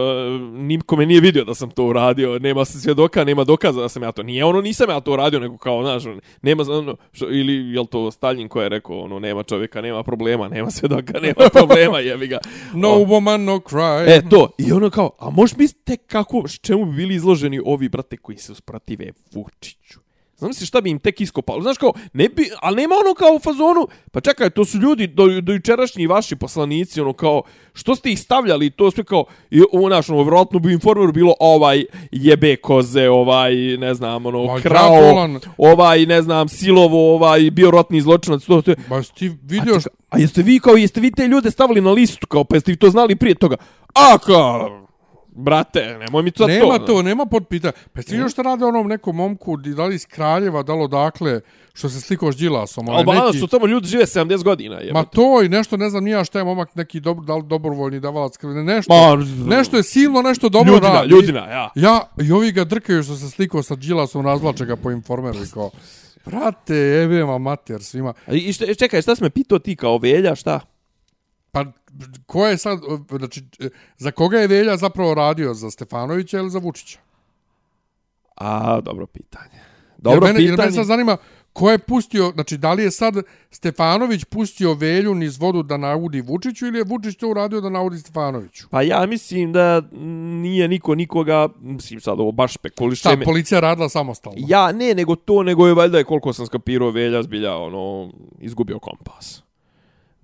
niko 0.53 0.95
me 0.95 1.05
nije 1.05 1.21
vidio 1.21 1.43
da 1.43 1.53
sam 1.53 1.69
to 1.69 1.85
uradio, 1.85 2.39
nema 2.39 2.65
se 2.65 2.79
svjedoka, 2.79 3.23
nema 3.23 3.43
dokaza 3.43 3.81
da 3.81 3.89
sam 3.89 4.03
ja 4.03 4.11
to, 4.11 4.23
nije 4.23 4.45
ono, 4.45 4.61
nisam 4.61 4.89
ja 4.89 4.99
to 4.99 5.13
uradio, 5.13 5.39
nego 5.39 5.57
kao, 5.57 5.83
znaš, 5.83 6.03
nema, 6.41 6.63
ono, 6.69 6.95
što, 7.11 7.25
ili 7.25 7.73
je 7.73 7.85
to 7.85 8.11
Stalin 8.11 8.49
ko 8.49 8.61
je 8.61 8.69
rekao, 8.69 8.99
ono, 8.99 9.19
nema 9.19 9.43
čovjeka, 9.43 9.81
nema 9.81 10.03
problema, 10.03 10.47
nema 10.47 10.71
svjedoka, 10.71 11.19
nema 11.27 11.49
problema, 11.53 11.99
jebi 11.99 12.27
ga. 12.27 12.37
No 12.73 12.89
O, 12.89 13.05
woman, 13.05 13.37
no 13.37 13.59
cry. 13.59 14.17
E, 14.17 14.29
to. 14.29 14.49
I 14.57 14.71
ono 14.71 14.89
kao, 14.89 15.11
a 15.19 15.29
možeš 15.29 15.57
mislite 15.57 15.97
kako, 15.97 16.43
čemu 16.61 16.85
bi 16.85 16.95
bili 16.95 17.15
izloženi 17.15 17.61
ovi, 17.65 17.89
brate, 17.89 18.17
koji 18.17 18.37
se 18.37 18.51
usprotive 18.51 19.11
Vučiću? 19.33 20.06
Znam 20.37 20.53
si 20.53 20.65
šta 20.65 20.81
bi 20.81 20.89
im 20.89 20.99
tek 20.99 21.21
iskopalo. 21.21 21.61
Znaš 21.61 21.77
kao, 21.77 21.93
ne 22.13 22.29
bi, 22.29 22.49
ali 22.61 22.75
nema 22.75 22.95
ono 23.05 23.13
kao 23.13 23.35
u 23.35 23.39
fazonu, 23.39 23.87
pa 24.11 24.21
čekaj, 24.21 24.49
to 24.49 24.65
su 24.65 24.77
ljudi 24.77 25.07
do, 25.07 25.41
do 25.41 25.53
jučerašnji 25.53 26.07
vaši 26.07 26.35
poslanici, 26.35 27.01
ono 27.01 27.13
kao, 27.13 27.41
što 27.73 27.95
ste 27.95 28.11
ih 28.11 28.19
stavljali, 28.19 28.69
to 28.69 28.91
sve 28.91 29.03
kao, 29.03 29.25
i 29.51 29.61
ovo, 29.71 29.87
znaš, 29.87 30.09
ono, 30.09 30.23
vjerojatno 30.23 30.59
bi 30.59 30.73
informeru 30.73 31.11
bilo 31.11 31.33
ovaj 31.39 31.85
jebe 32.11 32.55
koze, 32.55 33.09
ovaj, 33.09 33.55
ne 33.55 33.93
znam, 33.93 34.25
ono, 34.25 34.43
Ma, 34.43 34.61
krao, 34.61 35.29
ovaj, 35.57 36.05
ne 36.05 36.21
znam, 36.21 36.49
silovo, 36.49 37.15
ovaj, 37.15 37.51
bio 37.51 37.71
rotni 37.71 38.01
zločinac, 38.01 38.45
to, 38.45 38.61
to, 38.61 38.73
Ba, 38.89 38.97
jesi 38.97 39.13
ti 39.13 39.37
vidio 39.43 39.75
a, 39.75 39.79
a 40.09 40.19
jeste 40.19 40.41
vi 40.41 40.59
kao 40.59 40.75
jeste 40.75 41.01
vi 41.01 41.11
te 41.11 41.27
ljude 41.27 41.51
stavili 41.51 41.81
na 41.81 41.91
listu 41.91 42.27
kao 42.27 42.43
pa 42.43 42.55
jeste 42.55 42.71
vi 42.71 42.77
to 42.77 42.89
znali 42.89 43.15
prije 43.15 43.35
toga? 43.35 43.55
A 43.93 44.17
kao 44.17 44.87
brate, 45.37 45.97
nemoj 45.99 46.23
mi 46.23 46.31
to 46.31 46.47
Nema 46.47 46.79
to. 46.79 46.85
to, 46.85 47.01
nema 47.01 47.25
podpita. 47.25 47.71
Pa 47.93 48.01
vidio 48.07 48.29
što 48.29 48.41
rade 48.41 48.65
onom 48.65 48.87
nekom 48.87 49.15
momku, 49.15 49.57
da 49.57 49.85
li 49.85 49.95
iz 49.95 50.05
Kraljeva, 50.05 50.63
da 50.63 50.73
li 50.73 50.83
odakle, 50.83 51.41
što 51.73 51.89
se 51.89 52.01
slikao 52.01 52.31
s 52.31 52.37
Đilasom. 52.37 52.89
Albanac 52.89 53.23
neki- 53.25 53.39
su 53.39 53.47
tamo 53.47 53.67
ljudi 53.67 53.87
žive 53.87 54.05
70 54.05 54.43
godina, 54.43 54.75
je. 54.75 54.93
Ma 54.93 55.03
to 55.03 55.43
i 55.43 55.49
nešto, 55.49 55.77
ne 55.77 55.89
znam 55.89 56.03
nija 56.03 56.23
šta 56.23 56.39
je 56.39 56.45
momak, 56.45 56.75
neki 56.75 56.99
dobro, 56.99 57.25
da 57.25 57.35
li 57.35 57.43
dobrovoljni 57.43 57.99
davalac 57.99 58.37
krvi, 58.37 58.63
nešto. 58.63 58.93
Ma, 58.93 59.25
nešto 59.47 59.77
je 59.77 59.83
silno, 59.83 60.21
nešto 60.21 60.49
dobro 60.49 60.73
ljudina, 60.73 60.93
radi. 60.93 61.09
ljudina, 61.09 61.39
ja. 61.41 61.69
Ja, 61.75 62.01
i 62.21 62.31
ovi 62.31 62.51
ga 62.51 62.63
drkaju 62.63 63.03
što 63.03 63.15
se 63.15 63.29
slikao 63.29 63.63
sa 63.63 63.75
Đilasom, 63.75 64.25
razvlače 64.25 64.65
ga 64.65 64.75
po 64.75 64.91
informeru 64.91 65.37
kao, 65.53 65.69
brate, 66.25 66.75
jebe 66.75 67.25
ma 67.25 67.37
mater 67.37 67.83
svima. 67.83 68.13
I 68.27 68.53
šta, 68.53 68.73
čekaj, 68.73 69.01
šta 69.01 69.15
si 69.15 69.23
me 69.23 69.29
pitao 69.29 69.59
ti 69.59 69.75
kao 69.75 69.97
velja, 69.97 70.35
šta? 70.35 70.59
Pa, 71.51 71.65
ko 72.25 72.47
je 72.47 72.57
sad, 72.57 72.79
znači, 73.17 73.43
za 73.97 74.11
koga 74.11 74.37
je 74.37 74.47
Velja 74.47 74.77
zapravo 74.77 75.13
radio, 75.13 75.53
za 75.53 75.71
Stefanovića 75.71 76.37
ili 76.39 76.49
za 76.49 76.59
Vučića? 76.59 76.99
A, 78.35 78.81
dobro 78.81 79.05
pitanje. 79.05 79.55
Jer 79.55 79.97
Dobro 79.97 80.27
mene, 80.27 80.39
jer 80.39 80.51
mene 80.51 80.55
pitanje. 80.57 80.71
sad 80.71 80.85
zanima, 80.85 81.17
ko 81.53 81.71
je 81.71 81.77
pustio, 81.77 82.31
znači, 82.33 82.57
da 82.57 82.73
li 82.73 82.83
je 82.83 82.91
sad 82.91 83.15
Stefanović 83.51 84.23
pustio 84.23 84.73
Velju 84.73 85.15
niz 85.15 85.37
vodu 85.39 85.63
da 85.63 85.77
naudi 85.77 86.21
Vučiću 86.21 86.67
ili 86.67 86.77
je 86.77 86.83
Vučić 86.83 87.17
to 87.17 87.29
uradio 87.29 87.61
da 87.61 87.69
naudi 87.69 87.97
Stefanoviću? 87.97 88.67
Pa 88.69 88.81
ja 88.81 89.05
mislim 89.05 89.53
da 89.53 89.81
nije 90.41 90.67
niko 90.67 90.95
nikoga, 90.95 91.49
mislim 91.61 91.99
sad 91.99 92.19
ovo 92.19 92.31
baš 92.31 92.51
Šta, 92.51 92.59
spekulišem. 92.59 93.21
policija 93.25 93.59
radila 93.59 93.89
samostalno? 93.89 94.37
Ja, 94.47 94.71
ne, 94.71 94.93
nego 94.93 95.15
to, 95.15 95.43
nego 95.43 95.67
je 95.67 95.73
valjda 95.73 95.97
je 95.97 96.03
koliko 96.03 96.33
sam 96.33 96.45
skapirao 96.45 96.91
velja 96.91 97.23
zbilja, 97.23 97.55
ono, 97.55 98.11
izgubio 98.39 98.79
kompas. 98.79 99.46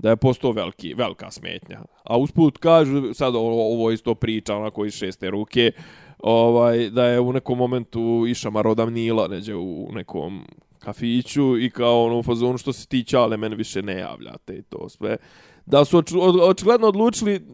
Da 0.03 0.09
je 0.09 0.15
postao 0.15 0.51
veliki, 0.51 0.93
velika 0.93 1.31
smetnja. 1.31 1.81
A 2.03 2.17
usput 2.17 2.57
kažu, 2.57 3.13
sad 3.13 3.35
ovo, 3.35 3.73
ovo 3.73 3.91
isto 3.91 4.15
priča, 4.15 4.55
onako 4.55 4.85
iz 4.85 4.93
šeste 4.93 5.29
ruke, 5.29 5.71
ovaj, 6.19 6.89
da 6.89 7.05
je 7.05 7.19
u 7.19 7.33
nekom 7.33 7.57
momentu 7.57 8.25
iša 8.27 8.49
Marodam 8.49 8.93
Nila, 8.93 9.27
neđe 9.27 9.55
u 9.55 9.89
nekom 9.93 10.45
kafiću 10.79 11.57
i 11.57 11.69
kao 11.69 12.05
ono 12.05 12.19
u 12.19 12.23
fazonu 12.23 12.57
što 12.57 12.73
se 12.73 12.87
ti 12.87 13.03
čale, 13.03 13.37
mene 13.37 13.55
više 13.55 13.81
ne 13.81 13.97
javljate 13.97 14.53
i 14.53 14.61
to 14.61 14.89
sve. 14.89 15.17
Da 15.65 15.85
su 15.85 15.97
oč, 15.97 16.11
očigledno 16.41 16.87
odlučili, 16.87 17.47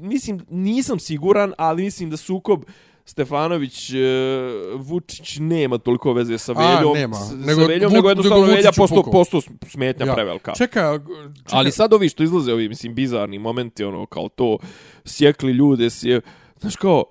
mislim, 0.00 0.40
nisam 0.50 0.98
siguran, 0.98 1.52
ali 1.58 1.82
mislim 1.82 2.10
da 2.10 2.16
sukob 2.16 2.64
Stefanović 3.06 3.90
e, 3.90 3.96
Vučić 4.74 5.38
nema 5.38 5.78
toliko 5.78 6.12
veze 6.12 6.38
sa 6.38 6.52
A, 6.52 6.74
Veljom, 6.74 6.94
nema. 6.94 7.16
s- 7.16 7.32
Nego 7.36 7.60
sa 7.60 7.66
Veljom, 7.66 7.92
nego 7.92 8.08
jednostavno 8.08 8.40
nego 8.40 8.54
Velja 8.54 8.70
posto, 8.72 9.02
posto 9.02 9.40
smetnja 9.66 10.14
prevelika. 10.14 10.52
Čekaj, 10.52 10.98
čekaj, 10.98 11.14
Ali 11.50 11.70
sad 11.72 11.92
ovi 11.92 12.08
što 12.08 12.22
izlaze, 12.22 12.52
ovi, 12.52 12.68
mislim, 12.68 12.94
bizarni 12.94 13.38
momenti, 13.38 13.84
ono, 13.84 14.06
kao 14.06 14.28
to, 14.28 14.58
sjekli 15.04 15.52
ljude, 15.52 15.90
sje... 15.90 16.20
Znaš, 16.60 16.76
kao, 16.76 17.04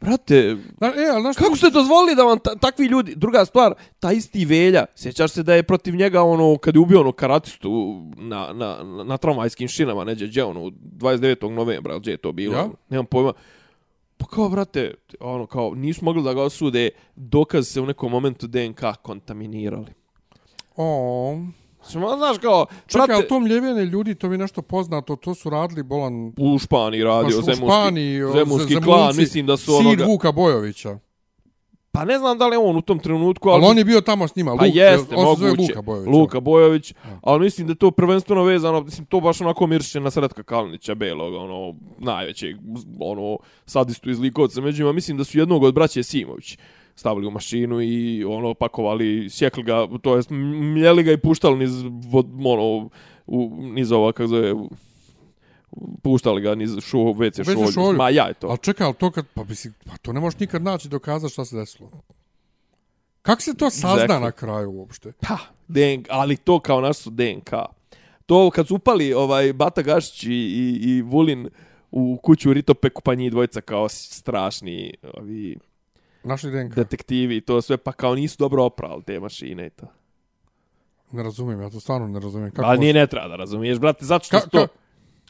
brate, 0.00 0.56
Zna, 0.78 0.88
e, 0.88 1.20
znaš, 1.20 1.36
kako 1.36 1.56
ste 1.56 1.70
dozvolili 1.70 2.14
da 2.14 2.22
vam 2.22 2.38
ta, 2.38 2.54
takvi 2.56 2.86
ljudi... 2.86 3.14
Druga 3.16 3.44
stvar, 3.44 3.74
ta 4.00 4.12
isti 4.12 4.44
Velja, 4.44 4.84
sjećaš 4.94 5.30
se 5.30 5.42
da 5.42 5.54
je 5.54 5.62
protiv 5.62 5.94
njega, 5.94 6.22
ono, 6.22 6.56
kad 6.56 6.74
je 6.74 6.80
ubio 6.80 7.00
ono 7.00 7.12
karatistu 7.12 7.70
na, 8.16 8.48
na, 8.48 8.76
na, 8.84 9.04
na 9.04 9.16
tramvajskim 9.16 9.68
šinama, 9.68 10.04
neđe, 10.04 10.26
gdje, 10.26 10.44
ono, 10.44 10.60
29. 10.60 11.50
novembra, 11.50 11.98
gdje 11.98 12.10
je 12.10 12.16
to 12.16 12.32
bilo, 12.32 12.54
Ja? 12.54 12.68
nemam 12.88 13.06
pojma. 13.06 13.32
Pa 14.20 14.26
kao, 14.26 14.48
brate, 14.48 14.94
ono, 15.20 15.46
kao, 15.46 15.74
nisu 15.74 16.04
mogli 16.04 16.22
da 16.22 16.34
ga 16.34 16.42
osude, 16.42 16.90
dokaz 17.16 17.68
se 17.68 17.80
u 17.80 17.86
nekom 17.86 18.10
momentu 18.12 18.46
DNK 18.46 18.80
kontaminirali. 19.02 19.92
o, 20.76 21.38
Smo, 21.82 22.16
znaš, 22.16 22.38
kao, 22.38 22.66
čekaj, 22.86 23.06
brate, 23.06 23.12
ali 23.12 23.28
to 23.28 23.40
mljevene 23.40 23.84
ljudi, 23.84 24.14
to 24.14 24.28
mi 24.28 24.34
je 24.34 24.38
nešto 24.38 24.62
poznato, 24.62 25.16
to 25.16 25.34
su 25.34 25.50
radili 25.50 25.82
bolan... 25.82 26.32
u 26.38 26.58
Španiji 26.58 27.04
radio, 27.04 27.38
u 27.38 27.42
zemunski, 27.42 27.68
zemunski 28.32 28.68
Zemunci, 28.68 28.80
klan, 28.84 29.16
mislim 29.16 29.46
da 29.46 29.56
su 29.56 29.76
Sin 29.76 29.86
onoga... 29.86 30.04
Vuka 30.04 30.32
Bojovića. 30.32 30.98
Pa 31.92 32.04
ne 32.04 32.18
znam 32.18 32.38
da 32.38 32.46
li 32.46 32.54
je 32.54 32.58
on 32.58 32.76
u 32.76 32.82
tom 32.82 32.98
trenutku, 32.98 33.48
Ali 33.48 33.64
ali... 33.64 33.70
on 33.70 33.78
je 33.78 33.84
bio 33.84 34.00
tamo 34.00 34.28
s 34.28 34.36
njima, 34.36 34.56
Pa 34.56 34.64
Luk, 34.64 34.74
jeste, 34.74 35.14
on 35.16 35.36
se 35.36 35.40
zove 35.40 35.50
moguće. 35.50 35.72
Luka 35.72 35.82
Bojović. 35.82 36.08
Luka 36.12 36.40
Bojović, 36.40 36.94
ali 37.22 37.40
mislim 37.40 37.66
da 37.66 37.74
to 37.74 37.90
prvenstveno 37.90 38.42
vezano, 38.42 38.80
mislim, 38.80 39.06
to 39.06 39.20
baš 39.20 39.40
onako 39.40 39.66
mirše 39.66 40.00
na 40.00 40.10
Sretka 40.10 40.42
Kalinića, 40.42 40.94
belog, 40.94 41.34
ono, 41.34 41.74
najvećeg, 41.98 42.56
ono, 43.00 43.38
sadistu 43.66 44.10
iz 44.10 44.20
Likovca. 44.20 44.60
Međutim, 44.60 44.94
mislim 44.94 45.16
da 45.16 45.24
su 45.24 45.38
jednog 45.38 45.62
od 45.62 45.74
braće 45.74 46.02
Simović 46.02 46.58
stavili 46.94 47.26
u 47.26 47.30
mašinu 47.30 47.80
i 47.80 48.24
ono 48.24 48.54
pakovali, 48.54 49.30
sjekli 49.30 49.62
ga, 49.62 49.86
to 50.02 50.16
jest 50.16 50.30
mljeli 50.30 51.02
ga 51.02 51.12
i 51.12 51.16
puštali 51.16 51.58
niz 51.58 51.84
ono, 52.44 52.88
u, 53.26 53.50
niz 53.60 53.92
ova, 53.92 54.12
kako 54.12 54.26
zove, 54.26 54.54
puštali 56.02 56.40
ga 56.40 56.54
niz 56.54 56.70
šo, 56.80 56.98
WC 56.98 57.44
šolju. 57.44 57.72
šolju. 57.72 57.98
Ma 57.98 58.10
ja 58.10 58.26
je 58.26 58.34
to. 58.34 58.46
Ali 58.46 58.58
čekaj, 58.58 58.84
ali 58.84 58.94
to 58.94 59.10
kad, 59.10 59.26
pa, 59.34 59.44
mislim, 59.44 59.74
pa 59.86 59.96
to 59.96 60.12
ne 60.12 60.20
možeš 60.20 60.40
nikad 60.40 60.62
naći 60.62 60.88
dokazati 60.88 61.32
šta 61.32 61.44
se 61.44 61.56
desilo. 61.56 61.90
Kako 63.22 63.42
se 63.42 63.54
to 63.54 63.70
sazna 63.70 64.04
Exactly. 64.06 64.20
na 64.20 64.32
kraju 64.32 64.70
uopšte? 64.70 65.12
Pa, 65.20 65.36
DNK, 65.68 66.06
ali 66.10 66.36
to 66.36 66.60
kao 66.60 66.80
naš 66.80 66.96
su 66.96 67.10
DNK. 67.10 67.50
To 68.26 68.50
kad 68.50 68.68
su 68.68 68.74
upali 68.74 69.12
ovaj 69.14 69.52
Bata 69.52 69.82
Gašić 69.82 70.22
i, 70.24 70.28
i, 70.30 70.80
i 70.82 71.02
Vulin 71.02 71.48
u 71.90 72.18
kuću 72.22 72.52
Ritopeku, 72.52 73.02
pa 73.02 73.14
njih 73.14 73.30
dvojica 73.30 73.60
kao 73.60 73.88
strašni 73.88 74.94
ovi 75.14 75.58
Našli 76.24 76.50
DNK. 76.50 76.74
detektivi 76.74 77.36
i 77.36 77.40
to 77.40 77.62
sve, 77.62 77.76
pa 77.76 77.92
kao 77.92 78.14
nisu 78.14 78.36
dobro 78.38 78.64
oprali 78.64 79.02
te 79.02 79.20
mašine 79.20 79.66
i 79.66 79.70
to. 79.70 79.86
Ne 81.12 81.22
razumijem, 81.22 81.60
ja 81.60 81.70
to 81.70 81.80
stvarno 81.80 82.08
ne 82.08 82.20
razumijem. 82.20 82.50
Kako 82.52 82.68
Ali 82.68 82.78
nije 82.78 82.92
ne 82.94 83.06
treba 83.06 83.28
da 83.28 83.36
razumiješ, 83.36 83.78
brate, 83.78 84.04
zato 84.04 84.24
što 84.24 84.36
Ka, 84.36 84.40
su 84.42 84.50
to... 84.50 84.66
ka, 84.66 84.72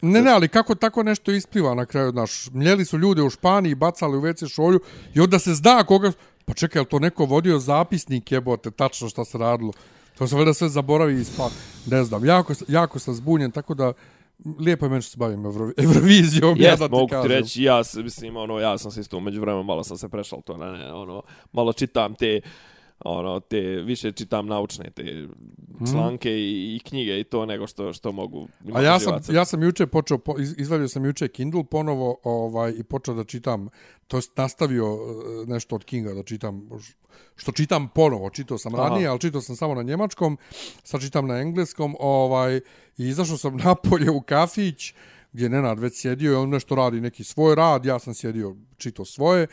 ne, 0.03 0.23
ne, 0.23 0.31
ali 0.31 0.49
kako 0.49 0.75
tako 0.75 1.03
nešto 1.03 1.33
ispliva 1.33 1.75
na 1.75 1.87
kraju, 1.87 2.11
znaš, 2.11 2.51
mljeli 2.53 2.85
su 2.85 2.99
ljude 2.99 3.23
u 3.23 3.31
Španiji, 3.31 3.75
bacali 3.75 4.19
u 4.19 4.21
WC 4.21 4.55
šolju 4.55 4.81
i 5.15 5.21
onda 5.21 5.39
se 5.39 5.55
zna 5.55 5.85
koga... 5.85 6.13
Pa 6.45 6.55
čekaj, 6.55 6.83
je 6.83 6.87
to 6.87 6.99
neko 6.99 7.25
vodio 7.25 7.59
zapisnik, 7.59 8.33
jebote, 8.33 8.71
tačno 8.71 9.09
šta 9.09 9.25
se 9.25 9.39
radilo? 9.39 9.73
To 10.19 10.27
se 10.27 10.37
valjda 10.37 10.55
sve 10.55 10.69
zaboravi 10.69 11.21
i 11.21 11.25
spa... 11.25 11.49
Ne 11.87 12.05
znam, 12.05 12.25
jako, 12.25 12.53
jako 12.69 12.99
sam 12.99 13.15
zbunjen, 13.15 13.51
tako 13.51 13.75
da 13.75 13.93
lijepo 14.59 14.87
je 14.87 14.91
meni 14.91 15.03
što 15.03 15.11
se 15.11 15.17
bavim 15.17 15.47
Evro, 15.47 15.73
Eurovizijom, 15.85 16.57
ja 16.59 16.71
Jes, 16.71 16.79
da 16.79 16.87
ti 16.87 16.93
mogu 16.93 17.07
ti 17.07 17.11
kažem. 17.11 17.31
reći, 17.31 17.63
ja 17.63 17.83
mislim, 17.97 18.37
ono, 18.37 18.59
ja 18.59 18.79
sam 18.79 18.91
se 18.91 19.01
isto 19.01 19.17
umeđu 19.17 19.41
vremena, 19.41 19.63
malo 19.63 19.85
sam 19.85 19.97
se 19.97 20.09
prešao 20.09 20.41
to, 20.41 20.57
ne, 20.57 20.73
ne, 20.73 20.93
ono, 20.93 21.23
malo 21.53 21.73
čitam 21.73 22.15
te 22.15 22.41
ono, 23.05 23.41
te, 23.41 23.61
više 23.61 24.13
čitam 24.13 24.47
naučne 24.47 24.91
te 24.91 25.29
članke 25.93 26.31
i, 26.31 26.77
i 26.77 26.81
knjige 26.85 27.21
i 27.21 27.25
to 27.25 27.47
nego 27.47 27.67
što, 27.67 27.93
što 27.93 28.13
mogu. 28.13 28.49
A 28.73 28.83
ja 28.83 28.99
sam, 29.01 29.11
živaca. 29.11 29.33
ja 29.33 29.45
sam 29.45 29.63
juče 29.63 29.87
počeo, 29.87 30.19
po- 30.19 30.39
iz- 30.39 30.55
izvadio 30.59 30.89
sam 30.89 31.05
juče 31.05 31.29
Kindle 31.29 31.65
ponovo 31.65 32.17
ovaj, 32.25 32.73
i 32.79 32.83
počeo 32.83 33.15
da 33.15 33.25
čitam, 33.25 33.69
to 34.07 34.17
jest 34.17 34.37
nastavio 34.37 34.85
e, 34.85 35.47
nešto 35.47 35.75
od 35.75 35.85
Kinga 35.85 36.15
da 36.15 36.23
čitam, 36.23 36.69
što 37.37 37.53
čitam 37.53 37.89
ponovo, 37.89 38.31
čitao 38.31 38.59
sam 38.59 38.75
Aha. 38.75 38.89
ranije, 38.89 39.09
ali 39.09 39.21
čitao 39.21 39.41
sam 39.41 39.57
samo 39.57 39.75
na 39.75 39.83
njemačkom, 39.83 40.39
sad 40.85 41.01
čitam 41.01 41.27
na 41.27 41.39
engleskom, 41.39 41.97
ovaj, 42.01 42.57
i 42.57 42.63
izašao 43.09 43.37
sam 43.37 43.57
napolje 43.65 44.11
u 44.11 44.21
kafić, 44.21 44.95
gdje 45.33 45.45
je 45.45 45.49
Nenad 45.51 45.79
već 45.79 46.01
sjedio 46.01 46.33
i 46.33 46.35
on 46.35 46.49
nešto 46.49 46.75
radi 46.75 47.01
neki 47.01 47.25
svoj 47.25 47.55
rad, 47.55 47.85
ja 47.85 47.99
sam 47.99 48.15
sjedio, 48.15 48.57
čitao 48.77 49.05
svoje, 49.05 49.47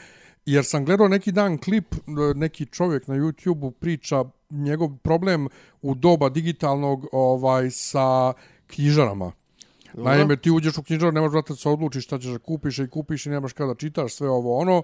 jer 0.48 0.66
sam 0.66 0.86
gledao 0.86 1.08
neki 1.08 1.32
dan 1.32 1.58
klip, 1.58 1.94
e, 1.94 2.00
neki 2.36 2.66
čovjek 2.66 3.08
na 3.08 3.16
YouTube-u 3.16 3.72
priča 3.72 4.24
njegov 4.50 4.98
problem 4.98 5.48
u 5.82 5.96
doba 5.96 6.30
digitalnog 6.30 7.08
ovaj 7.12 7.70
sa 7.72 8.34
knjižarama. 8.68 9.32
Naime, 9.94 10.38
ti 10.38 10.52
uđeš 10.52 10.78
u 10.78 10.84
knjižaru, 10.84 11.12
nemaš 11.12 11.32
vrata 11.32 11.54
da 11.54 11.58
se 11.58 11.70
odlučiš 11.70 12.04
šta 12.04 12.20
ćeš 12.20 12.32
da 12.32 12.40
kupiš 12.40 12.80
i 12.80 12.88
kupiš 12.88 13.26
i 13.26 13.30
nemaš 13.30 13.54
kada 13.54 13.76
čitaš 13.76 14.14
sve 14.14 14.30
ovo 14.30 14.58
ono. 14.58 14.84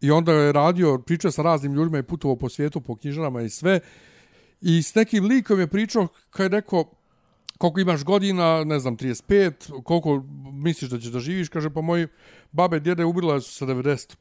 I 0.00 0.10
onda 0.10 0.32
je 0.32 0.52
radio, 0.52 0.98
pričao 0.98 1.30
sa 1.30 1.42
raznim 1.42 1.74
ljudima 1.74 1.98
i 1.98 2.02
putovao 2.02 2.36
po 2.36 2.48
svijetu, 2.48 2.80
po 2.80 2.96
knjižarama 2.96 3.42
i 3.42 3.50
sve. 3.50 3.80
I 4.60 4.82
s 4.82 4.94
nekim 4.94 5.24
likom 5.24 5.60
je 5.60 5.66
pričao, 5.66 6.08
kad 6.30 6.44
je 6.44 6.60
rekao, 6.60 6.84
koliko 7.58 7.80
imaš 7.80 8.04
godina, 8.04 8.64
ne 8.64 8.78
znam, 8.78 8.96
35, 8.96 9.82
koliko 9.82 10.22
misliš 10.52 10.90
da 10.90 10.98
ćeš 10.98 11.10
da 11.10 11.20
živiš, 11.20 11.48
kaže, 11.48 11.70
pa 11.70 11.80
moji 11.80 12.08
babe, 12.52 12.80
djede 12.80 13.04
ubila 13.04 13.40
su 13.40 13.52
sa 13.52 13.66
90. 13.66 14.16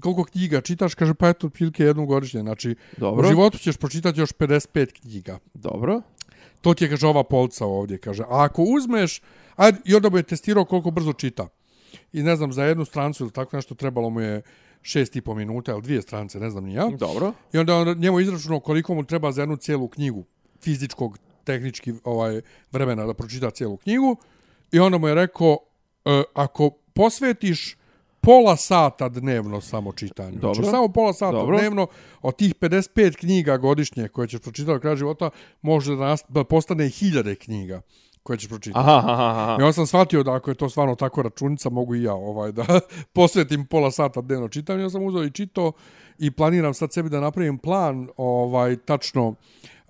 Koliko 0.00 0.24
knjiga 0.24 0.60
čitaš, 0.60 0.94
kaže, 0.94 1.14
pa 1.14 1.28
eto, 1.28 1.46
otprilike 1.46 1.84
jednu 1.84 2.06
godišnje. 2.06 2.40
Znači, 2.40 2.74
Dobro. 2.96 3.26
u 3.26 3.30
životu 3.30 3.58
ćeš 3.58 3.76
pročitati 3.76 4.20
još 4.20 4.32
55 4.32 5.00
knjiga. 5.00 5.38
Dobro. 5.54 6.02
To 6.60 6.74
ti 6.74 6.84
je, 6.84 6.90
kaže, 6.90 7.06
ova 7.06 7.24
polca 7.24 7.66
ovdje, 7.66 7.98
kaže. 7.98 8.22
A 8.22 8.44
ako 8.44 8.62
uzmeš, 8.62 9.20
ajde, 9.56 9.78
i 9.84 9.94
onda 9.94 10.10
mu 10.10 10.16
je 10.16 10.22
testirao 10.22 10.64
koliko 10.64 10.90
brzo 10.90 11.12
čita. 11.12 11.48
I 12.12 12.22
ne 12.22 12.36
znam, 12.36 12.52
za 12.52 12.64
jednu 12.64 12.84
strancu 12.84 13.24
ili 13.24 13.32
tako 13.32 13.56
nešto 13.56 13.74
trebalo 13.74 14.10
mu 14.10 14.20
je 14.20 14.42
šest 14.82 15.16
i 15.16 15.20
po 15.20 15.34
minuta, 15.34 15.72
ili 15.72 15.82
dvije 15.82 16.02
strance, 16.02 16.40
ne 16.40 16.50
znam 16.50 16.64
ni 16.64 16.74
ja. 16.74 16.88
Dobro. 16.98 17.32
I 17.52 17.58
onda 17.58 17.76
on 17.76 17.98
njemu 17.98 18.20
izračunao 18.20 18.60
koliko 18.60 18.94
mu 18.94 19.04
treba 19.04 19.32
za 19.32 19.42
jednu 19.42 19.56
cijelu 19.56 19.88
knjigu, 19.88 20.24
fizičkog, 20.60 21.18
tehnički 21.44 21.94
ovaj 22.04 22.40
vremena 22.72 23.06
da 23.06 23.14
pročita 23.14 23.50
cijelu 23.50 23.76
knjigu. 23.76 24.16
I 24.72 24.78
onda 24.78 24.98
mu 24.98 25.08
je 25.08 25.14
rekao, 25.14 25.58
e, 26.04 26.22
ako 26.34 26.70
posvetiš 26.70 27.76
pola 28.20 28.56
sata 28.56 29.08
dnevno 29.08 29.60
samo 29.60 29.92
čitanju. 29.92 30.32
Dobro. 30.32 30.54
Znači, 30.54 30.70
samo 30.70 30.88
pola 30.88 31.12
sata 31.12 31.32
Dobro. 31.32 31.58
dnevno 31.58 31.86
od 32.22 32.36
tih 32.36 32.54
55 32.54 33.16
knjiga 33.16 33.56
godišnje 33.56 34.08
koje 34.08 34.28
ćeš 34.28 34.40
pročitati 34.40 34.74
do 34.74 34.80
kraja 34.80 34.96
života, 34.96 35.30
može 35.62 35.96
da, 35.96 36.04
nast- 36.04 36.24
da 36.28 36.44
postane 36.44 36.88
hiljade 36.88 37.34
knjiga 37.34 37.80
koje 38.22 38.38
ćeš 38.38 38.48
pročitati. 38.48 38.80
Aha, 38.80 39.02
aha, 39.04 39.24
aha. 39.24 39.52
Onda 39.54 39.72
sam 39.72 39.86
shvatio 39.86 40.22
da 40.22 40.34
ako 40.34 40.50
je 40.50 40.54
to 40.54 40.68
stvarno 40.68 40.94
tako 40.94 41.22
računica, 41.22 41.70
mogu 41.70 41.94
i 41.94 42.02
ja 42.02 42.14
ovaj 42.14 42.52
da 42.52 42.64
posvetim 43.12 43.66
pola 43.66 43.90
sata 43.90 44.20
dnevno 44.20 44.48
čitanju. 44.48 44.82
Ja 44.82 44.90
sam 44.90 45.02
uzeo 45.02 45.24
i 45.24 45.30
čito 45.30 45.72
i 46.18 46.30
planiram 46.30 46.74
sad 46.74 46.92
sebi 46.92 47.08
da 47.08 47.20
napravim 47.20 47.58
plan, 47.58 48.08
ovaj 48.16 48.76
tačno 48.76 49.34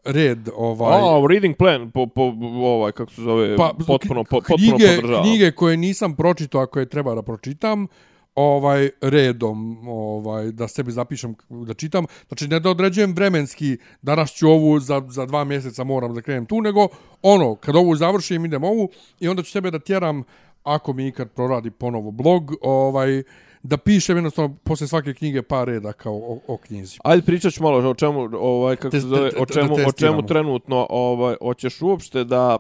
red, 0.05 0.49
ovaj 0.57 1.01
Oh, 1.03 1.27
reading 1.31 1.57
plan, 1.57 1.91
po, 1.91 2.07
po, 2.07 2.23
ovaj, 2.55 2.93
kako 2.93 3.13
se 3.13 3.23
zove, 3.23 3.57
pa, 3.57 3.73
potpuno, 3.87 4.25
po, 4.25 4.37
potpuno 4.37 4.57
knjige, 4.57 4.97
podržavam. 4.97 5.23
knjige 5.25 5.53
koje 5.53 5.77
nisam 5.77 6.17
pročitao, 6.17 6.61
a 6.61 6.67
koje 6.67 6.87
treba 6.89 7.15
da 7.15 7.23
pročitam, 7.23 7.87
ovaj 8.35 8.91
redom 9.01 9.89
ovaj 9.89 10.53
da 10.53 10.69
sebi 10.69 10.93
zapišem 10.93 11.35
da 11.49 11.75
čitam. 11.75 12.05
Znači 12.29 12.49
ne 12.49 12.61
da 12.61 12.71
određujem 12.71 13.15
vremenski 13.15 13.79
danas 14.03 14.33
ću 14.33 14.49
ovu 14.49 14.81
za, 14.81 15.03
za 15.09 15.27
dva 15.27 15.45
mjeseca 15.45 15.85
moram 15.85 16.15
da 16.15 16.23
krenem 16.23 16.47
tu 16.47 16.61
nego 16.61 16.89
ono 17.23 17.55
kad 17.55 17.77
ovu 17.77 17.97
završim 17.97 18.45
idem 18.45 18.65
ovu 18.65 18.89
i 19.21 19.29
onda 19.29 19.43
ću 19.43 19.51
sebe 19.51 19.71
da 19.71 19.79
tjeram 19.79 20.25
ako 20.63 20.93
mi 20.93 21.09
ikad 21.09 21.31
proradi 21.31 21.71
ponovo 21.71 22.11
blog 22.11 22.53
ovaj 22.63 23.23
da 23.63 23.77
pišem 23.77 24.17
jednostavno 24.17 24.57
posle 24.65 24.87
svake 24.87 25.15
knjige 25.15 25.43
par 25.43 25.69
reda 25.69 25.93
kao 25.93 26.15
o, 26.15 26.41
o 26.47 26.57
knjizi. 26.57 26.99
Ajde 27.05 27.23
pričat 27.27 27.53
ću 27.53 27.63
malo 27.63 27.91
o 27.91 27.95
čemu, 27.95 28.29
ovaj, 28.33 28.77
kako 28.77 28.91
se 28.91 29.01
zove, 29.01 29.31
o 29.39 29.47
čemu, 29.47 29.75
o 29.87 29.93
čemu 29.93 30.27
trenutno, 30.27 30.87
ovaj, 30.91 31.35
hoćeš 31.43 31.83
uopšte 31.83 32.25
da 32.25 32.57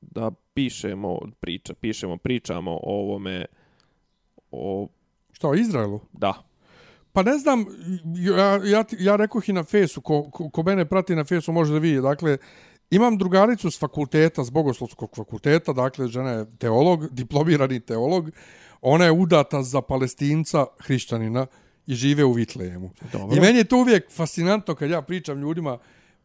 da 0.00 0.30
pišemo 0.54 1.18
priča, 1.40 1.74
pišemo, 1.74 2.16
pričamo 2.16 2.72
o 2.72 3.00
ovome, 3.00 3.44
o, 4.54 4.88
šta 5.32 5.48
o 5.48 5.54
Izraelu 5.54 6.00
da, 6.12 6.42
Pa 7.14 7.22
ne 7.22 7.38
znam, 7.38 7.64
ja, 8.16 8.60
ja, 8.64 8.84
ja 8.98 9.16
rekoh 9.16 9.48
i 9.48 9.52
na 9.52 9.62
fesu, 9.64 10.00
ko, 10.00 10.30
ko, 10.30 10.48
ko 10.50 10.62
mene 10.62 10.84
prati 10.84 11.14
na 11.14 11.24
fesu 11.24 11.52
može 11.52 11.72
da 11.72 11.78
vidi. 11.78 12.00
Dakle, 12.02 12.38
imam 12.90 13.18
drugaricu 13.18 13.70
s 13.70 13.78
fakulteta, 13.78 14.44
s 14.44 14.50
bogoslovskog 14.50 15.14
fakulteta, 15.16 15.72
dakle, 15.72 16.08
žena 16.08 16.30
je 16.30 16.46
teolog, 16.58 17.06
diplomirani 17.20 17.80
teolog. 17.80 18.30
Ona 18.82 19.04
je 19.04 19.12
udata 19.12 19.62
za 19.62 19.80
palestinca, 19.80 20.66
hrišćanina, 20.80 21.46
i 21.86 21.94
žive 21.94 22.24
u 22.24 22.32
Vitlejemu. 22.32 22.90
Dobro. 23.12 23.36
I 23.36 23.40
meni 23.40 23.58
je 23.58 23.64
to 23.64 23.76
uvijek 23.76 24.10
fascinantno 24.10 24.74
kad 24.74 24.90
ja 24.90 25.02
pričam 25.02 25.38
ljudima, 25.40 25.78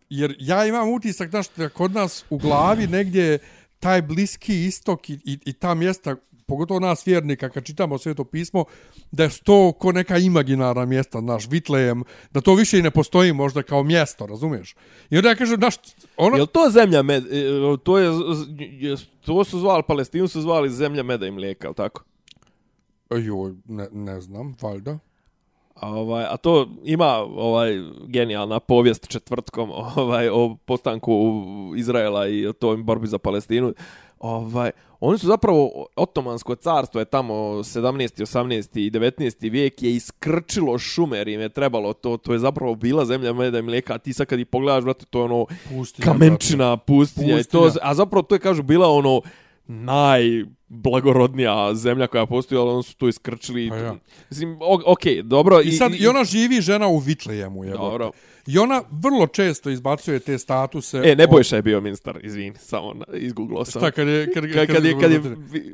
jer 0.10 0.36
ja 0.40 0.66
imam 0.66 0.90
utisak 0.90 1.30
znaš, 1.30 1.48
kod 1.74 1.92
nas 1.92 2.26
u 2.30 2.38
glavi 2.38 2.88
negdje 2.88 3.40
taj 3.80 4.02
bliski 4.02 4.66
istok 4.66 5.10
i, 5.10 5.14
i, 5.14 5.40
i 5.46 5.54
ta 5.54 5.74
mjesta, 5.74 6.16
pogotovo 6.50 6.80
nas 6.80 7.08
vjernika, 7.08 7.50
kad 7.50 7.64
čitamo 7.64 7.98
sveto 7.98 8.24
pismo, 8.24 8.66
da 9.12 9.24
je 9.24 9.30
to 9.44 9.72
ko 9.72 9.92
neka 9.92 10.18
imaginarna 10.18 10.86
mjesta, 10.86 11.22
naš 11.22 11.48
Vitlejem, 11.48 12.04
da 12.32 12.42
to 12.42 12.56
više 12.56 12.80
i 12.80 12.82
ne 12.82 12.92
postoji 12.92 13.34
možda 13.34 13.64
kao 13.64 13.84
mjesto, 13.84 14.26
razumiješ? 14.26 14.76
I 15.10 15.18
onda 15.18 15.30
ja 15.30 15.36
kažem, 15.36 15.58
znaš, 15.58 15.76
ono... 16.18 16.38
Jel 16.38 16.46
to 16.46 16.70
zemlja 16.70 17.02
med, 17.02 17.24
e, 17.24 17.78
to 17.84 17.98
je, 17.98 18.12
je, 18.60 18.96
to 19.26 19.44
su 19.44 19.60
zvali, 19.60 19.84
Palestinu 19.88 20.28
su 20.28 20.42
zvali 20.42 20.70
zemlja 20.70 21.04
meda 21.04 21.28
i 21.28 21.32
mlijeka, 21.32 21.68
jel 21.68 21.74
tako? 21.74 22.04
Joj, 23.10 23.54
ne, 23.66 23.88
ne 23.92 24.22
znam, 24.22 24.56
valjda. 24.62 25.00
A, 25.80 25.90
ovaj, 25.90 26.26
a 26.26 26.38
to 26.38 26.70
ima 26.84 27.16
ovaj 27.36 27.82
genijalna 28.08 28.60
povijest 28.60 29.08
četvrtkom 29.08 29.72
ovaj 29.96 30.30
o 30.30 30.58
postanku 30.66 31.14
Izraela 31.78 32.28
i 32.28 32.48
o 32.48 32.54
toj 32.54 32.78
borbi 32.78 33.08
za 33.08 33.18
Palestinu. 33.18 33.74
Ovaj, 34.20 34.72
oni 35.00 35.18
su 35.18 35.28
zapravo 35.28 35.86
otomansko 35.96 36.56
carstvo 36.56 37.02
je 37.02 37.06
tamo 37.06 37.34
17. 37.34 38.22
18. 38.22 38.80
i 38.80 38.92
19. 38.92 39.52
vijek 39.52 39.84
je 39.84 39.96
iskrčilo 39.96 40.78
šumer 40.78 41.28
im 41.28 41.42
je 41.42 41.50
trebalo 41.50 41.94
to 41.94 42.18
to 42.18 42.34
je 42.34 42.40
zapravo 42.40 42.76
bila 42.76 43.06
zemlja 43.06 43.34
meda 43.34 43.60
i 43.60 43.62
mlijeka 43.62 43.94
a 43.94 43.98
ti 43.98 44.14
sad 44.14 44.28
kad 44.28 44.40
ih 44.40 44.48
pogledaš 44.48 44.84
brate 44.84 45.06
to 45.06 45.20
je 45.20 45.26
ono 45.26 45.46
Pustinja, 45.70 46.06
kamenčina 46.06 46.78
pustinja, 46.78 47.40
i 47.40 47.44
to 47.44 47.62
Pustinja. 47.62 47.90
a 47.90 47.94
zapravo 47.94 48.24
to 48.24 48.36
je 48.36 48.40
kažu 48.40 48.64
bila 48.64 48.88
ono 48.88 49.22
najblagorodnija 49.70 51.76
zemlja 51.76 52.08
koja 52.08 52.26
postoji, 52.26 52.60
ali 52.60 52.70
oni 52.70 52.84
su 52.84 52.96
to 52.96 53.08
iskrčili. 53.08 53.70
Pa 53.70 53.76
ja. 53.76 53.96
Mislim, 54.30 54.58
okej, 54.86 55.24
dobro. 55.24 55.62
I 55.62 55.72
sad, 55.72 55.92
i 55.96 56.08
ona 56.08 56.24
živi 56.24 56.62
žena 56.62 56.88
u 56.88 56.98
Vitlejemu, 56.98 57.64
je. 57.64 57.72
Dobro. 57.72 58.12
I 58.48 58.58
ona 58.58 58.84
vrlo 58.92 59.28
često 59.28 59.70
izbacuje 59.70 60.20
te 60.20 60.38
statuse. 60.38 61.02
E, 61.06 61.16
Nebojša 61.16 61.56
je 61.56 61.62
bio 61.62 61.82
ministar, 61.82 62.20
izvini, 62.24 62.58
samo 62.58 62.94
na, 62.94 63.06
izgooglao 63.14 63.66
sam. 63.66 63.80
Šta 63.80 63.92
kad 63.92 64.08
je... 64.08 64.32
Kad, 64.34 64.44
Kad, 64.54 64.68
kad, 64.68 64.86
je, 64.86 65.00
kad 65.00 65.12
je, 65.12 65.22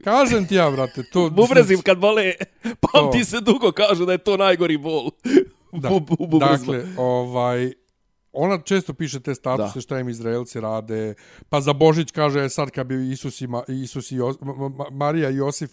Kažem 0.04 0.48
ti 0.48 0.56
ja, 0.56 0.72
brate, 0.72 1.04
to... 1.04 1.30
bubrezim 1.36 1.82
kad 1.82 1.98
bole, 1.98 2.34
pamti 2.64 3.20
To. 3.20 3.26
se 3.26 3.42
dugo, 3.42 3.72
kažu 3.72 4.06
da 4.06 4.12
je 4.12 4.18
to 4.18 4.38
najgori 4.38 4.78
bol. 4.78 5.10
Da. 5.72 5.90
Bu- 6.00 6.16
u 6.20 6.28
bubrezima. 6.28 6.74
Dakle, 6.74 6.94
ovaj, 6.98 7.74
ona 8.36 8.58
često 8.62 8.94
piše 8.94 9.20
te 9.20 9.36
statuse 9.36 9.76
Da. 9.76 9.82
šta 9.82 10.00
im 10.00 10.10
Izraelci 10.10 10.60
rade. 10.60 11.14
Pa 11.50 11.62
za 11.62 11.74
Božić 11.74 12.12
kaže 12.12 12.44
e, 12.44 12.50
sad 12.50 12.72
kad 12.72 12.88
bi 12.88 13.12
Isus 13.12 13.42
i, 13.42 13.48
Ma, 13.48 13.64
Isus 13.68 14.12
i 14.12 14.16
Jos, 14.16 14.36
Ma- 14.42 14.70
Ma- 14.70 14.90
Marija 14.92 15.30
i 15.30 15.36
Josif 15.36 15.72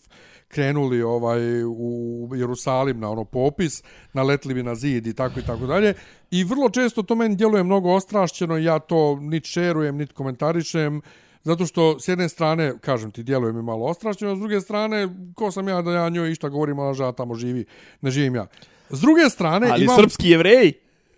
krenuli 0.49 1.03
ovaj 1.03 1.65
u 1.65 2.29
Jerusalim 2.35 3.01
na 3.01 3.11
ono 3.11 3.25
popis, 3.25 3.83
naletli 4.13 4.55
bi 4.55 4.63
na 4.63 4.75
zid 4.75 5.07
i 5.07 5.15
tako 5.15 5.41
i 5.41 5.43
tako 5.43 5.67
dalje. 5.67 5.95
I 6.31 6.45
vrlo 6.45 6.71
često 6.71 7.03
to 7.03 7.15
meni 7.15 7.37
djeluje 7.37 7.63
mnogo 7.65 7.91
ostrašćeno 7.91 8.57
ja 8.59 8.79
to 8.79 9.17
nit 9.21 9.45
šerujem, 9.45 9.97
nit 9.97 10.13
komentarišem. 10.13 11.01
Zato 11.45 11.67
što 11.67 12.01
s 12.01 12.09
jedne 12.09 12.29
strane, 12.29 12.75
kažem 12.81 13.11
ti, 13.11 13.23
djeluje 13.23 13.53
mi 13.53 13.63
malo 13.63 13.85
ostrašćeno, 13.85 14.37
s 14.37 14.39
druge 14.39 14.61
strane, 14.61 15.09
ko 15.35 15.51
sam 15.51 15.69
ja 15.69 15.83
da 15.83 15.93
ja 15.93 16.09
njoj 16.09 16.33
išta 16.33 16.49
govorim, 16.49 16.79
ona 16.79 16.95
žena 16.95 17.13
tamo 17.13 17.35
živi, 17.35 17.65
ne 18.01 18.11
živim 18.11 18.35
ja. 18.35 18.47
S 18.91 19.01
druge 19.01 19.31
strane, 19.31 19.69
Ali 19.71 19.85
imam 19.85 19.97
srpski 19.97 20.29
jevreji? 20.31 20.73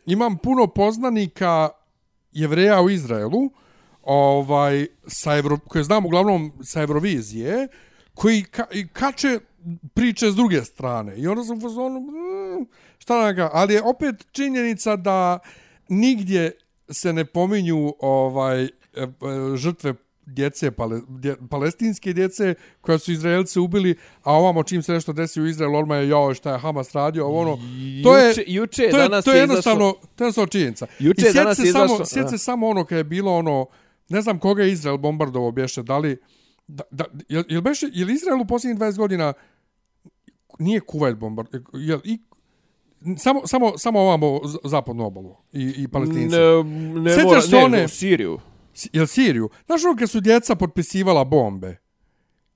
Imam 0.07 0.39
puno 0.39 0.67
poznanika 0.67 1.69
jevreja 2.33 2.83
u 2.83 2.91
Izraelu, 2.91 3.51
ovaj, 4.03 4.87
sa 5.07 5.37
Evro, 5.37 5.59
koje 5.59 5.85
znam 5.85 6.07
uglavnom 6.07 6.53
sa 6.63 6.81
Eurovizije, 6.81 7.69
koji 8.15 8.43
ka, 8.43 8.67
i 8.73 8.89
kače 8.89 9.39
priče 9.95 10.31
s 10.31 10.35
druge 10.35 10.65
strane. 10.65 11.17
I 11.17 11.27
onda 11.27 11.45
sam 11.45 11.59
u 11.59 11.61
fazonu, 11.61 12.01
mm, 12.01 12.67
šta 12.99 13.23
da 13.23 13.33
ga, 13.33 13.51
ali 13.53 13.75
je 13.75 13.83
opet 13.83 14.27
činjenica 14.33 14.97
da 14.97 15.39
nigdje 15.89 16.53
se 16.89 17.13
ne 17.13 17.25
pominju 17.25 17.95
ovaj 18.01 18.65
e, 18.65 18.69
e, 18.97 19.09
žrtve 19.57 19.95
djece, 20.27 20.71
pale, 20.71 21.01
dje, 21.09 21.37
palestinske 21.51 22.13
djece 22.13 22.55
koja 22.81 22.99
su 22.99 23.13
Izraelce 23.13 23.61
ubili, 23.61 23.95
a 24.23 24.33
ovamo 24.33 24.63
čim 24.63 24.83
se 24.83 24.93
nešto 24.93 25.13
desi 25.13 25.41
u 25.41 25.47
Izraelu, 25.47 25.79
odmah 25.79 25.99
je 25.99 26.09
jao 26.09 26.35
šta 26.35 26.53
je 26.53 26.59
Hamas 26.59 26.93
radio, 26.93 27.27
ovo 27.27 27.41
ono, 27.41 27.59
to 28.03 28.17
je, 28.17 28.31
Juče- 28.31 28.45
juče, 28.47 28.83
to 28.83 28.97
je, 28.97 29.03
danas 29.03 29.25
to 29.25 29.31
je 29.31 29.37
je 29.37 29.41
jednostavno, 29.41 29.85
izašlo- 29.85 30.01
to 30.09 30.25
je 30.25 30.27
jednostavno 30.27 30.47
činjenica. 30.49 30.87
Juče, 30.99 31.21
I 31.21 31.23
sjeti 31.23 31.39
danas 31.39 31.57
se 31.59 31.67
samo, 31.69 32.05
sjeti 32.07 32.31
se 32.31 32.39
samo 32.39 32.69
ono 32.69 32.85
kad 32.85 32.99
je 32.99 33.05
bilo 33.05 33.35
ono, 33.35 33.67
ne 34.09 34.23
znam 34.23 34.39
koga 34.39 34.63
je 34.63 34.73
Izrael 34.73 34.99
bombardovao 34.99 35.51
bješe, 35.53 35.83
da 35.83 35.99
li, 35.99 36.17
da, 36.67 36.85
da, 36.91 37.05
jel, 37.29 37.45
jel, 37.49 37.61
beše, 37.63 37.87
jel 37.93 38.11
Izrael 38.11 38.41
u 38.41 38.47
posljednjih 38.47 38.79
20 38.79 38.97
godina 38.97 39.33
nije 40.59 40.81
Kuwait 40.83 41.15
bombard, 41.15 41.49
jel, 41.75 42.01
i, 42.05 42.19
samo, 43.17 43.47
samo, 43.47 43.79
samo 43.79 44.01
ovamo 44.01 44.41
zapadnu 44.65 45.07
obalu 45.07 45.37
i, 45.53 45.75
i 45.77 45.89
palestinci. 45.89 46.37
Ne, 46.37 46.65
ne 47.01 47.15
Sjećaš 47.15 47.25
mora, 47.45 47.59
ne, 47.59 47.65
one- 47.65 47.85
u 47.85 47.89
Siriju. 47.89 48.39
Jel 48.93 49.07
Siriju? 49.07 49.49
Znaš 49.67 49.85
ono 49.85 49.97
kad 49.97 50.11
su 50.11 50.21
djeca 50.21 50.55
potpisivala 50.55 51.25
bombe? 51.25 51.77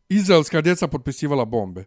Izraelska 0.09 0.61
djeca 0.61 0.89
potpisivala 0.89 1.45
bombe. 1.45 1.85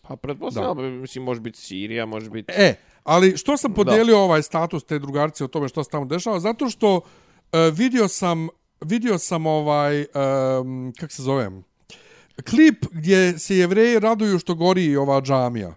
Pa 0.00 0.16
pretpostavljam, 0.16 1.00
mislim, 1.00 1.24
može 1.24 1.40
biti 1.40 1.58
Sirija, 1.58 2.06
može 2.06 2.30
biti... 2.30 2.52
E, 2.56 2.74
ali 3.04 3.36
što 3.36 3.56
sam 3.56 3.74
podijelio 3.74 4.18
ovaj 4.18 4.42
status 4.42 4.84
te 4.84 4.98
drugarce 4.98 5.44
o 5.44 5.48
tome 5.48 5.68
što 5.68 5.84
se 5.84 5.90
tamo 5.90 6.04
dešava? 6.04 6.40
Zato 6.40 6.68
što 6.70 7.00
e, 7.52 7.70
vidio 7.70 8.08
sam 8.08 8.48
vidio 8.80 9.18
sam 9.18 9.46
ovaj 9.46 10.00
um, 10.00 10.92
kak 10.98 11.12
se 11.12 11.22
zovem 11.22 11.64
klip 12.42 12.84
gdje 12.90 13.38
se 13.38 13.56
jevreji 13.56 14.00
raduju 14.00 14.38
što 14.38 14.54
gori 14.54 14.96
ova 14.96 15.20
džamija. 15.20 15.74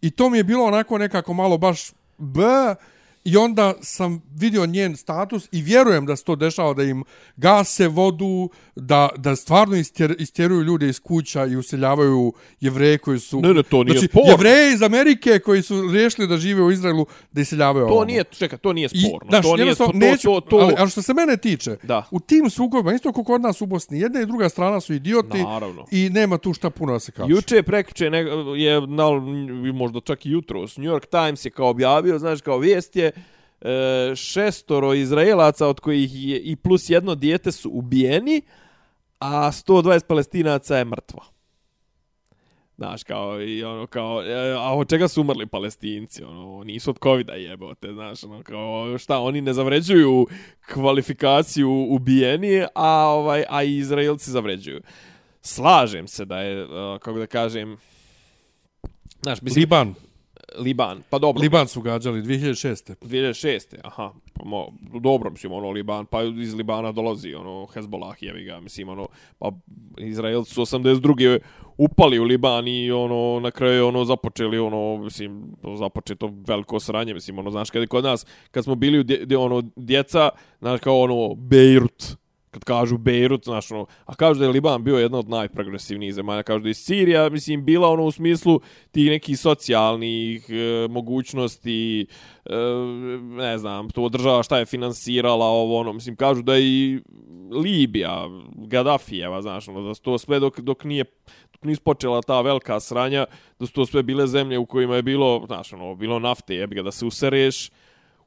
I 0.00 0.10
to 0.10 0.30
mi 0.30 0.38
je 0.38 0.44
bilo 0.44 0.64
onako 0.64 0.98
nekako 0.98 1.32
malo 1.32 1.58
baš 1.58 1.92
b 2.18 2.42
I 3.28 3.36
onda 3.36 3.74
sam 3.80 4.22
vidio 4.34 4.66
njen 4.66 4.96
status 4.96 5.48
i 5.52 5.62
vjerujem 5.62 6.06
da 6.06 6.16
se 6.16 6.24
to 6.24 6.36
dešava 6.36 6.74
da 6.74 6.82
im 6.82 7.04
gase 7.36 7.88
vodu, 7.88 8.50
da, 8.76 9.08
da 9.16 9.36
stvarno 9.36 9.76
istjer, 9.76 10.16
istjeruju 10.18 10.62
ljude 10.62 10.88
iz 10.88 11.00
kuća 11.00 11.46
i 11.46 11.56
useljavaju 11.56 12.32
jevreje 12.60 12.98
koji 12.98 13.18
su... 13.18 13.40
Ne, 13.40 13.54
ne, 13.54 13.62
to 13.62 13.84
nije 13.84 13.98
znači, 13.98 14.08
sporno. 14.10 14.30
Jevreji 14.30 14.74
iz 14.74 14.82
Amerike 14.82 15.38
koji 15.38 15.62
su 15.62 15.82
riješili 15.92 16.26
da 16.28 16.36
žive 16.36 16.62
u 16.62 16.70
Izraelu, 16.70 17.06
da 17.32 17.40
iseljavaju 17.40 17.86
To 17.86 17.92
ovamo. 17.92 18.04
nije, 18.06 18.24
čekaj, 18.24 18.58
to 18.58 18.72
nije 18.72 18.88
I, 18.92 19.00
sporno. 19.00 19.28
znaš, 19.30 19.42
to 19.42 19.48
nije, 19.48 19.56
to, 19.56 19.60
jednostavno, 19.62 19.92
to, 19.92 19.98
neću, 19.98 20.28
to, 20.28 20.40
to, 20.40 20.56
Ali, 20.56 20.74
ali 20.78 20.90
što 20.90 21.02
se 21.02 21.14
mene 21.14 21.36
tiče, 21.36 21.76
Da. 21.82 22.04
u 22.10 22.20
tim 22.20 22.50
sukobima, 22.50 22.94
isto 22.94 23.12
kao 23.12 23.24
kod 23.24 23.40
nas 23.40 23.60
u 23.60 23.66
Bosni, 23.66 24.00
jedna 24.00 24.20
i 24.20 24.26
druga 24.26 24.48
strana 24.48 24.80
su 24.80 24.94
idioti 24.94 25.42
Naravno. 25.42 25.84
i 25.90 26.10
nema 26.10 26.38
tu 26.38 26.52
šta 26.54 26.70
puno 26.70 26.92
da 26.92 27.00
se 27.00 27.12
kaže. 27.12 27.30
Juče, 27.30 27.62
prekjuče 27.62 28.10
ne, 28.10 28.18
je, 28.56 28.80
na, 28.86 29.04
možda 29.74 30.00
čak 30.00 30.26
i 30.26 30.30
jutros, 30.30 30.76
New 30.76 30.86
York 30.86 31.06
Times 31.10 31.44
je 31.44 31.50
kao 31.50 31.68
objavio, 31.68 32.18
znaš, 32.18 32.40
kao 32.40 32.58
vijest 32.58 32.96
je, 32.96 33.10
e, 33.60 34.12
šestoro 34.16 34.94
Izraelaca, 34.94 35.66
od 35.66 35.80
kojih 35.80 36.28
je 36.28 36.38
i 36.38 36.56
plus 36.56 36.90
jedno 36.90 37.14
dijete 37.14 37.52
su 37.52 37.70
ubijeni, 37.70 38.42
a 39.18 39.52
120 39.52 40.06
palestinaca 40.06 40.76
je 40.76 40.84
mrtvo. 40.84 41.24
Znaš, 42.76 43.04
kao, 43.04 43.42
i 43.42 43.64
ono, 43.64 43.86
kao, 43.86 44.22
e, 44.22 44.54
a 44.58 44.74
od 44.74 44.88
čega 44.88 45.08
su 45.08 45.20
umrli 45.20 45.46
palestinci? 45.46 46.24
Ono, 46.24 46.64
nisu 46.64 46.90
od 46.90 46.98
covida 47.02 47.32
jebote, 47.32 47.92
znaš, 47.92 48.24
ono, 48.24 48.42
kao, 48.42 48.98
šta, 48.98 49.18
oni 49.18 49.40
ne 49.40 49.52
zavređuju 49.52 50.26
kvalifikaciju 50.72 51.86
ubijeni, 51.90 52.64
a, 52.74 53.06
ovaj, 53.06 53.44
a 53.48 53.62
i 53.62 53.76
Izraelci 53.76 54.30
zavređuju. 54.30 54.80
Slažem 55.40 56.08
se 56.08 56.24
da 56.24 56.40
je, 56.40 56.62
e, 56.62 56.66
kako 56.98 57.18
da 57.18 57.26
kažem, 57.26 57.76
znaš, 59.22 59.42
mislim, 59.42 59.62
Liban. 59.62 59.94
Liban, 60.56 61.02
pa 61.10 61.18
dobro, 61.18 61.42
Liban 61.42 61.68
su 61.68 61.80
gađali 61.80 62.22
2006. 62.22 62.94
2006. 63.02 63.76
Aha, 63.84 64.12
pa 64.32 64.44
mo, 64.44 64.68
dobro, 65.00 65.30
mislim, 65.30 65.52
ono, 65.52 65.70
Liban, 65.70 66.06
pa 66.06 66.22
iz 66.22 66.54
Libana 66.54 66.92
dolazi, 66.92 67.34
ono, 67.34 67.66
Hezbollah, 67.66 68.22
jevi 68.22 68.44
ga, 68.44 68.60
mislim, 68.60 68.88
ono, 68.88 69.08
pa 69.38 69.52
Izraelci 69.98 70.54
su 70.54 70.60
82. 70.60 71.38
upali 71.76 72.18
u 72.18 72.24
Liban 72.24 72.68
i, 72.68 72.90
ono, 72.90 73.40
na 73.40 73.50
kraju, 73.50 73.86
ono, 73.86 74.04
započeli, 74.04 74.58
ono, 74.58 74.96
mislim, 74.96 75.56
započeto 75.78 76.32
veliko 76.46 76.80
sranje, 76.80 77.14
mislim, 77.14 77.38
ono, 77.38 77.50
znaš, 77.50 77.70
kad 77.70 77.82
je 77.82 77.88
kod 77.88 78.04
nas, 78.04 78.26
kad 78.50 78.64
smo 78.64 78.74
bili, 78.74 78.98
u 78.98 79.02
dje, 79.02 79.38
ono, 79.38 79.62
djeca, 79.76 80.28
znaš, 80.60 80.80
kao, 80.80 81.00
ono, 81.00 81.34
Beirut, 81.34 82.16
kad 82.50 82.64
kažu 82.64 82.98
Beirut, 82.98 83.44
znaš, 83.44 83.70
ono, 83.70 83.86
a 84.06 84.14
kažu 84.14 84.38
da 84.38 84.44
je 84.44 84.50
Liban 84.50 84.84
bio 84.84 84.98
jedna 84.98 85.18
od 85.18 85.28
najprogresivnijih 85.28 86.14
zemalja, 86.14 86.42
kažu 86.42 86.62
da 86.62 86.68
je 86.68 86.74
Sirija, 86.74 87.28
mislim, 87.28 87.64
bila 87.64 87.88
ono 87.88 88.04
u 88.04 88.10
smislu 88.10 88.60
tih 88.90 89.10
nekih 89.10 89.38
socijalnih 89.38 90.46
e, 90.50 90.88
mogućnosti, 90.90 92.06
e, 92.44 92.54
ne 93.20 93.58
znam, 93.58 93.90
to 93.90 94.08
država 94.08 94.42
šta 94.42 94.58
je 94.58 94.66
finansirala, 94.66 95.46
ovo, 95.46 95.80
ono, 95.80 95.92
mislim, 95.92 96.16
kažu 96.16 96.42
da 96.42 96.54
je 96.54 96.64
i 96.64 97.00
Libija, 97.50 98.28
Gaddafijeva, 98.54 99.42
znaš, 99.42 99.68
ono, 99.68 99.82
da 99.82 99.94
to 99.94 100.18
sve 100.18 100.40
dok, 100.40 100.60
dok 100.60 100.84
nije 100.84 101.04
dok 101.52 101.64
nije 101.64 101.76
počela 101.84 102.22
ta 102.22 102.40
velika 102.40 102.80
sranja, 102.80 103.26
da 103.58 103.66
su 103.66 103.72
to 103.72 103.86
sve 103.86 104.02
bile 104.02 104.26
zemlje 104.26 104.58
u 104.58 104.66
kojima 104.66 104.96
je 104.96 105.02
bilo, 105.02 105.44
znaš, 105.46 105.72
ono, 105.72 105.94
bilo 105.94 106.18
nafte, 106.18 106.54
jebiga, 106.54 106.82
da 106.82 106.90
se 106.90 107.06
usereš, 107.06 107.70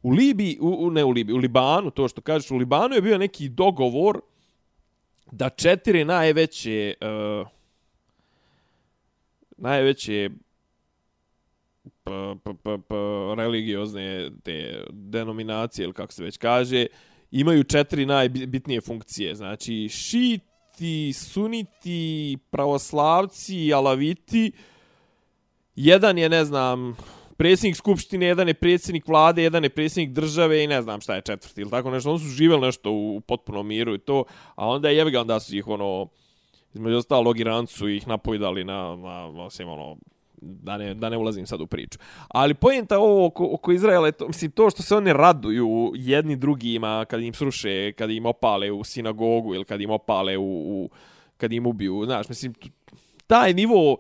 U 0.04 0.10
Libiji, 0.10 0.58
u, 0.62 0.86
u, 0.86 0.92
ne 0.92 1.04
u 1.04 1.10
Libiji, 1.10 1.34
u 1.34 1.38
Libanu, 1.38 1.92
to 1.92 2.08
što 2.08 2.22
kažeš, 2.22 2.52
u 2.52 2.58
Libanu 2.58 2.96
je 2.96 3.02
bio 3.02 3.18
neki 3.18 3.50
dogovor 3.50 4.22
da 5.32 5.50
četiri 5.50 6.06
najveće 6.06 6.94
uh, 7.02 7.48
najveće 9.58 10.30
p, 12.04 12.12
p, 12.44 12.54
p, 12.64 12.78
p, 12.88 12.96
religiozne 13.38 14.32
te 14.44 14.84
denominacije, 14.90 15.84
ili 15.84 15.94
kako 15.94 16.14
se 16.14 16.24
već 16.24 16.38
kaže, 16.38 16.86
imaju 17.32 17.64
četiri 17.64 18.06
najbitnije 18.06 18.82
funkcije. 18.82 19.36
Znači, 19.36 19.90
šiti, 19.90 21.14
suniti, 21.14 22.38
pravoslavci, 22.50 23.74
alaviti, 23.74 24.52
jedan 25.76 26.18
je, 26.18 26.30
ne 26.30 26.46
znam, 26.46 26.98
predsjednik 27.42 27.76
skupštine, 27.76 28.26
jedan 28.26 28.48
je 28.48 28.54
predsjednik 28.54 29.08
vlade, 29.08 29.44
jedan 29.44 29.64
je 29.64 29.70
predsjednik 29.70 30.12
države 30.14 30.64
i 30.64 30.68
ne 30.68 30.82
znam 30.82 31.02
šta 31.02 31.16
je 31.16 31.22
četvrti 31.22 31.62
ili 31.62 31.72
tako 31.72 31.92
nešto. 31.92 32.10
Oni 32.10 32.20
su 32.20 32.26
živjeli 32.26 32.62
nešto 32.62 32.92
u, 32.92 33.16
u 33.16 33.22
potpunom 33.22 33.68
miru 33.68 33.96
i 33.96 34.00
to, 34.00 34.24
a 34.56 34.68
onda 34.68 34.90
je 34.90 34.98
jebiga, 34.98 35.22
onda 35.22 35.40
su 35.40 35.56
ih 35.56 35.68
ono, 35.68 36.08
između 36.74 36.98
ostalog 36.98 37.40
Irancu 37.40 37.78
su 37.78 37.90
ih 37.90 38.08
napojdali 38.08 38.64
na, 38.64 38.96
na 38.96 39.44
osim 39.44 39.70
ono, 39.70 39.98
da 40.42 40.78
ne, 40.78 40.94
da 40.94 41.10
ne 41.10 41.18
ulazim 41.18 41.48
sad 41.48 41.62
u 41.62 41.68
priču. 41.68 42.00
Ali 42.28 42.54
pojenta 42.54 43.00
ovo 43.00 43.26
oko, 43.26 43.50
oko 43.54 43.72
Izraela 43.72 44.08
je 44.08 44.12
to, 44.12 44.28
mislim, 44.28 44.52
to 44.52 44.70
što 44.70 44.84
se 44.84 44.96
oni 44.96 45.14
raduju 45.14 45.92
jedni 45.96 46.36
drugima 46.36 47.06
kad 47.10 47.22
im 47.22 47.34
sruše, 47.34 47.92
kad 47.92 48.12
im 48.12 48.26
opale 48.26 48.72
u 48.72 48.84
sinagogu 48.84 49.56
ili 49.56 49.66
kad 49.66 49.82
im 49.82 49.90
opale 49.90 50.38
u, 50.38 50.44
u 50.44 50.90
kad 51.38 51.54
im 51.54 51.66
ubiju, 51.66 52.06
znaš, 52.06 52.30
mislim, 52.30 52.54
taj 53.28 53.54
nivo 53.54 53.98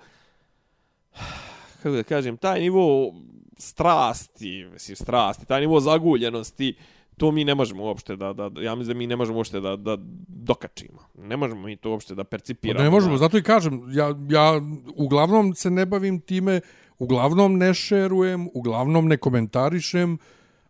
kako 1.83 1.95
da 1.95 2.03
kažem, 2.03 2.37
taj 2.37 2.59
nivo 2.59 3.13
strasti, 3.57 4.65
mislim 4.73 4.95
strasti, 4.95 5.45
taj 5.45 5.61
nivo 5.61 5.79
zaguljenosti, 5.79 6.75
to 7.17 7.31
mi 7.31 7.43
ne 7.43 7.55
možemo 7.55 7.83
uopšte 7.83 8.15
da, 8.15 8.33
da, 8.33 8.61
ja 8.61 8.75
mislim 8.75 8.93
da 8.93 8.97
mi 8.97 9.07
ne 9.07 9.15
možemo 9.15 9.37
uopšte 9.37 9.59
da, 9.59 9.75
da 9.75 9.97
dokačimo. 10.27 10.99
Ne 11.17 11.37
možemo 11.37 11.61
mi 11.61 11.75
to 11.75 11.91
uopšte 11.91 12.15
da 12.15 12.23
percipiramo. 12.23 12.83
Ne 12.83 12.89
možemo, 12.89 13.17
zato 13.17 13.37
i 13.37 13.43
kažem, 13.43 13.83
ja, 13.93 14.15
ja 14.29 14.61
uglavnom 14.95 15.55
se 15.55 15.69
ne 15.71 15.85
bavim 15.85 16.19
time, 16.19 16.61
uglavnom 16.99 17.57
ne 17.57 17.73
šerujem, 17.73 18.49
uglavnom 18.53 19.07
ne 19.07 19.17
komentarišem, 19.17 20.17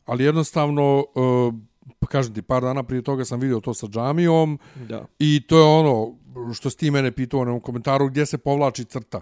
ali 0.05 0.23
jednostavno, 0.23 1.05
uh, 1.15 1.53
pa 1.99 2.07
kažem 2.07 2.33
ti, 2.33 2.41
par 2.41 2.61
dana 2.61 2.83
prije 2.83 3.01
toga 3.01 3.25
sam 3.25 3.39
vidio 3.39 3.59
to 3.59 3.73
sa 3.73 3.87
džamijom 3.87 4.59
Da. 4.89 5.05
i 5.19 5.41
to 5.47 5.57
je 5.57 5.63
ono 5.63 6.17
što 6.53 6.69
si 6.69 6.77
ti 6.77 6.91
mene 6.91 7.11
pitao 7.11 7.37
u 7.37 7.41
onom 7.41 7.59
komentaru 7.59 8.07
gdje 8.07 8.25
se 8.25 8.37
povlači 8.37 8.85
crta. 8.85 9.21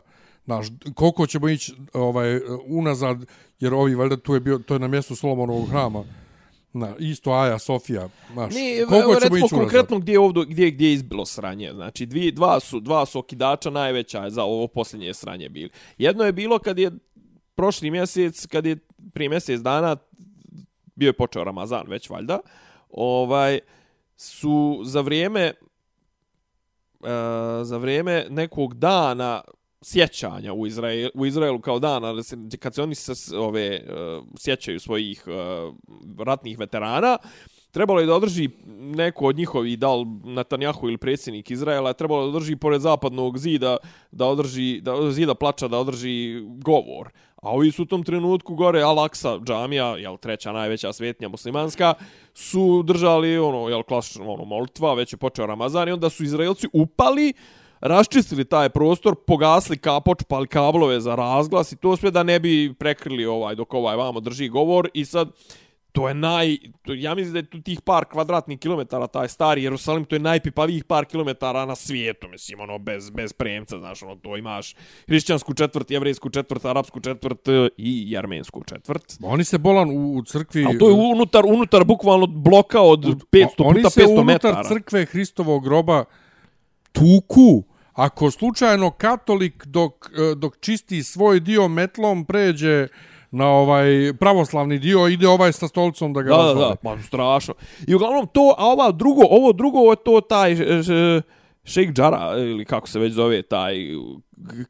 Znaš, 0.50 0.68
koliko 0.96 1.28
ćemo 1.28 1.50
ići 1.50 1.74
ovaj, 1.94 2.40
unazad, 2.68 3.26
jer 3.60 3.74
ovi, 3.74 3.96
valjda, 3.96 4.18
tu 4.18 4.34
je 4.34 4.40
bio, 4.40 4.58
to 4.58 4.74
je 4.76 4.80
na 4.80 4.88
mjestu 4.88 5.16
Solomonovog 5.16 5.70
hrama. 5.70 6.04
Na, 6.74 6.96
isto 7.00 7.32
Aja, 7.32 7.60
Sofija, 7.60 8.10
znaš, 8.34 8.54
Ne, 8.54 8.86
koliko 8.90 9.20
ćemo 9.20 9.38
ići 9.38 9.46
unazad? 9.46 9.60
konkretno 9.60 10.00
gdje 10.00 10.12
je 10.12 10.20
ovdje 10.20 10.46
gdje 10.46 10.72
gdje 10.72 10.88
je 10.88 10.94
izbilo 10.94 11.26
sranje. 11.26 11.72
Znači 11.74 12.06
dvi, 12.06 12.32
dva 12.32 12.60
su 12.60 12.80
dva 12.80 13.06
su 13.06 13.20
okidača 13.20 13.70
najveća 13.70 14.30
za 14.30 14.44
ovo 14.44 14.68
posljednje 14.68 15.14
sranje 15.14 15.50
bili. 15.50 15.70
Jedno 15.98 16.24
je 16.24 16.32
bilo 16.32 16.60
kad 16.60 16.80
je 16.80 16.92
prošli 17.56 17.92
mjesec, 17.92 18.46
kad 18.46 18.66
je 18.66 18.78
prije 19.14 19.30
mjesec 19.30 19.62
dana 19.62 19.96
bio 20.96 21.08
je 21.08 21.14
počeo 21.14 21.44
Ramazan 21.44 21.86
već 21.88 22.10
valjda. 22.10 22.40
Ovaj 22.90 23.60
su 24.18 24.82
za 24.84 25.02
vrijeme 25.02 25.42
e, 25.42 25.54
za 27.64 27.78
vrijeme 27.78 28.26
nekog 28.30 28.74
dana 28.74 29.42
sjećanja 29.82 30.54
u 30.54 30.68
Izraelu, 30.68 31.10
u 31.14 31.26
Izraelu 31.26 31.60
kao 31.60 31.80
dana 31.80 32.14
da 32.14 32.24
se, 32.24 32.38
kad 32.60 32.76
se 32.76 32.84
oni 32.84 32.96
se 32.96 33.38
ove 33.38 33.66
e, 33.66 33.82
sjećaju 34.38 34.80
svojih 34.80 35.24
e, 35.28 35.32
ratnih 36.24 36.60
veterana 36.60 37.18
trebalo 37.72 38.00
je 38.00 38.06
da 38.06 38.16
održi 38.16 38.50
neko 38.78 39.26
od 39.26 39.38
njihovih 39.38 39.80
dal 39.80 40.06
Netanjahu 40.24 40.88
ili 40.88 40.98
predsjednik 40.98 41.52
Izraela 41.52 41.94
trebalo 41.94 42.22
da 42.22 42.38
održi 42.38 42.56
pored 42.56 42.82
zapadnog 42.82 43.38
zida 43.38 43.78
da 44.12 44.26
održi 44.26 44.82
da 44.82 45.12
zida 45.12 45.36
plača 45.36 45.68
da 45.68 45.78
održi 45.78 46.42
govor. 46.42 47.10
A 47.36 47.52
ovi 47.52 47.72
su 47.72 47.84
u 47.84 47.86
tom 47.86 48.04
trenutku 48.04 48.56
gore 48.56 48.82
Al-Aqsa 48.82 49.44
džamija, 49.44 49.98
jel 49.98 50.18
treća 50.18 50.52
najveća 50.52 50.94
svetnja 50.94 51.30
muslimanska, 51.30 51.94
su 52.34 52.84
držali 52.84 53.38
ono, 53.38 53.70
jel 53.70 53.84
klasično 53.84 54.34
ono, 54.34 54.46
molitva, 54.46 54.94
već 54.94 55.14
je 55.14 55.18
počeo 55.18 55.46
Ramazan 55.46 55.88
i 55.88 55.92
onda 55.92 56.10
su 56.10 56.24
Izraelci 56.24 56.68
upali, 56.74 57.34
raščistili 57.82 58.46
taj 58.46 58.70
prostor, 58.70 59.16
pogasli 59.28 59.78
ka, 59.78 60.00
počpali 60.00 60.48
kablove 60.48 61.00
za 61.00 61.16
razglas 61.16 61.72
i 61.72 61.76
to 61.76 61.96
sve 61.98 62.12
da 62.12 62.24
ne 62.24 62.40
bi 62.40 62.74
prekrili 62.80 63.26
ovaj 63.26 63.56
dok 63.56 63.74
ovaj 63.74 63.96
vamo 63.96 64.20
drži 64.20 64.50
govor 64.50 64.90
i 64.94 65.06
sad 65.06 65.32
to 65.92 66.08
je 66.08 66.14
naj, 66.14 66.58
to, 66.82 66.94
ja 66.94 67.16
mislim 67.16 67.34
da 67.34 67.40
je 67.40 67.50
tu 67.50 67.62
tih 67.62 67.82
par 67.82 68.06
kvadratnih 68.06 68.60
kilometara, 68.60 69.08
taj 69.08 69.28
stari 69.28 69.64
Jerusalim, 69.64 70.06
to 70.06 70.16
je 70.16 70.20
najpipavijih 70.20 70.84
par 70.84 71.06
kilometara 71.06 71.66
na 71.66 71.76
svijetu, 71.76 72.28
mislim, 72.28 72.60
ono, 72.60 72.78
bez, 72.78 73.10
bez 73.10 73.34
premca, 73.34 73.78
znaš, 73.78 74.04
ono, 74.04 74.16
to 74.16 74.38
imaš 74.38 74.76
hrišćansku 75.08 75.54
četvrt, 75.54 75.92
jevrejsku 75.92 76.30
četvrt, 76.30 76.66
arapsku 76.66 77.00
četvrt 77.00 77.48
e, 77.48 77.70
i 77.78 78.12
jermensku 78.12 78.64
četvrt. 78.64 79.18
Oni 79.24 79.44
se 79.44 79.58
bolan 79.58 79.90
u, 79.90 80.18
u 80.18 80.24
crkvi... 80.24 80.66
A 80.66 80.78
to 80.80 80.90
je 80.90 80.94
unutar, 80.94 81.46
unutar 81.46 81.84
bukvalno 81.84 82.28
bloka 82.28 82.82
od 82.82 83.06
500 83.06 83.48
puta 83.58 83.64
500 83.64 83.64
metara. 83.64 83.68
Oni 83.68 83.90
se 83.90 84.06
unutar 84.06 84.66
crkve 84.68 85.06
Hristovog 85.06 85.64
groba 85.64 86.06
tuku. 86.92 87.64
Ako 88.00 88.32
slučajno 88.32 88.92
katolik 88.92 89.66
dok, 89.66 90.12
e, 90.32 90.36
dok 90.36 90.58
čisti 90.60 91.04
svoj 91.04 91.40
dio 91.40 91.68
metlom 91.68 92.26
pređe 92.26 92.88
na 93.32 93.48
ovaj 93.48 94.14
pravoslavni 94.20 94.80
dio 94.80 95.08
ide 95.08 95.28
ovaj 95.28 95.54
sa 95.54 95.68
stolicom 95.68 96.14
da 96.14 96.22
ga 96.22 96.30
da, 96.30 96.44
da, 96.44 96.54
da, 96.54 96.76
pa 96.84 96.98
strašno. 97.02 97.54
I 97.88 97.96
uglavnom 97.96 98.28
to, 98.28 98.56
a 98.58 98.66
ova 98.66 98.92
drugo, 98.92 99.22
ovo 99.30 99.54
drugo 99.54 99.80
je 99.80 99.96
to 100.06 100.22
taj 100.22 100.56
Sheikh 101.64 101.94
Jara 101.98 102.38
ili 102.38 102.66
kako 102.66 102.88
se 102.88 103.00
već 103.00 103.14
zove 103.14 103.42
taj 103.42 103.76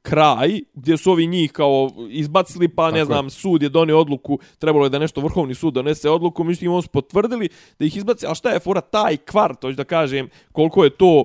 kraj 0.02 0.60
gdje 0.74 0.98
su 0.98 1.12
ovi 1.12 1.28
njih 1.28 1.52
kao 1.52 1.90
izbacili 2.10 2.68
pa 2.68 2.86
Tako 2.86 2.98
ne 2.98 3.06
znam 3.06 3.26
je. 3.26 3.30
sud 3.30 3.64
je 3.64 3.70
donio 3.70 4.00
odluku 4.00 4.40
trebalo 4.60 4.86
je 4.86 4.90
da 4.90 5.00
nešto 5.00 5.22
vrhovni 5.22 5.56
sud 5.56 5.74
donese 5.74 6.10
odluku 6.10 6.44
međutim 6.44 6.72
oni 6.72 6.82
su 6.82 6.90
potvrdili 6.90 7.50
da 7.80 7.86
ih 7.86 7.98
izbaci 7.98 8.28
a 8.28 8.34
šta 8.34 8.50
je 8.50 8.60
fora 8.60 8.82
taj 8.82 9.18
kvart 9.18 9.62
hoću 9.62 9.76
da 9.76 9.84
kažem 9.84 10.30
koliko 10.52 10.84
je 10.84 10.90
to 10.90 11.24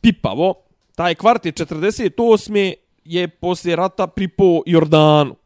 pipavo 0.00 0.65
taj 0.96 1.14
kvart 1.14 1.46
je 1.46 1.52
48. 1.52 2.74
je 3.04 3.28
poslije 3.28 3.76
rata 3.76 4.06
pripo 4.06 4.62
Jordanu 4.66 5.36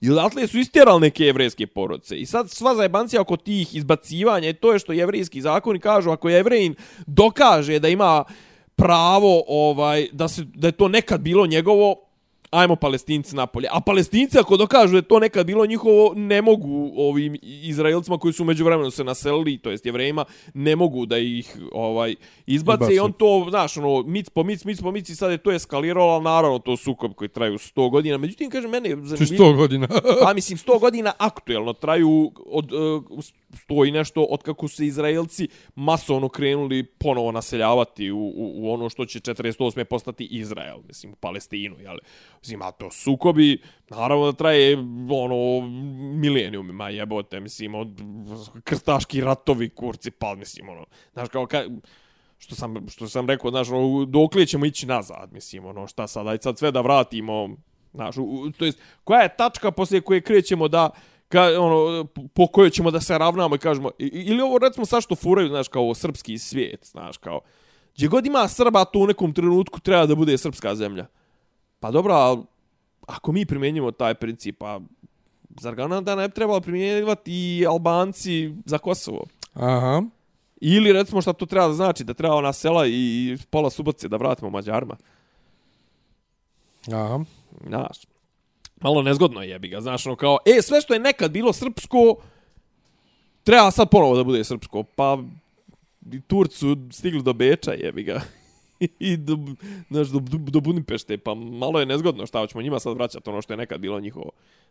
I 0.00 0.10
odatle 0.10 0.46
su 0.46 0.58
istjerali 0.58 1.00
neke 1.00 1.24
jevrejske 1.24 1.66
porodice. 1.66 2.16
I 2.16 2.26
sad 2.26 2.50
sva 2.50 2.74
zajebancija 2.74 3.22
oko 3.22 3.36
tih 3.36 3.74
izbacivanja 3.74 4.46
je 4.46 4.52
to 4.52 4.72
je 4.72 4.78
što 4.78 4.92
jevrijski 4.92 5.40
zakoni 5.40 5.80
kažu 5.80 6.10
ako 6.10 6.28
jevrejin 6.28 6.74
dokaže 7.06 7.78
da 7.78 7.88
ima 7.88 8.24
pravo 8.76 9.44
ovaj 9.48 10.08
da 10.12 10.28
se 10.28 10.44
da 10.44 10.68
je 10.68 10.72
to 10.72 10.88
nekad 10.88 11.20
bilo 11.20 11.46
njegovo 11.46 12.09
ajmo 12.50 12.76
palestinci 12.76 13.36
napolje. 13.36 13.68
A 13.70 13.80
palestinci 13.80 14.38
ako 14.38 14.56
dokažu 14.56 14.94
da 14.94 15.02
to 15.02 15.18
nekad 15.18 15.46
bilo 15.46 15.66
njihovo, 15.66 16.12
ne 16.16 16.42
mogu 16.42 16.92
ovim 16.96 17.36
izraelcima 17.42 18.18
koji 18.18 18.32
su 18.32 18.44
među 18.44 18.64
vremenu 18.64 18.90
se 18.90 19.04
naselili, 19.04 19.58
to 19.58 19.70
jest 19.70 19.86
jevrejima, 19.86 20.24
ne 20.54 20.76
mogu 20.76 21.06
da 21.06 21.18
ih 21.18 21.56
ovaj 21.72 22.14
izbace 22.46 22.84
Izbaci. 22.84 22.94
i 22.94 22.98
on 22.98 23.12
to, 23.12 23.46
znaš, 23.50 23.76
ono, 23.76 24.02
mic 24.02 24.30
po 24.30 24.42
mic, 24.42 24.64
mic 24.64 24.80
po 24.80 24.92
mic 24.92 25.08
i 25.08 25.16
sad 25.16 25.30
je 25.30 25.38
to 25.38 25.52
eskaliralo, 25.52 26.12
ali 26.12 26.24
naravno 26.24 26.58
to 26.58 26.76
sukob 26.76 27.14
koji 27.14 27.28
traju 27.28 27.58
100 27.58 27.90
godina. 27.90 28.18
Međutim, 28.18 28.50
kaže, 28.50 28.68
mene 28.68 28.88
je 28.88 28.96
zanimljivo. 28.96 29.44
100 29.44 29.56
godina? 29.56 29.88
pa 30.24 30.34
mislim, 30.34 30.58
100 30.58 30.80
godina 30.80 31.12
aktuelno 31.18 31.72
traju 31.72 32.32
od, 32.46 32.72
uh, 32.72 33.24
stoji 33.54 33.90
nešto 33.90 34.22
od 34.22 34.42
kako 34.42 34.68
su 34.68 34.84
Izraelci 34.84 35.48
masovno 35.74 36.28
krenuli 36.28 36.84
ponovo 36.84 37.32
naseljavati 37.32 38.10
u, 38.10 38.18
u, 38.18 38.52
u 38.56 38.72
ono 38.72 38.90
što 38.90 39.06
će 39.06 39.20
48. 39.20 39.84
postati 39.84 40.24
Izrael, 40.24 40.78
mislim, 40.88 41.12
u 41.12 41.16
Palestinu, 41.16 41.76
jel? 41.80 41.96
Mislim, 42.40 42.62
a 42.62 42.70
to 42.70 42.90
sukobi, 42.90 43.62
naravno 43.88 44.26
da 44.26 44.32
traje, 44.32 44.76
ono, 45.10 45.68
milenijumima 46.14 46.88
jebote, 46.88 47.40
mislim, 47.40 47.74
od 47.74 48.00
krstaški 48.64 49.20
ratovi, 49.20 49.68
kurci, 49.68 50.10
pal, 50.10 50.36
mislim, 50.36 50.68
ono, 50.68 50.84
znaš, 51.12 51.28
kao, 51.28 51.46
ka, 51.46 51.64
što 52.38 52.54
sam, 52.54 52.88
što 52.88 53.08
sam 53.08 53.26
rekao, 53.26 53.50
znaš, 53.50 53.70
ono, 53.70 54.04
dok 54.04 54.34
li 54.34 54.46
ćemo 54.46 54.66
ići 54.66 54.86
nazad, 54.86 55.32
mislim, 55.32 55.66
ono, 55.66 55.86
šta 55.86 56.06
sad, 56.06 56.26
aj 56.26 56.38
sad 56.42 56.58
sve 56.58 56.70
da 56.72 56.80
vratimo, 56.80 57.48
znaš, 57.92 58.16
u, 58.16 58.50
to 58.58 58.64
jest, 58.64 58.78
koja 59.04 59.20
je 59.20 59.36
tačka 59.36 59.70
poslije 59.70 60.00
koje 60.00 60.20
krećemo 60.20 60.68
da, 60.68 60.90
ka, 61.28 61.42
ono, 61.58 62.04
po 62.34 62.46
kojoj 62.46 62.70
ćemo 62.70 62.90
da 62.90 63.00
se 63.00 63.18
ravnamo 63.18 63.54
i 63.54 63.58
kažemo, 63.58 63.90
ili 63.98 64.42
ovo 64.42 64.58
recimo 64.58 64.86
sa 64.86 65.00
što 65.00 65.14
furaju, 65.14 65.48
znaš, 65.48 65.68
kao 65.68 65.94
srpski 65.94 66.38
svijet, 66.38 66.86
znaš, 66.86 67.16
kao, 67.16 67.40
gdje 67.94 68.08
god 68.08 68.26
ima 68.26 68.48
Srba, 68.48 68.84
to 68.84 68.98
u 68.98 69.06
nekom 69.06 69.32
trenutku 69.32 69.80
treba 69.80 70.06
da 70.06 70.14
bude 70.14 70.38
srpska 70.38 70.74
zemlja. 70.74 71.06
Pa 71.80 71.90
dobro, 71.90 72.44
ako 73.06 73.32
mi 73.32 73.46
primjenjimo 73.46 73.90
taj 73.90 74.14
princip, 74.14 74.58
pa 74.58 74.80
zar 75.60 75.74
ga 75.74 76.00
da 76.00 76.14
ne 76.14 76.28
treba 76.28 76.60
primjenjivati 76.60 77.32
i 77.32 77.66
Albanci 77.66 78.54
za 78.64 78.78
Kosovo? 78.78 79.24
Aha. 79.54 80.02
Ili 80.60 80.92
recimo 80.92 81.20
šta 81.22 81.32
to 81.32 81.46
treba 81.46 81.68
da 81.68 81.74
znači, 81.74 82.04
da 82.04 82.14
treba 82.14 82.34
ona 82.34 82.52
sela 82.52 82.86
i 82.86 83.36
pola 83.50 83.70
Subotice 83.70 84.08
da 84.08 84.16
vratimo 84.16 84.50
Mađarima. 84.50 84.96
Aha. 86.92 87.20
Znaš, 87.66 87.98
malo 88.80 89.02
nezgodno 89.02 89.42
jebi 89.42 89.68
ga, 89.68 89.80
znaš, 89.80 90.06
ono 90.06 90.16
kao, 90.16 90.38
e, 90.46 90.62
sve 90.62 90.80
što 90.80 90.94
je 90.94 91.00
nekad 91.00 91.30
bilo 91.30 91.52
srpsko, 91.52 92.16
treba 93.44 93.70
sad 93.70 93.90
ponovo 93.90 94.16
da 94.16 94.24
bude 94.24 94.44
srpsko, 94.44 94.82
pa 94.82 95.18
i 96.12 96.20
Turcu 96.20 96.76
stigli 96.92 97.22
do 97.22 97.32
Beča, 97.32 97.72
jebi 97.72 98.02
ga, 98.02 98.20
i 99.10 99.16
do, 99.16 99.38
znaš, 99.90 100.08
do, 100.08 100.20
do 100.38 100.60
Budimpešte, 100.60 101.18
pa 101.18 101.34
malo 101.34 101.80
je 101.80 101.86
nezgodno 101.86 102.26
šta 102.26 102.38
hoćemo 102.38 102.62
njima 102.62 102.78
sad 102.78 102.94
vraćati 102.94 103.30
ono 103.30 103.42
što 103.42 103.52
je 103.52 103.56
nekad 103.56 103.80
bilo 103.80 104.00
njihovo, 104.00 104.30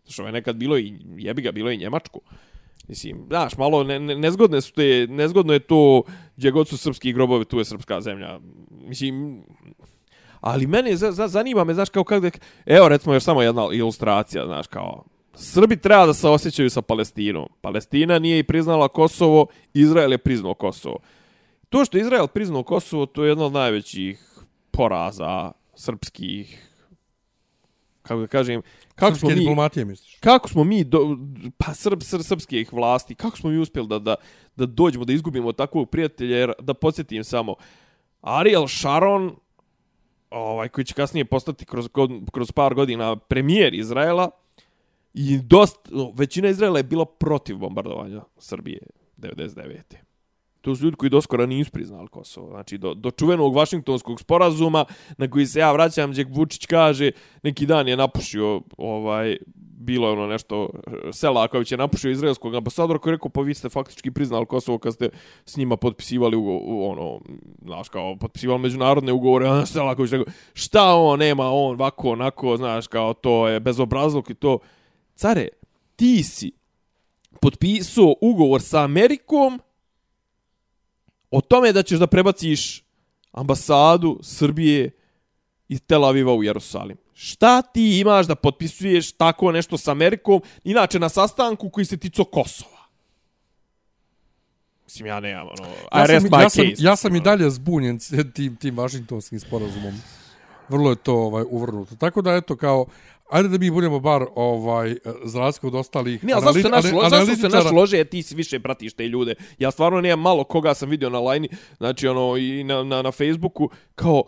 što 0.10 0.26
je 0.26 0.32
nekad 0.32 0.56
bilo 0.56 0.78
i 0.78 0.94
jebi 1.18 1.42
ga, 1.42 1.52
bilo 1.52 1.72
i 1.72 1.78
Njemačko. 1.78 2.20
Mislim, 2.88 3.24
znaš, 3.28 3.58
malo 3.58 3.84
ne, 3.84 4.00
ne, 4.00 4.16
nezgodne 4.16 4.62
su 4.62 4.74
te, 4.74 5.08
nezgodno 5.10 5.54
je 5.54 5.60
to 5.60 6.04
gdje 6.38 6.52
god 6.52 6.68
su 6.68 6.78
srpski 6.78 7.14
grobovi, 7.14 7.46
tu 7.46 7.58
je 7.58 7.66
srpska 7.66 8.02
zemlja. 8.02 8.40
Mislim, 8.88 9.44
Ali 10.42 10.68
mene 10.68 10.96
za, 10.96 11.12
za, 11.12 11.28
zanima 11.28 11.64
me, 11.64 11.74
znaš, 11.74 11.90
kao 11.90 12.04
kako... 12.04 12.30
Evo, 12.66 12.90
recimo, 12.90 13.14
još 13.14 13.24
samo 13.24 13.42
jedna 13.42 13.68
ilustracija, 13.74 14.46
znaš, 14.46 14.68
kao... 14.68 15.04
Srbi 15.34 15.78
treba 15.78 16.06
da 16.06 16.14
se 16.14 16.28
osjećaju 16.28 16.70
sa 16.70 16.82
Palestinom. 16.82 17.50
Palestina 17.62 18.20
nije 18.20 18.40
i 18.40 18.44
priznala 18.44 18.88
Kosovo, 18.88 19.48
Izrael 19.74 20.12
je 20.12 20.18
priznao 20.18 20.54
Kosovo. 20.54 21.00
To 21.70 21.86
što 21.86 21.98
Izrael 21.98 22.28
priznao 22.28 22.64
Kosovo, 22.64 23.06
to 23.06 23.24
je 23.24 23.30
jedno 23.30 23.46
od 23.46 23.54
najvećih 23.54 24.40
poraza 24.72 25.52
srpskih 25.76 26.70
kako 28.10 28.22
da 28.22 28.28
kažem, 28.28 28.62
kako 28.96 29.16
Srpske 29.16 29.20
smo 29.20 29.30
mi 29.30 29.36
diplomatije 29.36 29.86
misliš? 29.86 30.18
Kako 30.20 30.50
smo 30.50 30.64
mi 30.64 30.84
do, 30.84 31.18
pa 31.58 31.74
srb, 31.74 32.04
srb 32.04 32.22
srpskih 32.22 32.74
vlasti, 32.74 33.16
kako 33.16 33.38
smo 33.38 33.50
mi 33.50 33.58
uspjeli 33.58 33.88
da 33.88 34.00
da 34.00 34.16
da 34.56 34.66
dođemo 34.66 35.06
da 35.06 35.14
izgubimo 35.14 35.52
takvog 35.52 35.90
prijatelja 35.90 36.38
jer 36.38 36.54
da 36.62 36.74
podsjetim 36.74 37.24
samo 37.24 37.56
Ariel 38.22 38.68
Sharon 38.68 39.36
ovaj 40.30 40.70
koji 40.70 40.86
će 40.86 40.94
kasnije 40.94 41.26
postati 41.26 41.66
kroz 41.66 41.90
kroz 42.32 42.52
par 42.52 42.74
godina 42.74 43.16
premijer 43.16 43.74
Izraela 43.74 44.30
i 45.14 45.38
dost 45.38 45.78
većina 46.14 46.50
Izraela 46.50 46.80
je 46.80 46.84
bila 46.84 47.06
protiv 47.06 47.58
bombardovanja 47.58 48.22
Srbije 48.38 48.80
99. 49.18 50.09
To 50.62 50.76
su 50.76 50.84
ljudi 50.84 50.98
koji 50.98 51.10
doskora 51.10 51.46
nisu 51.46 51.72
priznali 51.72 52.08
Kosovo. 52.08 52.50
Znači, 52.50 52.78
do, 52.78 52.94
do 52.94 53.12
čuvenog 53.12 53.56
Vašingtonskog 53.56 54.20
sporazuma 54.20 54.86
na 55.18 55.30
koji 55.30 55.46
se 55.46 55.60
ja 55.60 55.72
vraćam, 55.72 56.12
gdje 56.12 56.26
Vučić 56.30 56.66
kaže, 56.66 57.12
neki 57.44 57.66
dan 57.66 57.88
je 57.88 57.98
napušio, 57.98 58.62
ovaj, 58.78 59.38
bilo 59.80 60.08
je 60.08 60.14
ono 60.14 60.28
nešto, 60.28 60.70
Selaković 61.12 61.72
je 61.72 61.78
napušio 61.78 62.12
izraelskog 62.12 62.56
ambasadora 62.56 63.00
koji 63.00 63.12
je 63.12 63.16
rekao, 63.16 63.30
pa 63.30 63.42
vi 63.42 63.54
ste 63.54 63.70
faktički 63.70 64.12
priznali 64.12 64.46
Kosovo 64.46 64.78
kad 64.78 64.94
ste 64.94 65.10
s 65.46 65.58
njima 65.58 65.78
potpisivali, 65.78 66.36
ugo, 66.36 66.58
ono, 66.92 67.20
znaš, 67.66 67.90
kao, 67.90 68.16
potpisivali 68.16 68.62
međunarodne 68.62 69.12
ugovore, 69.12 69.48
a 69.48 69.66
Selaković 69.66 70.12
rekao, 70.12 70.34
šta 70.54 70.96
on, 70.96 71.20
nema 71.20 71.52
on, 71.52 71.78
vako, 71.78 72.12
onako, 72.12 72.58
znaš, 72.58 72.88
kao, 72.88 73.14
to 73.14 73.48
je 73.48 73.60
bezobrazluk 73.60 74.30
i 74.30 74.34
to. 74.34 74.60
Care, 75.16 75.48
ti 75.96 76.24
si 76.24 76.52
potpisao 77.42 78.16
ugovor 78.22 78.62
sa 78.62 78.84
Amerikom, 78.84 79.60
o 81.32 81.42
tome 81.42 81.74
da 81.74 81.84
ćeš 81.84 82.00
da 82.00 82.08
prebaciš 82.08 82.84
ambasadu 83.32 84.20
Srbije 84.24 84.92
iz 85.68 85.82
Tel 85.88 86.06
Aviva 86.06 86.34
u 86.34 86.44
Jerusalim. 86.44 86.98
Šta 87.14 87.62
ti 87.62 88.00
imaš 88.00 88.28
da 88.28 88.36
potpisuješ 88.36 89.12
tako 89.12 89.52
nešto 89.52 89.78
s 89.78 89.88
Amerikom, 89.88 90.42
inače 90.64 91.00
na 91.00 91.10
sastanku 91.10 91.70
koji 91.70 91.86
se 91.86 91.98
tico 91.98 92.24
Kosova? 92.24 92.80
Mislim, 94.86 95.08
ja 95.08 95.20
nemam, 95.20 95.48
ono, 95.60 95.70
ja 95.96 96.20
sam, 96.20 96.42
ja 96.42 96.50
sam, 96.50 96.66
ja 96.78 96.96
sam 96.96 97.16
i 97.16 97.20
dalje 97.20 97.50
zbunjen 97.50 98.00
tim, 98.34 98.56
tim 98.56 98.76
Washingtonskim 98.76 99.40
sporazumom. 99.40 99.94
Vrlo 100.70 100.90
je 100.90 100.96
to 100.96 101.14
ovaj, 101.14 101.44
uvrnuto. 101.50 101.96
Tako 101.96 102.22
da, 102.22 102.34
eto, 102.34 102.56
kao, 102.56 102.86
Ajde 103.30 103.50
da 103.50 103.58
mi 103.58 103.72
budemo 103.72 104.00
bar 104.00 104.26
ovaj 104.36 104.96
za 105.24 105.40
razliku 105.40 105.68
od 105.68 105.76
ostalih 105.76 106.24
Ne, 106.24 106.34
zašto 106.34 106.54
se 106.54 106.70
naš 106.70 106.84
zašto 107.10 107.36
se 107.36 107.50
naš 107.50 107.72
lože, 107.72 108.04
ti 108.04 108.24
si 108.24 108.36
više 108.36 108.60
pratiš 108.60 108.94
te 108.94 109.08
ljude. 109.08 109.36
Ja 109.60 109.72
stvarno 109.72 110.02
nemam 110.02 110.22
malo 110.22 110.44
koga 110.44 110.74
sam 110.74 110.90
vidio 110.90 111.10
na 111.10 111.20
lajni, 111.20 111.50
znači 111.78 112.08
ono 112.08 112.38
i 112.38 112.64
na 112.64 112.84
na 112.84 113.02
na 113.02 113.12
Facebooku 113.12 113.70
kao 113.96 114.24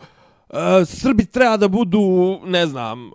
uh, 0.50 0.58
Srbi 0.86 1.26
treba 1.26 1.58
da 1.58 1.68
budu, 1.68 2.40
ne 2.46 2.68
znam, 2.68 3.08
uh, 3.08 3.12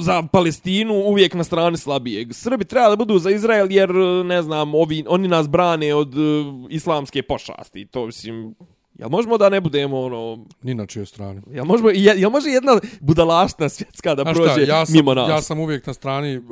za 0.00 0.22
Palestinu 0.32 0.94
uvijek 0.94 1.34
na 1.34 1.44
strani 1.44 1.76
slabijeg. 1.76 2.28
Srbi 2.32 2.64
treba 2.64 2.88
da 2.88 2.96
budu 2.96 3.18
za 3.18 3.30
Izrael 3.30 3.72
jer, 3.72 3.94
ne 4.24 4.42
znam, 4.42 4.74
ovi, 4.74 5.04
oni 5.08 5.28
nas 5.28 5.48
brane 5.48 5.94
od 5.94 6.14
uh, 6.18 6.46
islamske 6.70 7.22
pošasti. 7.22 7.86
To, 7.86 8.06
mislim, 8.06 8.54
Jel 9.02 9.10
možemo 9.10 9.38
da 9.38 9.48
ne 9.48 9.60
budemo 9.60 10.00
ono... 10.00 10.44
Ni 10.62 10.74
na 10.74 10.86
čijoj 10.86 11.06
strani. 11.06 11.40
Jel, 11.50 11.64
možemo, 11.64 11.90
jel, 11.90 12.18
jel 12.18 12.30
može 12.30 12.50
jedna 12.50 12.78
budalašna 13.00 13.68
svjetska 13.68 14.14
da 14.14 14.22
Znaš 14.22 14.36
prođe 14.36 14.52
šta, 14.52 14.60
ja 14.60 14.86
sam, 14.86 14.96
mimo 14.96 15.14
nas? 15.14 15.28
Ja 15.28 15.42
sam 15.42 15.58
uvijek 15.60 15.86
na 15.86 15.94
strani 15.94 16.36
uh, 16.36 16.44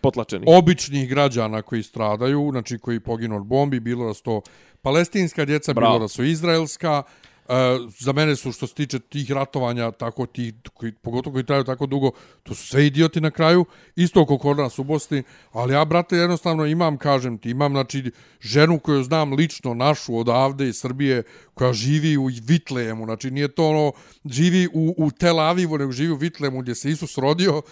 Potlačeni. 0.00 0.44
običnih 0.48 1.08
građana 1.08 1.62
koji 1.62 1.82
stradaju, 1.82 2.48
znači 2.52 2.78
koji 2.78 3.00
poginu 3.00 3.36
od 3.36 3.44
bombi, 3.46 3.80
bilo 3.80 4.06
da 4.06 4.14
su 4.14 4.22
to 4.22 4.40
palestinska 4.82 5.44
djeca, 5.44 5.72
Bravo. 5.72 5.92
bilo 5.92 6.04
da 6.04 6.08
su 6.08 6.24
izraelska. 6.24 7.02
Uh, 7.06 7.19
E, 7.50 7.78
za 7.98 8.12
mene 8.12 8.36
su 8.36 8.52
što 8.52 8.66
se 8.66 8.74
tiče 8.74 8.98
tih 8.98 9.30
ratovanja, 9.32 9.90
tako 9.90 10.26
tih, 10.26 10.54
koji, 10.74 10.92
pogotovo 10.92 11.32
koji 11.32 11.46
traju 11.46 11.64
tako 11.64 11.86
dugo, 11.86 12.10
to 12.42 12.54
su 12.54 12.66
sve 12.66 12.86
idioti 12.86 13.20
na 13.20 13.30
kraju, 13.30 13.64
isto 13.96 14.22
oko 14.22 14.38
kod 14.38 14.58
nas 14.58 14.78
u 14.78 14.84
Bosni, 14.84 15.22
ali 15.52 15.74
ja, 15.74 15.84
brate, 15.84 16.16
jednostavno 16.16 16.66
imam, 16.66 16.98
kažem 16.98 17.38
ti, 17.38 17.50
imam, 17.50 17.72
znači, 17.72 18.10
ženu 18.40 18.78
koju 18.78 19.02
znam 19.02 19.32
lično, 19.32 19.74
našu, 19.74 20.16
odavde 20.16 20.68
iz 20.68 20.76
Srbije, 20.76 21.22
koja 21.54 21.72
živi 21.72 22.16
u 22.16 22.30
Vitlejemu, 22.42 23.04
znači, 23.04 23.30
nije 23.30 23.48
to 23.48 23.68
ono, 23.68 23.92
živi 24.24 24.68
u, 24.72 24.94
u 24.98 25.10
Tel 25.10 25.40
Avivu, 25.40 25.78
nego 25.78 25.92
živi 25.92 26.12
u 26.12 26.16
Vitlejemu 26.16 26.60
gdje 26.60 26.74
se 26.74 26.90
Isus 26.90 27.18
rodio, 27.18 27.62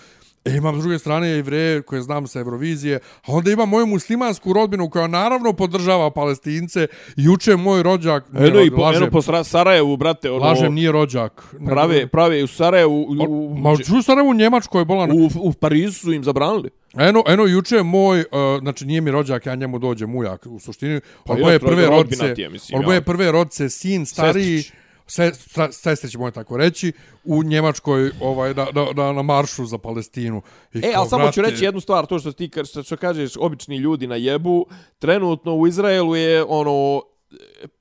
E, 0.49 0.57
imam 0.57 0.79
s 0.79 0.83
druge 0.83 0.99
strane 0.99 1.29
jevreje 1.29 1.83
koje 1.83 2.03
znam 2.03 2.27
sa 2.27 2.39
Eurovizije, 2.41 2.99
a 3.27 3.33
onda 3.33 3.51
imam 3.51 3.69
moju 3.69 3.87
muslimansku 3.87 4.53
rodbinu 4.53 4.91
koja 4.91 5.07
naravno 5.07 5.53
podržava 5.53 6.11
palestince. 6.11 6.87
Juče 7.17 7.57
moj 7.57 7.83
rođak, 7.83 8.33
nije 8.33 8.49
Eno 8.49 8.61
i 8.61 8.71
po, 8.71 8.83
lažem, 8.83 9.03
eno 9.03 9.11
po 9.11 9.45
Sarajevu, 9.45 9.97
brate, 9.97 10.31
ono... 10.31 10.45
lažem, 10.45 10.75
nije 10.75 10.93
rođak. 10.93 11.45
nego- 11.53 11.71
Prave, 11.71 12.07
prave 12.07 12.45
u 12.45 12.47
Sarajevu, 12.47 13.03
u, 13.03 13.15
u, 13.29 13.59
Ma, 13.59 13.77
ču 13.77 14.03
Sarajevo 14.03 14.31
u 14.31 14.35
Njemačkoj 14.35 14.81
je 14.81 14.85
bolan. 14.85 15.11
u, 15.13 15.31
u 15.37 15.53
Parizu 15.53 15.93
su 15.93 16.13
im 16.13 16.25
zabranili. 16.25 16.71
Eno, 16.95 17.23
eno 17.27 17.47
juče 17.47 17.83
moj, 17.83 18.21
uh, 18.21 18.25
znači 18.61 18.87
nije 18.87 19.01
mi 19.01 19.11
rođak, 19.11 19.47
ja 19.47 19.55
njemu 19.55 19.79
dođem 19.79 20.17
ujak 20.17 20.47
u 20.47 20.61
suštini. 20.61 21.01
Pa 21.25 21.33
Od 21.33 21.41
moje 21.41 21.59
prve 21.59 21.87
rodce, 21.87 22.35
od 22.75 22.85
moje 22.85 23.01
prve 23.01 23.33
rodce, 23.33 23.69
sin 23.69 24.07
stariji, 24.07 24.63
Sestrić. 24.63 24.79
Se, 25.09 25.33
stra- 25.33 25.73
sestrić 25.73 26.15
moje 26.15 26.33
tako 26.33 26.57
reći, 26.57 26.93
u 27.25 27.43
Njemačkoj 27.43 28.11
ovaj, 28.21 28.55
na, 28.55 28.67
na, 28.97 29.13
na, 29.13 29.23
maršu 29.23 29.67
za 29.67 29.79
Palestinu. 29.79 30.43
I 30.75 30.79
E, 30.79 30.93
ali 30.97 31.09
samo 31.09 31.31
ću 31.33 31.43
reći 31.43 31.65
jednu 31.65 31.81
stvar, 31.81 32.07
to 32.07 32.19
što 32.19 32.33
ti 32.33 32.51
što, 32.65 32.83
što 32.83 32.97
kažeš, 32.97 33.37
obični 33.37 33.77
ljudi 33.77 34.07
na 34.07 34.17
jebu, 34.17 34.67
trenutno 34.99 35.55
u 35.55 35.67
Izraelu 35.67 36.17
je 36.17 36.45
ono 36.49 37.03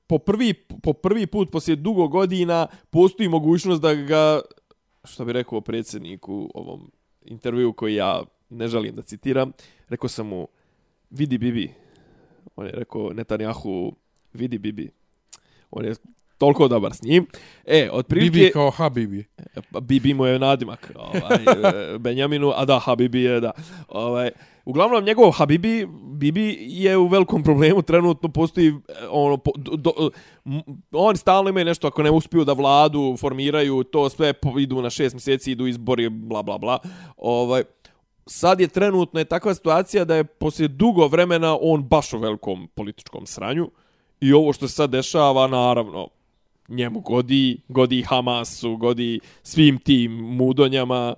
po 0.08 0.18
prvi, 0.18 0.54
po 0.84 0.94
prvi 0.94 1.28
put 1.28 1.52
poslije 1.52 1.76
dugo 1.76 2.08
godina 2.08 2.68
postoji 2.90 3.30
mogućnost 3.30 3.82
da 3.82 3.94
ga, 3.94 4.42
što 5.04 5.26
bi 5.26 5.34
rekao 5.34 5.62
predsjednik 5.62 6.30
u 6.30 6.52
ovom 6.54 6.92
intervju 7.26 7.74
koji 7.74 7.96
ja 7.96 8.24
ne 8.50 8.68
želim 8.68 8.96
da 8.96 9.02
citiram, 9.02 9.52
rekao 9.90 10.10
sam 10.10 10.28
mu, 10.28 10.48
vidi 11.10 11.38
Bibi. 11.38 11.74
On 12.56 12.66
je 12.66 12.72
rekao 12.72 13.14
Netanjahu, 13.14 13.96
vidi 14.34 14.58
Bibi. 14.58 14.92
On 15.72 15.86
je 15.86 15.96
toliko 16.38 16.68
dobar 16.68 16.94
s 16.94 17.02
njim. 17.02 17.28
E, 17.66 17.90
otprilike... 17.92 18.32
Bibi 18.32 18.52
kao 18.52 18.70
Habibi. 18.70 19.26
Pa 19.72 19.80
Bibi 19.80 20.14
mu 20.14 20.26
je 20.26 20.40
nadimak, 20.40 20.92
ovaj, 20.96 21.44
e, 21.94 21.98
Benjaminu, 22.04 22.52
a 22.56 22.66
da, 22.66 22.80
Habibi 22.80 23.22
je, 23.22 23.40
da. 23.40 23.52
Ovaj, 23.88 24.30
uglavnom, 24.66 25.04
njegov 25.04 25.32
Habibi, 25.32 25.88
Bibi 26.04 26.58
je 26.62 26.98
u 26.98 27.08
velikom 27.08 27.44
problemu, 27.44 27.82
trenutno 27.82 28.30
postoji, 28.30 28.68
e, 28.68 28.74
ono, 29.10 29.38
po, 29.38 29.52
do, 29.56 29.76
do, 29.76 30.10
oni 30.92 31.18
stalno 31.18 31.50
imaju 31.50 31.66
nešto, 31.66 31.88
ako 31.88 32.04
ne 32.04 32.12
uspiju 32.12 32.46
da 32.46 32.54
vladu 32.54 33.16
formiraju, 33.20 33.84
to 33.84 34.10
sve 34.10 34.34
idu 34.60 34.82
na 34.82 34.90
šest 34.90 35.16
mjeseci, 35.16 35.52
idu 35.52 35.68
izbori, 35.68 36.10
bla, 36.10 36.44
bla, 36.44 36.58
bla. 36.58 36.80
Ovaj, 37.18 37.64
sad 38.26 38.60
je 38.60 38.68
trenutno 38.68 39.20
je 39.20 39.26
takva 39.26 39.54
situacija 39.54 40.06
da 40.06 40.16
je 40.16 40.24
poslije 40.24 40.68
dugo 40.68 41.08
vremena 41.08 41.58
on 41.62 41.84
baš 41.84 42.14
u 42.14 42.18
velikom 42.18 42.68
političkom 42.76 43.26
sranju 43.26 43.72
i 44.22 44.34
ovo 44.34 44.54
što 44.54 44.68
se 44.68 44.74
sad 44.74 44.90
dešava, 44.90 45.48
naravno, 45.48 46.08
njemu 46.68 47.00
godi, 47.00 47.62
godi 47.68 48.02
Hamasu, 48.02 48.76
godi 48.76 49.20
svim 49.44 49.78
tim 49.78 50.12
mudonjama, 50.12 51.14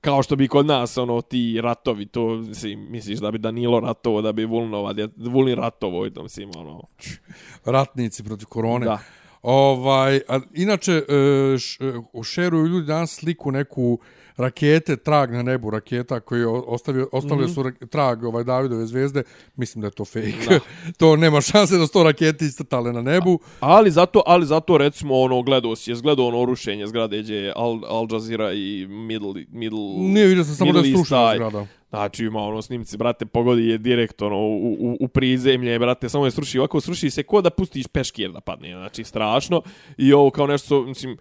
kao 0.00 0.22
što 0.22 0.36
bi 0.36 0.48
kod 0.48 0.66
nas, 0.66 0.98
ono, 0.98 1.20
ti 1.20 1.60
ratovi, 1.60 2.06
to, 2.06 2.36
mislim, 2.36 2.86
misliš 2.90 3.18
da 3.18 3.30
bi 3.30 3.38
Danilo 3.38 3.80
ratovo, 3.80 4.22
da 4.22 4.32
bi 4.32 4.44
Vulnova, 4.44 4.94
Vulin 5.16 5.56
ratovo, 5.56 6.06
i 6.06 6.10
to, 6.10 6.22
mislim, 6.22 6.50
ono, 6.56 6.82
ratnici 7.64 8.24
protiv 8.24 8.46
korone. 8.46 8.86
Da. 8.86 8.98
Ovaj, 9.42 10.20
a, 10.28 10.40
inače, 10.54 10.92
e, 10.92 11.58
š, 11.58 11.78
e, 11.80 12.22
šeruju 12.24 12.66
ljudi 12.66 12.86
danas 12.86 13.14
sliku 13.14 13.52
neku 13.52 13.98
rakete, 14.38 14.96
trag 14.96 15.32
na 15.32 15.42
nebu 15.42 15.70
raketa 15.70 16.20
koji 16.20 16.40
je 16.40 16.46
ostavio, 16.46 17.08
ostavio 17.12 17.46
mm 17.46 17.50
-hmm. 17.50 17.54
su 17.54 17.62
ra- 17.62 17.86
trag 17.86 18.24
ovaj 18.24 18.44
Davidove 18.44 18.86
zvezde. 18.86 19.22
Mislim 19.56 19.80
da 19.80 19.86
je 19.86 19.90
to 19.90 20.04
fake. 20.04 20.60
to 20.98 21.16
nema 21.16 21.40
šanse 21.40 21.76
da 21.76 21.86
su 21.86 21.92
to 21.92 22.02
rakete 22.02 22.44
istrtale 22.44 22.92
na 22.92 23.02
nebu. 23.02 23.38
Ali 23.60 23.90
zato, 23.90 24.22
ali 24.26 24.46
zato 24.46 24.78
recimo 24.78 25.14
ono 25.14 25.42
gledao 25.42 25.76
si, 25.76 25.90
je 25.90 25.96
gledao 26.02 26.26
ono 26.26 26.44
rušenje 26.44 26.86
zgrade 26.86 27.18
gdje 27.18 27.36
je 27.36 27.52
Al, 27.56 27.80
Al 27.88 28.06
Jazeera 28.10 28.52
i 28.52 28.86
Middle 28.88 29.44
Middle 29.50 29.78
Nije 29.98 30.26
vidio 30.26 30.44
sam 30.44 30.54
samo 30.54 30.72
da 30.72 30.78
je 30.78 30.94
strušena 30.94 31.26
taj. 31.26 31.36
zgrada. 31.36 31.66
Znači 31.90 32.24
ima 32.24 32.40
ono 32.40 32.62
snimci, 32.62 32.96
brate, 32.96 33.26
pogodi 33.26 33.68
je 33.68 33.78
direkt 33.78 34.22
ono 34.22 34.36
u, 34.36 34.72
u, 34.72 34.96
u 35.00 35.08
prizemlje, 35.08 35.78
brate, 35.78 36.08
samo 36.08 36.24
je 36.24 36.30
sruši, 36.30 36.58
ovako 36.58 36.80
sruši 36.80 37.10
se 37.10 37.22
ko 37.22 37.40
da 37.40 37.50
pustiš 37.50 37.86
peškir 37.86 38.32
da 38.32 38.40
padne, 38.40 38.72
znači 38.72 39.04
strašno. 39.04 39.62
I 39.96 40.12
ovo 40.12 40.30
kao 40.30 40.46
nešto, 40.46 40.82
mislim, 40.82 41.18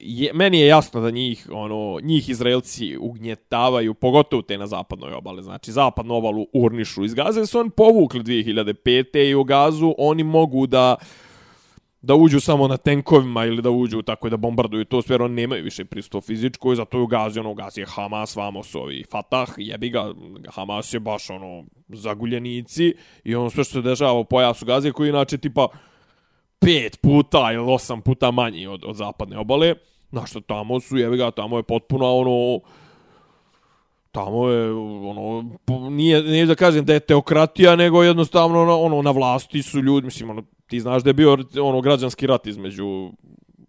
je, 0.00 0.32
meni 0.34 0.60
je 0.60 0.66
jasno 0.66 1.00
da 1.00 1.10
njih 1.10 1.48
ono 1.52 1.98
njih 2.02 2.28
Izraelci 2.28 2.96
ugnjetavaju 3.00 3.94
pogotovo 3.94 4.42
te 4.42 4.58
na 4.58 4.66
zapadnoj 4.66 5.12
obali 5.12 5.42
znači 5.42 5.72
zapadnu 5.72 6.14
obalu 6.14 6.46
urnišu 6.52 7.04
iz 7.04 7.14
Gaze 7.14 7.46
su 7.46 7.58
on 7.58 7.70
povukli 7.70 8.20
2005. 8.20 9.30
i 9.30 9.34
u 9.34 9.44
Gazu 9.44 9.94
oni 9.98 10.24
mogu 10.24 10.66
da 10.66 10.96
da 12.02 12.14
uđu 12.14 12.40
samo 12.40 12.68
na 12.68 12.76
tenkovima 12.76 13.44
ili 13.44 13.62
da 13.62 13.70
uđu 13.70 14.02
tako 14.02 14.28
da 14.28 14.36
bombarduju 14.36 14.84
to 14.84 15.02
sve, 15.02 15.14
jer 15.14 15.22
oni 15.22 15.34
nemaju 15.34 15.64
više 15.64 15.84
pristup 15.84 16.24
fizičko 16.24 16.72
i 16.72 16.76
zato 16.76 16.98
je 16.98 17.02
u 17.02 17.06
Gazi, 17.06 17.40
ono, 17.40 17.50
u 17.50 17.54
Gazi 17.54 17.80
je 17.80 17.86
Hamas, 17.86 18.36
vamo 18.36 18.62
su 18.62 18.80
ovi 18.80 19.04
Fatah, 19.10 19.48
jebi 19.56 19.90
ga, 19.90 20.12
Hamas 20.54 20.94
je 20.94 21.00
baš, 21.00 21.30
ono, 21.30 21.64
zaguljenici 21.88 22.94
i 23.24 23.34
ono 23.34 23.50
sve 23.50 23.64
što 23.64 23.72
se 23.72 23.82
dešava 23.82 24.12
u 24.12 24.24
pojasu 24.24 24.66
Gaze, 24.66 24.92
koji 24.92 25.08
inače 25.08 25.38
tipa 25.38 25.68
pet 26.62 27.00
puta 27.00 27.52
ili 27.52 27.72
osam 27.72 28.00
puta 28.00 28.30
manji 28.30 28.66
od, 28.66 28.84
od 28.84 28.96
zapadne 28.96 29.38
obale, 29.38 29.74
na 30.10 30.26
što 30.26 30.40
tamo 30.40 30.80
su, 30.80 30.96
jevi 30.96 31.16
ga, 31.16 31.30
tamo 31.30 31.56
je 31.56 31.62
potpuno, 31.62 32.16
ono, 32.16 32.60
tamo 34.12 34.48
je 34.48 34.72
ono 34.72 35.44
nije 35.90 36.22
nije 36.22 36.46
da 36.46 36.54
kažem 36.54 36.84
da 36.84 36.92
je 36.92 37.00
teokratija 37.00 37.76
nego 37.76 38.02
jednostavno 38.02 38.62
ono, 38.62 38.80
ono 38.80 39.02
na 39.02 39.10
vlasti 39.10 39.62
su 39.62 39.80
ljudi 39.80 40.04
mislim 40.04 40.30
ono 40.30 40.42
ti 40.66 40.80
znaš 40.80 41.02
da 41.02 41.10
je 41.10 41.14
bio 41.14 41.38
ono 41.62 41.80
građanski 41.80 42.26
rat 42.26 42.46
između 42.46 43.12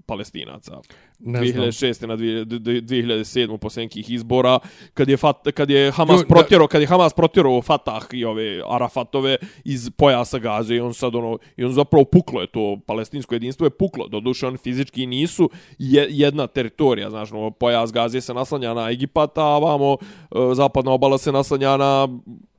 Palestinaca. 0.05 0.81
Ne 1.19 1.45
znam. 1.45 1.65
2006. 1.65 2.07
na 2.07 2.17
2000 2.17 2.81
2007. 2.81 3.57
posle 3.57 3.83
nekih 3.83 4.11
izbora 4.11 4.59
kad 4.93 5.09
je 5.09 5.17
Fat, 5.17 5.47
kad 5.53 5.69
je 5.69 5.91
Hamas 5.91 6.21
protjerao 6.27 6.67
kad 6.67 6.81
je 6.81 6.87
Hamas 6.87 7.13
protjerao 7.13 7.61
Fatah 7.61 8.03
i 8.11 8.25
ove 8.25 8.61
Arafatove 8.69 9.37
iz 9.63 9.89
pojasa 9.89 10.39
Gaze 10.39 10.75
i 10.75 10.79
on 10.79 10.93
sad 10.93 11.15
ono 11.15 11.37
i 11.57 11.63
on 11.63 11.73
zapravo 11.73 12.05
puklo 12.05 12.41
je 12.41 12.47
to 12.47 12.79
palestinsko 12.85 13.35
jedinstvo 13.35 13.65
je 13.65 13.69
puklo 13.69 14.07
doduše 14.07 14.47
oni 14.47 14.57
fizički 14.57 15.05
nisu 15.05 15.49
je, 15.77 16.07
jedna 16.09 16.47
teritorija 16.47 17.09
znaš 17.09 17.31
ono 17.31 17.51
pojas 17.51 17.91
Gaze 17.91 18.21
se 18.21 18.33
naslanja 18.33 18.73
na 18.73 18.91
Egipat 18.91 19.37
a 19.37 19.57
vamo 19.57 19.97
e, 20.01 20.55
zapadna 20.55 20.91
obala 20.91 21.17
se 21.17 21.31
naslanja 21.31 21.77
na 21.77 22.07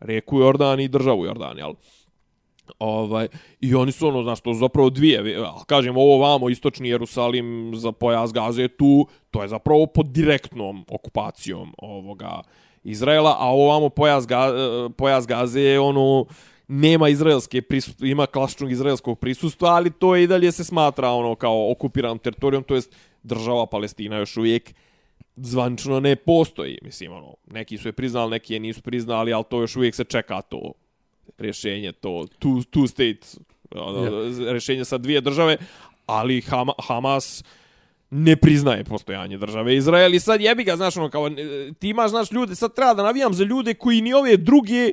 reku 0.01 0.39
Jordan 0.39 0.81
i 0.81 0.89
državu 0.89 1.25
Jordan 1.25 1.59
jel 1.59 1.73
Ovaj, 2.79 3.29
I 3.61 3.75
oni 3.75 3.93
su 3.93 4.09
ono, 4.09 4.23
znaš, 4.23 4.41
to 4.41 4.55
zapravo 4.55 4.91
dvije, 4.91 5.37
kažem, 5.67 5.97
ovo 5.97 6.19
vamo, 6.19 6.49
istočni 6.49 6.89
Jerusalim 6.89 7.73
za 7.75 7.93
pojas 7.93 8.33
Gaze 8.33 8.63
je 8.63 8.69
tu, 8.69 9.07
to 9.31 9.43
je 9.43 9.49
zapravo 9.49 9.87
pod 9.87 10.07
direktnom 10.07 10.85
okupacijom 10.89 11.75
ovoga 11.79 12.43
Izraela, 12.85 13.37
a 13.39 13.49
ovo 13.49 13.69
vamo 13.69 13.89
pojas, 13.89 14.27
ga, 14.27 14.37
e, 14.37 14.89
pojas 14.97 15.27
Gaze 15.27 15.61
je 15.61 15.81
ono, 15.81 16.27
nema 16.69 17.09
izraelske 17.09 17.63
prisustva, 17.63 18.07
ima 18.07 18.27
klasičnog 18.27 18.73
izraelskog 18.73 19.19
prisustva, 19.19 19.69
ali 19.69 19.91
to 19.91 20.17
je 20.17 20.25
i 20.25 20.27
dalje 20.27 20.53
se 20.53 20.65
smatra 20.65 21.11
ono 21.11 21.35
kao 21.35 21.71
okupiranom 21.71 22.19
teritorijom, 22.19 22.65
to 22.65 22.75
jest 22.75 22.97
država 23.23 23.67
Palestina 23.67 24.17
još 24.17 24.37
uvijek 24.37 24.75
zvančno 25.37 26.01
ne 26.01 26.17
postoji. 26.17 26.79
Mislim, 26.83 27.13
ono, 27.13 27.35
neki 27.47 27.79
su 27.79 27.89
je 27.89 27.93
priznali, 27.93 28.31
neki 28.31 28.55
je 28.55 28.61
nisu 28.61 28.83
priznali, 28.83 29.33
ali 29.33 29.45
to 29.51 29.61
još 29.61 29.77
uvijek 29.77 29.95
se 29.95 30.05
čeka 30.05 30.43
to 30.43 30.73
rješenje, 31.39 31.93
to 31.93 32.09
two, 32.09 32.65
two 32.71 32.89
state 32.89 33.21
ono, 33.75 33.99
Yeah. 33.99 34.51
rješenje 34.53 34.85
sa 34.85 34.99
dvije 34.99 35.21
države, 35.21 35.57
ali 36.07 36.41
Hama, 36.41 36.73
Hamas 36.79 37.45
ne 38.11 38.37
priznaje 38.37 38.85
postojanje 38.85 39.39
države 39.39 39.77
Izrael 39.77 40.15
i 40.15 40.21
sad 40.21 40.41
jebi 40.41 40.65
ga, 40.65 40.77
znaš, 40.77 40.97
ono, 40.97 41.11
kao, 41.11 41.31
ti 41.79 41.89
imaš, 41.89 42.11
znaš, 42.11 42.33
ljude, 42.33 42.55
sad 42.55 42.75
treba 42.75 42.95
da 42.95 43.03
navijam 43.03 43.35
za 43.35 43.45
ljude 43.45 43.75
koji 43.75 44.01
ni 44.01 44.15
ove 44.15 44.37
druge 44.37 44.93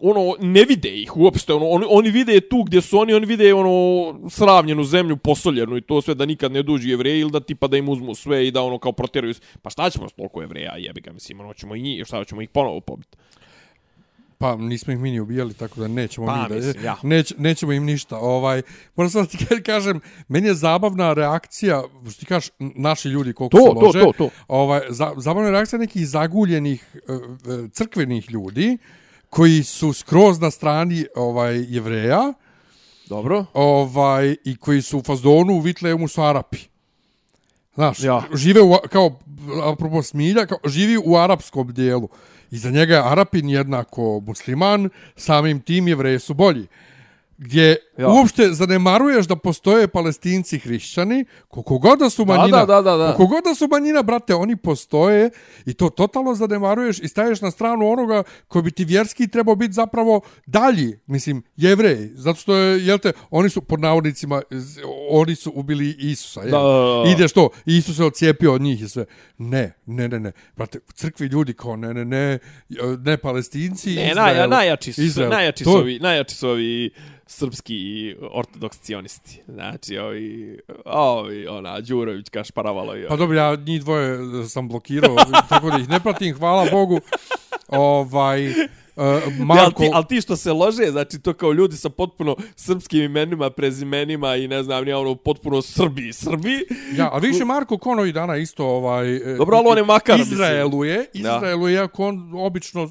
ono, 0.00 0.34
ne 0.40 0.64
vide 0.64 1.00
ih 1.00 1.16
uopšte, 1.16 1.52
ono, 1.52 1.68
oni, 1.68 1.86
oni 1.88 2.10
vide 2.10 2.40
tu 2.40 2.62
gdje 2.62 2.80
su 2.80 2.98
oni, 2.98 3.12
oni 3.14 3.26
vide 3.26 3.54
ono, 3.54 4.30
sravnjenu 4.30 4.84
zemlju, 4.84 5.16
posoljenu 5.16 5.76
i 5.76 5.80
to 5.80 6.02
sve 6.02 6.14
da 6.14 6.26
nikad 6.26 6.52
ne 6.52 6.62
duži 6.62 6.90
jevreji 6.90 7.20
ili 7.20 7.30
da 7.30 7.40
tipa 7.40 7.66
da 7.66 7.76
im 7.76 7.88
uzmu 7.88 8.14
sve 8.14 8.46
i 8.46 8.50
da 8.50 8.62
ono 8.62 8.78
kao 8.78 8.92
protjeruju, 8.92 9.34
pa 9.62 9.70
šta 9.70 9.90
ćemo 9.90 10.08
s 10.08 10.12
toliko 10.12 10.40
jevreja, 10.40 10.76
jebi 10.76 11.00
ga, 11.00 11.12
mislim, 11.12 11.40
ono, 11.40 11.54
ćemo 11.54 11.76
i 11.76 11.82
njih, 11.82 12.04
šta 12.06 12.24
ćemo 12.24 12.42
ih 12.42 12.48
ponovo 12.48 12.80
pobiti. 12.80 13.18
Pa 14.40 14.56
nismo 14.56 14.92
ih 14.92 14.98
mi 14.98 15.10
ni 15.10 15.20
ubijali, 15.20 15.54
tako 15.54 15.80
da 15.80 15.88
nećemo 15.88 16.26
Pa, 16.26 16.42
mi 16.42 16.48
da, 16.48 16.54
mislim, 16.54 16.84
ja. 16.84 16.96
neć, 17.02 17.34
nećemo 17.38 17.72
im 17.72 17.84
ništa. 17.84 18.18
Ovaj, 18.18 18.62
moram 18.96 19.10
sam 19.10 19.26
ti 19.26 19.46
kažem, 19.66 20.00
meni 20.28 20.48
je 20.48 20.54
zabavna 20.54 21.12
reakcija, 21.12 21.82
što 22.10 22.20
ti 22.20 22.26
kažeš, 22.26 22.50
naši 22.58 23.08
ljudi 23.08 23.32
koliko 23.32 23.56
To, 23.56 23.62
se 23.64 23.80
to, 23.80 23.86
lože, 23.86 24.00
to, 24.00 24.12
to. 24.18 24.28
Ovaj, 24.48 24.80
za, 24.88 25.12
zabavna 25.16 25.48
je 25.48 25.52
reakcija 25.52 25.78
nekih 25.78 26.08
zaguljenih 26.08 26.96
e, 27.08 27.12
e, 27.12 27.68
crkvenih 27.72 28.30
ljudi, 28.30 28.78
koji 29.30 29.62
su 29.62 29.92
skroz 29.92 30.40
na 30.40 30.50
strani 30.50 31.06
ovaj 31.16 31.64
jevreja, 31.68 32.32
Dobro. 33.08 33.44
ovaj 33.54 34.36
i 34.44 34.56
koji 34.56 34.82
su 34.82 34.98
u 34.98 35.02
fazonu 35.02 35.52
u 35.52 35.60
Vitlejemu 35.60 36.08
su 36.08 36.22
Arapi. 36.22 36.58
Znaš, 37.74 38.00
Ja. 38.00 38.22
žive 38.34 38.62
u, 38.62 38.76
kao, 38.90 39.18
apropo 39.72 40.02
smilja, 40.02 40.46
kao, 40.46 40.58
živi 40.64 40.98
u 41.04 41.16
arapskom 41.16 41.72
dijelu. 41.74 42.08
I 42.50 42.58
za 42.58 42.70
njega 42.70 42.94
je 42.94 43.12
Arapin 43.12 43.50
jednako 43.50 44.22
musliman, 44.26 44.88
samim 45.16 45.60
tim 45.60 45.88
jevreje 45.88 46.18
su 46.18 46.34
bolji. 46.34 46.66
Gdje 47.42 47.76
Ja. 47.98 48.08
uopšte 48.08 48.52
zanemaruješ 48.52 49.26
da 49.26 49.36
postoje 49.36 49.88
palestinci 49.88 50.58
hrišćani, 50.58 51.24
koliko 51.48 51.78
god 51.78 51.98
da 51.98 52.10
su 52.10 52.24
manjina, 52.24 52.58
da, 52.58 52.66
da, 52.66 52.82
da, 52.82 52.96
da. 52.96 53.14
koliko 53.16 53.34
god 53.34 53.44
da 53.44 53.54
su 53.54 53.68
manjina, 53.70 54.02
brate, 54.02 54.34
oni 54.34 54.56
postoje 54.56 55.30
i 55.66 55.74
to 55.74 55.88
totalno 55.90 56.34
zanemaruješ 56.34 56.98
i 56.98 57.08
staješ 57.08 57.40
na 57.40 57.50
stranu 57.50 57.90
onoga 57.90 58.22
koji 58.48 58.62
bi 58.62 58.70
ti 58.70 58.84
vjerski 58.84 59.28
trebao 59.28 59.54
biti 59.54 59.72
zapravo 59.72 60.20
dalji, 60.46 60.98
mislim, 61.06 61.42
jevreji, 61.56 62.10
zato 62.14 62.40
što 62.40 62.54
je, 62.56 62.86
jel 62.86 62.98
te, 62.98 63.12
oni 63.30 63.50
su, 63.50 63.60
pod 63.60 63.80
navodnicima, 63.80 64.42
oni 65.10 65.34
su 65.34 65.52
ubili 65.54 65.96
Isusa, 65.98 66.40
jel? 66.40 66.50
Da, 66.50 66.58
da, 66.58 67.02
da. 67.04 67.10
Ide 67.10 67.28
što, 67.28 67.48
Isus 67.66 67.96
se 67.96 68.04
ocijepio 68.04 68.54
od 68.54 68.60
njih 68.60 68.82
i 68.82 68.88
sve. 68.88 69.04
Ne, 69.38 69.72
ne, 69.86 70.08
ne, 70.08 70.20
ne, 70.20 70.32
brate, 70.56 70.78
crkvi 70.94 71.26
ljudi 71.26 71.52
kao, 71.52 71.76
ne, 71.76 71.94
ne, 71.94 72.04
ne, 72.04 72.38
ne 72.98 73.16
palestinci, 73.16 73.94
Ne, 73.94 74.10
Izrael, 74.10 74.36
naj, 74.36 74.48
najjači 74.48 74.92
su, 74.92 75.02
Izrael. 75.02 75.30
najjači 75.30 75.64
su 75.64 75.70
ovi, 75.70 75.98
najjači 75.98 76.34
su 76.34 76.48
ovi 76.48 76.90
srpski 77.30 78.14
ortodokscionisti. 78.30 79.42
Znači, 79.48 79.98
ovi, 79.98 80.58
ovi, 80.84 81.46
ona, 81.46 81.80
Đurović, 81.80 82.28
Kašparavalo 82.28 82.96
i 82.96 83.06
Pa 83.08 83.16
dobro, 83.16 83.36
ja 83.36 83.56
njih 83.56 83.80
dvoje 83.80 84.18
sam 84.48 84.68
blokirao, 84.68 85.16
tako 85.48 85.70
da 85.70 85.78
ih 85.78 85.88
ne 85.88 86.00
pratim, 86.00 86.38
hvala 86.38 86.70
Bogu. 86.70 87.00
Ovaj, 87.68 88.54
uh, 88.96 89.04
Marko... 89.38 89.82
Ja, 89.82 89.88
ti, 89.88 89.90
ali 89.94 90.04
ti 90.08 90.20
što 90.20 90.36
se 90.36 90.52
lože, 90.52 90.90
znači 90.90 91.18
to 91.18 91.32
kao 91.32 91.52
ljudi 91.52 91.76
sa 91.76 91.88
potpuno 91.88 92.36
srpskim 92.56 93.02
imenima, 93.02 93.50
prezimenima 93.50 94.36
i 94.36 94.48
ne 94.48 94.62
znam, 94.62 94.84
nije 94.84 94.96
ono 94.96 95.14
potpuno 95.14 95.62
Srbi, 95.62 96.12
Srbi. 96.12 96.64
Ja, 96.96 97.10
a 97.12 97.18
više 97.18 97.44
Marko 97.44 97.78
Konovi 97.78 98.12
dana 98.12 98.36
isto 98.36 98.66
ovaj... 98.66 99.16
e, 99.16 99.36
Dobro, 99.36 99.56
ali 99.56 99.66
on 99.68 99.78
je 99.78 99.84
makar. 99.84 100.20
Izraeluje. 100.20 101.06
Izraeluje, 101.14 101.74
iako 101.74 102.06
on 102.06 102.32
obično 102.34 102.90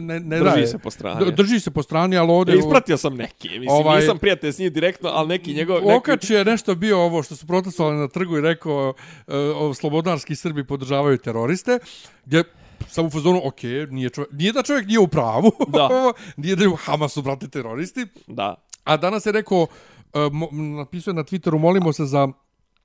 ne, 0.00 0.20
ne, 0.20 0.38
Drži 0.38 0.50
daje. 0.50 0.66
se 0.66 0.78
po 0.78 0.90
strani. 0.90 1.32
Drži 1.32 1.60
se 1.60 1.70
po 1.70 1.82
strani, 1.82 2.16
ali 2.16 2.30
ovdje... 2.30 2.54
Ja, 2.54 2.58
ispratio 2.58 2.96
sam 2.96 3.16
neke, 3.16 3.48
mislim. 3.48 3.68
Ovaj- 3.68 4.00
nisam 4.00 4.18
prijatelj 4.18 4.52
s 4.52 4.58
njim 4.58 4.72
direktno, 4.72 5.10
ali 5.12 5.28
neki 5.28 5.54
njegov... 5.54 5.80
Neki... 5.80 5.92
Okač 5.92 6.30
je 6.30 6.44
nešto 6.44 6.74
bio 6.74 6.98
ovo 6.98 7.22
što 7.22 7.36
su 7.36 7.46
protestovali 7.46 7.96
na 7.96 8.08
trgu 8.08 8.38
i 8.38 8.40
rekao 8.40 8.94
uh, 9.26 9.34
slobodarski 9.76 10.36
Srbi 10.36 10.64
podržavaju 10.64 11.18
teroriste, 11.18 11.78
gdje 12.24 12.44
sam 12.88 13.06
u 13.06 13.10
fazonu, 13.10 13.40
ok, 13.44 13.62
nije, 13.90 14.10
čovjek, 14.10 14.32
nije 14.32 14.52
da 14.52 14.62
čovjek 14.62 14.86
nije 14.86 14.98
u 14.98 15.08
pravu, 15.08 15.52
Da. 15.68 15.88
nije 16.42 16.56
da 16.56 16.62
je 16.62 16.68
u 16.68 16.76
Hamasu, 16.76 17.22
brate, 17.22 17.48
teroristi, 17.48 18.06
Da. 18.26 18.54
a 18.84 18.96
danas 18.96 19.26
je 19.26 19.32
rekao, 19.32 19.62
uh, 19.62 19.68
mo, 20.32 20.48
napisao 20.52 21.10
je 21.10 21.14
na 21.14 21.24
Twitteru, 21.24 21.58
molimo 21.58 21.92
se 21.92 22.04
za, 22.04 22.28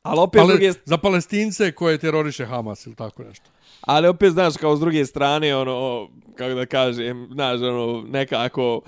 Ali 0.04 0.20
opet, 0.20 0.40
pale, 0.40 0.54
druge, 0.54 0.74
za 0.86 0.98
palestince 0.98 1.72
koje 1.72 1.98
teroriše 1.98 2.46
Hamas 2.46 2.86
ili 2.86 2.96
tako 2.96 3.24
nešto. 3.24 3.50
ali 3.82 4.08
opet, 4.08 4.32
znaš, 4.32 4.58
kao 4.58 4.76
s 4.76 4.80
druge 4.80 5.06
strane, 5.06 5.56
ono, 5.56 6.08
kako 6.36 6.54
da 6.54 6.66
kažem, 6.66 7.30
znaš, 7.34 7.62
ono, 7.62 8.04
nekako... 8.08 8.82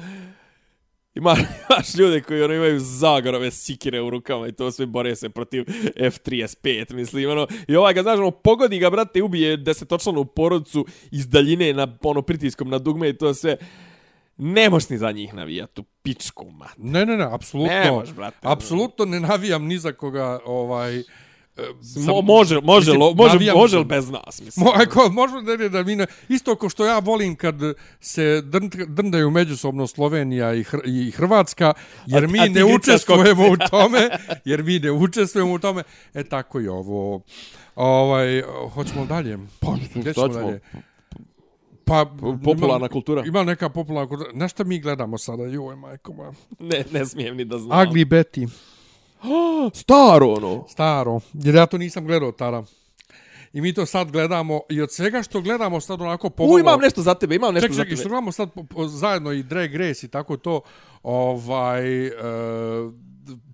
Ima, 1.16 1.36
imaš 1.70 1.96
ljude 1.96 2.22
koji 2.22 2.44
ono, 2.44 2.54
imaju 2.54 2.80
zagorove 2.80 3.52
sikire 3.52 4.02
u 4.02 4.10
rukama 4.10 4.48
i 4.48 4.52
to 4.52 4.72
sve 4.72 4.86
bore 4.86 5.16
se 5.16 5.30
protiv 5.30 5.64
F-35, 5.96 6.94
mislim, 6.94 7.30
ono, 7.30 7.48
i 7.68 7.76
ovaj 7.76 7.94
ga, 7.94 8.02
znaš, 8.02 8.20
ono, 8.20 8.32
pogodi 8.32 8.80
ga, 8.80 8.90
brate, 8.90 9.24
ubije 9.24 9.58
desetočlanu 9.58 10.26
porodicu 10.26 10.86
iz 11.12 11.28
daljine 11.28 11.74
na, 11.74 11.98
ono, 12.02 12.22
pritiskom 12.22 12.70
na 12.70 12.78
dugme 12.78 13.10
i 13.10 13.18
to 13.18 13.34
sve. 13.34 13.58
Ne 14.38 14.70
možeš 14.70 14.90
ni 14.90 14.98
za 14.98 15.12
njih 15.12 15.34
navijati 15.34 15.82
u 15.82 15.84
pičku, 15.84 16.52
mat. 16.52 16.78
Ne, 16.78 17.06
ne, 17.06 17.18
ne, 17.18 17.28
apsolutno. 17.34 17.74
Ne 17.74 17.92
može, 17.92 18.14
brate. 18.14 18.38
Apsolutno 18.42 19.06
ne 19.06 19.20
navijam 19.20 19.66
ni 19.66 19.78
za 19.78 19.92
koga, 19.92 20.40
ovaj... 20.46 21.04
Mo, 21.98 22.22
može, 22.24 22.62
može, 22.62 22.86
mislim, 22.86 23.00
lo, 23.00 23.14
može, 23.14 23.34
navijam- 23.34 23.56
može 23.56 23.78
li 23.78 23.86
bez 23.86 24.10
nas, 24.10 24.42
mislim. 24.42 24.66
Mo, 24.66 24.72
ako, 24.76 25.10
možda 25.12 25.42
ne, 25.42 25.58
ne, 25.58 25.70
da 25.70 25.84
mi 25.84 25.96
ne, 25.96 26.06
isto 26.30 26.56
ko 26.56 26.70
što 26.70 26.86
ja 26.86 27.00
volim 27.00 27.36
kad 27.36 27.56
se 28.00 28.42
drn, 28.42 28.70
drndaju 28.88 29.30
međusobno 29.32 29.88
Slovenija 29.88 30.54
i, 30.54 30.64
Hr, 30.64 30.78
i 30.86 31.12
Hrvatska, 31.12 31.74
jer 32.06 32.24
A- 32.24 32.28
mi 32.28 32.40
a 32.40 32.46
ne 32.46 32.64
učestvujemo 32.66 33.44
u 33.46 33.58
tome, 33.70 34.10
jer 34.46 34.64
mi 34.64 34.80
ne 34.80 34.92
učestvujemo 34.92 35.54
u 35.54 35.60
tome, 35.60 35.84
e 36.14 36.24
tako 36.24 36.60
i 36.60 36.68
ovo. 36.68 37.22
Ovaj, 37.76 38.42
hoćemo 38.70 39.06
dalje? 39.06 39.38
Pa, 39.60 39.76
Gdje 39.96 40.14
ćemo 40.14 40.28
dalje? 40.28 40.60
Pa, 41.86 42.06
Popularna 42.44 42.78
ima- 42.78 42.88
kultura. 42.88 43.24
Ima 43.26 43.44
neka 43.44 43.70
popularna 43.70 44.10
kultura. 44.10 44.30
Na 44.34 44.48
šta 44.48 44.64
mi 44.64 44.80
gledamo 44.80 45.18
sada? 45.18 45.44
Joj, 45.44 45.76
majko 45.76 46.14
moja. 46.14 46.32
Ne, 46.60 46.84
ne 46.92 47.06
smijem 47.06 47.38
ni 47.38 47.46
da 47.46 47.58
znam. 47.60 47.80
Ugly 47.82 48.06
Betty. 48.06 48.50
Staro, 49.84 50.28
ono. 50.28 50.66
Staro. 50.70 51.20
Jer 51.34 51.56
ja 51.56 51.66
to 51.66 51.78
nisam 51.78 52.06
gledao 52.06 52.32
tada. 52.32 52.64
I 53.54 53.62
mi 53.62 53.74
to 53.74 53.86
sad 53.86 54.12
gledamo. 54.12 54.62
I 54.70 54.82
od 54.82 54.92
svega 54.92 55.24
što 55.24 55.42
gledamo 55.42 55.82
sad 55.82 56.02
onako 56.02 56.30
pomalo... 56.30 56.56
U, 56.56 56.60
imam 56.60 56.80
nešto 56.80 57.02
za 57.02 57.14
tebe, 57.14 57.36
imam 57.36 57.54
nešto 57.54 57.68
Čekaj, 57.68 57.76
za 57.76 57.84
čekaj, 57.84 57.90
tebe. 57.90 58.02
što 58.02 58.10
gledamo 58.10 58.32
sad 58.32 58.54
po, 58.54 58.64
po, 58.64 58.88
zajedno 58.88 59.32
i 59.32 59.44
Drag 59.44 59.76
Race 59.76 60.06
i 60.06 60.10
tako 60.10 60.38
to, 60.38 60.62
ovaj, 61.04 62.08
e, 62.08 62.12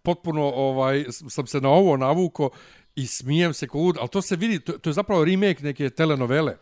potpuno 0.04 0.44
ovaj, 0.44 1.06
sam 1.10 1.48
se 1.48 1.62
na 1.62 1.70
ovo 1.70 1.98
navuko 1.98 2.50
i 2.96 3.08
smijem 3.08 3.54
se 3.54 3.68
ko 3.68 3.78
lud, 3.78 3.98
ali 4.00 4.10
to 4.10 4.22
se 4.22 4.36
vidi, 4.36 4.60
to, 4.60 4.74
to 4.74 4.90
je 4.90 4.94
zapravo 4.94 5.26
remake 5.26 5.64
neke 5.64 5.90
telenovele. 5.90 6.58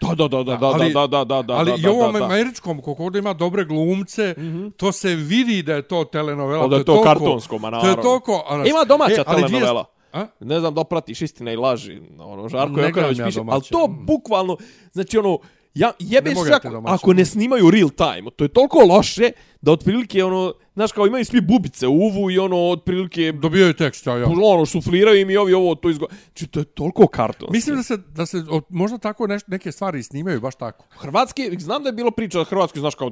Da, 0.00 0.14
da, 0.14 0.28
da, 0.28 0.42
da, 0.42 0.56
da, 0.56 0.66
Ali- 0.66 0.92
da, 0.92 1.06
da, 1.06 1.24
da, 1.24 1.42
da, 1.42 1.54
ali 1.54 1.70
da, 1.70 1.76
i 1.76 1.82
da, 1.82 1.90
ovom 1.90 2.12
da, 2.12 2.18
da. 2.18 2.24
američkom, 2.24 2.82
koliko 2.82 3.04
ovdje 3.04 3.18
ima 3.18 3.32
dobre 3.32 3.64
glumce, 3.64 4.34
mm 4.38 4.42
-hmm. 4.42 4.72
to 4.72 4.92
se 4.92 5.08
vidi 5.08 5.62
da 5.62 5.74
je 5.74 5.82
to 5.82 6.04
telenovela. 6.04 6.64
O, 6.64 6.68
da 6.68 6.76
je 6.76 6.84
to 6.84 6.92
toliko- 6.92 7.04
kartonsko, 7.04 7.58
ma 7.58 7.70
To 7.70 7.76
je 7.76 7.82
naravno. 7.82 8.02
toliko... 8.02 8.44
Ima 8.66 8.84
domaća 8.84 9.24
dvije- 9.24 9.36
telenovela. 9.48 9.84
A? 10.12 10.26
Ne 10.40 10.60
znam 10.60 10.74
da 10.74 10.84
pratiš 10.84 11.22
istina 11.22 11.52
i 11.52 11.56
laži, 11.56 12.00
ono, 12.18 12.48
Žarko 12.48 12.80
Jokanović 12.80 13.18
ja 13.18 13.26
piše, 13.26 13.40
ali 13.48 13.62
to 13.62 13.86
bukvalno, 14.00 14.56
znači 14.92 15.18
ono, 15.18 15.38
ja 15.74 15.92
jebe 15.98 16.30
Ne 16.30 16.34
te 16.34 16.52
ako, 16.54 16.82
ako 16.86 17.12
ne 17.12 17.24
snimaju 17.24 17.70
real 17.70 17.90
time, 17.90 18.30
to 18.36 18.44
je 18.44 18.48
toliko 18.48 18.78
loše 18.78 19.30
da 19.60 19.72
otprilike 19.72 20.24
ono, 20.24 20.54
znaš 20.74 20.92
kao 20.92 21.06
imaju 21.06 21.24
svi 21.24 21.40
bubice 21.40 21.86
u 21.86 21.92
uvu 21.92 22.30
i 22.30 22.38
ono 22.38 22.56
otprilike 22.56 23.32
Dobijaju 23.32 23.74
tekst, 23.74 24.06
ja, 24.06 24.26
ono 24.42 24.66
sufliraju 24.66 25.20
im 25.20 25.30
i 25.30 25.36
ovi 25.36 25.54
ovo 25.54 25.74
to 25.74 25.90
izgo... 25.90 26.06
Znači 26.24 26.46
to 26.46 26.60
je 26.60 26.64
toliko 26.64 27.06
kartonski. 27.06 27.52
Mislim 27.52 27.76
da 27.76 27.82
se, 27.82 27.96
da 27.96 28.26
se 28.26 28.44
o, 28.50 28.60
možda 28.68 28.98
tako 28.98 29.26
neš, 29.26 29.42
neke 29.46 29.72
stvari 29.72 30.02
snimaju, 30.02 30.40
baš 30.40 30.54
tako. 30.54 30.84
Hrvatski, 30.90 31.56
znam 31.58 31.82
da 31.82 31.88
je 31.88 31.92
bilo 31.92 32.10
priča 32.10 32.40
o 32.40 32.44
Hrvatskoj, 32.44 32.80
znaš 32.80 32.94
kao 32.94 33.10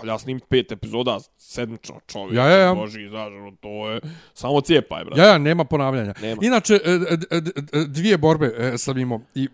valja 0.00 0.18
snimiti 0.18 0.46
pet 0.48 0.72
epizoda 0.72 1.18
sedmično 1.36 2.00
čovjek. 2.06 2.36
Ja, 2.36 2.46
ja, 2.46 2.58
ja. 2.58 2.74
Boži, 2.74 3.08
znaš, 3.08 3.26
ono, 3.26 3.52
to 3.60 3.90
je 3.90 4.00
samo 4.34 4.60
cijepaj, 4.60 5.04
brate. 5.04 5.20
Ja, 5.20 5.26
ja, 5.26 5.38
nema 5.38 5.64
ponavljanja. 5.64 6.14
Nema. 6.22 6.42
Inače, 6.44 6.74
e, 6.74 6.90
e, 6.90 7.36
e, 7.72 7.84
dvije 7.86 8.18
borbe 8.18 8.74
sam 8.78 8.98
imao 8.98 9.20
i 9.34 9.48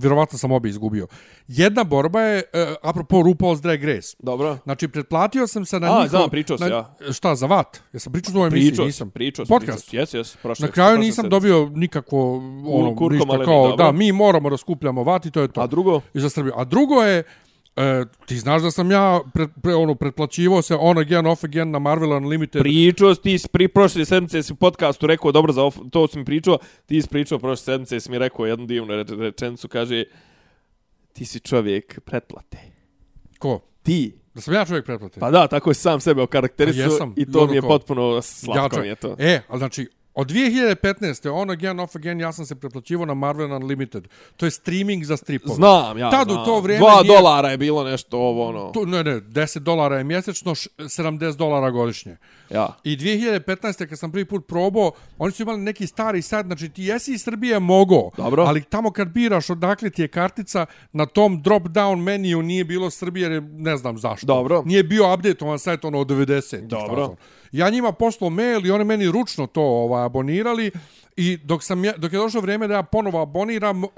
vjerovatno 0.00 0.38
sam 0.38 0.52
obje 0.52 0.70
izgubio. 0.70 1.06
Jedna 1.48 1.84
borba 1.84 2.20
je, 2.20 2.42
apropo 2.82 3.16
RuPaul's 3.16 3.60
Drag 3.60 3.84
Race. 3.84 4.16
Dobro. 4.18 4.58
Znači, 4.64 4.88
pretplatio 4.88 5.46
sam 5.46 5.64
se 5.64 5.80
na 5.80 5.86
A, 5.86 6.02
njihov... 6.02 6.08
znam, 6.08 6.30
pričao 6.30 6.58
si, 6.58 6.64
ja. 6.64 6.96
Šta, 7.12 7.34
za 7.34 7.46
vat? 7.46 7.80
Jesam 7.92 8.12
pričao 8.12 8.32
u 8.34 8.36
ovoj 8.36 8.48
emisiji? 8.48 8.70
Pričao 8.70 8.84
Nisam. 8.86 8.98
sam, 9.06 9.10
pričao 9.10 9.46
sam. 9.46 9.58
Podcast. 9.58 9.94
Jes, 9.94 10.14
jes, 10.14 10.36
prošle. 10.36 10.66
Na 10.66 10.72
kraju 10.72 10.96
prošle 10.96 11.06
nisam 11.06 11.22
sedmice. 11.22 11.30
dobio 11.30 11.70
nikako 11.74 12.42
ono, 12.66 12.96
kurko 12.96 13.14
ništa 13.14 13.44
kao, 13.44 13.68
dobro. 13.68 13.84
da, 13.84 13.92
mi 13.92 14.12
moramo 14.12 14.50
da 14.50 14.56
skupljamo 14.56 15.02
vat 15.02 15.26
i 15.26 15.30
to 15.30 15.40
je 15.40 15.48
to. 15.48 15.60
A 15.60 15.66
drugo? 15.66 16.00
I 16.14 16.20
za 16.20 16.30
Srbiju. 16.30 16.52
A 16.56 16.64
drugo 16.64 17.02
je, 17.02 17.22
e, 17.76 18.04
ti 18.26 18.38
znaš 18.38 18.62
da 18.62 18.70
sam 18.70 18.90
ja 18.90 19.20
pre, 19.34 19.48
pre, 19.62 19.74
ono, 19.74 19.94
pretplaćivao 19.94 20.62
se 20.62 20.76
on 20.76 20.98
again, 20.98 21.26
off 21.26 21.44
again 21.44 21.70
na 21.70 21.78
Marvel 21.78 22.12
Unlimited. 22.12 22.62
Pričao 22.62 23.14
si 23.14 23.22
ti 23.22 23.38
si 23.38 23.48
pri 23.48 23.68
prošle 23.68 24.04
sedmice 24.04 24.42
si 24.42 24.52
u 24.52 24.56
podcastu 24.56 25.06
rekao, 25.06 25.32
dobro, 25.32 25.52
za 25.52 25.62
of, 25.62 25.78
to 25.90 26.08
si 26.08 26.18
mi 26.18 26.24
pričao, 26.24 26.58
ti 26.86 27.02
si 27.02 27.08
pričao 27.08 27.38
prošle 27.38 27.64
sedmice 27.64 28.00
si 28.00 28.10
mi 28.10 28.18
rekao 28.18 28.46
jednu 28.46 28.66
divnu 28.66 28.88
reč, 28.88 29.08
rečenicu, 29.10 29.68
kaže, 29.68 30.04
ti 31.12 31.24
si 31.24 31.40
čovjek 31.40 32.00
pretplate. 32.00 32.58
Ko? 33.38 33.60
Ti. 33.82 34.16
Da 34.34 34.40
sam 34.40 34.54
ja 34.54 34.64
čovjek 34.64 34.84
pretplate? 34.84 35.20
Pa 35.20 35.30
da, 35.30 35.46
tako 35.46 35.70
je 35.70 35.74
sam 35.74 36.00
sebe 36.00 36.22
okarakterisao 36.22 36.82
jesam. 36.82 37.14
i 37.16 37.26
to 37.26 37.46
mi 37.46 37.54
je 37.54 37.60
ko- 37.60 37.68
potpuno 37.68 38.22
slatko 38.22 38.68
čovjek- 38.68 38.82
mi 38.82 38.88
je 38.88 38.94
to. 38.94 39.16
E, 39.18 39.40
ali 39.48 39.58
znači, 39.58 39.88
Od 40.14 40.26
2015. 40.28 41.30
on 41.30 41.50
again, 41.50 41.80
off 41.80 41.96
again, 41.96 42.20
ja 42.20 42.32
sam 42.32 42.46
se 42.46 42.54
pretplaćivao 42.54 43.06
na 43.06 43.14
Marvel 43.14 43.52
Unlimited. 43.52 44.08
To 44.36 44.46
je 44.46 44.50
streaming 44.50 45.04
za 45.04 45.16
stripove. 45.16 45.54
Znam, 45.54 45.98
ja 45.98 46.10
Tad 46.10 46.28
znam. 46.28 46.42
u 46.42 46.44
to 46.44 46.60
vrijeme 46.60 46.80
Dva 46.80 47.02
nije- 47.02 47.06
dolara 47.10 47.48
je 47.48 47.56
bilo 47.56 47.84
nešto 47.84 48.18
ovo, 48.18 48.48
ono. 48.48 48.70
Tu, 48.70 48.86
ne, 48.86 49.04
ne, 49.04 49.20
10 49.20 49.58
dolara 49.58 49.98
je 49.98 50.04
mjesečno, 50.04 50.52
š- 50.52 50.68
70 50.78 51.36
dolara 51.36 51.70
godišnje. 51.70 52.16
Ja. 52.50 52.76
I 52.84 52.96
2015. 52.96 53.40
kad 53.86 53.98
sam 53.98 54.12
prvi 54.12 54.24
put 54.24 54.46
probao, 54.46 54.92
oni 55.18 55.32
su 55.32 55.42
imali 55.42 55.60
neki 55.60 55.86
stari 55.86 56.22
sajt, 56.22 56.46
znači 56.46 56.68
ti 56.68 56.84
jesi 56.84 57.12
iz 57.12 57.22
Srbije 57.22 57.58
mogo, 57.58 58.10
Dobro. 58.16 58.42
ali 58.42 58.62
tamo 58.62 58.90
kad 58.90 59.08
biraš 59.08 59.50
odakle 59.50 59.90
ti 59.90 60.02
je 60.02 60.08
kartica, 60.08 60.66
na 60.92 61.06
tom 61.06 61.42
drop 61.42 61.62
down 61.62 61.96
meniju 61.96 62.42
nije 62.42 62.64
bilo 62.64 62.90
Srbije, 62.90 63.40
ne 63.40 63.76
znam 63.76 63.98
zašto. 63.98 64.26
Dobro. 64.26 64.62
Nije 64.66 64.82
bio 64.82 65.14
updateovan 65.14 65.58
sajt 65.58 65.84
ono 65.84 65.98
od 66.00 66.06
90. 66.06 66.60
Dobro. 66.60 67.14
Ja 67.52 67.70
njima 67.70 67.92
poslao 67.92 68.30
mail 68.30 68.66
i 68.66 68.70
oni 68.70 68.84
meni 68.84 69.10
ručno 69.10 69.46
to 69.46 69.62
ovaj, 69.62 70.04
abonirali 70.04 70.70
i 71.16 71.36
dok, 71.36 71.64
sam 71.64 71.84
ja, 71.84 71.92
dok 71.96 72.12
je 72.12 72.18
došlo 72.18 72.40
vrijeme 72.40 72.68
da 72.68 72.74
ja 72.74 72.82
ponovo 72.82 73.22
aboniram, 73.22 73.84
e, 73.84 73.88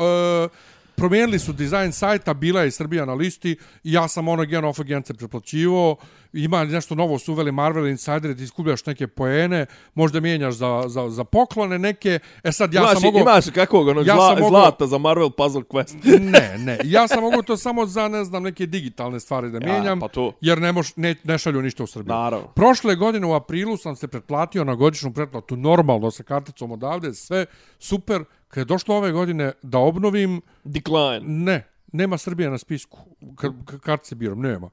promijenili 1.02 1.38
su 1.38 1.52
dizajn 1.52 1.92
sajta, 1.92 2.34
bila 2.34 2.62
je 2.62 2.70
Srbija 2.70 3.04
na 3.04 3.14
listi, 3.14 3.50
i 3.84 3.92
ja 3.92 4.08
sam 4.08 4.28
ono 4.28 4.42
again 4.42 4.64
off 4.64 4.80
again 4.80 5.04
se 5.04 5.14
preplaćivo, 5.14 5.96
ima 6.32 6.64
nešto 6.64 6.94
novo 6.94 7.18
su 7.18 7.32
uveli 7.32 7.52
Marvel 7.52 7.86
Insider, 7.86 8.36
ti 8.36 8.46
skupljaš 8.46 8.86
neke 8.86 9.06
poene, 9.06 9.66
možda 9.94 10.20
mijenjaš 10.20 10.54
za, 10.54 10.84
za, 10.86 11.10
za 11.10 11.24
poklone 11.24 11.78
neke, 11.78 12.18
e 12.44 12.52
sad 12.52 12.74
ja 12.74 12.80
imaš, 12.80 12.92
sam 12.92 13.02
mogu... 13.02 13.18
imaš 13.18 13.44
kakvog 13.54 13.88
onog 13.88 14.06
Ja 14.06 14.14
zla, 14.14 14.30
mogao- 14.30 14.48
zlata 14.48 14.86
za 14.86 14.98
Marvel 14.98 15.30
Puzzle 15.30 15.62
Quest. 15.62 15.96
Ne, 16.32 16.58
ne, 16.58 16.78
ja 16.84 17.08
sam 17.08 17.20
mogu 17.20 17.42
to 17.42 17.56
samo 17.56 17.86
za, 17.86 18.08
ne 18.08 18.24
znam, 18.24 18.42
neke 18.42 18.66
digitalne 18.66 19.20
stvari 19.20 19.50
da 19.50 19.58
Ja, 19.58 19.72
mijenjam, 19.72 20.00
pa 20.00 20.08
to. 20.08 20.32
jer 20.40 20.60
ne, 20.60 20.72
moš, 20.72 20.96
ne, 20.96 21.14
ne 21.24 21.38
šalju 21.38 21.62
ništa 21.62 21.82
u 21.82 21.86
Srbiju. 21.86 22.14
Naravno. 22.14 22.46
Prošle 22.46 22.96
godine 22.96 23.26
u 23.26 23.34
aprilu 23.34 23.76
sam 23.76 23.96
se 23.96 24.08
pretplatio 24.08 24.64
na 24.64 24.74
godišnju 24.74 25.12
pretplatu, 25.12 25.56
normalno 25.56 26.10
sa 26.10 26.22
karticom 26.22 26.72
odavde, 26.72 27.14
sve 27.14 27.46
super. 27.78 28.24
Kad 28.52 28.60
je 28.60 28.66
došlo 28.66 28.96
ove 28.96 29.12
godine 29.12 29.52
da 29.62 29.78
obnovim, 29.78 30.40
Decline. 30.64 31.20
ne, 31.20 31.62
nema 31.92 32.18
Srbije 32.18 32.50
na 32.50 32.58
spisku. 32.58 32.98
Kad, 33.36 33.52
kartice 33.80 34.14
biram, 34.14 34.40
nema. 34.40 34.70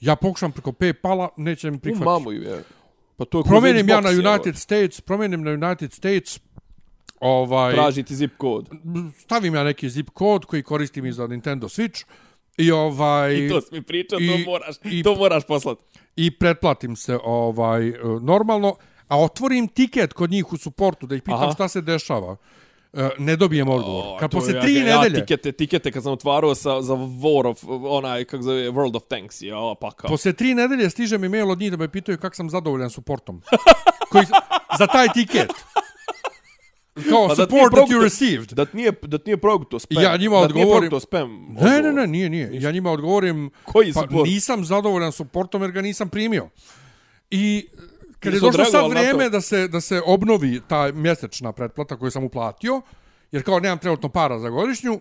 Ja 0.00 0.16
pokušam 0.16 0.52
preko 0.52 0.72
Paypala, 0.72 1.28
neće 1.36 1.70
mi 1.70 1.76
U 1.76 1.80
prihvatiti. 1.80 2.04
mamu 2.06 2.32
ju 2.32 2.42
je. 2.42 2.62
Pa 3.16 3.24
to 3.24 3.38
je 3.38 3.42
kroz 3.42 3.50
Promijenim 3.50 3.88
ja 3.88 4.00
na. 4.00 4.10
United 4.10 4.56
States, 4.56 5.00
promijenim 5.00 5.42
na 5.42 5.50
United 5.52 5.92
States, 5.92 6.40
ovaj, 7.20 7.74
Traži 7.74 8.02
ti 8.02 8.16
zip 8.16 8.32
kod. 8.38 8.68
stavim 9.18 9.54
ja 9.54 9.64
neki 9.64 9.90
zip 9.90 10.10
kod 10.10 10.44
koji 10.44 10.62
koristim 10.62 11.06
i 11.06 11.12
za 11.12 11.26
Nintendo 11.26 11.68
Switch 11.68 12.04
i 12.56 12.70
ovaj 12.70 13.34
I 13.36 13.48
to 13.48 13.60
mi 13.72 13.82
pričao, 13.82 14.18
to 14.18 14.24
i- 14.24 14.44
moraš, 14.44 14.76
i- 14.84 15.02
to 15.02 15.14
moraš 15.14 15.44
poslati. 15.44 15.82
i 16.16 16.30
pretplatim 16.30 16.96
se 16.96 17.18
ovaj 17.24 17.88
e, 17.88 17.92
normalno, 18.22 18.76
a 19.08 19.20
otvorim 19.20 19.68
tiket 19.68 20.12
kod 20.12 20.30
njih 20.30 20.52
u 20.52 20.56
suportu 20.56 21.06
da 21.06 21.14
ih 21.14 21.22
pitam 21.22 21.42
Aha. 21.42 21.52
šta 21.52 21.68
se 21.68 21.80
dešava. 21.80 22.36
E, 22.96 23.08
Ne 23.18 23.36
dobijem 23.36 23.68
odgovor. 23.68 24.04
O, 24.06 24.16
Kad 24.18 24.30
posle 24.30 24.60
tri 24.60 24.74
ja, 24.74 24.84
nedelje, 24.86 25.14
Ja, 25.14 25.20
tikete, 25.20 25.52
tikete 25.52 25.92
kad 25.92 26.02
sam 26.02 26.12
otvarao 26.12 26.54
sa, 26.54 26.82
za 26.82 26.94
War 26.94 27.46
of, 27.46 27.64
onaj, 27.82 28.24
kako 28.24 28.42
zove, 28.42 28.62
World 28.62 28.96
of 28.96 29.02
Tanks, 29.04 29.42
ja, 29.42 29.56
pa 29.80 29.90
kao. 29.90 30.08
posle 30.08 30.32
tri 30.32 30.54
nedelje 30.54 30.90
stiže 30.90 31.18
mi 31.18 31.28
mail 31.28 31.50
od 31.50 31.60
njih 31.60 31.70
da 31.70 31.76
me 31.76 31.88
pitaju 31.88 32.18
kako 32.18 32.36
sam 32.36 32.50
zadovoljan 32.50 32.90
suportom. 32.90 33.42
Koji, 34.10 34.24
za 34.78 34.86
taj 34.86 35.08
tiket. 35.08 35.50
Kao 37.08 37.28
Pa 37.28 37.34
da 37.34 37.34
support 37.36 37.52
nije 37.52 37.68
that 37.70 37.88
you 37.88 38.02
received. 38.02 38.48
Da 38.48 38.66
nije, 38.72 38.92
da 39.02 39.18
nije 39.26 39.36
progutao 39.36 39.78
spam. 39.78 40.02
Ja 40.02 40.16
njima 40.16 40.36
da 40.36 40.42
odgovorim- 40.42 40.70
progutao 40.70 41.00
spam. 41.00 41.46
Ne, 41.52 41.82
ne, 41.82 41.92
ne, 41.92 42.06
nije, 42.06 42.30
nije. 42.30 42.50
Ja 42.52 42.70
njima 42.70 42.90
odgovorim, 42.90 43.50
Koji 43.64 43.92
pa 43.92 44.00
support? 44.00 44.26
nisam 44.26 44.64
zadovoljan 44.64 45.12
suportom 45.12 45.62
jer 45.62 45.70
ga 45.70 45.82
nisam 45.82 46.08
primio. 46.08 46.48
I 47.30 47.66
kad 48.20 48.34
je 48.34 48.40
došlo 48.40 48.64
sad 48.64 48.90
vrijeme 48.90 49.24
to. 49.24 49.30
da 49.30 49.40
se, 49.40 49.68
da 49.68 49.80
se 49.80 50.02
obnovi 50.06 50.60
ta 50.68 50.92
mjesečna 50.92 51.52
pretplata 51.52 51.96
koju 51.96 52.10
sam 52.10 52.24
uplatio, 52.24 52.82
jer 53.32 53.42
kao 53.42 53.60
nemam 53.60 53.78
trenutno 53.78 54.08
para 54.08 54.38
za 54.38 54.48
godišnju, 54.48 55.00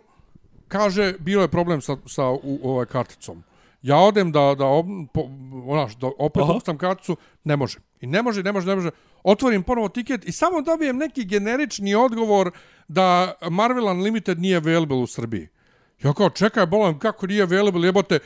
kaže, 0.68 1.14
bilo 1.20 1.42
je 1.42 1.48
problem 1.48 1.82
sa, 1.82 1.98
sa 2.06 2.30
u, 2.30 2.60
ovaj 2.64 2.86
karticom. 2.86 3.44
Ja 3.82 3.98
odem 3.98 4.32
da, 4.32 4.56
da, 4.58 4.66
ob, 4.66 4.86
po, 5.14 5.22
onaš, 5.68 5.96
da 5.96 6.08
opet 6.18 6.44
upustam 6.44 6.78
karticu, 6.78 7.18
ne 7.44 7.56
može. 7.56 7.80
I 8.02 8.08
ne 8.08 8.22
može, 8.22 8.44
ne 8.44 8.52
može, 8.52 8.68
ne 8.68 8.76
može. 8.76 8.90
Otvorim 9.24 9.64
ponovo 9.64 9.90
tiket 9.90 10.26
i 10.26 10.32
samo 10.32 10.62
dobijem 10.62 10.98
neki 10.98 11.26
generični 11.26 11.96
odgovor 11.96 12.52
da 12.88 13.34
Marvel 13.50 13.86
Unlimited 13.86 14.40
nije 14.40 14.58
available 14.58 14.98
u 14.98 15.08
Srbiji. 15.08 15.48
Ja 16.04 16.14
kao, 16.14 16.30
čekaj, 16.30 16.66
bolam, 16.66 17.00
kako 17.00 17.28
nije 17.28 17.44
available, 17.44 17.88
jebote. 17.88 18.20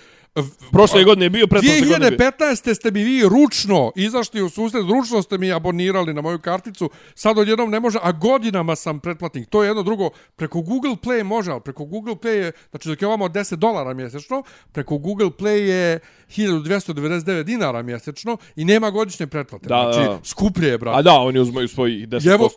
Prošle 0.72 1.04
godine 1.04 1.26
je 1.26 1.30
bio, 1.30 1.48
pretprošle 1.48 1.82
godine 1.82 2.06
je 2.06 2.12
bio. 2.12 2.32
2015. 2.32 2.76
ste 2.76 2.92
mi 2.92 3.04
vi 3.04 3.24
ručno 3.24 3.92
izašli 3.96 4.42
u 4.42 4.50
susret, 4.50 4.84
ručno 4.90 5.22
ste 5.22 5.38
mi 5.38 5.52
abonirali 5.52 6.14
na 6.14 6.22
moju 6.22 6.40
karticu, 6.40 6.90
sad 7.16 7.38
odjednom 7.38 7.70
ne 7.70 7.80
može, 7.80 8.00
a 8.02 8.12
godinama 8.12 8.76
sam 8.76 9.00
pretplatnik. 9.00 9.50
To 9.50 9.64
je 9.64 9.70
jedno 9.70 9.84
drugo, 9.84 10.10
preko 10.36 10.62
Google 10.62 10.96
Play 11.04 11.24
može, 11.24 11.52
ali 11.52 11.62
preko 11.62 11.86
Google 11.86 12.16
Play 12.16 12.30
je, 12.30 12.52
znači 12.70 12.90
dok 12.90 13.02
je 13.02 13.08
ovamo 13.08 13.26
10 13.26 13.56
dolara 13.56 13.94
mjesečno, 13.94 14.44
preko 14.72 14.98
Google 14.98 15.30
Play 15.30 15.60
je 15.60 16.00
1299 16.30 17.44
dinara 17.44 17.82
mjesečno 17.82 18.38
i 18.56 18.66
nema 18.66 18.92
godišnje 18.92 19.28
pretplate. 19.28 19.70
Da, 19.70 19.92
znači, 19.94 20.10
da. 20.10 20.20
skuplje 20.24 20.68
je, 20.68 20.78
brate. 20.78 21.00
A 21.00 21.02
da, 21.02 21.14
oni 21.14 21.40
uzmaju 21.40 21.68
svojih 21.68 22.08
10%. 22.08 22.26
I 22.26 22.30
evo, 22.30 22.50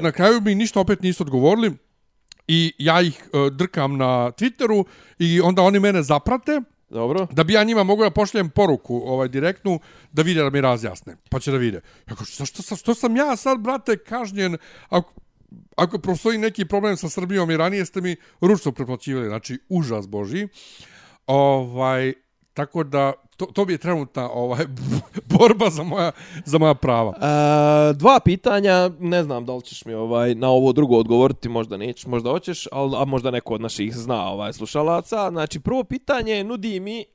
na 0.00 0.12
kraju 0.12 0.40
mi 0.40 0.54
ništa 0.54 0.80
opet 0.80 1.02
nisu 1.02 1.22
odgovorili 1.22 1.72
i 2.48 2.72
ja 2.78 3.00
ih 3.02 3.24
e, 3.32 3.50
drkam 3.50 3.96
na 3.96 4.30
Twitteru 4.30 4.84
i 5.18 5.40
onda 5.40 5.62
oni 5.62 5.80
mene 5.80 6.02
zaprate 6.02 6.60
Dobro. 6.90 7.26
da 7.32 7.44
bi 7.44 7.52
ja 7.52 7.64
njima 7.64 7.82
mogu 7.82 8.02
da 8.02 8.10
pošljem 8.10 8.50
poruku 8.50 9.02
ovaj 9.06 9.28
direktnu 9.28 9.80
da 10.12 10.22
vide 10.22 10.42
da 10.42 10.50
mi 10.50 10.60
razjasne. 10.60 11.16
Pa 11.30 11.40
će 11.40 11.50
da 11.50 11.56
vide. 11.56 11.80
Ja 12.08 12.14
kažem, 12.14 12.34
zašto 12.36 12.62
sam, 12.62 12.76
što 12.76 12.94
sam 12.94 13.16
ja 13.16 13.36
sad, 13.36 13.60
brate, 13.60 13.96
kažnjen 13.96 14.56
ako, 14.88 15.12
ako 15.76 15.98
postoji 15.98 16.38
neki 16.38 16.64
problem 16.64 16.96
sa 16.96 17.08
Srbijom 17.08 17.50
i 17.50 17.56
ranije 17.56 17.86
ste 17.86 18.00
mi 18.00 18.16
ručno 18.40 18.72
preplaćivali. 18.72 19.28
Znači, 19.28 19.58
užas 19.68 20.08
Boži. 20.08 20.48
Ovaj, 21.26 22.12
tako 22.56 22.84
da, 22.84 23.12
to, 23.36 23.46
to 23.46 23.64
bi 23.64 23.72
je 23.74 23.78
trenutna 23.78 24.30
ovaj, 24.30 24.64
borba 25.38 25.70
za 25.70 25.82
moja, 25.82 26.12
za 26.44 26.58
moja 26.58 26.74
prava. 26.74 27.12
E, 27.12 27.92
dva 27.92 28.20
pitanja, 28.20 28.90
ne 29.00 29.22
znam 29.22 29.44
da 29.44 29.54
li 29.54 29.62
ćeš 29.62 29.84
mi 29.84 29.94
ovaj 29.94 30.34
na 30.34 30.48
ovo 30.48 30.72
drugo 30.72 30.96
odgovoriti, 30.96 31.48
možda 31.48 31.76
nećeš, 31.76 32.06
možda 32.06 32.30
hoćeš, 32.30 32.68
ali, 32.72 32.96
a 32.96 33.04
možda 33.04 33.30
neko 33.30 33.54
od 33.54 33.60
naših 33.60 33.94
zna 33.94 34.30
ovaj 34.30 34.52
slušalaca. 34.52 35.30
Znači, 35.30 35.60
prvo 35.60 35.84
pitanje 35.84 36.44
nudi 36.44 36.80
mi 36.80 37.00
e, 37.00 37.06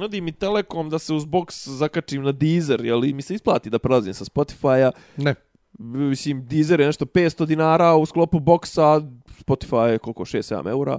nudi 0.00 0.20
mi 0.20 0.32
Telekom 0.32 0.90
da 0.90 0.98
se 0.98 1.14
uz 1.14 1.24
box 1.24 1.68
zakačim 1.68 2.22
na 2.22 2.32
Deezer, 2.32 2.84
jel 2.84 3.00
mi 3.00 3.22
se 3.22 3.34
isplati 3.34 3.70
da 3.70 3.78
prelazim 3.78 4.14
sa 4.14 4.24
Spotify-a. 4.24 4.90
Ne. 5.16 5.34
Mislim, 5.78 6.46
Deezer 6.46 6.80
je 6.80 6.86
nešto 6.86 7.04
500 7.04 7.46
dinara 7.46 7.94
u 7.94 8.06
sklopu 8.06 8.38
boxa, 8.38 9.10
Spotify 9.46 9.86
je 9.86 9.98
koliko, 9.98 10.24
6-7 10.24 10.70
eura. 10.70 10.98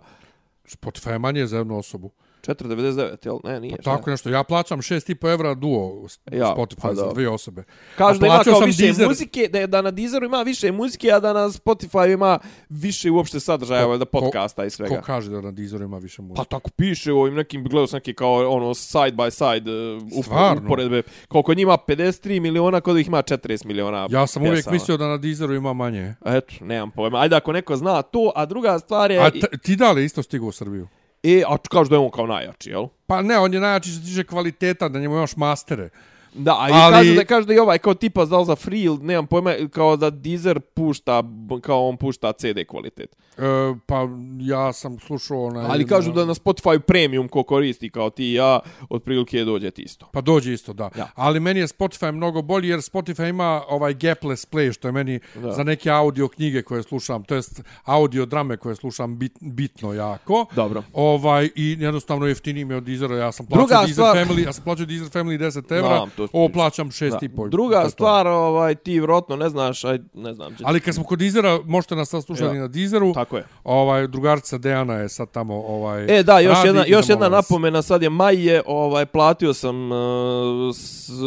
Spotify 0.65 1.11
je 1.11 1.19
manje 1.19 1.45
za 1.45 1.57
jednu 1.57 1.77
osobu. 1.77 2.11
4,99, 2.47 3.25
jel? 3.25 3.37
Ne, 3.43 3.59
nije. 3.59 3.75
Pa 3.75 3.83
tako 3.83 4.09
nešto. 4.09 4.29
Ja 4.29 4.43
plaćam 4.43 4.79
6,5 4.79 5.33
evra 5.33 5.53
duo 5.53 6.07
Ja, 6.31 6.45
Spotify 6.47 6.81
pa 6.81 6.93
za 6.93 7.11
dvije 7.13 7.29
osobe. 7.29 7.63
Kažu 7.97 8.19
da 8.19 8.27
ima 8.27 8.39
kao 8.39 8.59
više 8.59 8.83
Deezer- 8.83 9.07
muzike, 9.07 9.47
da, 9.47 9.67
da 9.67 9.81
na 9.81 9.91
Deezeru 9.91 10.25
ima 10.25 10.41
više 10.41 10.71
muzike, 10.71 11.11
a 11.11 11.19
da 11.19 11.33
na 11.33 11.49
Spotify 11.49 12.13
ima 12.13 12.39
više 12.69 13.11
uopšte 13.11 13.39
sadržaja, 13.39 13.85
valjda 13.85 14.05
podcasta 14.05 14.65
i 14.65 14.69
svega. 14.69 14.95
Ko 14.95 15.01
kaže 15.01 15.31
da 15.31 15.41
na 15.41 15.51
Deezeru 15.51 15.83
ima 15.83 15.97
više 15.97 16.21
muzike? 16.21 16.37
Pa 16.37 16.43
tako 16.45 16.69
piše 16.69 17.11
u 17.11 17.19
ovim 17.19 17.33
nekim, 17.35 17.63
gledao 17.63 17.87
sam 17.87 17.97
neke 17.97 18.13
kao 18.13 18.51
ono 18.51 18.73
side 18.73 19.11
by 19.11 19.29
side 19.31 19.71
uh, 20.17 20.23
Stvarno? 20.23 20.61
uporedbe. 20.65 21.01
Kod 21.27 21.57
njima 21.57 21.77
53 21.79 22.39
miliona, 22.39 22.81
kod 22.81 22.97
ih 22.97 23.07
ima 23.07 23.17
40 23.19 23.65
miliona 23.65 24.07
Ja 24.11 24.27
sam 24.27 24.41
uvijek 24.41 24.55
pjesama. 24.55 24.73
mislio 24.73 24.97
da 24.97 25.07
na 25.07 25.17
Deezeru 25.17 25.53
ima 25.53 25.73
manje. 25.73 26.13
Eto, 26.25 26.53
nemam 26.61 26.91
pojma. 26.91 27.19
Ajde 27.19 27.35
ako 27.35 27.51
neko 27.51 27.75
zna 27.75 28.01
to, 28.01 28.31
a 28.35 28.45
druga 28.45 28.79
stvar 28.79 29.11
je... 29.11 29.19
A 29.19 29.29
ti 29.57 29.75
da 29.75 29.91
li 29.91 30.05
isto 30.05 30.23
stigao 30.23 30.47
u 30.47 30.51
Srbiju? 30.51 30.87
E, 31.25 31.43
a 31.47 31.57
kažu 31.57 31.89
da 31.89 31.95
je 31.95 31.99
on 31.99 32.11
kao 32.11 32.27
najjači, 32.27 32.69
jel? 32.69 32.87
Pa 33.07 33.21
ne, 33.21 33.37
on 33.39 33.53
je 33.53 33.59
najjači 33.59 33.89
što 33.91 34.05
tiče 34.05 34.23
kvaliteta, 34.23 34.89
da 34.89 34.99
njemu 34.99 35.15
imaš 35.15 35.35
mastere. 35.35 35.89
Da, 36.35 36.51
a 36.51 36.57
Ali- 36.61 36.73
Ali... 36.73 36.93
kažu, 36.97 37.13
da, 37.13 37.25
kažu 37.25 37.47
da 37.47 37.53
i 37.53 37.59
ovaj 37.59 37.77
kao 37.77 37.93
tipa 37.93 38.25
da 38.25 38.39
li 38.39 38.45
za 38.45 38.55
free 38.55 38.79
ili 38.79 38.97
nemam 38.97 39.27
pojma, 39.27 39.53
kao 39.71 39.97
da 39.97 40.09
Deezer 40.09 40.59
pušta, 40.59 41.23
kao 41.61 41.87
on 41.87 41.97
pušta 41.97 42.33
CD 42.33 42.65
kvalitet. 42.67 43.15
E, 43.37 43.41
pa 43.85 44.07
ja 44.39 44.73
sam 44.73 44.99
slušao 44.99 45.45
onaj... 45.45 45.65
Ali 45.65 45.87
kažu 45.87 46.11
da 46.11 46.25
na 46.25 46.33
Spotify 46.35 46.79
premium 46.79 47.27
ko 47.27 47.43
koristi 47.43 47.89
kao 47.89 48.09
ti 48.09 48.25
i 48.25 48.33
ja, 48.33 48.59
otprilike 48.89 49.43
dođe 49.43 49.71
ti 49.71 49.81
isto. 49.81 50.09
Pa 50.13 50.21
dođe 50.21 50.53
isto, 50.53 50.73
da. 50.73 50.89
Ja. 50.97 51.07
Ali 51.15 51.39
meni 51.39 51.59
je 51.59 51.67
Spotify 51.67 52.11
mnogo 52.11 52.41
bolji 52.41 52.67
jer 52.67 52.79
Spotify 52.79 53.29
ima 53.29 53.61
ovaj 53.69 53.93
gapless 53.93 54.47
play 54.47 54.73
što 54.73 54.87
je 54.87 54.91
meni 54.91 55.19
Da. 55.35 55.51
za 55.51 55.63
neke 55.63 55.89
audio 55.91 56.27
knjige 56.27 56.61
koje 56.61 56.83
slušam, 56.83 57.23
to 57.23 57.35
jest 57.35 57.61
audio 57.83 58.25
drame 58.25 58.57
koje 58.57 58.75
slušam 58.75 59.17
bit, 59.17 59.33
bitno 59.41 59.93
jako. 59.93 60.45
Dobro. 60.51 60.83
Ovaj 60.93 61.49
i 61.55 61.77
jednostavno 61.79 62.25
jeftiniji 62.25 62.65
mi 62.65 62.73
je 62.73 62.77
od 62.77 62.83
Deezera. 62.83 63.15
Ja 63.15 63.31
sam 63.31 63.45
Druga 63.45 63.67
plaćao 63.67 63.85
Deezer 63.85 63.95
stvar- 63.95 64.17
Family, 64.17 64.45
ja 64.45 64.53
sam 64.53 64.63
plaćao 64.63 64.85
Deezer 64.85 65.07
Family 65.09 65.37
10 65.39 65.71
evra. 65.71 65.95
Znam, 65.97 66.09
to 66.09 66.24
to 66.25 66.29
ovo 66.33 66.47
pričao. 66.47 66.53
plaćam 66.55 66.91
šest 66.91 67.23
i 67.23 67.29
pol. 67.29 67.49
Druga 67.49 67.83
To 67.83 67.89
stvar, 67.89 68.27
ovaj, 68.27 68.75
ti 68.75 68.91
vjerojatno 68.91 69.35
ne 69.35 69.49
znaš, 69.49 69.83
aj, 69.85 69.99
ne 70.13 70.33
znam. 70.33 70.51
gdje- 70.51 70.63
Ali 70.65 70.79
kad 70.79 70.95
smo 70.95 71.03
kod 71.03 71.19
Dizera, 71.19 71.59
možete 71.59 71.95
nas 71.95 72.09
sad 72.09 72.23
slušati 72.23 72.55
Ja. 72.55 72.61
na 72.61 72.67
Dizeru. 72.67 73.13
Tako 73.13 73.37
je. 73.37 73.43
Ovaj, 73.63 74.07
drugarica 74.07 74.57
Dejana 74.57 74.93
je 74.93 75.09
sad 75.09 75.31
tamo 75.31 75.55
ovaj, 75.57 76.05
E, 76.09 76.23
da, 76.23 76.39
još 76.39 76.53
radi 76.53 76.67
jedna, 76.67 76.85
još 76.87 77.09
jedna 77.09 77.27
vas. 77.27 77.43
napomena, 77.43 77.81
sad 77.81 78.01
je 78.01 78.09
maj 78.09 78.35
je, 78.37 78.61
ovaj, 78.65 79.05
platio 79.05 79.53
sam 79.53 79.91
uh, 79.91 79.97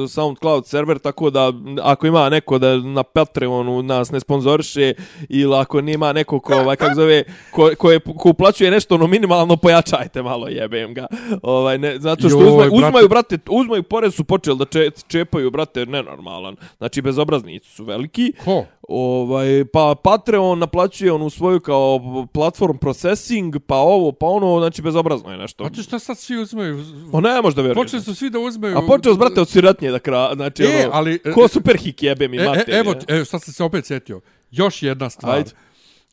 SoundCloud 0.09 0.67
server, 0.67 0.99
tako 0.99 1.31
da 1.31 1.53
ako 1.83 2.07
ima 2.07 2.29
neko 2.29 2.59
da 2.59 2.77
na 2.77 3.03
Patreonu 3.05 3.83
nas 3.83 4.11
ne 4.11 4.21
sponzoriše 4.21 4.93
ili 5.29 5.55
ako 5.57 5.81
nima 5.81 6.13
neko 6.13 6.41
ko, 6.41 6.55
ovaj, 6.55 6.77
kako 6.77 6.95
zove, 6.95 7.25
ko, 7.51 7.71
ko, 7.79 7.91
je, 7.91 8.01
ko 8.01 8.29
uplaćuje 8.29 8.71
nešto 8.71 8.95
ono 8.95 9.07
minimalno, 9.07 9.57
pojačajte 9.57 10.23
malo, 10.23 10.49
jebem 10.49 10.95
ga. 10.95 11.07
Ovaj, 11.43 11.79
ne, 11.79 11.99
zato 11.99 12.21
što 12.21 12.39
Joj, 12.39 12.49
uzmaju, 12.49 12.71
brate. 12.71 12.77
uzmaju, 12.79 13.09
brate, 13.09 13.39
uzmaju 13.51 13.83
porez 13.83 14.15
su 14.15 14.25
počeli 14.25 14.59
da 14.59 14.65
če, 14.65 14.88
čepaju, 15.09 15.51
brate, 15.51 15.87
nenormalan. 15.87 16.57
Znači, 16.79 17.03
bezobraznici 17.03 17.71
su 17.71 17.85
veliki. 17.85 18.33
Ko? 18.45 18.65
Ovaj, 18.89 19.65
pa 19.73 19.95
Patreon 20.05 20.59
naplaćuje 20.59 21.13
onu 21.13 21.31
svoju 21.31 21.61
kao 21.61 22.01
platform 22.33 22.77
processing, 22.79 23.57
pa 23.67 23.77
ovo, 23.77 24.13
pa 24.13 24.27
ono, 24.27 24.59
znači 24.61 24.83
bezobrazno 24.83 25.31
je 25.33 25.39
nešto. 25.39 25.65
A 25.65 25.71
ti 25.71 25.83
šta 25.83 25.99
sad 25.99 26.19
svi 26.19 26.37
uzmeju? 26.37 26.85
O 27.13 27.21
ne, 27.21 27.43
možda 27.43 27.63
vjerujem. 27.63 27.85
Počeli 27.87 28.03
su 28.03 28.15
svi 28.15 28.31
da 28.31 28.39
uzmeju... 28.39 28.79
A 28.79 28.87
počeo 28.87 29.15
s 29.15 29.19
brate 29.19 29.41
od 29.41 29.49
siratnje 29.49 29.91
da 29.91 29.99
kra, 29.99 30.31
znači 30.35 30.63
E, 30.63 30.67
ono, 30.85 30.91
ali- 30.93 31.19
ko 31.35 31.49
super 31.49 31.77
hik 31.77 32.03
jebe 32.03 32.29
mi 32.29 32.37
E, 32.37 32.41
e, 32.41 32.47
materije. 32.47 32.79
evo, 32.79 32.95
evo, 33.09 33.25
sad 33.25 33.43
sam 33.43 33.55
se 33.55 33.65
opet 33.65 33.87
sjetio. 33.87 34.21
Još 34.51 34.83
jedna 34.83 35.11
stvar. 35.11 35.35
Ajde. 35.37 35.51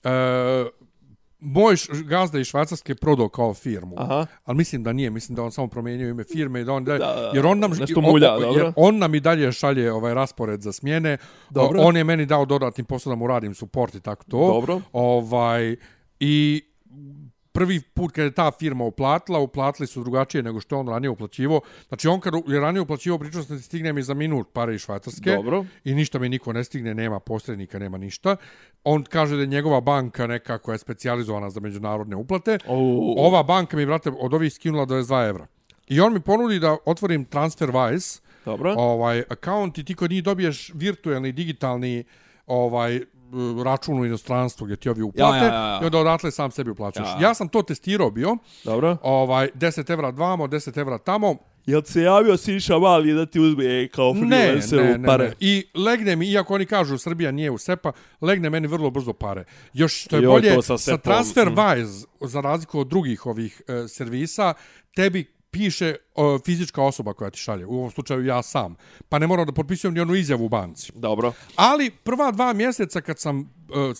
E, 0.04 0.10
moj 1.40 1.76
gazda 2.04 2.40
iz 2.40 2.48
Švajcarske 2.48 2.96
prodao 2.96 3.30
kao 3.30 3.54
firmu. 3.54 3.96
Aha. 3.98 4.26
Ali 4.46 4.58
mislim 4.58 4.84
da 4.84 4.94
nije, 4.94 5.10
mislim 5.10 5.36
da 5.36 5.44
on 5.44 5.52
samo 5.52 5.68
promijenio 5.68 6.10
ime 6.10 6.24
firme 6.26 6.62
i 6.62 6.64
da 6.64 6.74
on 6.74 6.84
da, 6.84 6.98
Da, 6.98 7.32
jer 7.34 7.46
on 7.46 7.60
nam 7.60 7.72
nešto 7.72 8.02
mulja, 8.02 8.34
o- 8.34 8.40
dobro. 8.40 8.64
jer 8.64 8.74
on 8.76 8.98
nam 8.98 9.16
i 9.16 9.20
dalje 9.20 9.52
šalje 9.52 9.92
ovaj 9.94 10.14
raspored 10.14 10.62
za 10.62 10.72
smjene. 10.72 11.18
Dobro. 11.50 11.82
On 11.82 11.98
je 11.98 12.04
meni 12.04 12.26
dao 12.26 12.46
dodatni 12.46 12.84
posao 12.84 13.12
da 13.12 13.16
mu 13.16 13.28
radim 13.28 13.54
support 13.54 13.96
i 13.96 14.02
tako 14.02 14.24
to. 14.24 14.38
Dobro. 14.48 14.82
Ovaj 14.94 15.76
i 16.20 16.64
prvi 17.56 17.82
put 17.82 18.12
kad 18.12 18.26
je 18.26 18.32
ta 18.32 18.52
firma 18.52 18.84
uplatila, 18.84 19.40
uplatili 19.40 19.88
su 19.88 20.04
drugačije 20.04 20.44
nego 20.44 20.62
što 20.62 20.80
on 20.80 20.88
ranije 20.88 21.10
uplaćivo. 21.10 21.62
Znači 21.88 22.08
on 22.08 22.20
kad 22.20 22.34
je 22.48 22.60
ranije 22.60 22.82
uplaćivo, 22.82 23.18
pričao 23.18 23.44
sam 23.44 23.56
da 23.56 23.62
ti 23.62 23.66
stigne 23.66 23.94
mi 23.94 24.04
za 24.04 24.14
minut 24.14 24.48
pare 24.54 24.76
iz 24.76 24.82
Švajcarske 24.82 25.36
Dobro. 25.36 25.66
i 25.84 25.96
ništa 25.96 26.20
mi 26.20 26.30
niko 26.30 26.54
ne 26.54 26.64
stigne, 26.64 26.94
nema 26.94 27.20
posrednika, 27.20 27.80
nema 27.80 27.98
ništa. 27.98 28.36
On 28.84 29.04
kaže 29.04 29.36
da 29.36 29.42
je 29.42 29.48
njegova 29.48 29.82
banka 29.82 30.28
neka 30.28 30.58
koja 30.58 30.74
je 30.74 30.80
specijalizovana 30.80 31.50
za 31.50 31.60
međunarodne 31.60 32.16
uplate. 32.16 32.58
O. 32.68 33.16
Ova 33.18 33.44
banka 33.44 33.78
mi, 33.78 33.86
brate, 33.86 34.12
od 34.20 34.34
ovih 34.34 34.54
skinula 34.54 34.86
22 34.86 35.30
evra. 35.30 35.48
I 35.88 36.00
on 36.00 36.14
mi 36.14 36.20
ponudi 36.20 36.60
da 36.60 36.78
otvorim 36.86 37.26
TransferWise, 37.26 38.22
Dobro. 38.46 38.74
ovaj, 38.78 39.24
account 39.30 39.78
i 39.78 39.84
ti 39.84 39.96
kod 39.96 40.12
njih 40.12 40.24
dobiješ 40.24 40.72
virtualni, 40.74 41.32
digitalni 41.32 42.04
ovaj 42.48 43.02
račun 43.64 44.00
u 44.00 44.06
inostranstvu 44.06 44.66
gdje 44.66 44.76
ti 44.76 44.90
ovi 44.90 45.02
uplate 45.02 45.38
Ja, 45.38 45.46
ja, 45.46 45.54
ja. 45.54 45.80
i 45.82 45.86
onda 45.86 45.98
odatle 45.98 46.32
sam 46.32 46.52
sebi 46.52 46.70
uplaćaš. 46.72 47.08
Ja. 47.08 47.28
Ja. 47.28 47.34
sam 47.34 47.48
to 47.48 47.62
testirao 47.62 48.12
bio, 48.12 48.38
Dobro. 48.64 48.98
ovaj, 49.02 49.50
10 49.56 49.94
evra 49.94 50.10
vamo, 50.10 50.48
10 50.48 50.80
evra 50.80 50.98
tamo, 50.98 51.36
Jel 51.66 51.82
se 51.84 52.02
javio 52.02 52.38
Siša 52.38 52.80
Mali 52.80 53.14
da 53.14 53.26
ti 53.26 53.40
uzme 53.40 53.88
kao 53.88 54.14
Ne, 54.14 54.20
freelancer 54.20 54.84
ne, 54.84 54.96
u 54.96 54.98
ne, 54.98 55.08
pare? 55.08 55.24
ne. 55.26 55.34
I 55.40 55.68
legne 55.76 56.16
mi, 56.16 56.28
iako 56.32 56.56
oni 56.56 56.66
kažu 56.66 56.98
Srbija 56.98 57.32
nije 57.32 57.52
u 57.52 57.58
SEPA, 57.58 57.92
legne 58.22 58.50
meni 58.50 58.68
vrlo 58.68 58.90
brzo 58.90 59.14
pare. 59.14 59.44
Još 59.74 60.04
što 60.04 60.16
je 60.16 60.24
Joj, 60.24 60.32
bolje, 60.32 60.62
sa 60.62 60.78
sa, 60.78 60.98
TransferWise, 60.98 62.06
za 62.22 62.42
razliku 62.42 62.80
od 62.80 62.88
drugih 62.88 63.26
ovih 63.26 63.62
e, 63.68 63.88
servisa, 63.88 64.54
tebi 64.96 65.35
piše 65.56 65.96
o, 66.16 66.40
fizička 66.40 66.84
osoba 66.84 67.14
koja 67.14 67.30
ti 67.30 67.40
šalje, 67.40 67.66
u 67.66 67.78
ovom 67.78 67.92
slučaju 67.92 68.26
ja 68.26 68.42
sam. 68.42 68.76
Pa 69.10 69.20
ne 69.20 69.28
moram 69.28 69.46
da 69.46 69.52
potpisujem 69.52 69.94
ni 69.94 70.00
onu 70.00 70.16
izjavu 70.16 70.46
u 70.46 70.50
banci. 70.50 70.92
Dobro. 70.96 71.34
Ali 71.56 71.92
prva 71.92 72.32
dva 72.32 72.54
mjeseca 72.54 73.02
kad 73.02 73.20
sam 73.20 73.40
e, 73.40 73.44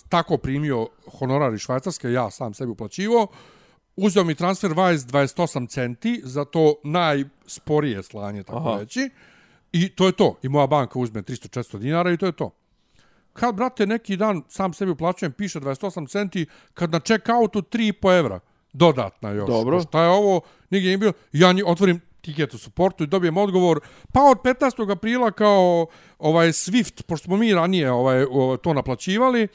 tako 0.08 0.36
primio 0.36 0.88
honorar 1.18 1.54
iz 1.54 1.60
Švajcarske, 1.60 2.12
ja 2.12 2.30
sam 2.30 2.54
sebi 2.54 2.70
uplaćivo, 2.70 3.26
uzeo 3.96 4.24
mi 4.24 4.34
TransferWise 4.34 5.06
28 5.06 5.68
centi 5.68 6.20
za 6.24 6.44
to 6.44 6.74
najsporije 6.84 8.02
slanje, 8.02 8.42
tako 8.42 8.68
Aha. 8.68 8.80
reći. 8.80 9.10
I 9.72 9.88
to 9.88 10.06
je 10.06 10.12
to. 10.12 10.38
I 10.42 10.48
moja 10.48 10.66
banka 10.66 10.98
uzme 10.98 11.22
300-400 11.22 11.78
dinara 11.78 12.12
i 12.12 12.16
to 12.16 12.26
je 12.26 12.32
to. 12.32 12.50
Kad, 13.32 13.54
brate, 13.54 13.86
neki 13.86 14.16
dan 14.16 14.42
sam 14.48 14.72
sebi 14.72 14.90
uplaćujem, 14.90 15.32
piše 15.32 15.60
28 15.60 16.08
centi, 16.08 16.46
kad 16.74 16.90
na 16.92 17.00
check-outu 17.00 17.62
3,5 17.62 18.18
evra. 18.18 18.40
Dodatna 18.76 19.30
još. 19.30 19.46
Dobro. 19.48 19.80
Šta 19.80 20.02
je 20.02 20.08
ovo? 20.08 20.40
Nigdje 20.70 20.88
nije 20.88 20.98
bilo. 20.98 21.12
Ja 21.32 21.52
nji- 21.52 21.62
otvorim 21.66 22.00
tiket 22.20 22.54
u 22.54 22.58
supportu 22.58 23.04
i 23.04 23.06
dobijem 23.06 23.36
odgovor. 23.36 23.80
Pa 24.12 24.20
od 24.22 24.38
15. 24.38 24.92
aprila 24.92 25.30
kao 25.30 25.86
ovaj 26.18 26.48
Swift, 26.48 27.02
pošto 27.02 27.24
smo 27.24 27.36
mi 27.36 27.54
ranije 27.54 27.90
ovaj, 27.92 28.24
to 28.62 28.72
naplaćivali, 28.72 29.48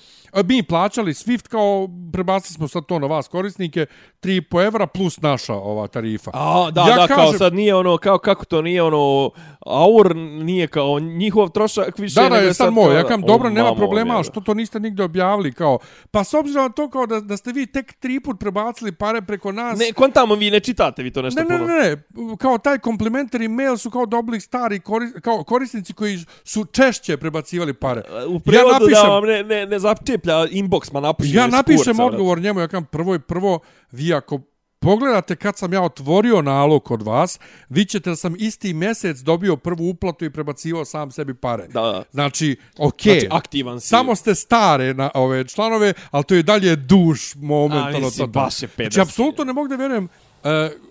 mi 0.45 0.63
plaćali 0.63 1.13
Swift 1.13 1.47
kao 1.47 1.87
prebacili 2.13 2.55
smo 2.55 2.67
sad 2.67 2.85
to 2.85 2.99
na 2.99 3.07
vas 3.07 3.27
korisnike, 3.27 3.85
3,5 4.21 4.67
evra 4.67 4.87
plus 4.87 5.21
naša 5.21 5.53
ova 5.53 5.87
tarifa. 5.87 6.31
A, 6.33 6.71
da, 6.71 6.81
Ja 6.81 6.95
da, 6.95 7.07
kao 7.07 7.17
kažem- 7.17 7.37
sad 7.37 7.53
nije 7.53 7.75
ono, 7.75 7.97
kao 7.97 8.17
kako 8.17 8.45
to 8.45 8.61
nije 8.61 8.83
ono, 8.83 9.31
aur 9.61 10.15
nije 10.15 10.67
kao 10.67 10.99
njihov 10.99 11.49
trošak 11.49 11.99
više 11.99 12.21
Da, 12.21 12.29
da, 12.29 12.35
je 12.37 12.53
sad 12.53 12.73
moj. 12.73 12.85
kao 12.85 12.93
Ja 12.93 13.03
kam, 13.03 13.23
O, 13.23 13.27
dobro, 13.27 13.49
nema 13.49 13.75
problema, 13.75 14.23
što 14.23 14.41
to 14.41 14.53
niste 14.53 14.79
nigde 14.79 15.03
objavili, 15.03 15.53
kao, 15.53 15.79
pa 16.11 16.23
s 16.23 16.33
obzirom 16.33 16.63
na 16.63 16.69
to 16.69 16.89
kao 16.89 17.05
da, 17.05 17.19
da 17.19 17.37
ste 17.37 17.51
vi 17.51 17.65
tek 17.67 17.93
tri 17.93 18.19
put 18.19 18.39
prebacili 18.39 18.91
pare 18.91 19.21
preko 19.21 19.51
nas, 19.51 19.79
Ne, 19.79 19.93
kontamo 19.93 20.35
vi 20.35 20.51
ne 20.51 20.59
čitate 20.59 21.03
vi 21.03 21.11
to 21.11 21.21
nešto 21.21 21.39
ne, 21.39 21.49
ne, 21.49 21.57
puno. 21.57 21.67
ne, 21.69 21.79
ne, 21.81 21.97
kao 22.37 22.57
taj 22.57 22.77
complimentary 22.77 23.47
mail 23.49 23.77
su 23.77 23.91
kao 23.91 24.05
dobili 24.05 24.39
stari 24.39 24.79
kori, 24.79 25.11
kao 25.21 25.43
korisnici 25.43 25.93
koji 25.93 26.17
su 26.51 26.65
češće 26.65 27.17
prebacivali 27.17 27.73
pare. 27.73 28.01
U 28.27 28.39
prevodu 28.39 28.69
ja 28.69 28.79
napišem, 28.79 29.03
da 29.03 29.09
vam 29.09 29.23
ne, 29.23 29.43
ne, 29.43 29.65
ne 29.65 29.79
začeplja 29.79 30.35
inbox, 30.37 30.93
ma 30.93 30.99
napiši 30.99 31.35
ja 31.35 31.47
napišem 31.47 31.85
kurca, 31.85 32.05
odgovor 32.05 32.39
njemu, 32.39 32.59
ja 32.59 32.67
kam 32.67 32.85
prvo 32.85 33.15
i 33.15 33.19
prvo, 33.19 33.59
vi 33.91 34.13
ako 34.13 34.39
pogledate 34.81 35.35
kad 35.35 35.57
sam 35.57 35.73
ja 35.73 35.81
otvorio 35.83 36.41
nalog 36.41 36.83
kod 36.83 37.01
vas, 37.01 37.39
vi 37.69 37.85
ćete 37.85 38.09
da 38.09 38.15
sam 38.15 38.35
isti 38.37 38.73
mjesec 38.73 39.17
dobio 39.19 39.55
prvu 39.57 39.89
uplatu 39.89 40.25
i 40.25 40.29
prebacivao 40.29 40.85
sam 40.85 41.11
sebi 41.11 41.33
pare. 41.33 41.67
Da, 41.67 41.81
da. 41.81 42.03
Znači, 42.11 42.55
okej. 42.79 43.13
Znači, 43.13 43.27
aktivan 43.31 43.79
si. 43.79 43.87
Samo 43.87 44.15
ste 44.15 44.35
stare 44.35 44.93
na 44.93 45.11
ove 45.13 45.47
članove, 45.47 45.93
ali 46.11 46.23
to 46.23 46.35
je 46.35 46.43
dalje 46.43 46.75
duš 46.75 47.35
momentalno. 47.35 48.07
A, 48.07 48.11
to- 48.11 48.27
baš 48.27 48.61
je 48.61 48.67
pederski. 48.67 48.93
Znači, 48.93 49.07
apsolutno 49.07 49.43
ne 49.43 49.53
mogu 49.53 49.67
da 49.67 49.75
vjerujem, 49.75 50.05
i- 50.05 50.90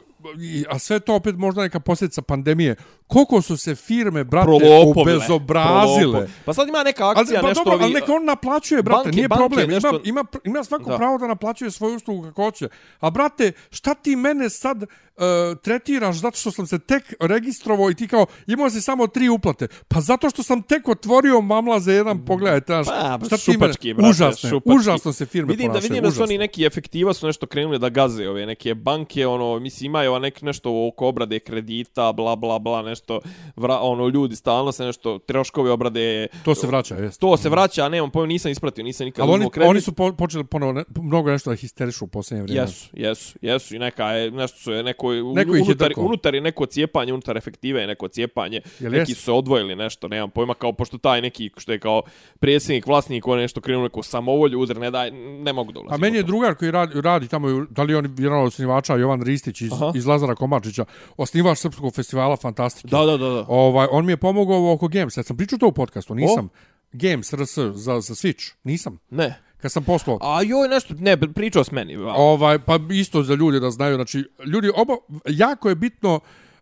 a 0.69 0.79
sve 0.79 1.01
to 1.01 1.15
opet 1.15 1.35
možda 1.37 1.63
neka 1.63 1.81
posljedica 1.81 2.23
pandemije. 2.23 2.77
Koliko 3.07 3.43
su 3.43 3.57
se 3.57 3.75
firme, 3.75 4.25
brate, 4.25 4.47
Prolopove. 4.47 5.15
obezobrazile. 5.15 6.13
Prolopo. 6.13 6.33
Pa 6.45 6.55
sad 6.55 6.69
ima 6.69 6.83
neka 6.83 7.05
Ali, 7.05 7.15
akcija, 7.17 7.41
pa 7.41 7.49
nešto 7.49 7.65
dobro, 7.65 7.79
vi... 7.79 7.85
ali 7.85 7.93
neka 7.95 8.13
on 8.13 8.25
naplaćuje, 8.25 8.83
brate, 8.83 9.05
Banke- 9.05 9.15
nije 9.17 9.29
banke 9.29 9.41
problem. 9.41 9.71
nešto- 9.71 9.89
Ima, 9.89 10.01
ima, 10.05 10.25
ima 10.45 10.65
svako 10.65 10.91
Da. 10.91 10.97
pravo 10.97 11.19
da 11.19 11.27
naplaćuje 11.27 11.71
svoju 11.71 11.97
uslugu 11.97 12.23
kako 12.23 12.43
hoće. 12.45 12.69
A, 13.01 13.11
brate, 13.11 13.53
šta 13.71 13.95
ti 13.95 14.17
mene 14.17 14.51
sad 14.51 14.85
uh, 15.21 15.59
tretiraš 15.59 16.17
zato 16.17 16.37
što 16.37 16.51
sam 16.51 16.67
se 16.67 16.79
tek 16.79 17.15
registrovao 17.21 17.91
i 17.91 17.95
ti 17.95 18.09
kao, 18.09 18.27
imao 18.47 18.71
si 18.71 18.81
samo 18.81 19.07
tri 19.07 19.29
uplate. 19.29 19.69
Pa 19.89 20.01
zato 20.01 20.31
što 20.31 20.43
sam 20.43 20.63
tek 20.63 20.89
otvorio 20.89 21.41
mamla 21.41 21.81
za 21.81 21.93
jedan, 21.93 22.25
pogledajte, 22.25 22.67
znaš, 22.67 22.87
Pa, 22.87 23.19
šta 23.27 23.37
ti 23.37 23.51
mene, 23.51 23.55
šupački, 23.55 23.95
brate, 23.95 24.11
užasno, 24.11 24.51
šupački. 24.51 24.77
užasno 24.77 25.13
se 25.13 25.27
firme 25.27 25.51
vidim 25.51 25.67
da 25.67 25.73
ponašaju, 25.73 25.91
vidim 25.93 26.05
da 26.05 26.11
su 26.11 26.23
oni 26.23 26.39
neki 26.39 26.65
efektiva 26.65 27.15
su 27.15 27.27
nešto 27.27 27.47
krenuli 27.47 27.79
da 27.79 27.89
gaze 27.89 28.29
ove 28.29 28.47
neke 28.47 28.75
banke 28.75 29.27
ono 29.27 29.59
mislim 29.59 29.87
imaju 29.87 30.19
nek 30.19 30.43
nešto 30.43 30.89
oko 30.89 31.07
obrade 31.07 31.39
kredita 31.39 32.13
bla 32.13 32.37
bla 32.37 32.59
bla 32.59 32.83
nešto 32.83 33.21
vra, 33.57 33.79
ono 33.81 34.09
ljudi 34.09 34.37
stalno 34.37 34.73
se 34.73 34.85
nešto 34.85 35.19
troškovi 35.19 35.71
obrade 35.71 36.27
To 36.45 36.55
se 36.55 36.67
vraća, 36.67 36.95
jest. 36.95 37.21
to 37.21 37.37
se 37.37 37.49
vraća 37.49 37.85
a 37.85 37.89
nemam 37.89 38.11
pojma 38.11 38.27
nisam 38.27 38.51
ispratio 38.51 38.85
nisam 38.85 39.05
nikad 39.05 39.23
Ali 39.23 39.33
oni, 39.35 39.51
kredit. 39.51 39.71
oni 39.71 39.81
su 39.81 39.93
po, 39.93 40.13
počeli 40.13 40.45
ponovo 40.45 40.73
ne, 40.73 40.85
mnogo 41.03 41.31
nešto 41.31 41.51
da 41.51 41.57
histerišu 41.57 42.05
u 42.05 42.09
posljednje 42.09 42.43
vrijeme. 42.43 42.63
Jesu, 42.67 42.89
jesu, 42.93 43.39
jesu 43.43 43.75
i 43.75 43.79
neka 43.79 44.07
je, 44.07 44.31
nešto 44.31 44.59
su 44.59 44.73
je 44.73 44.83
neko, 44.83 45.10
Neko 45.17 45.33
neko 45.35 45.57
ih 45.57 45.61
je 45.61 45.65
unutar, 45.65 45.93
unutar 45.97 46.35
je 46.35 46.41
neko 46.41 46.67
cijepanje, 46.67 47.13
unutar 47.13 47.37
efektive 47.37 47.81
je 47.81 47.87
neko 47.87 48.09
cijepanje, 48.09 48.61
Jel 48.81 48.93
neki 48.93 49.13
jesu? 49.13 49.21
su 49.21 49.25
se 49.25 49.33
odvojili 49.33 49.77
nešto, 49.77 50.09
nemam 50.09 50.31
pojma, 50.31 50.55
kao 50.55 50.73
pošto 50.73 50.99
taj 50.99 51.21
neki, 51.23 51.51
što 51.57 51.73
je 51.73 51.79
kao 51.79 52.03
predsjednik, 52.41 52.87
vlasnik, 52.87 53.27
on 53.27 53.39
je 53.39 53.43
nešto 53.43 53.61
krenuo 53.61 53.83
neko 53.83 54.03
samovolju, 54.03 54.61
udar, 54.61 54.77
ne 54.77 54.91
daj, 54.91 55.11
ne 55.11 55.53
mogu 55.53 55.73
da 55.73 55.81
ulazim. 55.81 55.95
A 55.95 55.99
meni 55.99 56.17
je 56.17 56.23
drugar 56.23 56.55
koji 56.55 56.71
radi, 56.71 57.01
radi 57.01 57.29
tamo, 57.29 57.67
da 57.71 57.83
li 57.83 57.93
je 57.93 57.97
on 57.97 58.15
vjerano 58.19 58.43
osnivača 58.43 58.97
Jovan 58.97 59.23
Ristić 59.23 59.61
iz, 59.61 59.73
Aha. 59.73 59.93
iz 59.95 60.07
Lazara 60.07 60.35
Komačića, 60.35 60.85
osnivač 61.17 61.59
Srpskog 61.59 61.95
festivala 61.95 62.37
Fantastike. 62.37 62.89
Da, 62.89 63.05
da, 63.05 63.17
da, 63.17 63.29
da. 63.29 63.45
Ovaj, 63.49 63.87
on 63.91 64.07
mi 64.07 64.13
je 64.13 64.17
pomogao 64.17 64.73
oko 64.73 64.89
Games. 64.89 65.17
Ja 65.17 65.23
sam 65.23 65.37
pričao 65.37 65.59
to 65.59 65.67
u 65.67 65.73
podcastu, 65.73 66.15
nisam. 66.15 66.49
Games, 66.93 67.33
RS, 67.33 67.59
za, 67.59 68.01
za 68.01 68.15
Switch, 68.15 68.55
nisam. 68.65 68.99
Ne. 69.11 69.50
Kad 69.63 69.73
sam 69.73 69.85
poslao. 69.85 70.19
A 70.21 70.43
joj, 70.43 70.69
nešto, 70.69 70.95
ne, 70.99 71.17
pričao 71.17 71.65
s 71.65 71.71
meni. 71.71 71.97
va. 71.97 72.15
Ovaj, 72.17 72.59
pa 72.59 72.79
isto 72.91 73.23
za 73.23 73.35
ljude 73.35 73.61
da 73.61 73.71
znaju, 73.71 73.95
znači, 73.95 74.25
ljudi, 74.47 74.71
oba, 74.77 74.97
jako 75.29 75.69
je 75.69 75.75
bitno, 75.75 76.21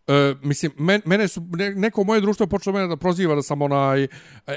E, 0.09 0.35
mislim, 0.43 0.73
men, 0.79 1.01
mene 1.05 1.29
su, 1.29 1.43
ne, 1.51 1.71
neko 1.71 2.05
moje 2.05 2.21
društvo 2.21 2.45
je 2.45 2.49
počelo 2.49 2.75
mene 2.75 2.89
da 2.89 2.97
proziva 2.97 3.35
da 3.35 3.43
sam 3.43 3.63
onaj 3.63 4.05
e, 4.05 4.09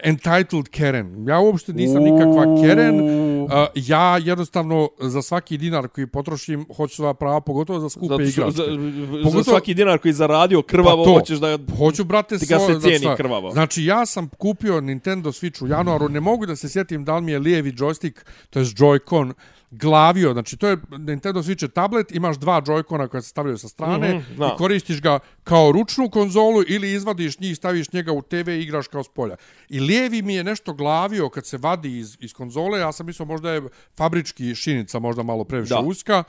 entitled 0.03 0.67
Karen. 0.69 1.27
Ja 1.27 1.39
uopšte 1.39 1.73
nisam 1.73 2.03
nikakva 2.03 2.43
Karen. 2.57 2.99
E, 2.99 3.43
ja 3.77 4.17
jednostavno 4.17 4.89
za 4.99 5.21
svaki 5.21 5.57
dinar 5.57 5.87
koji 5.87 6.07
potrošim 6.07 6.65
hoću 6.75 6.95
sva 6.95 7.13
prava, 7.13 7.41
pogotovo 7.41 7.79
za 7.79 7.89
skupe 7.89 8.05
Zato 8.07 8.21
igračke. 8.21 8.51
za, 8.51 8.63
Pogotovo- 8.63 9.31
za 9.33 9.43
svaki 9.43 9.73
dinar 9.73 9.97
koji 9.97 10.13
zaradio 10.13 10.61
krvavo, 10.61 11.03
Pa 11.03 11.03
to. 11.05 11.13
hoćeš 11.13 11.39
da... 11.39 11.57
Hoću, 11.77 12.03
brate, 12.03 12.37
Ti 12.37 12.45
ga 12.45 12.59
se 12.59 12.79
cijeni 12.79 12.99
šta- 12.99 13.15
krvavo. 13.15 13.51
Znači, 13.51 13.85
ja 13.85 14.05
sam 14.05 14.29
kupio 14.29 14.81
Nintendo 14.81 15.31
Switch 15.31 15.63
u 15.63 15.69
januaru, 15.69 16.09
ne 16.09 16.19
mogu 16.19 16.45
da 16.45 16.55
se 16.55 16.69
sjetim 16.69 17.05
da 17.05 17.15
li 17.15 17.21
mi 17.21 17.31
je 17.31 17.39
lijevi 17.39 17.71
joystick, 17.71 18.13
to 18.49 18.59
je 18.59 18.65
Joy-Con, 18.65 19.33
glavio, 19.71 20.33
znači 20.33 20.57
to 20.57 20.67
je 20.67 20.77
Nintendo 20.99 21.41
Switch 21.41 21.63
je 21.63 21.69
tablet, 21.69 22.11
imaš 22.11 22.37
dva 22.37 22.61
Joy-Cona 22.61 23.07
koja 23.07 23.21
se 23.21 23.29
stavljaju 23.29 23.57
sa 23.57 23.67
strane 23.67 24.09
Mhm, 24.09 24.35
znam. 24.35 24.49
i 24.49 24.57
koristiš 24.57 25.01
ga 25.01 25.19
kao 25.43 25.71
ručnu 25.71 26.09
konzolu 26.09 26.63
ili 26.67 26.93
izvadiš 26.93 27.39
njih, 27.39 27.57
staviš 27.57 27.91
njega 27.91 28.11
u 28.11 28.21
TV 28.21 28.49
i 28.49 28.61
igraš 28.61 28.87
kao 28.87 29.03
s 29.03 29.09
polja. 29.09 29.35
I 29.69 29.79
lijevi 29.79 30.21
mi 30.21 30.35
je 30.35 30.43
nešto 30.43 30.73
glavio 30.73 31.29
kad 31.29 31.45
se 31.45 31.57
vadi 31.57 31.97
iz, 31.99 32.17
iz 32.19 32.33
konzole, 32.33 32.79
ja 32.79 32.91
sam 32.91 33.05
mislio 33.05 33.25
možda 33.25 33.51
je 33.51 33.61
fabrički 33.97 34.55
šinica 34.55 34.99
možda 34.99 35.23
malo 35.23 35.43
previše 35.43 35.69
Da. 35.69 35.79
uska 35.79 36.23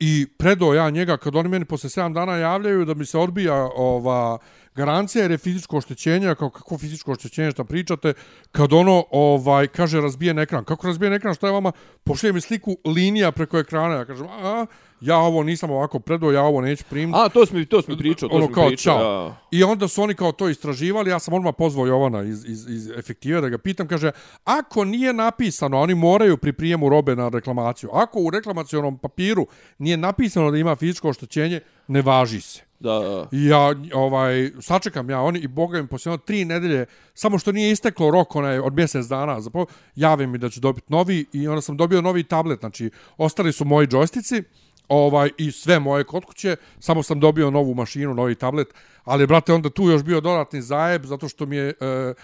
i 0.00 0.26
predao 0.28 0.74
ja 0.74 0.90
njega 0.90 1.16
kad 1.16 1.36
oni 1.36 1.48
meni 1.48 1.64
posle 1.64 1.90
7 1.90 2.12
dana 2.12 2.36
javljaju 2.36 2.84
da 2.84 2.94
mi 2.94 3.06
se 3.06 3.18
odbija 3.18 3.54
ova 3.66 4.38
garancija 4.78 5.22
jer 5.22 5.30
je 5.30 5.38
fizičko 5.38 5.76
oštećenje, 5.76 6.34
kao 6.34 6.50
kako 6.50 6.78
fizičko 6.78 7.12
oštećenje 7.12 7.50
šta 7.50 7.64
pričate, 7.64 8.12
kad 8.52 8.72
ono 8.72 9.04
ovaj 9.10 9.66
kaže 9.66 10.00
razbijen 10.00 10.38
ekran. 10.38 10.64
Kako 10.64 10.86
razbijen 10.86 11.12
ekran, 11.12 11.34
šta 11.34 11.46
je 11.46 11.52
vama? 11.52 11.72
Pošlije 12.04 12.32
mi 12.32 12.40
sliku 12.40 12.76
linija 12.84 13.32
preko 13.32 13.58
ekrana, 13.58 13.94
ja 13.94 14.04
kažem, 14.04 14.26
a, 14.26 14.66
ja 15.00 15.16
ovo 15.16 15.42
nisam 15.42 15.70
ovako 15.70 15.98
predao, 15.98 16.32
ja 16.32 16.42
ovo 16.42 16.60
neću 16.60 16.84
primiti. 16.90 17.18
A, 17.18 17.28
to 17.28 17.46
smo, 17.46 17.64
to 17.64 17.82
smo 17.82 17.96
pričao, 17.96 18.28
to 18.28 18.36
ono 18.36 18.46
smo 18.46 18.54
kao 18.54 18.68
pričao. 18.68 19.02
Ja. 19.02 19.36
I 19.50 19.64
onda 19.64 19.88
su 19.88 20.02
oni 20.02 20.14
kao 20.14 20.32
to 20.32 20.48
istraživali, 20.48 21.10
ja 21.10 21.18
sam 21.18 21.34
odmah 21.34 21.54
pozvao 21.58 21.86
Jovana 21.86 22.22
iz, 22.22 22.44
iz, 22.44 22.68
iz 22.68 22.90
efektive 22.90 23.40
da 23.40 23.48
ga 23.48 23.58
pitam, 23.58 23.88
kaže, 23.88 24.10
ako 24.44 24.84
nije 24.84 25.12
napisano, 25.12 25.80
oni 25.80 25.94
moraju 25.94 26.36
pri 26.36 26.52
prijemu 26.52 26.88
robe 26.88 27.16
na 27.16 27.28
reklamaciju, 27.28 27.90
ako 27.92 28.20
u 28.20 28.30
reklamacionom 28.30 28.98
papiru 28.98 29.46
nije 29.78 29.96
napisano 29.96 30.50
da 30.50 30.58
ima 30.58 30.76
fizičko 30.76 31.08
oštećenje, 31.08 31.60
ne 31.88 32.02
važi 32.02 32.40
se. 32.40 32.67
Da, 32.80 32.98
da. 32.98 33.28
Ja 33.32 33.74
ovaj 33.94 34.50
sačekam 34.60 35.10
ja 35.10 35.20
oni 35.20 35.38
i 35.38 35.48
boga 35.48 35.82
mi 35.82 35.88
posljedno 35.88 36.16
tri 36.16 36.44
nedelje 36.44 36.86
samo 37.14 37.38
što 37.38 37.52
nije 37.52 37.70
isteklo 37.70 38.10
rok 38.10 38.36
onaj 38.36 38.58
od 38.58 38.74
mjesec 38.74 39.06
dana 39.06 39.40
zapravo 39.40 39.66
jave 39.96 40.26
mi 40.26 40.38
da 40.38 40.48
ću 40.48 40.60
dobiti 40.60 40.86
novi 40.92 41.26
i 41.32 41.48
onda 41.48 41.60
sam 41.60 41.76
dobio 41.76 42.02
novi 42.02 42.22
tablet 42.22 42.60
znači 42.60 42.90
ostali 43.16 43.52
su 43.52 43.64
moji 43.64 43.86
džojstici 43.86 44.42
ovaj 44.88 45.30
i 45.38 45.52
sve 45.52 45.78
moje 45.78 46.04
kod 46.04 46.24
kuće 46.24 46.56
samo 46.78 47.02
sam 47.02 47.20
dobio 47.20 47.50
novu 47.50 47.74
mašinu 47.74 48.14
novi 48.14 48.34
tablet 48.34 48.68
ali 49.04 49.26
brate 49.26 49.52
onda 49.52 49.70
tu 49.70 49.82
još 49.82 50.02
bio 50.02 50.20
dodatni 50.20 50.62
zajeb 50.62 51.04
zato 51.04 51.28
što 51.28 51.46
mi 51.46 51.56
je 51.56 51.68
e, 51.68 52.14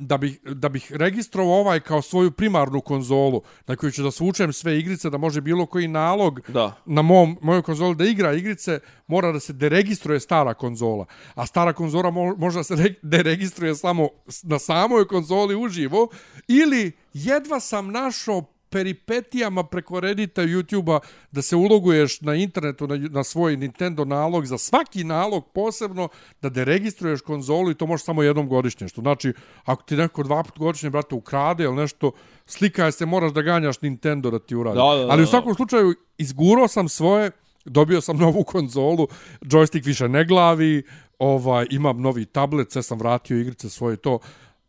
da 0.00 0.16
bih 0.16 0.38
da 0.44 0.68
bih 0.68 0.92
registrovao 0.92 1.54
ovaj 1.54 1.80
kao 1.80 2.02
svoju 2.02 2.30
primarnu 2.30 2.80
konzolu 2.80 3.42
na 3.66 3.76
koju 3.76 3.92
ću 3.92 4.02
da 4.02 4.10
svučem 4.10 4.52
sve 4.52 4.78
igrice 4.78 5.10
da 5.10 5.18
može 5.18 5.40
bilo 5.40 5.66
koji 5.66 5.88
nalog 5.88 6.40
Da. 6.48 6.82
na 6.86 7.02
mom, 7.02 7.38
mojoj 7.42 7.62
konzoli 7.62 7.94
da 7.94 8.04
igra 8.04 8.32
igrice, 8.32 8.80
mora 9.06 9.32
da 9.32 9.40
se 9.40 9.52
deregistruje 9.52 10.20
stara 10.20 10.54
konzola. 10.54 11.06
A 11.34 11.46
stara 11.46 11.72
konzola 11.72 12.10
mo, 12.10 12.34
može 12.36 12.58
da 12.58 12.64
se 12.64 12.76
re, 12.76 12.94
deregistruje 13.02 13.74
samo 13.74 14.08
na 14.42 14.58
samoj 14.58 15.06
konzoli 15.06 15.56
uživo. 15.56 16.08
Ili 16.48 16.92
jedva 17.12 17.60
sam 17.60 17.92
našao 17.92 18.42
peripetijama 18.70 19.64
preko 19.64 20.00
Reddita 20.00 20.42
i 20.42 20.46
YouTube-a 20.46 21.00
da 21.32 21.42
se 21.42 21.56
uloguješ 21.56 22.20
na 22.20 22.34
internetu 22.34 22.86
na, 22.86 22.96
na 22.96 23.24
svoj 23.24 23.56
Nintendo 23.56 24.04
nalog 24.04 24.46
za 24.46 24.58
svaki 24.58 25.04
nalog 25.04 25.52
posebno 25.54 26.08
da 26.42 26.48
deregistruješ 26.48 27.20
konzolu 27.20 27.70
i 27.70 27.74
to 27.74 27.86
možeš 27.86 28.04
samo 28.04 28.22
jednom 28.22 28.48
godišnje. 28.48 28.88
Što 28.88 29.00
znači, 29.00 29.32
ako 29.64 29.82
ti 29.82 29.96
neko 29.96 30.22
dva 30.22 30.42
put 30.42 30.58
godišnje, 30.58 30.90
brate, 30.90 31.14
ukrade 31.14 31.64
ili 31.64 31.76
nešto, 31.76 32.12
slika 32.46 32.84
je 32.84 32.92
se, 32.92 33.06
moraš 33.06 33.32
da 33.32 33.42
ganjaš 33.42 33.80
Nintendo 33.80 34.30
da 34.30 34.38
ti 34.38 34.56
uradi. 34.56 34.76
Da, 34.76 34.96
da, 34.96 35.04
da, 35.04 35.12
Ali 35.12 35.22
u 35.22 35.26
svakom 35.26 35.54
slučaju, 35.54 35.94
izgurao 36.18 36.68
sam 36.68 36.88
svoje, 36.88 37.30
dobio 37.64 38.00
sam 38.00 38.16
novu 38.16 38.44
konzolu, 38.44 39.08
joystick 39.40 39.86
više 39.86 40.08
ne 40.08 40.24
glavi, 40.24 40.82
ovaj, 41.18 41.66
imam 41.70 42.00
novi 42.00 42.24
tablet, 42.24 42.72
sve 42.72 42.82
sam 42.82 42.98
vratio 42.98 43.40
igrice 43.40 43.70
svoje 43.70 43.96
to. 43.96 44.18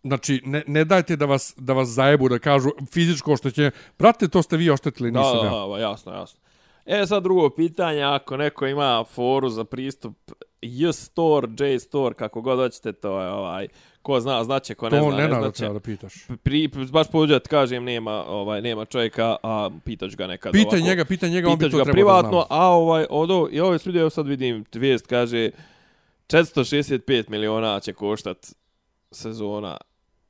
Znači, 0.04 0.42
ne, 0.46 0.64
ne 0.68 0.86
dajte 0.86 1.16
da 1.16 1.26
vas, 1.26 1.54
da 1.58 1.74
vas 1.74 1.88
zajebu, 1.90 2.30
da 2.30 2.40
kažu 2.40 2.70
fizičko 2.92 3.34
oštećenje. 3.34 3.72
Brate, 4.00 4.28
to 4.28 4.42
ste 4.42 4.58
vi 4.58 4.70
oštetili, 4.70 5.12
Da, 5.12 5.20
nisam 5.20 5.38
da, 5.38 5.46
ja. 5.46 5.68
da, 5.68 5.78
jasno, 5.80 6.14
jasno. 6.14 6.40
E, 6.86 7.06
sad 7.08 7.24
drugo 7.24 7.50
pitanje, 7.50 8.02
ako 8.04 8.38
neko 8.38 8.68
ima 8.68 9.04
foru 9.14 9.50
za 9.50 9.64
pristup 9.64 10.16
J-Store, 10.62 11.48
J-Store, 11.60 12.14
kako 12.14 12.42
god 12.42 12.58
hoćete, 12.60 12.92
to 12.94 13.22
je 13.22 13.30
ovaj, 13.30 13.68
ko 14.02 14.20
zna, 14.20 14.44
znaće, 14.44 14.76
ko 14.76 14.90
ne 14.90 15.00
To 15.00 15.06
zna, 15.12 15.18
ne 15.18 15.28
ne 15.28 15.40
znaće. 15.40 15.58
treba 15.58 15.74
da 15.74 15.80
pitaš. 15.80 16.14
Pri, 16.44 16.68
baš 16.92 17.08
pođe, 17.12 17.40
kažem, 17.40 17.84
nema, 17.84 18.24
ovaj, 18.28 18.62
nema 18.62 18.86
čovjeka, 18.86 19.36
a 19.44 19.70
pitaću 19.86 20.18
ga 20.18 20.28
nekad 20.28 20.52
Pitaj 20.52 20.80
ovako. 20.80 20.90
njega, 20.90 21.06
pitaj 21.06 21.30
njega, 21.30 21.50
on 21.50 21.58
bi 21.60 21.70
to 21.70 21.78
ga 21.78 21.84
trebao 21.84 21.94
privatno, 21.94 22.40
da 22.40 22.46
a 22.50 22.68
ovaj, 22.68 23.06
odo, 23.10 23.48
i 23.52 23.60
ovaj 23.60 23.80
studio, 23.80 24.00
evo 24.02 24.10
sad 24.10 24.28
vidim, 24.28 24.66
vijest 24.74 25.08
kaže, 25.08 25.50
465 26.28 27.30
miliona 27.30 27.80
će 27.80 27.94
koštat 27.94 28.38
sezona 29.12 29.78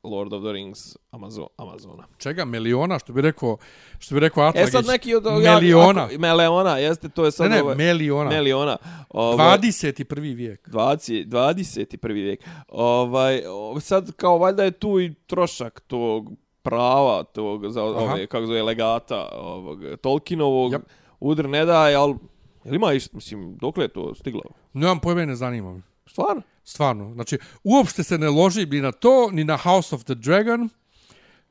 Lord 0.03 0.33
of 0.33 0.43
the 0.43 0.51
Rings 0.51 0.95
Amazon, 1.11 1.45
Amazona. 1.57 2.03
Čega? 2.17 2.45
Miliona? 2.45 2.99
Što 2.99 3.13
bi 3.13 3.21
rekao, 3.21 3.57
što 3.99 4.15
bi 4.15 4.19
rekao 4.19 4.43
E 4.43 4.47
Atlagić? 4.47 4.71
sad 4.71 4.85
neki 4.85 5.15
od... 5.15 5.23
Miliona. 5.25 6.03
ako- 6.03 6.17
Meleona, 6.19 6.77
jeste, 6.77 7.09
to 7.09 7.21
je 7.21 7.27
Ne, 7.27 7.31
sad... 7.31 7.51
ne, 7.51 7.63
ovaj, 7.63 7.75
miliona. 7.75 8.29
Meliona. 8.29 8.77
Ovaj, 9.09 9.57
21. 9.57 10.35
vijek. 10.35 10.69
20, 10.69 11.25
21. 11.25 12.13
vijek. 12.13 12.43
Ovaj, 12.69 13.41
sad 13.79 14.11
kao 14.11 14.37
valjda 14.37 14.63
je 14.63 14.71
tu 14.71 14.99
i 14.99 15.13
trošak 15.27 15.79
tog 15.79 16.31
prava, 16.61 17.23
tog, 17.23 17.69
za, 17.69 17.83
ove, 17.83 18.27
kako 18.27 18.45
zove, 18.45 18.63
legata 18.63 19.29
ovog, 19.33 19.79
Tolkienovog. 20.01 20.71
Jap. 20.71 20.81
Udr 21.19 21.49
ne 21.49 21.65
daje, 21.65 21.95
ali... 21.95 22.15
Jel 22.63 22.75
ima 22.75 22.93
išto, 22.93 23.15
mislim, 23.15 23.57
dokle 23.57 23.83
je 23.83 23.87
to 23.87 24.15
stiglo? 24.15 24.41
Nemam 24.73 24.99
pojma 24.99 25.25
ne 25.25 25.35
zanima. 25.35 25.81
Stvarno? 26.09 26.41
Stvarno. 26.63 27.13
Znači, 27.13 27.37
uopšte 27.63 28.03
se 28.03 28.17
ne 28.17 28.29
loži 28.29 28.65
ni 28.65 28.81
na 28.81 28.91
to, 28.91 29.29
ni 29.31 29.43
na 29.43 29.57
House 29.57 29.95
of 29.95 30.03
the 30.03 30.15
Dragon. 30.15 30.69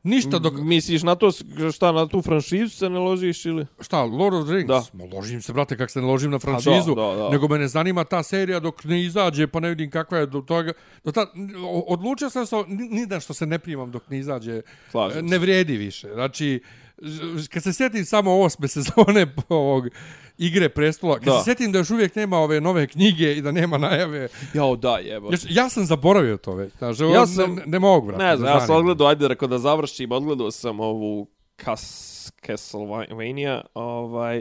Ništa 0.03 0.39
dok... 0.39 0.55
Misliš 0.55 1.03
na 1.03 1.15
to, 1.15 1.31
šta, 1.73 1.93
na 1.93 2.07
tu 2.07 2.23
franšizu 2.23 2.77
se 2.77 2.91
ne 2.91 2.99
ložiš 2.99 3.47
ili? 3.47 3.67
Šta, 3.81 4.03
Lord 4.03 4.37
of 4.37 4.45
the 4.45 4.55
Rings? 4.55 4.69
Da. 4.69 4.85
Ma 4.93 5.05
ložim 5.13 5.43
se, 5.43 5.53
brate, 5.53 5.77
kak 5.77 5.91
se 5.91 6.01
ne 6.01 6.07
ložim 6.07 6.31
na 6.31 6.39
franšizu. 6.39 6.95
da, 6.95 7.15
da. 7.17 7.29
Nego 7.31 7.49
me 7.49 7.59
ne 7.59 7.69
zanima 7.69 8.05
ta 8.05 8.23
serija 8.23 8.61
dok 8.61 8.85
ne 8.85 9.03
izađe, 9.03 9.47
pa 9.47 9.61
ne 9.61 9.69
vidim 9.69 9.91
kakva 9.91 10.19
je 10.19 10.27
do 10.27 10.41
toga. 10.41 10.73
Do 11.05 11.13
ta, 11.13 11.27
odlučio 11.87 12.31
sam 12.31 12.47
se, 12.47 12.57
ni, 12.67 13.07
da 13.07 13.21
što 13.21 13.35
se 13.35 13.47
ne 13.47 13.59
primam 13.59 13.91
dok 13.91 14.11
ne 14.11 14.19
izađe. 14.19 14.63
Slažem 14.91 15.19
se. 15.19 15.23
Ne 15.23 15.39
vrijedi 15.39 15.77
više. 15.77 16.09
Znači, 16.15 16.63
kad 17.51 17.63
se 17.63 17.73
sjetim 17.73 18.05
samo 18.05 18.41
osme 18.41 18.69
sezone 18.79 19.35
ovog 19.49 19.89
igre 20.39 20.69
prestola, 20.69 21.15
kad 21.15 21.25
Da. 21.25 21.33
se 21.33 21.45
sjetim 21.45 21.73
da 21.73 21.79
još 21.79 21.91
uvijek 21.91 22.15
nema 22.15 22.39
ove 22.39 22.61
nove 22.61 22.87
knjige 22.87 23.33
i 23.33 23.43
da 23.43 23.53
nema 23.53 23.79
najave, 23.79 24.29
Jao, 24.55 24.77
da, 24.77 24.97
jebo. 24.97 25.29
ja, 25.29 25.39
ja 25.53 25.69
sam 25.69 25.85
zaboravio 25.85 26.37
to 26.37 26.55
već. 26.55 26.73
Znači, 26.75 27.03
Ja 27.05 27.27
sam- 27.27 27.55
ne, 27.55 27.63
ne 27.67 27.79
mogu, 27.79 28.07
brate. 28.07 28.25
Ne 28.25 28.37
znam, 28.37 28.49
ja 28.49 28.61
sam 28.61 28.77
odgledao, 28.77 29.07
ajde 29.07 29.29
rekao 29.29 29.49
da 29.49 29.59
završim, 29.59 30.13
odgledao 30.13 30.51
sam 30.51 30.81
ovu 30.81 31.27
Cas 31.57 32.09
Castlevania, 32.47 33.63
ovaj... 33.75 34.41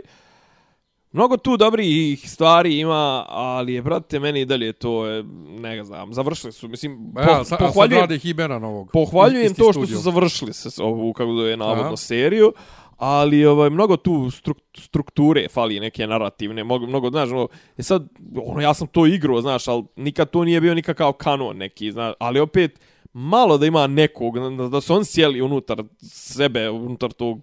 Mnogo 1.11 1.37
tu 1.37 1.57
dobrih 1.57 1.85
stvari 2.25 2.79
ima, 2.79 3.25
ali 3.27 3.73
je, 3.73 3.81
brate, 3.81 4.19
meni 4.19 4.41
i 4.41 4.45
dalje 4.45 4.73
to, 4.73 5.05
je, 5.05 5.23
ne 5.49 5.83
znam, 5.83 6.13
završili 6.13 6.53
su, 6.53 6.67
mislim, 6.67 6.97
Ba 7.01 7.21
Ja, 7.21 7.25
sa, 7.25 7.31
pohvaljujem, 7.31 7.45
sad 7.45 7.57
pohvaljujem, 7.59 8.01
rade 8.01 8.17
Hibera 8.17 8.59
novog. 8.59 8.89
pohvaljujem 8.93 9.45
Isti 9.45 9.57
to 9.57 9.63
što 9.63 9.73
studio. 9.73 9.97
su 9.97 10.03
završili 10.03 10.53
se 10.53 10.83
ovu, 10.83 11.13
kako 11.13 11.31
je 11.31 11.57
navodno, 11.57 11.83
Aha. 11.83 11.97
seriju, 11.97 12.53
ali 12.97 13.45
ovaj 13.45 13.69
mnogo 13.69 13.97
tu 13.97 14.31
struk, 14.31 14.57
strukture 14.77 15.47
fali 15.49 15.79
neke 15.79 16.07
narativne 16.07 16.63
mnogo 16.63 16.85
mnogo 16.85 17.09
znaš 17.09 17.29
ono 17.29 17.47
je 17.77 17.83
sad 17.83 18.07
ono 18.45 18.61
ja 18.61 18.73
sam 18.73 18.87
to 18.87 19.05
igrao 19.05 19.41
znaš 19.41 19.67
al 19.67 19.83
nikad 19.95 20.29
to 20.29 20.43
nije 20.43 20.61
bio 20.61 20.75
nikakav 20.75 21.13
kanon 21.13 21.57
neki 21.57 21.91
znaš 21.91 22.13
ali 22.19 22.39
opet 22.39 22.79
malo 23.13 23.57
da 23.57 23.65
ima 23.65 23.87
nekog 23.87 24.39
da, 24.57 24.67
da 24.67 24.81
su 24.81 24.93
on 24.93 25.05
sjeli 25.05 25.41
unutar 25.41 25.83
sebe 26.01 26.69
unutar 26.69 27.11
tog 27.11 27.41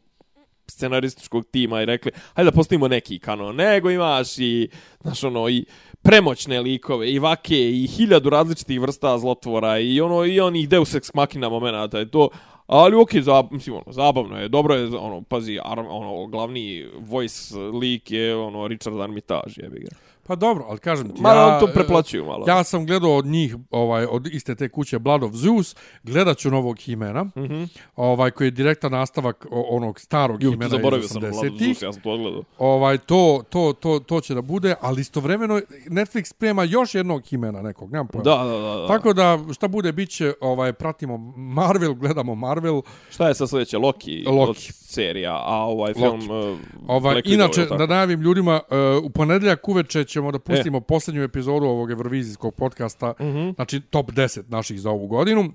scenarističkog 0.66 1.44
tima 1.50 1.82
i 1.82 1.84
rekli 1.84 2.12
hajde 2.34 2.50
da 2.50 2.54
postavimo 2.54 2.88
neki 2.88 3.18
kanon. 3.18 3.56
Nego 3.56 3.90
imaš 3.90 4.38
i 4.38 4.68
znaš 5.00 5.24
ono 5.24 5.48
i 5.48 5.64
premoćne 6.02 6.60
likove 6.60 7.12
i 7.12 7.18
vake 7.18 7.70
i 7.70 7.86
hiljadu 7.86 8.30
različitih 8.30 8.80
vrsta 8.80 9.18
zlotvora 9.18 9.78
i 9.78 10.00
ono 10.00 10.24
i 10.24 10.40
onih 10.40 10.68
Deus 10.68 10.94
Ex 10.94 11.14
Machina 11.14 11.48
momenata 11.48 12.00
i 12.00 12.08
to 12.08 12.28
Ali 12.66 12.96
okej, 12.96 13.20
okay, 13.20 13.24
zab, 13.24 13.52
mislim, 13.52 13.76
ono, 13.76 13.92
zabavno 13.92 14.38
je, 14.40 14.48
dobro 14.48 14.74
je, 14.74 14.96
ono, 14.96 15.22
pazi, 15.22 15.58
ar, 15.64 15.78
ono, 15.78 16.26
glavni 16.26 16.86
voice 16.98 17.58
lik 17.58 18.10
je, 18.10 18.36
ono, 18.36 18.68
Richard 18.68 19.00
Armitage, 19.00 19.52
jebi 19.56 19.80
ga. 19.80 19.96
Pa 20.26 20.34
dobro, 20.34 20.64
ali 20.68 20.78
kažem 20.78 21.08
ti, 21.08 21.22
Malo 21.22 21.40
ja, 21.40 21.60
to 21.60 21.66
preplaćuju 21.66 22.24
malo. 22.24 22.44
Ja 22.48 22.64
sam 22.64 22.86
gledao 22.86 23.16
od 23.16 23.26
njih, 23.26 23.56
ovaj, 23.70 24.06
od 24.10 24.26
iste 24.26 24.54
te 24.54 24.68
kuće 24.68 24.98
Blood 24.98 25.22
of 25.22 25.32
Zeus, 25.32 25.76
gledat 26.02 26.38
ću 26.38 26.50
novog 26.50 26.78
Himena, 26.78 27.24
mm 27.24 27.30
-hmm. 27.36 27.68
ovaj, 27.96 28.30
koji 28.30 28.46
je 28.46 28.50
direktan 28.50 28.92
nastavak 28.92 29.46
onog 29.50 30.00
starog 30.00 30.42
Ju, 30.42 30.50
Himena 30.50 30.68
zaboravio 30.68 31.04
iz 31.04 31.10
sam 31.10 31.22
na 31.22 31.28
80-ih. 31.28 31.50
Vladu 31.50 31.64
Zeus, 31.64 31.82
ja 31.82 31.92
sam 31.92 32.02
to 32.02 32.10
odgledao. 32.10 32.42
Ovaj, 32.58 32.98
to, 32.98 33.42
to, 33.48 33.72
to, 33.72 33.98
to 33.98 34.20
će 34.20 34.34
da 34.34 34.42
bude, 34.42 34.74
ali 34.80 35.00
istovremeno 35.00 35.60
Netflix 35.86 36.24
sprema 36.24 36.64
još 36.64 36.94
jednog 36.94 37.22
Himena 37.22 37.62
nekog, 37.62 37.92
nemam 37.92 38.06
pojma. 38.06 38.24
Da, 38.24 38.44
da, 38.44 38.58
da. 38.58 38.80
da. 38.80 38.86
Tako 38.86 39.12
da, 39.12 39.38
šta 39.54 39.68
bude, 39.68 39.92
bit 39.92 40.10
će, 40.10 40.32
ovaj, 40.40 40.72
pratimo 40.72 41.16
Marvel, 41.36 41.94
gledamo 41.94 42.34
Marvel. 42.34 42.82
Šta 43.10 43.28
je 43.28 43.34
sa 43.34 43.46
sljedeće? 43.46 43.78
Loki, 43.78 44.24
Loki. 44.26 44.72
serija, 44.72 45.42
a 45.44 45.56
ovaj 45.66 45.92
Loki. 45.96 46.26
film... 46.26 46.52
Uh, 46.52 46.58
Ovaj, 46.86 47.14
Black 47.14 47.26
Widow, 47.26 47.34
inače, 47.34 47.62
tako? 47.62 47.76
da 47.76 47.86
najavim 47.86 48.20
ljudima, 48.20 48.60
uh, 48.70 49.04
u 49.04 49.10
ponedeljak 49.10 49.68
uveče 49.68 50.04
ćemo 50.14 50.32
da 50.32 50.38
pustimo 50.38 50.78
E. 50.78 50.80
posljednju 50.80 51.22
epizodu 51.22 51.66
ovog 51.66 51.90
Eurovizijskog 51.90 52.54
podcasta, 52.54 53.14
mm. 53.20 53.24
-hmm. 53.24 53.54
znači 53.54 53.80
top 53.80 54.10
10 54.10 54.42
naših 54.48 54.80
za 54.80 54.90
ovu 54.90 55.06
godinu. 55.06 55.52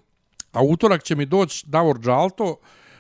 A 0.52 0.61
utorak 0.64 1.03
će 1.03 1.15
mi 1.15 1.26
doći 1.26 1.65
Davor 1.68 1.99
Džalto, 1.99 2.56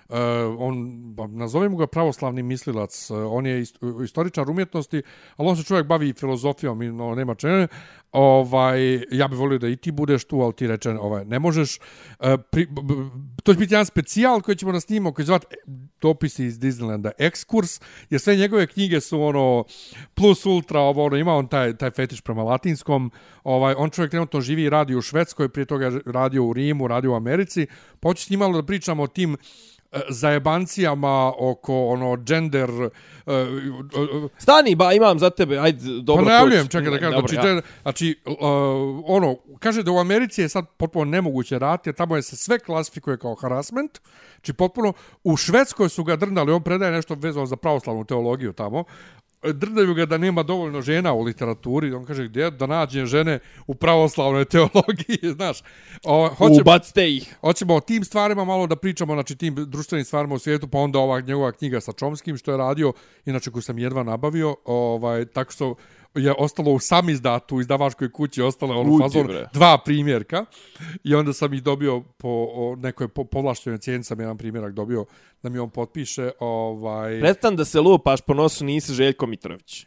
Uh, 0.09 0.15
on, 0.57 1.15
nazovimo 1.29 1.77
ga 1.77 1.87
pravoslavni 1.87 2.43
mislilac, 2.43 3.09
uh, 3.09 3.17
on 3.29 3.45
je 3.45 3.61
ist, 3.61 3.77
istoričar 4.03 4.49
umjetnosti, 4.49 5.01
ali 5.37 5.49
on 5.49 5.57
se 5.57 5.63
čovjek 5.63 5.87
bavi 5.87 6.09
i 6.09 6.13
filozofijom 6.13 6.81
i 6.81 6.91
no, 6.91 7.15
nema 7.15 7.35
čene. 7.35 7.67
Ovaj, 8.11 9.03
ja 9.11 9.27
bih 9.27 9.39
volio 9.39 9.59
da 9.59 9.67
i 9.67 9.75
ti 9.75 9.91
budeš 9.91 10.23
tu, 10.23 10.39
ali 10.41 10.53
ti 10.53 10.67
reče, 10.67 10.89
ovaj, 10.89 11.25
ne 11.25 11.39
možeš. 11.39 11.79
Uh, 12.19 12.25
pri, 12.51 12.65
b, 12.65 12.81
b, 12.81 12.93
to 13.43 13.53
će 13.53 13.59
biti 13.59 13.73
jedan 13.73 13.85
specijal 13.85 14.41
koji 14.41 14.55
ćemo 14.55 14.71
na 14.71 14.79
snimamo, 14.79 15.13
koji 15.13 15.25
će 15.25 15.27
zvati 15.27 15.45
dopisi 16.01 16.45
iz 16.45 16.59
Disneylanda, 16.59 17.11
ekskurs, 17.17 17.81
jer 18.09 18.21
sve 18.21 18.35
njegove 18.35 18.67
knjige 18.67 19.01
su 19.01 19.21
ono 19.21 19.63
plus 20.13 20.45
ultra, 20.45 20.79
ovo, 20.79 21.05
ono, 21.05 21.17
ima 21.17 21.35
on 21.35 21.47
taj, 21.47 21.77
taj 21.77 21.91
fetiš 21.91 22.21
prema 22.21 22.43
latinskom, 22.43 23.11
ovaj, 23.43 23.75
on 23.77 23.89
čovjek 23.89 24.11
trenutno 24.11 24.41
živi 24.41 24.63
i 24.63 24.69
radi 24.69 24.95
u 24.95 25.01
Švedskoj, 25.01 25.49
prije 25.49 25.65
toga 25.65 25.91
radio 26.05 26.45
u 26.45 26.53
Rimu, 26.53 26.87
radio 26.87 27.11
u 27.11 27.15
Americi, 27.15 27.67
pa 27.99 28.09
hoću 28.09 28.23
s 28.23 28.29
da 28.29 28.63
pričamo 28.65 29.03
o 29.03 29.07
tim 29.07 29.37
zajebancijama 30.09 31.33
oko 31.39 31.85
ono 31.87 32.17
gender 32.17 32.69
uh, 32.69 32.89
uh, 33.25 34.31
Stani, 34.37 34.75
ba, 34.75 34.93
imam 34.93 35.19
za 35.19 35.29
tebe, 35.29 35.57
ajde, 35.57 35.83
dobro. 36.01 36.25
pa 36.25 36.29
najavljujem, 36.29 36.67
čekaj 36.67 36.91
da 36.91 36.99
kažem, 36.99 37.11
dobro, 37.11 37.27
znači, 37.27 37.47
ja. 37.47 37.61
znači 37.81 38.19
uh, 38.25 38.35
ono, 39.05 39.35
kaže 39.59 39.83
da 39.83 39.91
u 39.91 39.99
Americi 39.99 40.41
je 40.41 40.49
sad 40.49 40.65
potpuno 40.77 41.05
nemoguće 41.05 41.59
raditi, 41.59 41.89
jer 41.89 41.95
tamo 41.95 42.15
je 42.15 42.21
se 42.21 42.35
sve 42.35 42.59
klasifikuje 42.59 43.17
kao 43.17 43.35
harassment, 43.35 43.99
znači 44.35 44.53
potpuno, 44.53 44.93
u 45.23 45.37
Švedskoj 45.37 45.89
su 45.89 46.03
ga 46.03 46.15
drndali, 46.15 46.51
on 46.51 46.63
predaje 46.63 46.91
nešto 46.91 47.15
vezano 47.15 47.45
za 47.45 47.55
pravoslavnu 47.55 48.05
teologiju 48.05 48.53
tamo, 48.53 48.83
drndaju 49.43 49.93
ga 49.93 50.05
da 50.05 50.17
nema 50.17 50.43
dovoljno 50.43 50.81
žena 50.81 51.13
u 51.13 51.21
literaturi, 51.21 51.93
on 51.93 52.05
kaže 52.05 52.27
gdje 52.27 52.51
da 52.51 52.67
nađem 52.67 53.05
žene 53.05 53.39
u 53.67 53.75
pravoslavnoj 53.75 54.45
teologiji, 54.45 55.31
znaš. 55.35 55.63
O, 56.03 56.27
hoće, 56.27 56.61
Ubacite 56.61 57.09
ih. 57.09 57.35
Hoćemo 57.41 57.75
o 57.75 57.79
tim 57.79 58.03
stvarima 58.03 58.45
malo 58.45 58.67
da 58.67 58.75
pričamo, 58.75 59.13
znači 59.13 59.35
tim 59.35 59.55
društvenim 59.55 60.05
stvarima 60.05 60.35
u 60.35 60.39
svijetu, 60.39 60.67
pa 60.67 60.77
onda 60.77 60.99
ova 60.99 61.21
njegova 61.21 61.51
knjiga 61.51 61.81
sa 61.81 61.91
Čomskim 61.91 62.37
što 62.37 62.51
je 62.51 62.57
radio, 62.57 62.93
inače 63.25 63.51
koju 63.51 63.61
sam 63.61 63.79
jedva 63.79 64.03
nabavio, 64.03 64.55
ovaj, 64.65 65.25
tako 65.25 65.51
što 65.51 65.75
je 66.15 66.33
ostalo 66.37 66.71
u 66.71 66.79
sam 66.79 67.09
izdatu, 67.09 67.55
u 67.55 67.61
izdavačkoj 67.61 68.11
kući, 68.11 68.41
ostalo 68.41 68.79
ono 68.79 68.99
fazon 68.99 69.27
bre. 69.27 69.47
dva 69.53 69.77
primjerka 69.85 70.45
i 71.03 71.15
onda 71.15 71.33
sam 71.33 71.53
ih 71.53 71.63
dobio 71.63 72.01
po 72.01 72.47
o, 72.53 72.75
nekoj 72.75 73.07
po, 73.07 73.23
povlaštenoj 73.23 73.79
cijeni, 73.79 74.03
sam 74.03 74.19
jedan 74.19 74.37
primjerak 74.37 74.73
dobio 74.73 75.05
da 75.43 75.49
mi 75.49 75.59
on 75.59 75.69
potpiše, 75.69 76.31
ovaj, 76.39 77.19
Prestan 77.19 77.55
da 77.55 77.65
se 77.65 77.79
lupaš 77.79 78.21
po 78.21 78.33
nosu, 78.33 78.65
nisi 78.65 78.93
Željko 78.93 79.27
Mitrović. 79.27 79.85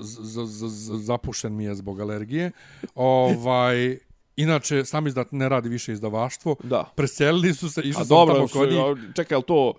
z, 0.00 0.18
z, 0.22 0.66
z, 0.68 0.92
zapušen 1.04 1.56
mi 1.56 1.64
je 1.64 1.74
zbog 1.74 2.00
alergije. 2.00 2.50
Ovaj, 2.94 3.98
inače, 4.36 4.84
sam 4.84 5.06
izdat 5.06 5.32
ne 5.32 5.48
radi 5.48 5.68
više 5.68 5.92
izdavaštvo. 5.92 6.56
Da. 6.62 6.92
Preselili 6.96 7.54
su 7.54 7.70
se, 7.70 7.80
išli 7.80 8.06
dobro, 8.08 8.34
tamo 8.34 8.48
su, 8.48 8.58
kod 8.58 8.68
njih. 8.68 9.14
čekaj, 9.14 9.34
ali 9.34 9.44
to... 9.44 9.74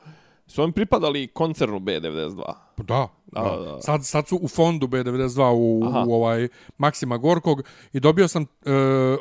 Su 0.48 0.64
oni 0.64 0.74
pripadali 0.74 1.28
koncernu 1.28 1.80
B92? 1.80 2.54
Pa 2.76 2.84
Da, 2.84 3.08
da. 3.42 3.72
Da. 3.72 3.82
Sad, 3.82 4.06
sad 4.06 4.28
su 4.28 4.40
u 4.42 4.48
fondu 4.48 4.88
B92 4.88 5.54
u, 5.56 5.86
Aha. 5.86 6.04
u 6.08 6.14
ovaj 6.14 6.48
Maksima 6.78 7.18
Gorkog 7.18 7.64
i 7.94 8.00
dobio 8.00 8.28
sam, 8.28 8.44
e, 8.44 8.72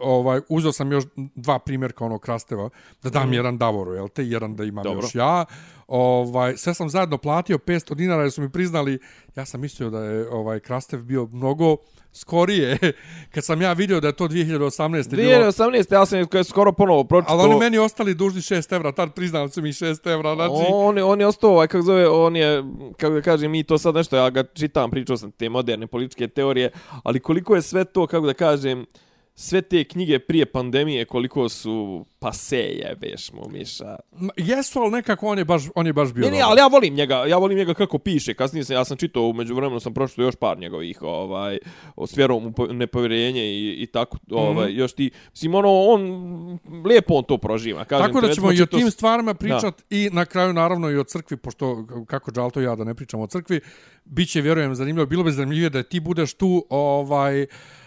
ovaj, 0.02 0.40
uzeo 0.48 0.72
sam 0.72 0.92
još 0.92 1.04
dva 1.34 1.58
primjerka 1.58 2.04
onog 2.04 2.20
krasteva, 2.20 2.70
da 3.02 3.10
dam 3.10 3.32
jedan 3.32 3.58
Davoru, 3.58 3.94
jel 3.94 4.08
te, 4.08 4.24
jedan 4.24 4.56
da 4.56 4.64
imam. 4.64 4.84
Dobro. 4.84 5.04
još 5.04 5.14
ja. 5.14 5.44
Ovaj, 5.86 6.56
sve 6.56 6.74
sam 6.74 6.90
zajedno 6.90 7.18
platio 7.18 7.58
500 7.58 7.94
dinara 7.94 8.22
jer 8.22 8.32
su 8.32 8.42
mi 8.42 8.50
priznali, 8.50 8.98
ja 9.36 9.44
sam 9.44 9.60
mislio 9.60 9.90
da 9.90 10.04
je 10.04 10.30
ovaj 10.30 10.60
krastev 10.60 11.02
bio 11.02 11.28
mnogo 11.32 11.76
skorije, 12.14 12.78
kad 13.34 13.44
sam 13.44 13.62
ja 13.62 13.72
vidio 13.72 14.00
da 14.00 14.06
je 14.06 14.12
to 14.12 14.28
2018. 14.28 15.16
bilo. 15.16 15.32
2018. 15.32 15.94
ja 15.94 16.06
sam 16.06 16.18
je 16.18 16.44
skoro 16.44 16.72
ponovo 16.72 17.04
pročitao. 17.04 17.38
Ali 17.38 17.50
oni 17.50 17.60
meni 17.60 17.78
ostali 17.78 18.14
dužni 18.14 18.40
6 18.40 18.74
evra, 18.74 18.92
tad 18.92 19.14
priznali 19.14 19.50
su 19.50 19.62
mi 19.62 19.68
6 19.68 20.12
evra, 20.12 20.34
znači... 20.34 20.66
On, 20.72 20.98
on 20.98 21.20
je 21.20 21.26
ostao, 21.26 21.50
ovaj, 21.50 21.66
kako 21.66 21.82
zove, 21.82 22.08
on 22.08 22.36
je, 22.36 22.64
kako 22.96 23.14
da 23.14 23.22
kažem, 23.44 23.50
mi 23.50 23.64
to 23.64 23.78
sad 23.78 23.94
nešto, 23.94 24.16
ja 24.16 24.30
ga 24.30 24.44
čitam, 24.44 24.90
pričao 24.90 25.16
sam 25.16 25.30
te 25.30 25.48
moderne 25.48 25.86
političke 25.86 26.28
teorije, 26.28 26.70
ali 27.04 27.20
koliko 27.20 27.54
je 27.54 27.62
sve 27.62 27.84
to, 27.84 28.06
kako 28.06 28.26
da 28.26 28.34
kažem, 28.34 28.86
sve 29.36 29.62
te 29.62 29.84
knjige 29.84 30.18
prije 30.18 30.46
pandemije, 30.46 31.04
koliko 31.04 31.48
su 31.48 32.04
pase 32.18 32.56
jebeš 32.58 33.32
mu, 33.32 33.42
Miša. 33.48 33.96
Jesu, 34.36 34.80
ali 34.80 34.90
nekako 34.90 35.26
on 35.26 35.38
je 35.38 35.44
baš, 35.44 35.62
on 35.74 35.86
je 35.86 35.92
baš 35.92 36.12
bio 36.12 36.24
Ne, 36.24 36.30
ne, 36.30 36.40
ali 36.40 36.58
ja 36.58 36.66
volim 36.66 36.94
njega, 36.94 37.24
ja 37.24 37.36
volim 37.36 37.58
njega 37.58 37.74
kako 37.74 37.98
piše. 37.98 38.34
Kasnije 38.34 38.64
sam, 38.64 38.76
ja 38.76 38.84
sam 38.84 38.96
čitao, 38.96 39.22
umeđu 39.22 39.54
vremenu 39.54 39.80
sam 39.80 39.94
pročitao 39.94 40.22
još 40.22 40.36
par 40.36 40.58
njegovih, 40.58 41.02
ovaj, 41.02 41.58
o 41.96 42.06
s 42.06 42.16
vjerom 42.16 42.46
u 42.46 42.52
po- 42.52 42.66
nepovjerenje 42.66 43.44
i, 43.44 43.72
i 43.72 43.86
tako, 43.86 44.18
ovaj, 44.30 44.68
Mhm. 44.68 44.78
još 44.78 44.92
ti, 44.92 45.10
mislim, 45.30 45.54
ono, 45.54 45.80
on, 45.80 46.02
lijepo 46.84 47.14
on 47.14 47.24
to 47.24 47.38
proživa. 47.38 47.84
Kažem, 47.84 48.06
Tako 48.06 48.20
da 48.20 48.34
ćemo 48.34 48.52
i 48.52 48.62
o 48.62 48.66
tim 48.68 48.90
stvarima 48.90 49.34
pričat 49.34 49.82
i 49.90 50.10
na 50.12 50.24
kraju 50.24 50.52
naravno 50.52 50.90
i 50.90 50.96
o 50.96 51.04
crkvi, 51.04 51.36
pošto 51.36 51.76
kako 52.06 52.30
Džalto 52.32 52.60
i 52.60 52.64
ja 52.64 52.76
da 52.76 52.84
ne 52.84 52.94
pričamo 52.94 53.22
o 53.22 53.26
crkvi, 53.26 53.60
bit 54.04 54.30
će, 54.30 54.40
vjerujem, 54.40 54.74
zanimljivo. 54.74 55.06
Bilo 55.06 55.24
bi 55.24 55.32
zanimljivije 55.32 55.70
da 55.70 55.82
ti 55.82 56.00
budeš 56.00 56.34
tu, 56.34 56.66
ovaj, 56.70 57.46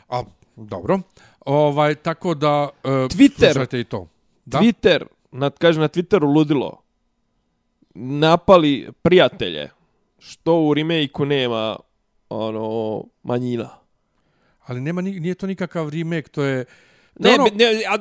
a, 0.09 0.23
dobro, 0.55 0.99
ovaj, 1.47 1.95
tako 1.95 2.33
da 2.33 2.63
uh, 2.83 2.89
Twitter. 2.91 3.79
i 3.79 3.83
to. 3.83 4.07
Da? 4.45 4.59
Twitter, 4.59 5.05
na, 5.31 5.49
kaže 5.49 5.79
na 5.79 5.87
Twitteru 5.87 6.33
ludilo, 6.35 6.81
napali 7.95 8.89
prijatelje, 9.01 9.69
što 10.19 10.61
u 10.61 10.73
remake-u 10.73 11.25
nema 11.25 11.75
ono 12.29 13.03
manjina. 13.23 13.69
Ali 14.65 14.81
nema, 14.81 15.01
ni- 15.01 15.19
nije 15.19 15.35
to 15.35 15.47
nikakav 15.47 15.89
remake, 15.89 16.27
to 16.29 16.43
je... 16.43 16.65
Ne, 17.19 17.33
ono- 17.33 17.47
ne, 17.55 17.65
a, 17.89 17.97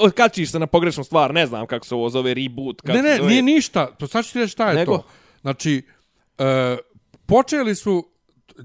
o- 0.00 0.06
okačiš 0.08 0.50
se 0.50 0.58
na 0.58 0.66
pogrešnu 0.66 1.04
stvar, 1.04 1.34
ne 1.34 1.46
znam 1.46 1.66
kako 1.66 1.86
se 1.86 1.94
ovo 1.94 2.08
zove 2.08 2.34
reboot. 2.34 2.80
Kako 2.80 2.96
ne, 2.96 3.02
ne, 3.02 3.16
zove. 3.16 3.28
nije 3.28 3.42
ništa. 3.42 3.86
To 3.86 4.06
sad 4.06 4.24
ću 4.24 4.32
ti 4.32 4.38
reći 4.38 4.52
šta 4.52 4.68
je 4.68 4.74
Nego? 4.74 4.96
to. 4.96 5.04
Znači, 5.40 5.82
e, 6.38 6.76
počeli 7.26 7.74
su, 7.74 8.08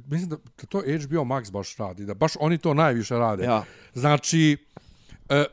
mislim 0.07 0.30
da, 0.30 0.35
da 0.35 0.65
to 0.69 0.77
HBO 0.80 1.22
Max 1.23 1.51
baš 1.51 1.77
radi, 1.77 2.05
da 2.05 2.13
baš 2.13 2.31
oni 2.39 2.57
to 2.57 2.73
najviše 2.73 3.15
rade. 3.15 3.43
Ja. 3.43 3.63
Znači, 3.93 4.57
e, 5.30 5.45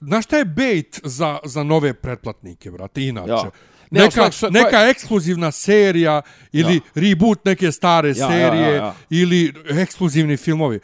znaš 0.00 0.24
šta 0.24 0.38
je 0.38 0.44
bait 0.44 1.00
za, 1.04 1.38
za 1.44 1.62
nove 1.62 1.94
pretplatnike, 1.94 2.70
brate, 2.70 3.02
inače? 3.02 3.30
Ja. 3.30 3.50
Ne, 3.90 4.00
neka, 4.00 4.10
šta- 4.10 4.30
šta- 4.30 4.50
neka 4.50 4.68
koja- 4.70 4.88
ekskluzivna 4.90 5.50
serija 5.50 6.22
ili 6.52 6.74
Ja. 6.74 6.80
reboot 6.94 7.44
neke 7.44 7.72
stare 7.72 8.08
ja, 8.08 8.14
serije 8.14 8.68
ja, 8.68 8.74
ja. 8.74 8.94
ili 9.10 9.54
ekskluzivni 9.70 10.36
filmovi. 10.36 10.80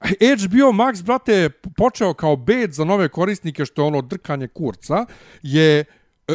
HBO 0.00 0.72
Max, 0.72 1.02
brate, 1.02 1.32
je 1.32 1.50
počeo 1.76 2.14
kao 2.14 2.36
bait 2.36 2.72
za 2.72 2.84
nove 2.84 3.08
korisnike, 3.08 3.64
što 3.64 3.82
je 3.82 3.86
ono 3.86 4.02
drkanje 4.02 4.48
kurca, 4.48 5.06
je 5.42 5.84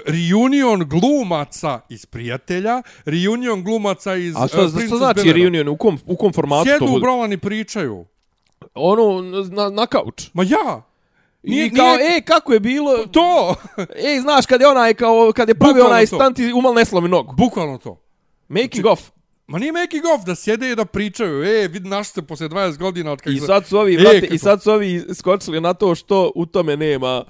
reunion 0.06 0.90
glumaca 0.90 1.80
iz 1.90 2.06
prijatelja, 2.06 2.82
reunion 3.06 3.64
glumaca 3.64 4.16
iz 4.16 4.36
A 4.36 4.46
e, 4.46 4.48
što, 4.48 4.68
što 4.68 4.78
Princess 4.78 4.98
znači 4.98 5.20
Bel-Aira. 5.20 5.34
reunion? 5.42 5.68
U 5.68 5.78
kom, 5.78 6.00
u 6.06 6.16
kom 6.16 6.34
formatu 6.34 6.66
to 6.66 6.70
Sjedu 6.72 6.86
u 6.86 6.88
bude? 6.88 7.02
brolani 7.02 7.38
pričaju. 7.38 8.06
Ono, 8.74 9.22
na, 9.52 9.70
na 9.70 9.86
kauč. 9.86 10.30
Ma 10.34 10.44
ja! 10.44 10.82
I 11.44 11.72
kao, 11.76 11.96
e, 11.96 12.22
kako 12.26 12.54
je 12.54 12.60
bilo? 12.60 13.06
To! 13.12 13.56
Ej, 14.08 14.20
znaš, 14.20 14.46
kad 14.46 14.62
je 14.62 14.68
onaj, 14.68 14.94
kao, 14.94 15.32
kad 15.36 15.50
je 15.50 15.56
pravio 15.56 15.74
Bukvalno 15.74 15.90
onaj 15.96 16.06
to. 16.06 16.16
stant 16.16 16.40
i 16.40 16.54
umal 16.54 16.74
ne 16.74 16.86
slomi 16.86 17.10
nogu. 17.10 17.34
Bukvalno 17.38 17.78
to. 17.78 18.02
Making 18.48 18.86
of. 18.86 19.02
Ma 19.48 19.60
nije 19.60 19.72
making 19.72 20.04
of 20.16 20.26
da 20.26 20.36
sjede 20.36 20.72
i 20.72 20.76
da 20.76 20.86
pričaju. 20.86 21.44
E, 21.44 21.68
vidi 21.68 21.90
naš 21.90 22.10
se 22.10 22.22
posle 22.22 22.50
20 22.50 22.78
godina 22.78 23.12
od 23.12 23.20
kako 23.22 23.30
I 23.30 23.40
sad 23.40 23.68
su 23.68 23.78
ovi, 23.78 23.94
E, 23.96 23.98
vrate, 23.98 24.28
i 24.32 24.38
sad 24.38 24.64
su 24.64 24.72
ovi 24.72 25.04
skočili 25.14 25.62
na 25.62 25.74
to 25.74 25.96
što 25.96 26.32
u 26.36 26.46
tome 26.46 26.78
nema. 26.78 27.24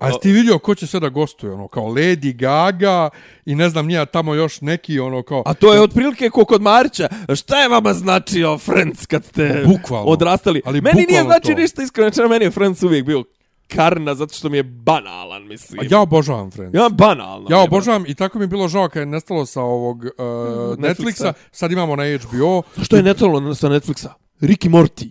A 0.00 0.06
jesi 0.06 0.18
ti 0.22 0.32
vidio 0.32 0.58
ko 0.58 0.74
će 0.74 0.86
sve 0.86 1.00
da 1.00 1.08
gostuje? 1.08 1.52
Ono, 1.52 1.68
kao 1.68 1.84
Lady 1.84 2.36
Gaga 2.36 3.08
i 3.46 3.54
ne 3.54 3.68
znam 3.68 3.86
nija 3.86 4.06
tamo 4.06 4.34
još 4.34 4.60
neki 4.60 5.00
ono 5.00 5.22
kao... 5.22 5.42
A 5.46 5.54
to 5.54 5.74
je 5.74 5.80
otprilike 5.80 6.30
ko 6.30 6.44
kod 6.44 6.62
Marića. 6.62 7.08
Šta 7.36 7.62
je 7.62 7.68
vama 7.68 7.94
značio 7.94 8.58
Friends 8.58 9.06
kad 9.06 9.24
ste 9.24 9.64
Bukvalno. 9.66 10.06
odrastali? 10.06 10.62
Ali 10.64 10.80
meni 10.80 11.06
nije 11.08 11.22
znači 11.22 11.54
to. 11.54 11.60
ništa 11.60 11.82
iskreno, 11.82 12.10
znači 12.10 12.28
meni 12.28 12.44
je 12.44 12.50
Friends 12.50 12.82
uvijek 12.82 13.04
bio 13.04 13.24
karna 13.68 14.14
zato 14.14 14.34
što 14.34 14.48
mi 14.48 14.56
je 14.56 14.62
banalan, 14.62 15.46
mislim. 15.46 15.80
A 15.80 15.84
ja 15.90 16.00
obožavam 16.00 16.50
Friends. 16.50 16.74
ja 16.74 16.88
banalno. 16.88 17.46
Ja 17.50 17.58
obožavam 17.58 18.04
i 18.06 18.14
tako 18.14 18.38
mi 18.38 18.44
je 18.44 18.48
bilo 18.48 18.68
žao 18.68 18.88
kad 18.88 19.00
je 19.00 19.06
nestalo 19.06 19.46
sa 19.46 19.60
ovog 19.62 20.04
uh, 20.04 20.10
Netflixa. 20.18 20.78
Netflixa. 20.78 21.32
Sad 21.52 21.72
imamo 21.72 21.96
na 21.96 22.04
HBO. 22.18 22.62
Što 22.82 22.96
je 22.96 23.02
netalo 23.02 23.54
sa 23.54 23.68
Netflixa? 23.68 24.08
Ricky 24.40 24.68
Morty. 24.70 25.08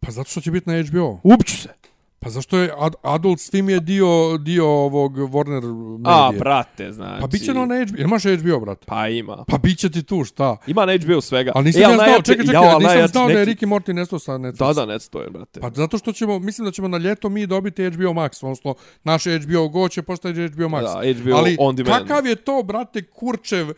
Pa 0.00 0.10
zato 0.10 0.30
što 0.30 0.40
će 0.40 0.50
biti 0.50 0.70
na 0.70 0.82
HBO. 0.82 1.20
Ubiću 1.22 1.56
se. 1.56 1.68
Pa 2.18 2.30
zašto 2.30 2.58
je 2.58 2.72
Ad 2.78 2.94
Adult 3.04 3.38
Swim 3.38 3.68
je 3.68 3.80
dio, 3.80 4.06
dio 4.38 4.66
ovog 4.66 5.12
Warner 5.14 5.62
A, 6.04 6.24
Media. 6.24 6.38
brate, 6.40 6.92
znači. 6.92 7.20
Pa 7.20 7.26
bit 7.26 7.44
će 7.44 7.54
na 7.54 7.64
HBO. 7.64 7.98
Imaš 7.98 8.22
HBO, 8.24 8.60
brate? 8.60 8.84
Pa 8.86 9.08
ima. 9.08 9.44
Pa 9.48 9.58
bit 9.58 9.78
će 9.78 9.90
ti 9.90 10.02
tu, 10.02 10.24
šta? 10.24 10.56
Ima 10.66 10.86
na 10.86 10.92
HBO 10.94 11.20
svega. 11.20 11.52
Ali 11.54 11.64
nisam 11.64 11.78
E, 11.78 11.82
ja 11.82 11.88
ali 11.88 11.94
znao, 11.94 12.06
najjače- 12.06 12.24
čekaj, 12.24 12.46
čekaj, 12.46 12.62
ja, 12.62 12.70
ali 12.70 12.84
nisam 12.84 13.08
znao 13.08 13.26
da 13.26 13.32
je 13.32 13.38
neki- 13.38 13.50
Ricky 13.56 13.68
Morty 13.68 13.92
nesto 13.92 14.18
sa 14.18 14.32
Netflix. 14.32 14.58
Da, 14.58 14.72
da, 14.74 14.86
ne 14.86 15.00
stoje, 15.00 15.30
brate. 15.30 15.60
Pa 15.60 15.70
zato 15.70 15.98
što 15.98 16.12
ćemo, 16.12 16.38
mislim 16.38 16.64
da 16.64 16.70
ćemo 16.70 16.88
na 16.88 16.98
ljeto 16.98 17.28
mi 17.28 17.46
dobiti 17.46 17.84
HBO 17.84 18.02
Max, 18.04 18.44
odnosno 18.44 18.74
naš 19.04 19.24
HBO 19.24 19.68
Go 19.68 19.88
će 19.88 20.02
postati 20.02 20.34
HBO 20.42 20.64
Max. 20.64 20.82
Da, 20.82 21.20
HBO 21.20 21.34
Ali 21.34 21.56
on 21.60 21.76
demand. 21.76 21.98
kakav 21.98 22.26
je 22.26 22.34
to, 22.36 22.62
brate, 22.62 23.02
kurčev 23.04 23.68
uh, 23.68 23.74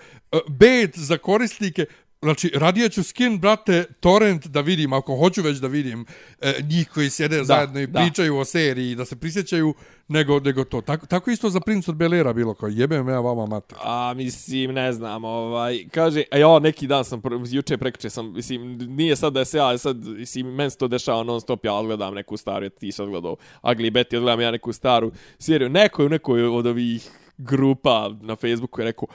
bet 0.50 0.98
za 0.98 1.18
korisnike, 1.18 1.86
Znači, 2.22 2.50
radije 2.54 2.88
ću 2.88 3.02
skin, 3.02 3.38
brate, 3.38 3.84
torrent 4.00 4.46
da 4.46 4.60
vidim, 4.60 4.92
ako 4.92 5.16
hoću 5.16 5.42
već 5.42 5.58
da 5.58 5.66
vidim 5.66 6.06
e, 6.40 6.54
njih 6.70 6.88
koji 6.94 7.10
sjede 7.10 7.36
da, 7.36 7.44
zajedno 7.44 7.80
i 7.80 7.86
da. 7.86 8.00
pričaju 8.00 8.38
o 8.38 8.44
seriji, 8.44 8.94
da 8.94 9.04
se 9.04 9.16
prisjećaju, 9.16 9.74
nego, 10.08 10.40
nego 10.40 10.64
to. 10.64 10.80
Tako, 10.80 11.06
tako 11.06 11.30
isto 11.30 11.50
za 11.50 11.60
Prince 11.60 11.90
od 11.90 11.96
Belera 11.96 12.32
bilo, 12.32 12.54
kao 12.54 12.68
jebem 12.68 13.08
ja 13.08 13.20
vama 13.20 13.46
mater. 13.46 13.78
A, 13.82 14.14
mislim, 14.16 14.74
ne 14.74 14.92
znam, 14.92 15.24
ovaj, 15.24 15.84
kaže, 15.90 16.22
a 16.30 16.38
ja 16.38 16.58
neki 16.58 16.86
dan 16.86 17.04
sam, 17.04 17.22
juče 17.50 17.78
prekriče 17.78 18.10
sam, 18.10 18.32
mislim, 18.32 18.78
nije 18.78 19.16
sad 19.16 19.32
da 19.32 19.44
se 19.44 19.58
ja, 19.58 19.78
sad, 19.78 20.06
mislim, 20.06 20.46
meni 20.46 20.70
se 20.70 20.78
to 20.78 20.88
dešava 20.88 21.22
non 21.22 21.40
stop, 21.40 21.64
ja 21.64 21.74
odgledam 21.74 22.14
neku 22.14 22.36
staru, 22.36 22.68
ti 22.68 22.92
si 22.92 23.02
odgledao 23.02 23.36
Ugly 23.62 23.90
Betty, 23.90 24.16
odgledam 24.16 24.40
ja 24.40 24.50
neku 24.50 24.72
staru 24.72 25.12
seriju, 25.38 25.68
neko 25.68 26.02
je 26.02 26.06
u 26.06 26.08
nekoj 26.08 26.44
od 26.44 26.66
ovih 26.66 27.10
grupa 27.36 28.10
na 28.20 28.36
Facebooku 28.36 28.80
je 28.80 28.84
rekao, 28.84 29.08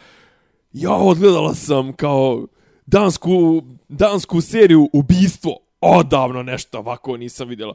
ja 0.74 0.94
odgledala 0.94 1.54
sam 1.54 1.94
kao 1.94 2.48
dansku, 2.86 3.64
dansku 3.90 4.42
seriju 4.42 4.90
Ubistvo, 4.94 5.58
odavno 5.82 6.44
nešto 6.44 6.80
ovako 6.80 7.18
nisam 7.18 7.48
vidjela 7.48 7.74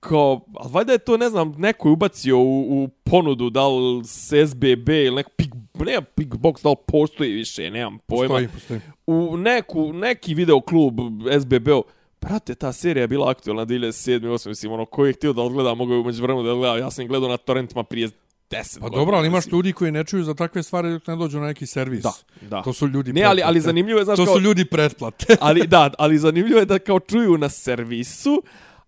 kao, 0.00 0.40
ali 0.54 0.72
valjda 0.72 0.92
je 0.92 0.98
to, 0.98 1.16
ne 1.16 1.28
znam, 1.30 1.54
neko 1.58 1.88
je 1.88 1.92
ubacio 1.92 2.38
u, 2.38 2.82
u 2.82 2.88
ponudu, 2.88 3.50
da 3.50 3.68
li 3.68 4.04
s 4.04 4.32
SBB 4.48 4.88
ili 4.88 5.14
neko, 5.14 5.30
pik, 5.36 5.54
ne, 5.74 5.98
Pikbox, 6.16 6.62
da 6.62 6.70
li 6.70 6.76
postoji 6.86 7.32
više, 7.32 7.70
nemam 7.70 7.98
pojma. 8.06 8.28
Postoji, 8.28 8.48
postoji. 8.48 8.80
U 9.06 9.36
neku, 9.36 9.92
neki 9.92 10.34
video 10.34 10.60
klub 10.60 11.00
SBB-o, 11.40 11.82
Brate, 12.20 12.54
ta 12.54 12.72
serija 12.72 13.02
je 13.02 13.08
bila 13.08 13.30
aktualna 13.30 13.66
2007. 13.66 14.20
8. 14.20 14.48
Mislim, 14.48 14.72
ono, 14.72 14.84
ko 14.84 15.06
je 15.06 15.12
htio 15.12 15.32
da 15.32 15.42
odgleda, 15.42 15.74
mogu 15.74 15.92
je 15.92 15.98
umeđu 15.98 16.22
vremenu 16.22 16.46
da 16.46 16.52
odgleda. 16.52 16.76
Ja 16.76 16.90
sam 16.90 17.06
gledao 17.06 17.28
na 17.28 17.36
torrentima 17.36 17.84
prije 17.84 18.08
10 18.50 18.80
Pa 18.80 18.88
dobro, 18.88 19.16
ali 19.16 19.26
imaš 19.26 19.46
ljudi 19.46 19.72
koji 19.72 19.92
ne 19.92 20.04
čuju 20.04 20.24
za 20.24 20.34
takve 20.34 20.62
stvari 20.62 20.90
dok 20.90 21.06
ne 21.06 21.16
dođu 21.16 21.40
na 21.40 21.46
neki 21.46 21.66
servis. 21.66 22.02
Da, 22.02 22.12
da. 22.40 22.62
To 22.62 22.72
su 22.72 22.88
ljudi 22.88 23.12
Ne, 23.12 23.22
ali, 23.22 23.42
ali 23.42 23.60
zanimljivo 23.60 23.98
je, 23.98 24.04
znaš, 24.04 24.16
To 24.16 24.24
kao, 24.24 24.34
su 24.34 24.40
ljudi 24.40 24.64
pretplate. 24.64 25.36
ali 25.40 25.66
da, 25.66 25.90
ali 25.98 26.18
zanimljivo 26.18 26.60
je 26.60 26.66
da 26.66 26.78
kao 26.78 27.00
čuju 27.00 27.38
na 27.38 27.48
servisu, 27.48 28.42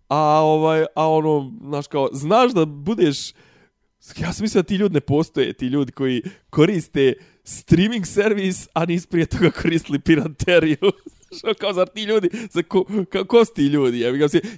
a 0.08 0.40
ovaj, 0.40 0.84
a 0.94 1.08
ono, 1.08 1.52
znaš 1.62 1.86
kao, 1.86 2.08
znaš 2.12 2.52
da 2.52 2.64
budeš, 2.64 3.32
ja 4.16 4.32
sam 4.32 4.42
mislio 4.42 4.62
da 4.62 4.66
ti 4.66 4.76
ljudi 4.76 4.94
ne 4.94 5.00
postoje, 5.00 5.52
ti 5.52 5.66
ljudi 5.66 5.92
koji 5.92 6.22
koriste 6.50 7.14
streaming 7.44 8.06
servis, 8.06 8.68
a 8.72 8.84
nis 8.84 9.06
prije 9.06 9.26
toga 9.26 9.50
koristili 9.50 9.98
pirateriju. 9.98 10.76
Što 11.39 11.55
kao, 11.55 11.73
zar 11.73 11.89
ti 11.89 12.02
ljudi, 12.02 12.28
za 12.51 12.62
ko, 12.62 12.85
kao, 13.09 13.24
ko 13.24 13.44
ti 13.44 13.62
ljudi? 13.62 14.01
Ja, 14.01 14.11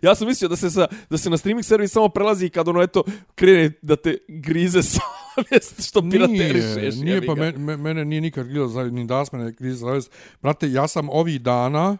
ja 0.03 0.15
sam 0.15 0.27
mislio 0.27 0.49
da 0.49 0.57
se, 0.57 0.70
sa, 0.70 0.86
da 1.11 1.19
se 1.19 1.31
na 1.31 1.36
streaming 1.36 1.65
servis 1.65 1.93
samo 1.93 2.09
prelazi 2.09 2.49
kad 2.49 2.69
ono, 2.69 2.82
eto, 2.82 3.05
krene 3.35 3.73
da 3.82 3.97
te 3.97 4.19
grize 4.28 4.82
savjest 4.93 5.89
što 5.89 6.11
piraterišeš. 6.11 6.94
Nije, 6.94 7.05
nije 7.05 7.15
jebi 7.15 7.27
pa 7.27 7.35
ga. 7.35 7.40
me, 7.40 7.53
me, 7.53 7.77
mene 7.77 8.05
nije 8.05 8.20
nikad 8.20 8.47
gledao 8.47 8.69
za 8.69 8.85
ni 8.85 9.07
da 9.07 9.24
me 9.32 9.53
grize 9.53 9.77
zavest. 9.77 10.11
Brate, 10.43 10.70
ja 10.70 10.89
sam 10.89 11.09
ovih 11.11 11.40
dana 11.40 11.93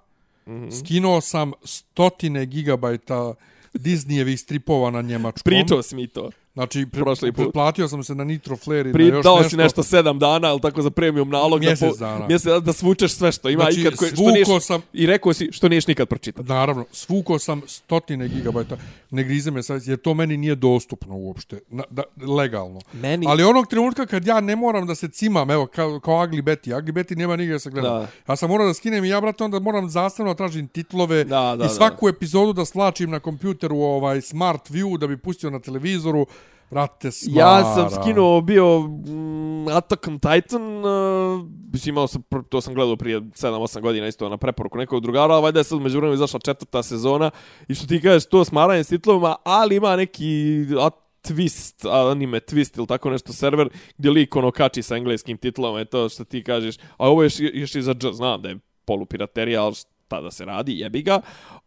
mm. 0.47 0.51
-hmm. 0.51 0.81
skinuo 0.81 1.20
sam 1.20 1.53
stotine 1.65 2.47
gigabajta 2.47 3.35
Disneyevih 3.74 4.36
stripova 4.36 4.90
na 4.90 5.03
njemačkom. 5.03 5.51
Pričao 5.51 5.82
si 5.82 5.97
mi 5.97 6.07
to. 6.07 6.31
Znači, 6.54 6.86
pre, 6.86 7.00
prošli 7.00 7.32
put. 7.32 7.36
pretplatio 7.36 7.88
sam 7.88 8.04
se 8.04 8.14
na 8.14 8.24
Nitro 8.24 8.56
Flare 8.56 8.90
i 8.90 8.92
Pri, 8.92 9.04
na 9.04 9.16
još 9.16 9.24
dao 9.24 9.36
nešto. 9.36 9.50
si 9.50 9.56
nešto 9.56 9.82
sedam 9.82 10.18
dana, 10.18 10.48
ali 10.48 10.60
tako 10.60 10.82
za 10.82 10.90
premium 10.90 11.28
nalog. 11.30 11.60
Mjesec 11.60 11.98
da, 11.98 12.06
dana. 12.06 12.26
Mjesec 12.26 12.44
da, 12.44 12.60
da 12.60 12.72
svučeš 12.72 13.12
sve 13.12 13.32
što 13.32 13.48
ima 13.48 13.62
Znači, 13.62 13.80
ikad. 13.80 13.96
Koje, 13.96 14.10
što 14.10 14.22
niješ, 14.24 14.48
sam- 14.60 14.82
I 14.92 15.06
rekao 15.06 15.32
si 15.32 15.48
što 15.52 15.68
niješ 15.68 15.86
nikad 15.86 16.08
pročitati. 16.08 16.48
Naravno, 16.48 16.84
svukao 16.92 17.38
sam 17.38 17.62
stotine 17.66 18.28
gigabajta. 18.28 18.76
Ne 19.12 19.24
grize 19.24 19.51
me 19.51 19.62
sad, 19.62 19.86
jer 19.86 19.98
to 19.98 20.14
meni 20.14 20.36
nije 20.36 20.55
dostupno 20.55 21.16
uopšte. 21.16 21.60
Na, 21.68 21.84
da, 21.90 22.02
legalno. 22.28 22.80
Meni- 22.93 23.26
Ali 23.28 23.44
onog 23.44 23.66
trenutka 23.66 24.06
kad 24.06 24.26
ja 24.26 24.40
ne 24.40 24.56
moram 24.56 24.86
da 24.86 24.94
se 24.94 25.09
cimam, 25.09 25.51
evo, 25.51 25.66
kao, 25.66 26.01
kao 26.01 26.14
Ugly 26.16 26.43
Betty. 26.43 26.70
Ugly 26.72 26.93
Betty 26.93 27.16
nema 27.16 27.36
nigdje 27.36 27.52
da 27.52 27.59
se 27.59 27.70
gleda. 27.70 27.89
Da. 27.89 28.06
Ja 28.28 28.36
sam 28.36 28.51
morao 28.51 28.66
da 28.66 28.74
skinem 28.74 29.05
i 29.05 29.09
ja, 29.09 29.20
brate, 29.20 29.44
onda 29.44 29.59
moram 29.59 29.89
zastavno 29.89 30.32
da 30.32 30.36
tražim 30.36 30.68
titlove 30.68 31.24
Da, 31.24 31.56
da, 31.56 31.64
i 31.64 31.68
svaku 31.68 32.09
epizodu 32.09 32.52
da 32.52 32.64
slačim 32.64 33.10
na 33.10 33.20
kompjuteru 33.20 33.76
ovaj 33.76 34.20
Smart 34.20 34.70
View 34.70 34.98
da 34.98 35.06
bi 35.06 35.16
pustio 35.16 35.51
na 35.51 35.60
televizoru. 35.60 36.26
Brate, 36.73 37.11
smara. 37.11 37.49
Ja 37.49 37.74
sam 37.74 38.03
skinuo 38.03 38.40
bio 38.40 38.81
mm, 38.81 39.69
Attack 39.69 40.09
on 40.09 40.19
Titan, 40.19 40.85
uh, 40.85 41.86
imao 41.86 42.07
sam, 42.07 42.23
to 42.49 42.61
sam 42.61 42.74
gledao 42.74 42.97
prije 42.97 43.20
7-8 43.20 43.81
godina 43.81 44.07
isto 44.07 44.28
na 44.28 44.36
preporuku 44.36 44.78
nekog 44.78 45.03
drugara, 45.03 45.35
a 45.35 45.40
valjda 45.40 45.61
je 45.61 45.65
sad 45.65 45.81
među 45.81 45.99
vremenu 45.99 46.15
izašla 46.15 46.40
četvrta 46.40 46.82
sezona 46.82 47.31
i 47.69 47.74
što 47.74 47.86
ti 47.86 48.01
kažeš, 48.01 48.28
to 48.28 48.44
smaranje 48.44 48.85
s 48.85 48.89
titlovima, 48.89 49.36
ali 49.44 49.77
ima 49.77 49.97
neki 49.97 50.65
a, 50.81 50.90
twist, 51.23 52.11
anime 52.11 52.40
twist 52.40 52.78
ili 52.78 52.86
tako 52.86 53.11
nešto 53.11 53.32
server, 53.32 53.69
gdje 53.99 54.11
lik 54.11 54.36
ono 54.36 54.51
kači 54.51 54.82
sa 54.82 54.97
engleskim 54.97 55.36
titlom, 55.36 55.78
je 55.78 55.85
to 55.85 56.09
što 56.09 56.24
ti 56.24 56.44
kažeš, 56.44 56.77
a 56.97 57.09
ovo 57.09 57.23
je 57.23 57.27
još, 57.27 57.35
još 57.39 57.74
i 57.74 57.82
za 57.82 57.94
dž, 57.94 58.07
znam 58.12 58.43
da 58.43 58.49
je 58.49 58.59
polupiraterija, 58.85 59.65
ali 59.65 59.74
šta 59.74 60.20
da 60.20 60.31
se 60.31 60.44
radi, 60.44 60.78
jebi 60.78 61.03
ga, 61.03 61.20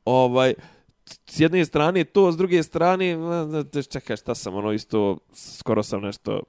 ovaj, 0.05 0.53
s 1.25 1.39
jedne 1.39 1.65
strane 1.65 2.03
to, 2.03 2.31
s 2.31 2.37
druge 2.37 2.63
strane, 2.63 3.17
čekaj, 3.91 4.17
šta 4.17 4.35
sam, 4.35 4.55
ono 4.55 4.71
isto, 4.71 5.17
skoro 5.33 5.83
sam 5.83 6.01
nešto, 6.01 6.41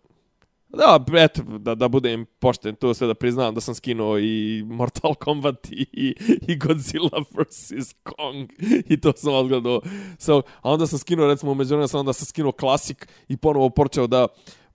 da, 0.69 1.05
eto, 1.17 1.43
da, 1.43 1.75
da 1.75 1.89
budem 1.89 2.27
pošten, 2.39 2.75
to 2.75 2.95
sve 2.95 3.07
da 3.07 3.15
priznam 3.15 3.55
da 3.55 3.61
sam 3.61 3.75
skinuo 3.75 4.19
i 4.19 4.65
Mortal 4.67 5.15
Kombat 5.15 5.67
i, 5.71 6.15
i 6.49 6.57
Godzilla 6.57 7.25
vs. 7.31 7.95
Kong 8.03 8.51
i 8.89 9.01
to 9.01 9.13
sam 9.17 9.35
odgledao. 9.35 9.81
So, 10.19 10.43
a 10.61 10.71
onda 10.73 10.87
sam 10.87 10.99
skinuo, 10.99 11.27
recimo, 11.27 11.53
umeđu 11.53 11.69
vremenu 11.69 11.89
sam 11.89 12.01
onda 12.01 12.13
sam 12.13 12.27
skinuo 12.27 12.53
klasik 12.53 13.09
i 13.29 13.37
ponovo 13.37 13.71
počeo 13.71 14.07
da 14.07 14.27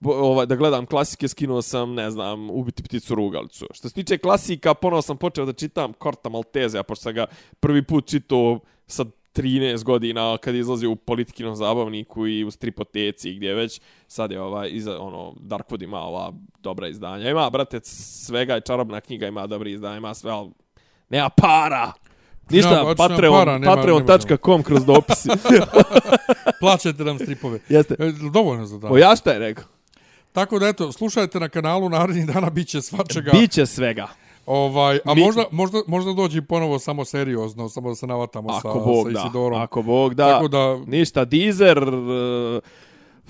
ovaj, 0.04 0.46
da 0.46 0.56
gledam 0.56 0.86
klasike, 0.86 1.28
skinuo 1.28 1.62
sam, 1.62 1.94
ne 1.94 2.10
znam, 2.10 2.50
Ubiti 2.50 2.82
pticu 2.82 3.14
rugalicu. 3.14 3.66
Što 3.72 3.88
se 3.88 3.94
tiče 3.94 4.18
klasika, 4.18 4.74
ponovo 4.74 5.02
sam 5.02 5.16
počeo 5.16 5.44
da 5.46 5.52
čitam 5.52 5.92
Korta 5.92 6.28
Malteze, 6.28 6.78
a 6.78 6.82
pošto 6.82 7.02
sam 7.02 7.14
ga 7.14 7.26
prvi 7.60 7.82
put 7.82 8.06
čitao 8.06 8.60
sa 8.86 9.04
13 9.34 9.84
godina 9.84 10.38
kad 10.38 10.54
je 10.54 10.60
izlazio 10.60 10.90
u 10.90 10.96
politikinom 10.96 11.56
zabavniku 11.56 12.26
i 12.26 12.44
u 12.44 12.50
stripoteci 12.50 13.34
gdje 13.34 13.54
već 13.54 13.80
sad 14.08 14.30
je 14.30 14.40
ovaj 14.40 14.68
iza 14.72 14.98
ono 15.00 15.34
Darkwood 15.40 15.82
ima 15.82 16.00
ova 16.00 16.32
dobra 16.58 16.88
izdanja. 16.88 17.30
Ima 17.30 17.50
brate 17.50 17.80
svega 17.84 18.54
je 18.54 18.60
čarobna 18.60 19.00
knjiga, 19.00 19.26
ima 19.26 19.46
dobri 19.46 19.72
izdanja, 19.72 19.96
ima 19.96 20.14
sve, 20.14 20.30
al 20.30 20.50
nema 21.08 21.28
para. 21.28 21.92
Ništa, 22.50 22.70
nema 22.76 22.94
Patreon, 22.94 23.34
para, 23.34 23.58
nema- 23.58 23.74
patreon.com 23.76 24.62
kroz 24.62 24.84
dopisi. 24.84 25.28
Plaćajte 26.60 27.04
nam 27.04 27.18
stripove. 27.18 27.58
Jeste. 27.68 27.96
E, 27.98 28.12
Dovoljno 28.32 28.66
za 28.66 28.78
dan. 28.78 28.92
O 28.92 28.98
ja 28.98 29.16
šta 29.16 29.30
je 29.30 29.38
rekao? 29.38 29.64
Tako 30.32 30.58
da 30.58 30.68
eto, 30.68 30.92
slušajte 30.92 31.40
na 31.40 31.48
kanalu 31.48 31.88
narednih 31.88 32.26
dana 32.26 32.50
biće 32.50 32.82
svačega. 32.82 33.30
Biće 33.40 33.66
svega. 33.66 34.08
Ovaj, 34.46 34.98
a 35.04 35.14
Mi- 35.14 35.20
možda, 35.20 35.44
možda, 35.50 35.78
možda 35.86 36.12
dođe 36.12 36.38
i 36.38 36.42
ponovo 36.42 36.78
samo 36.78 37.04
seriozno, 37.04 37.68
samo 37.68 37.88
da 37.88 37.94
se 37.94 38.06
navatamo 38.06 38.48
Ako 38.50 38.60
sa, 38.60 38.78
Bog 38.78 39.06
sa 39.06 39.12
da. 39.12 39.20
Isidorom. 39.20 39.60
Ako 39.60 39.82
Bog 39.82 40.14
da. 40.14 40.32
Tako 40.32 40.48
da, 40.48 40.78
Ništa, 40.86 41.24
Deezer, 41.24 41.78
uh, 41.88 42.62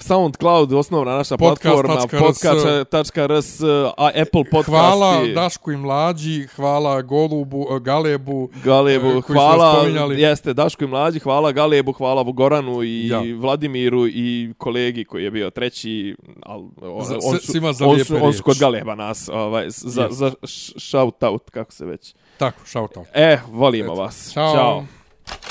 SoundCloud, 0.03 0.73
osnovna 0.73 1.13
naša 1.13 1.37
Podcast.rs, 1.37 1.83
platforma, 1.85 2.21
podcast.rs, 2.21 3.61
a 3.97 4.07
Apple 4.09 4.45
podcasti. 4.45 4.71
hvala 4.71 5.23
Dašku 5.27 5.73
i 5.73 5.77
Mlađi, 5.77 6.47
hvala 6.47 7.03
Golubu, 7.03 7.67
eh, 7.67 7.81
Galebu, 7.81 8.49
Galebu, 8.65 9.09
eh, 9.09 9.21
koji 9.23 9.35
hvala, 9.35 9.87
jeste, 10.09 10.55
Daško 10.55 10.85
i 10.85 10.89
Mlađi, 10.89 11.19
hvala 11.19 11.53
Galebu, 11.53 11.93
hvala 11.93 12.23
Goranu 12.25 12.83
i 12.83 13.09
Ja. 13.09 13.23
Vladimiru 13.37 14.07
i 14.07 14.23
kolegi 14.59 15.05
koji 15.05 15.25
je 15.25 15.31
bio 15.31 15.51
treći, 15.51 16.17
al, 16.43 16.61
o, 16.83 17.05
Za- 17.05 17.19
on, 17.25 17.39
su, 17.39 17.47
svima 17.47 17.73
za 17.73 17.87
on, 17.87 17.99
su, 17.99 18.17
on 18.23 18.33
su 18.33 18.43
kod 18.43 18.59
Galeba 18.59 18.95
nas, 18.95 19.29
ovaj, 19.29 19.65
za, 19.69 20.03
Yes. 20.03 20.13
za 20.13 20.33
š- 20.43 20.73
shout 20.79 21.23
out, 21.23 21.51
kako 21.51 21.73
se 21.73 21.85
već. 21.85 22.15
Tako, 22.39 22.67
shout 22.67 22.97
out. 22.97 23.07
E, 23.15 23.39
volimo 23.49 23.93
Eto. 23.93 23.95
vas. 23.95 24.31
Ćao. 24.33 24.55
Ćao. 24.55 24.85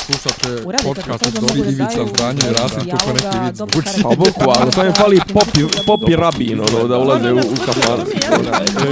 Slušate 0.05 0.65
Uradite 0.65 0.87
podcast 0.87 1.25
od 1.25 1.33
da 1.33 1.69
Ivica 1.69 2.05
Zdanje 2.15 2.41
i 2.49 2.53
Rasim 2.53 2.91
kako 2.91 3.13
neki 3.13 3.57
dobro 3.57 3.81
zvuči. 3.81 4.03
Pa 4.03 4.09
bukvalno, 4.09 4.71
samo 4.71 4.87
mi 4.87 4.93
fali 4.93 5.19
popi, 5.33 5.61
popi 5.87 6.15
rabin, 6.15 6.59
ono, 6.59 6.87
da 6.87 6.97
ulaze 6.97 7.31
u, 7.31 7.37
u. 7.37 7.41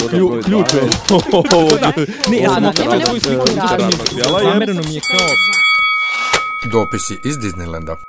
Klju, 0.09 0.41
ključ 0.45 0.73
je. 0.73 0.81
Ne, 2.29 2.37
ja 2.37 2.49
sam 2.49 2.63
nema 2.63 2.73
svoju 2.73 2.99
nekog 2.99 3.19
sliku. 3.21 3.45
Zamereno 4.43 4.81
mi 4.81 4.95
je 4.95 5.01
kao... 5.01 5.27
Dopisi 6.71 7.19
iz 7.23 7.37
Disneylanda. 7.37 8.08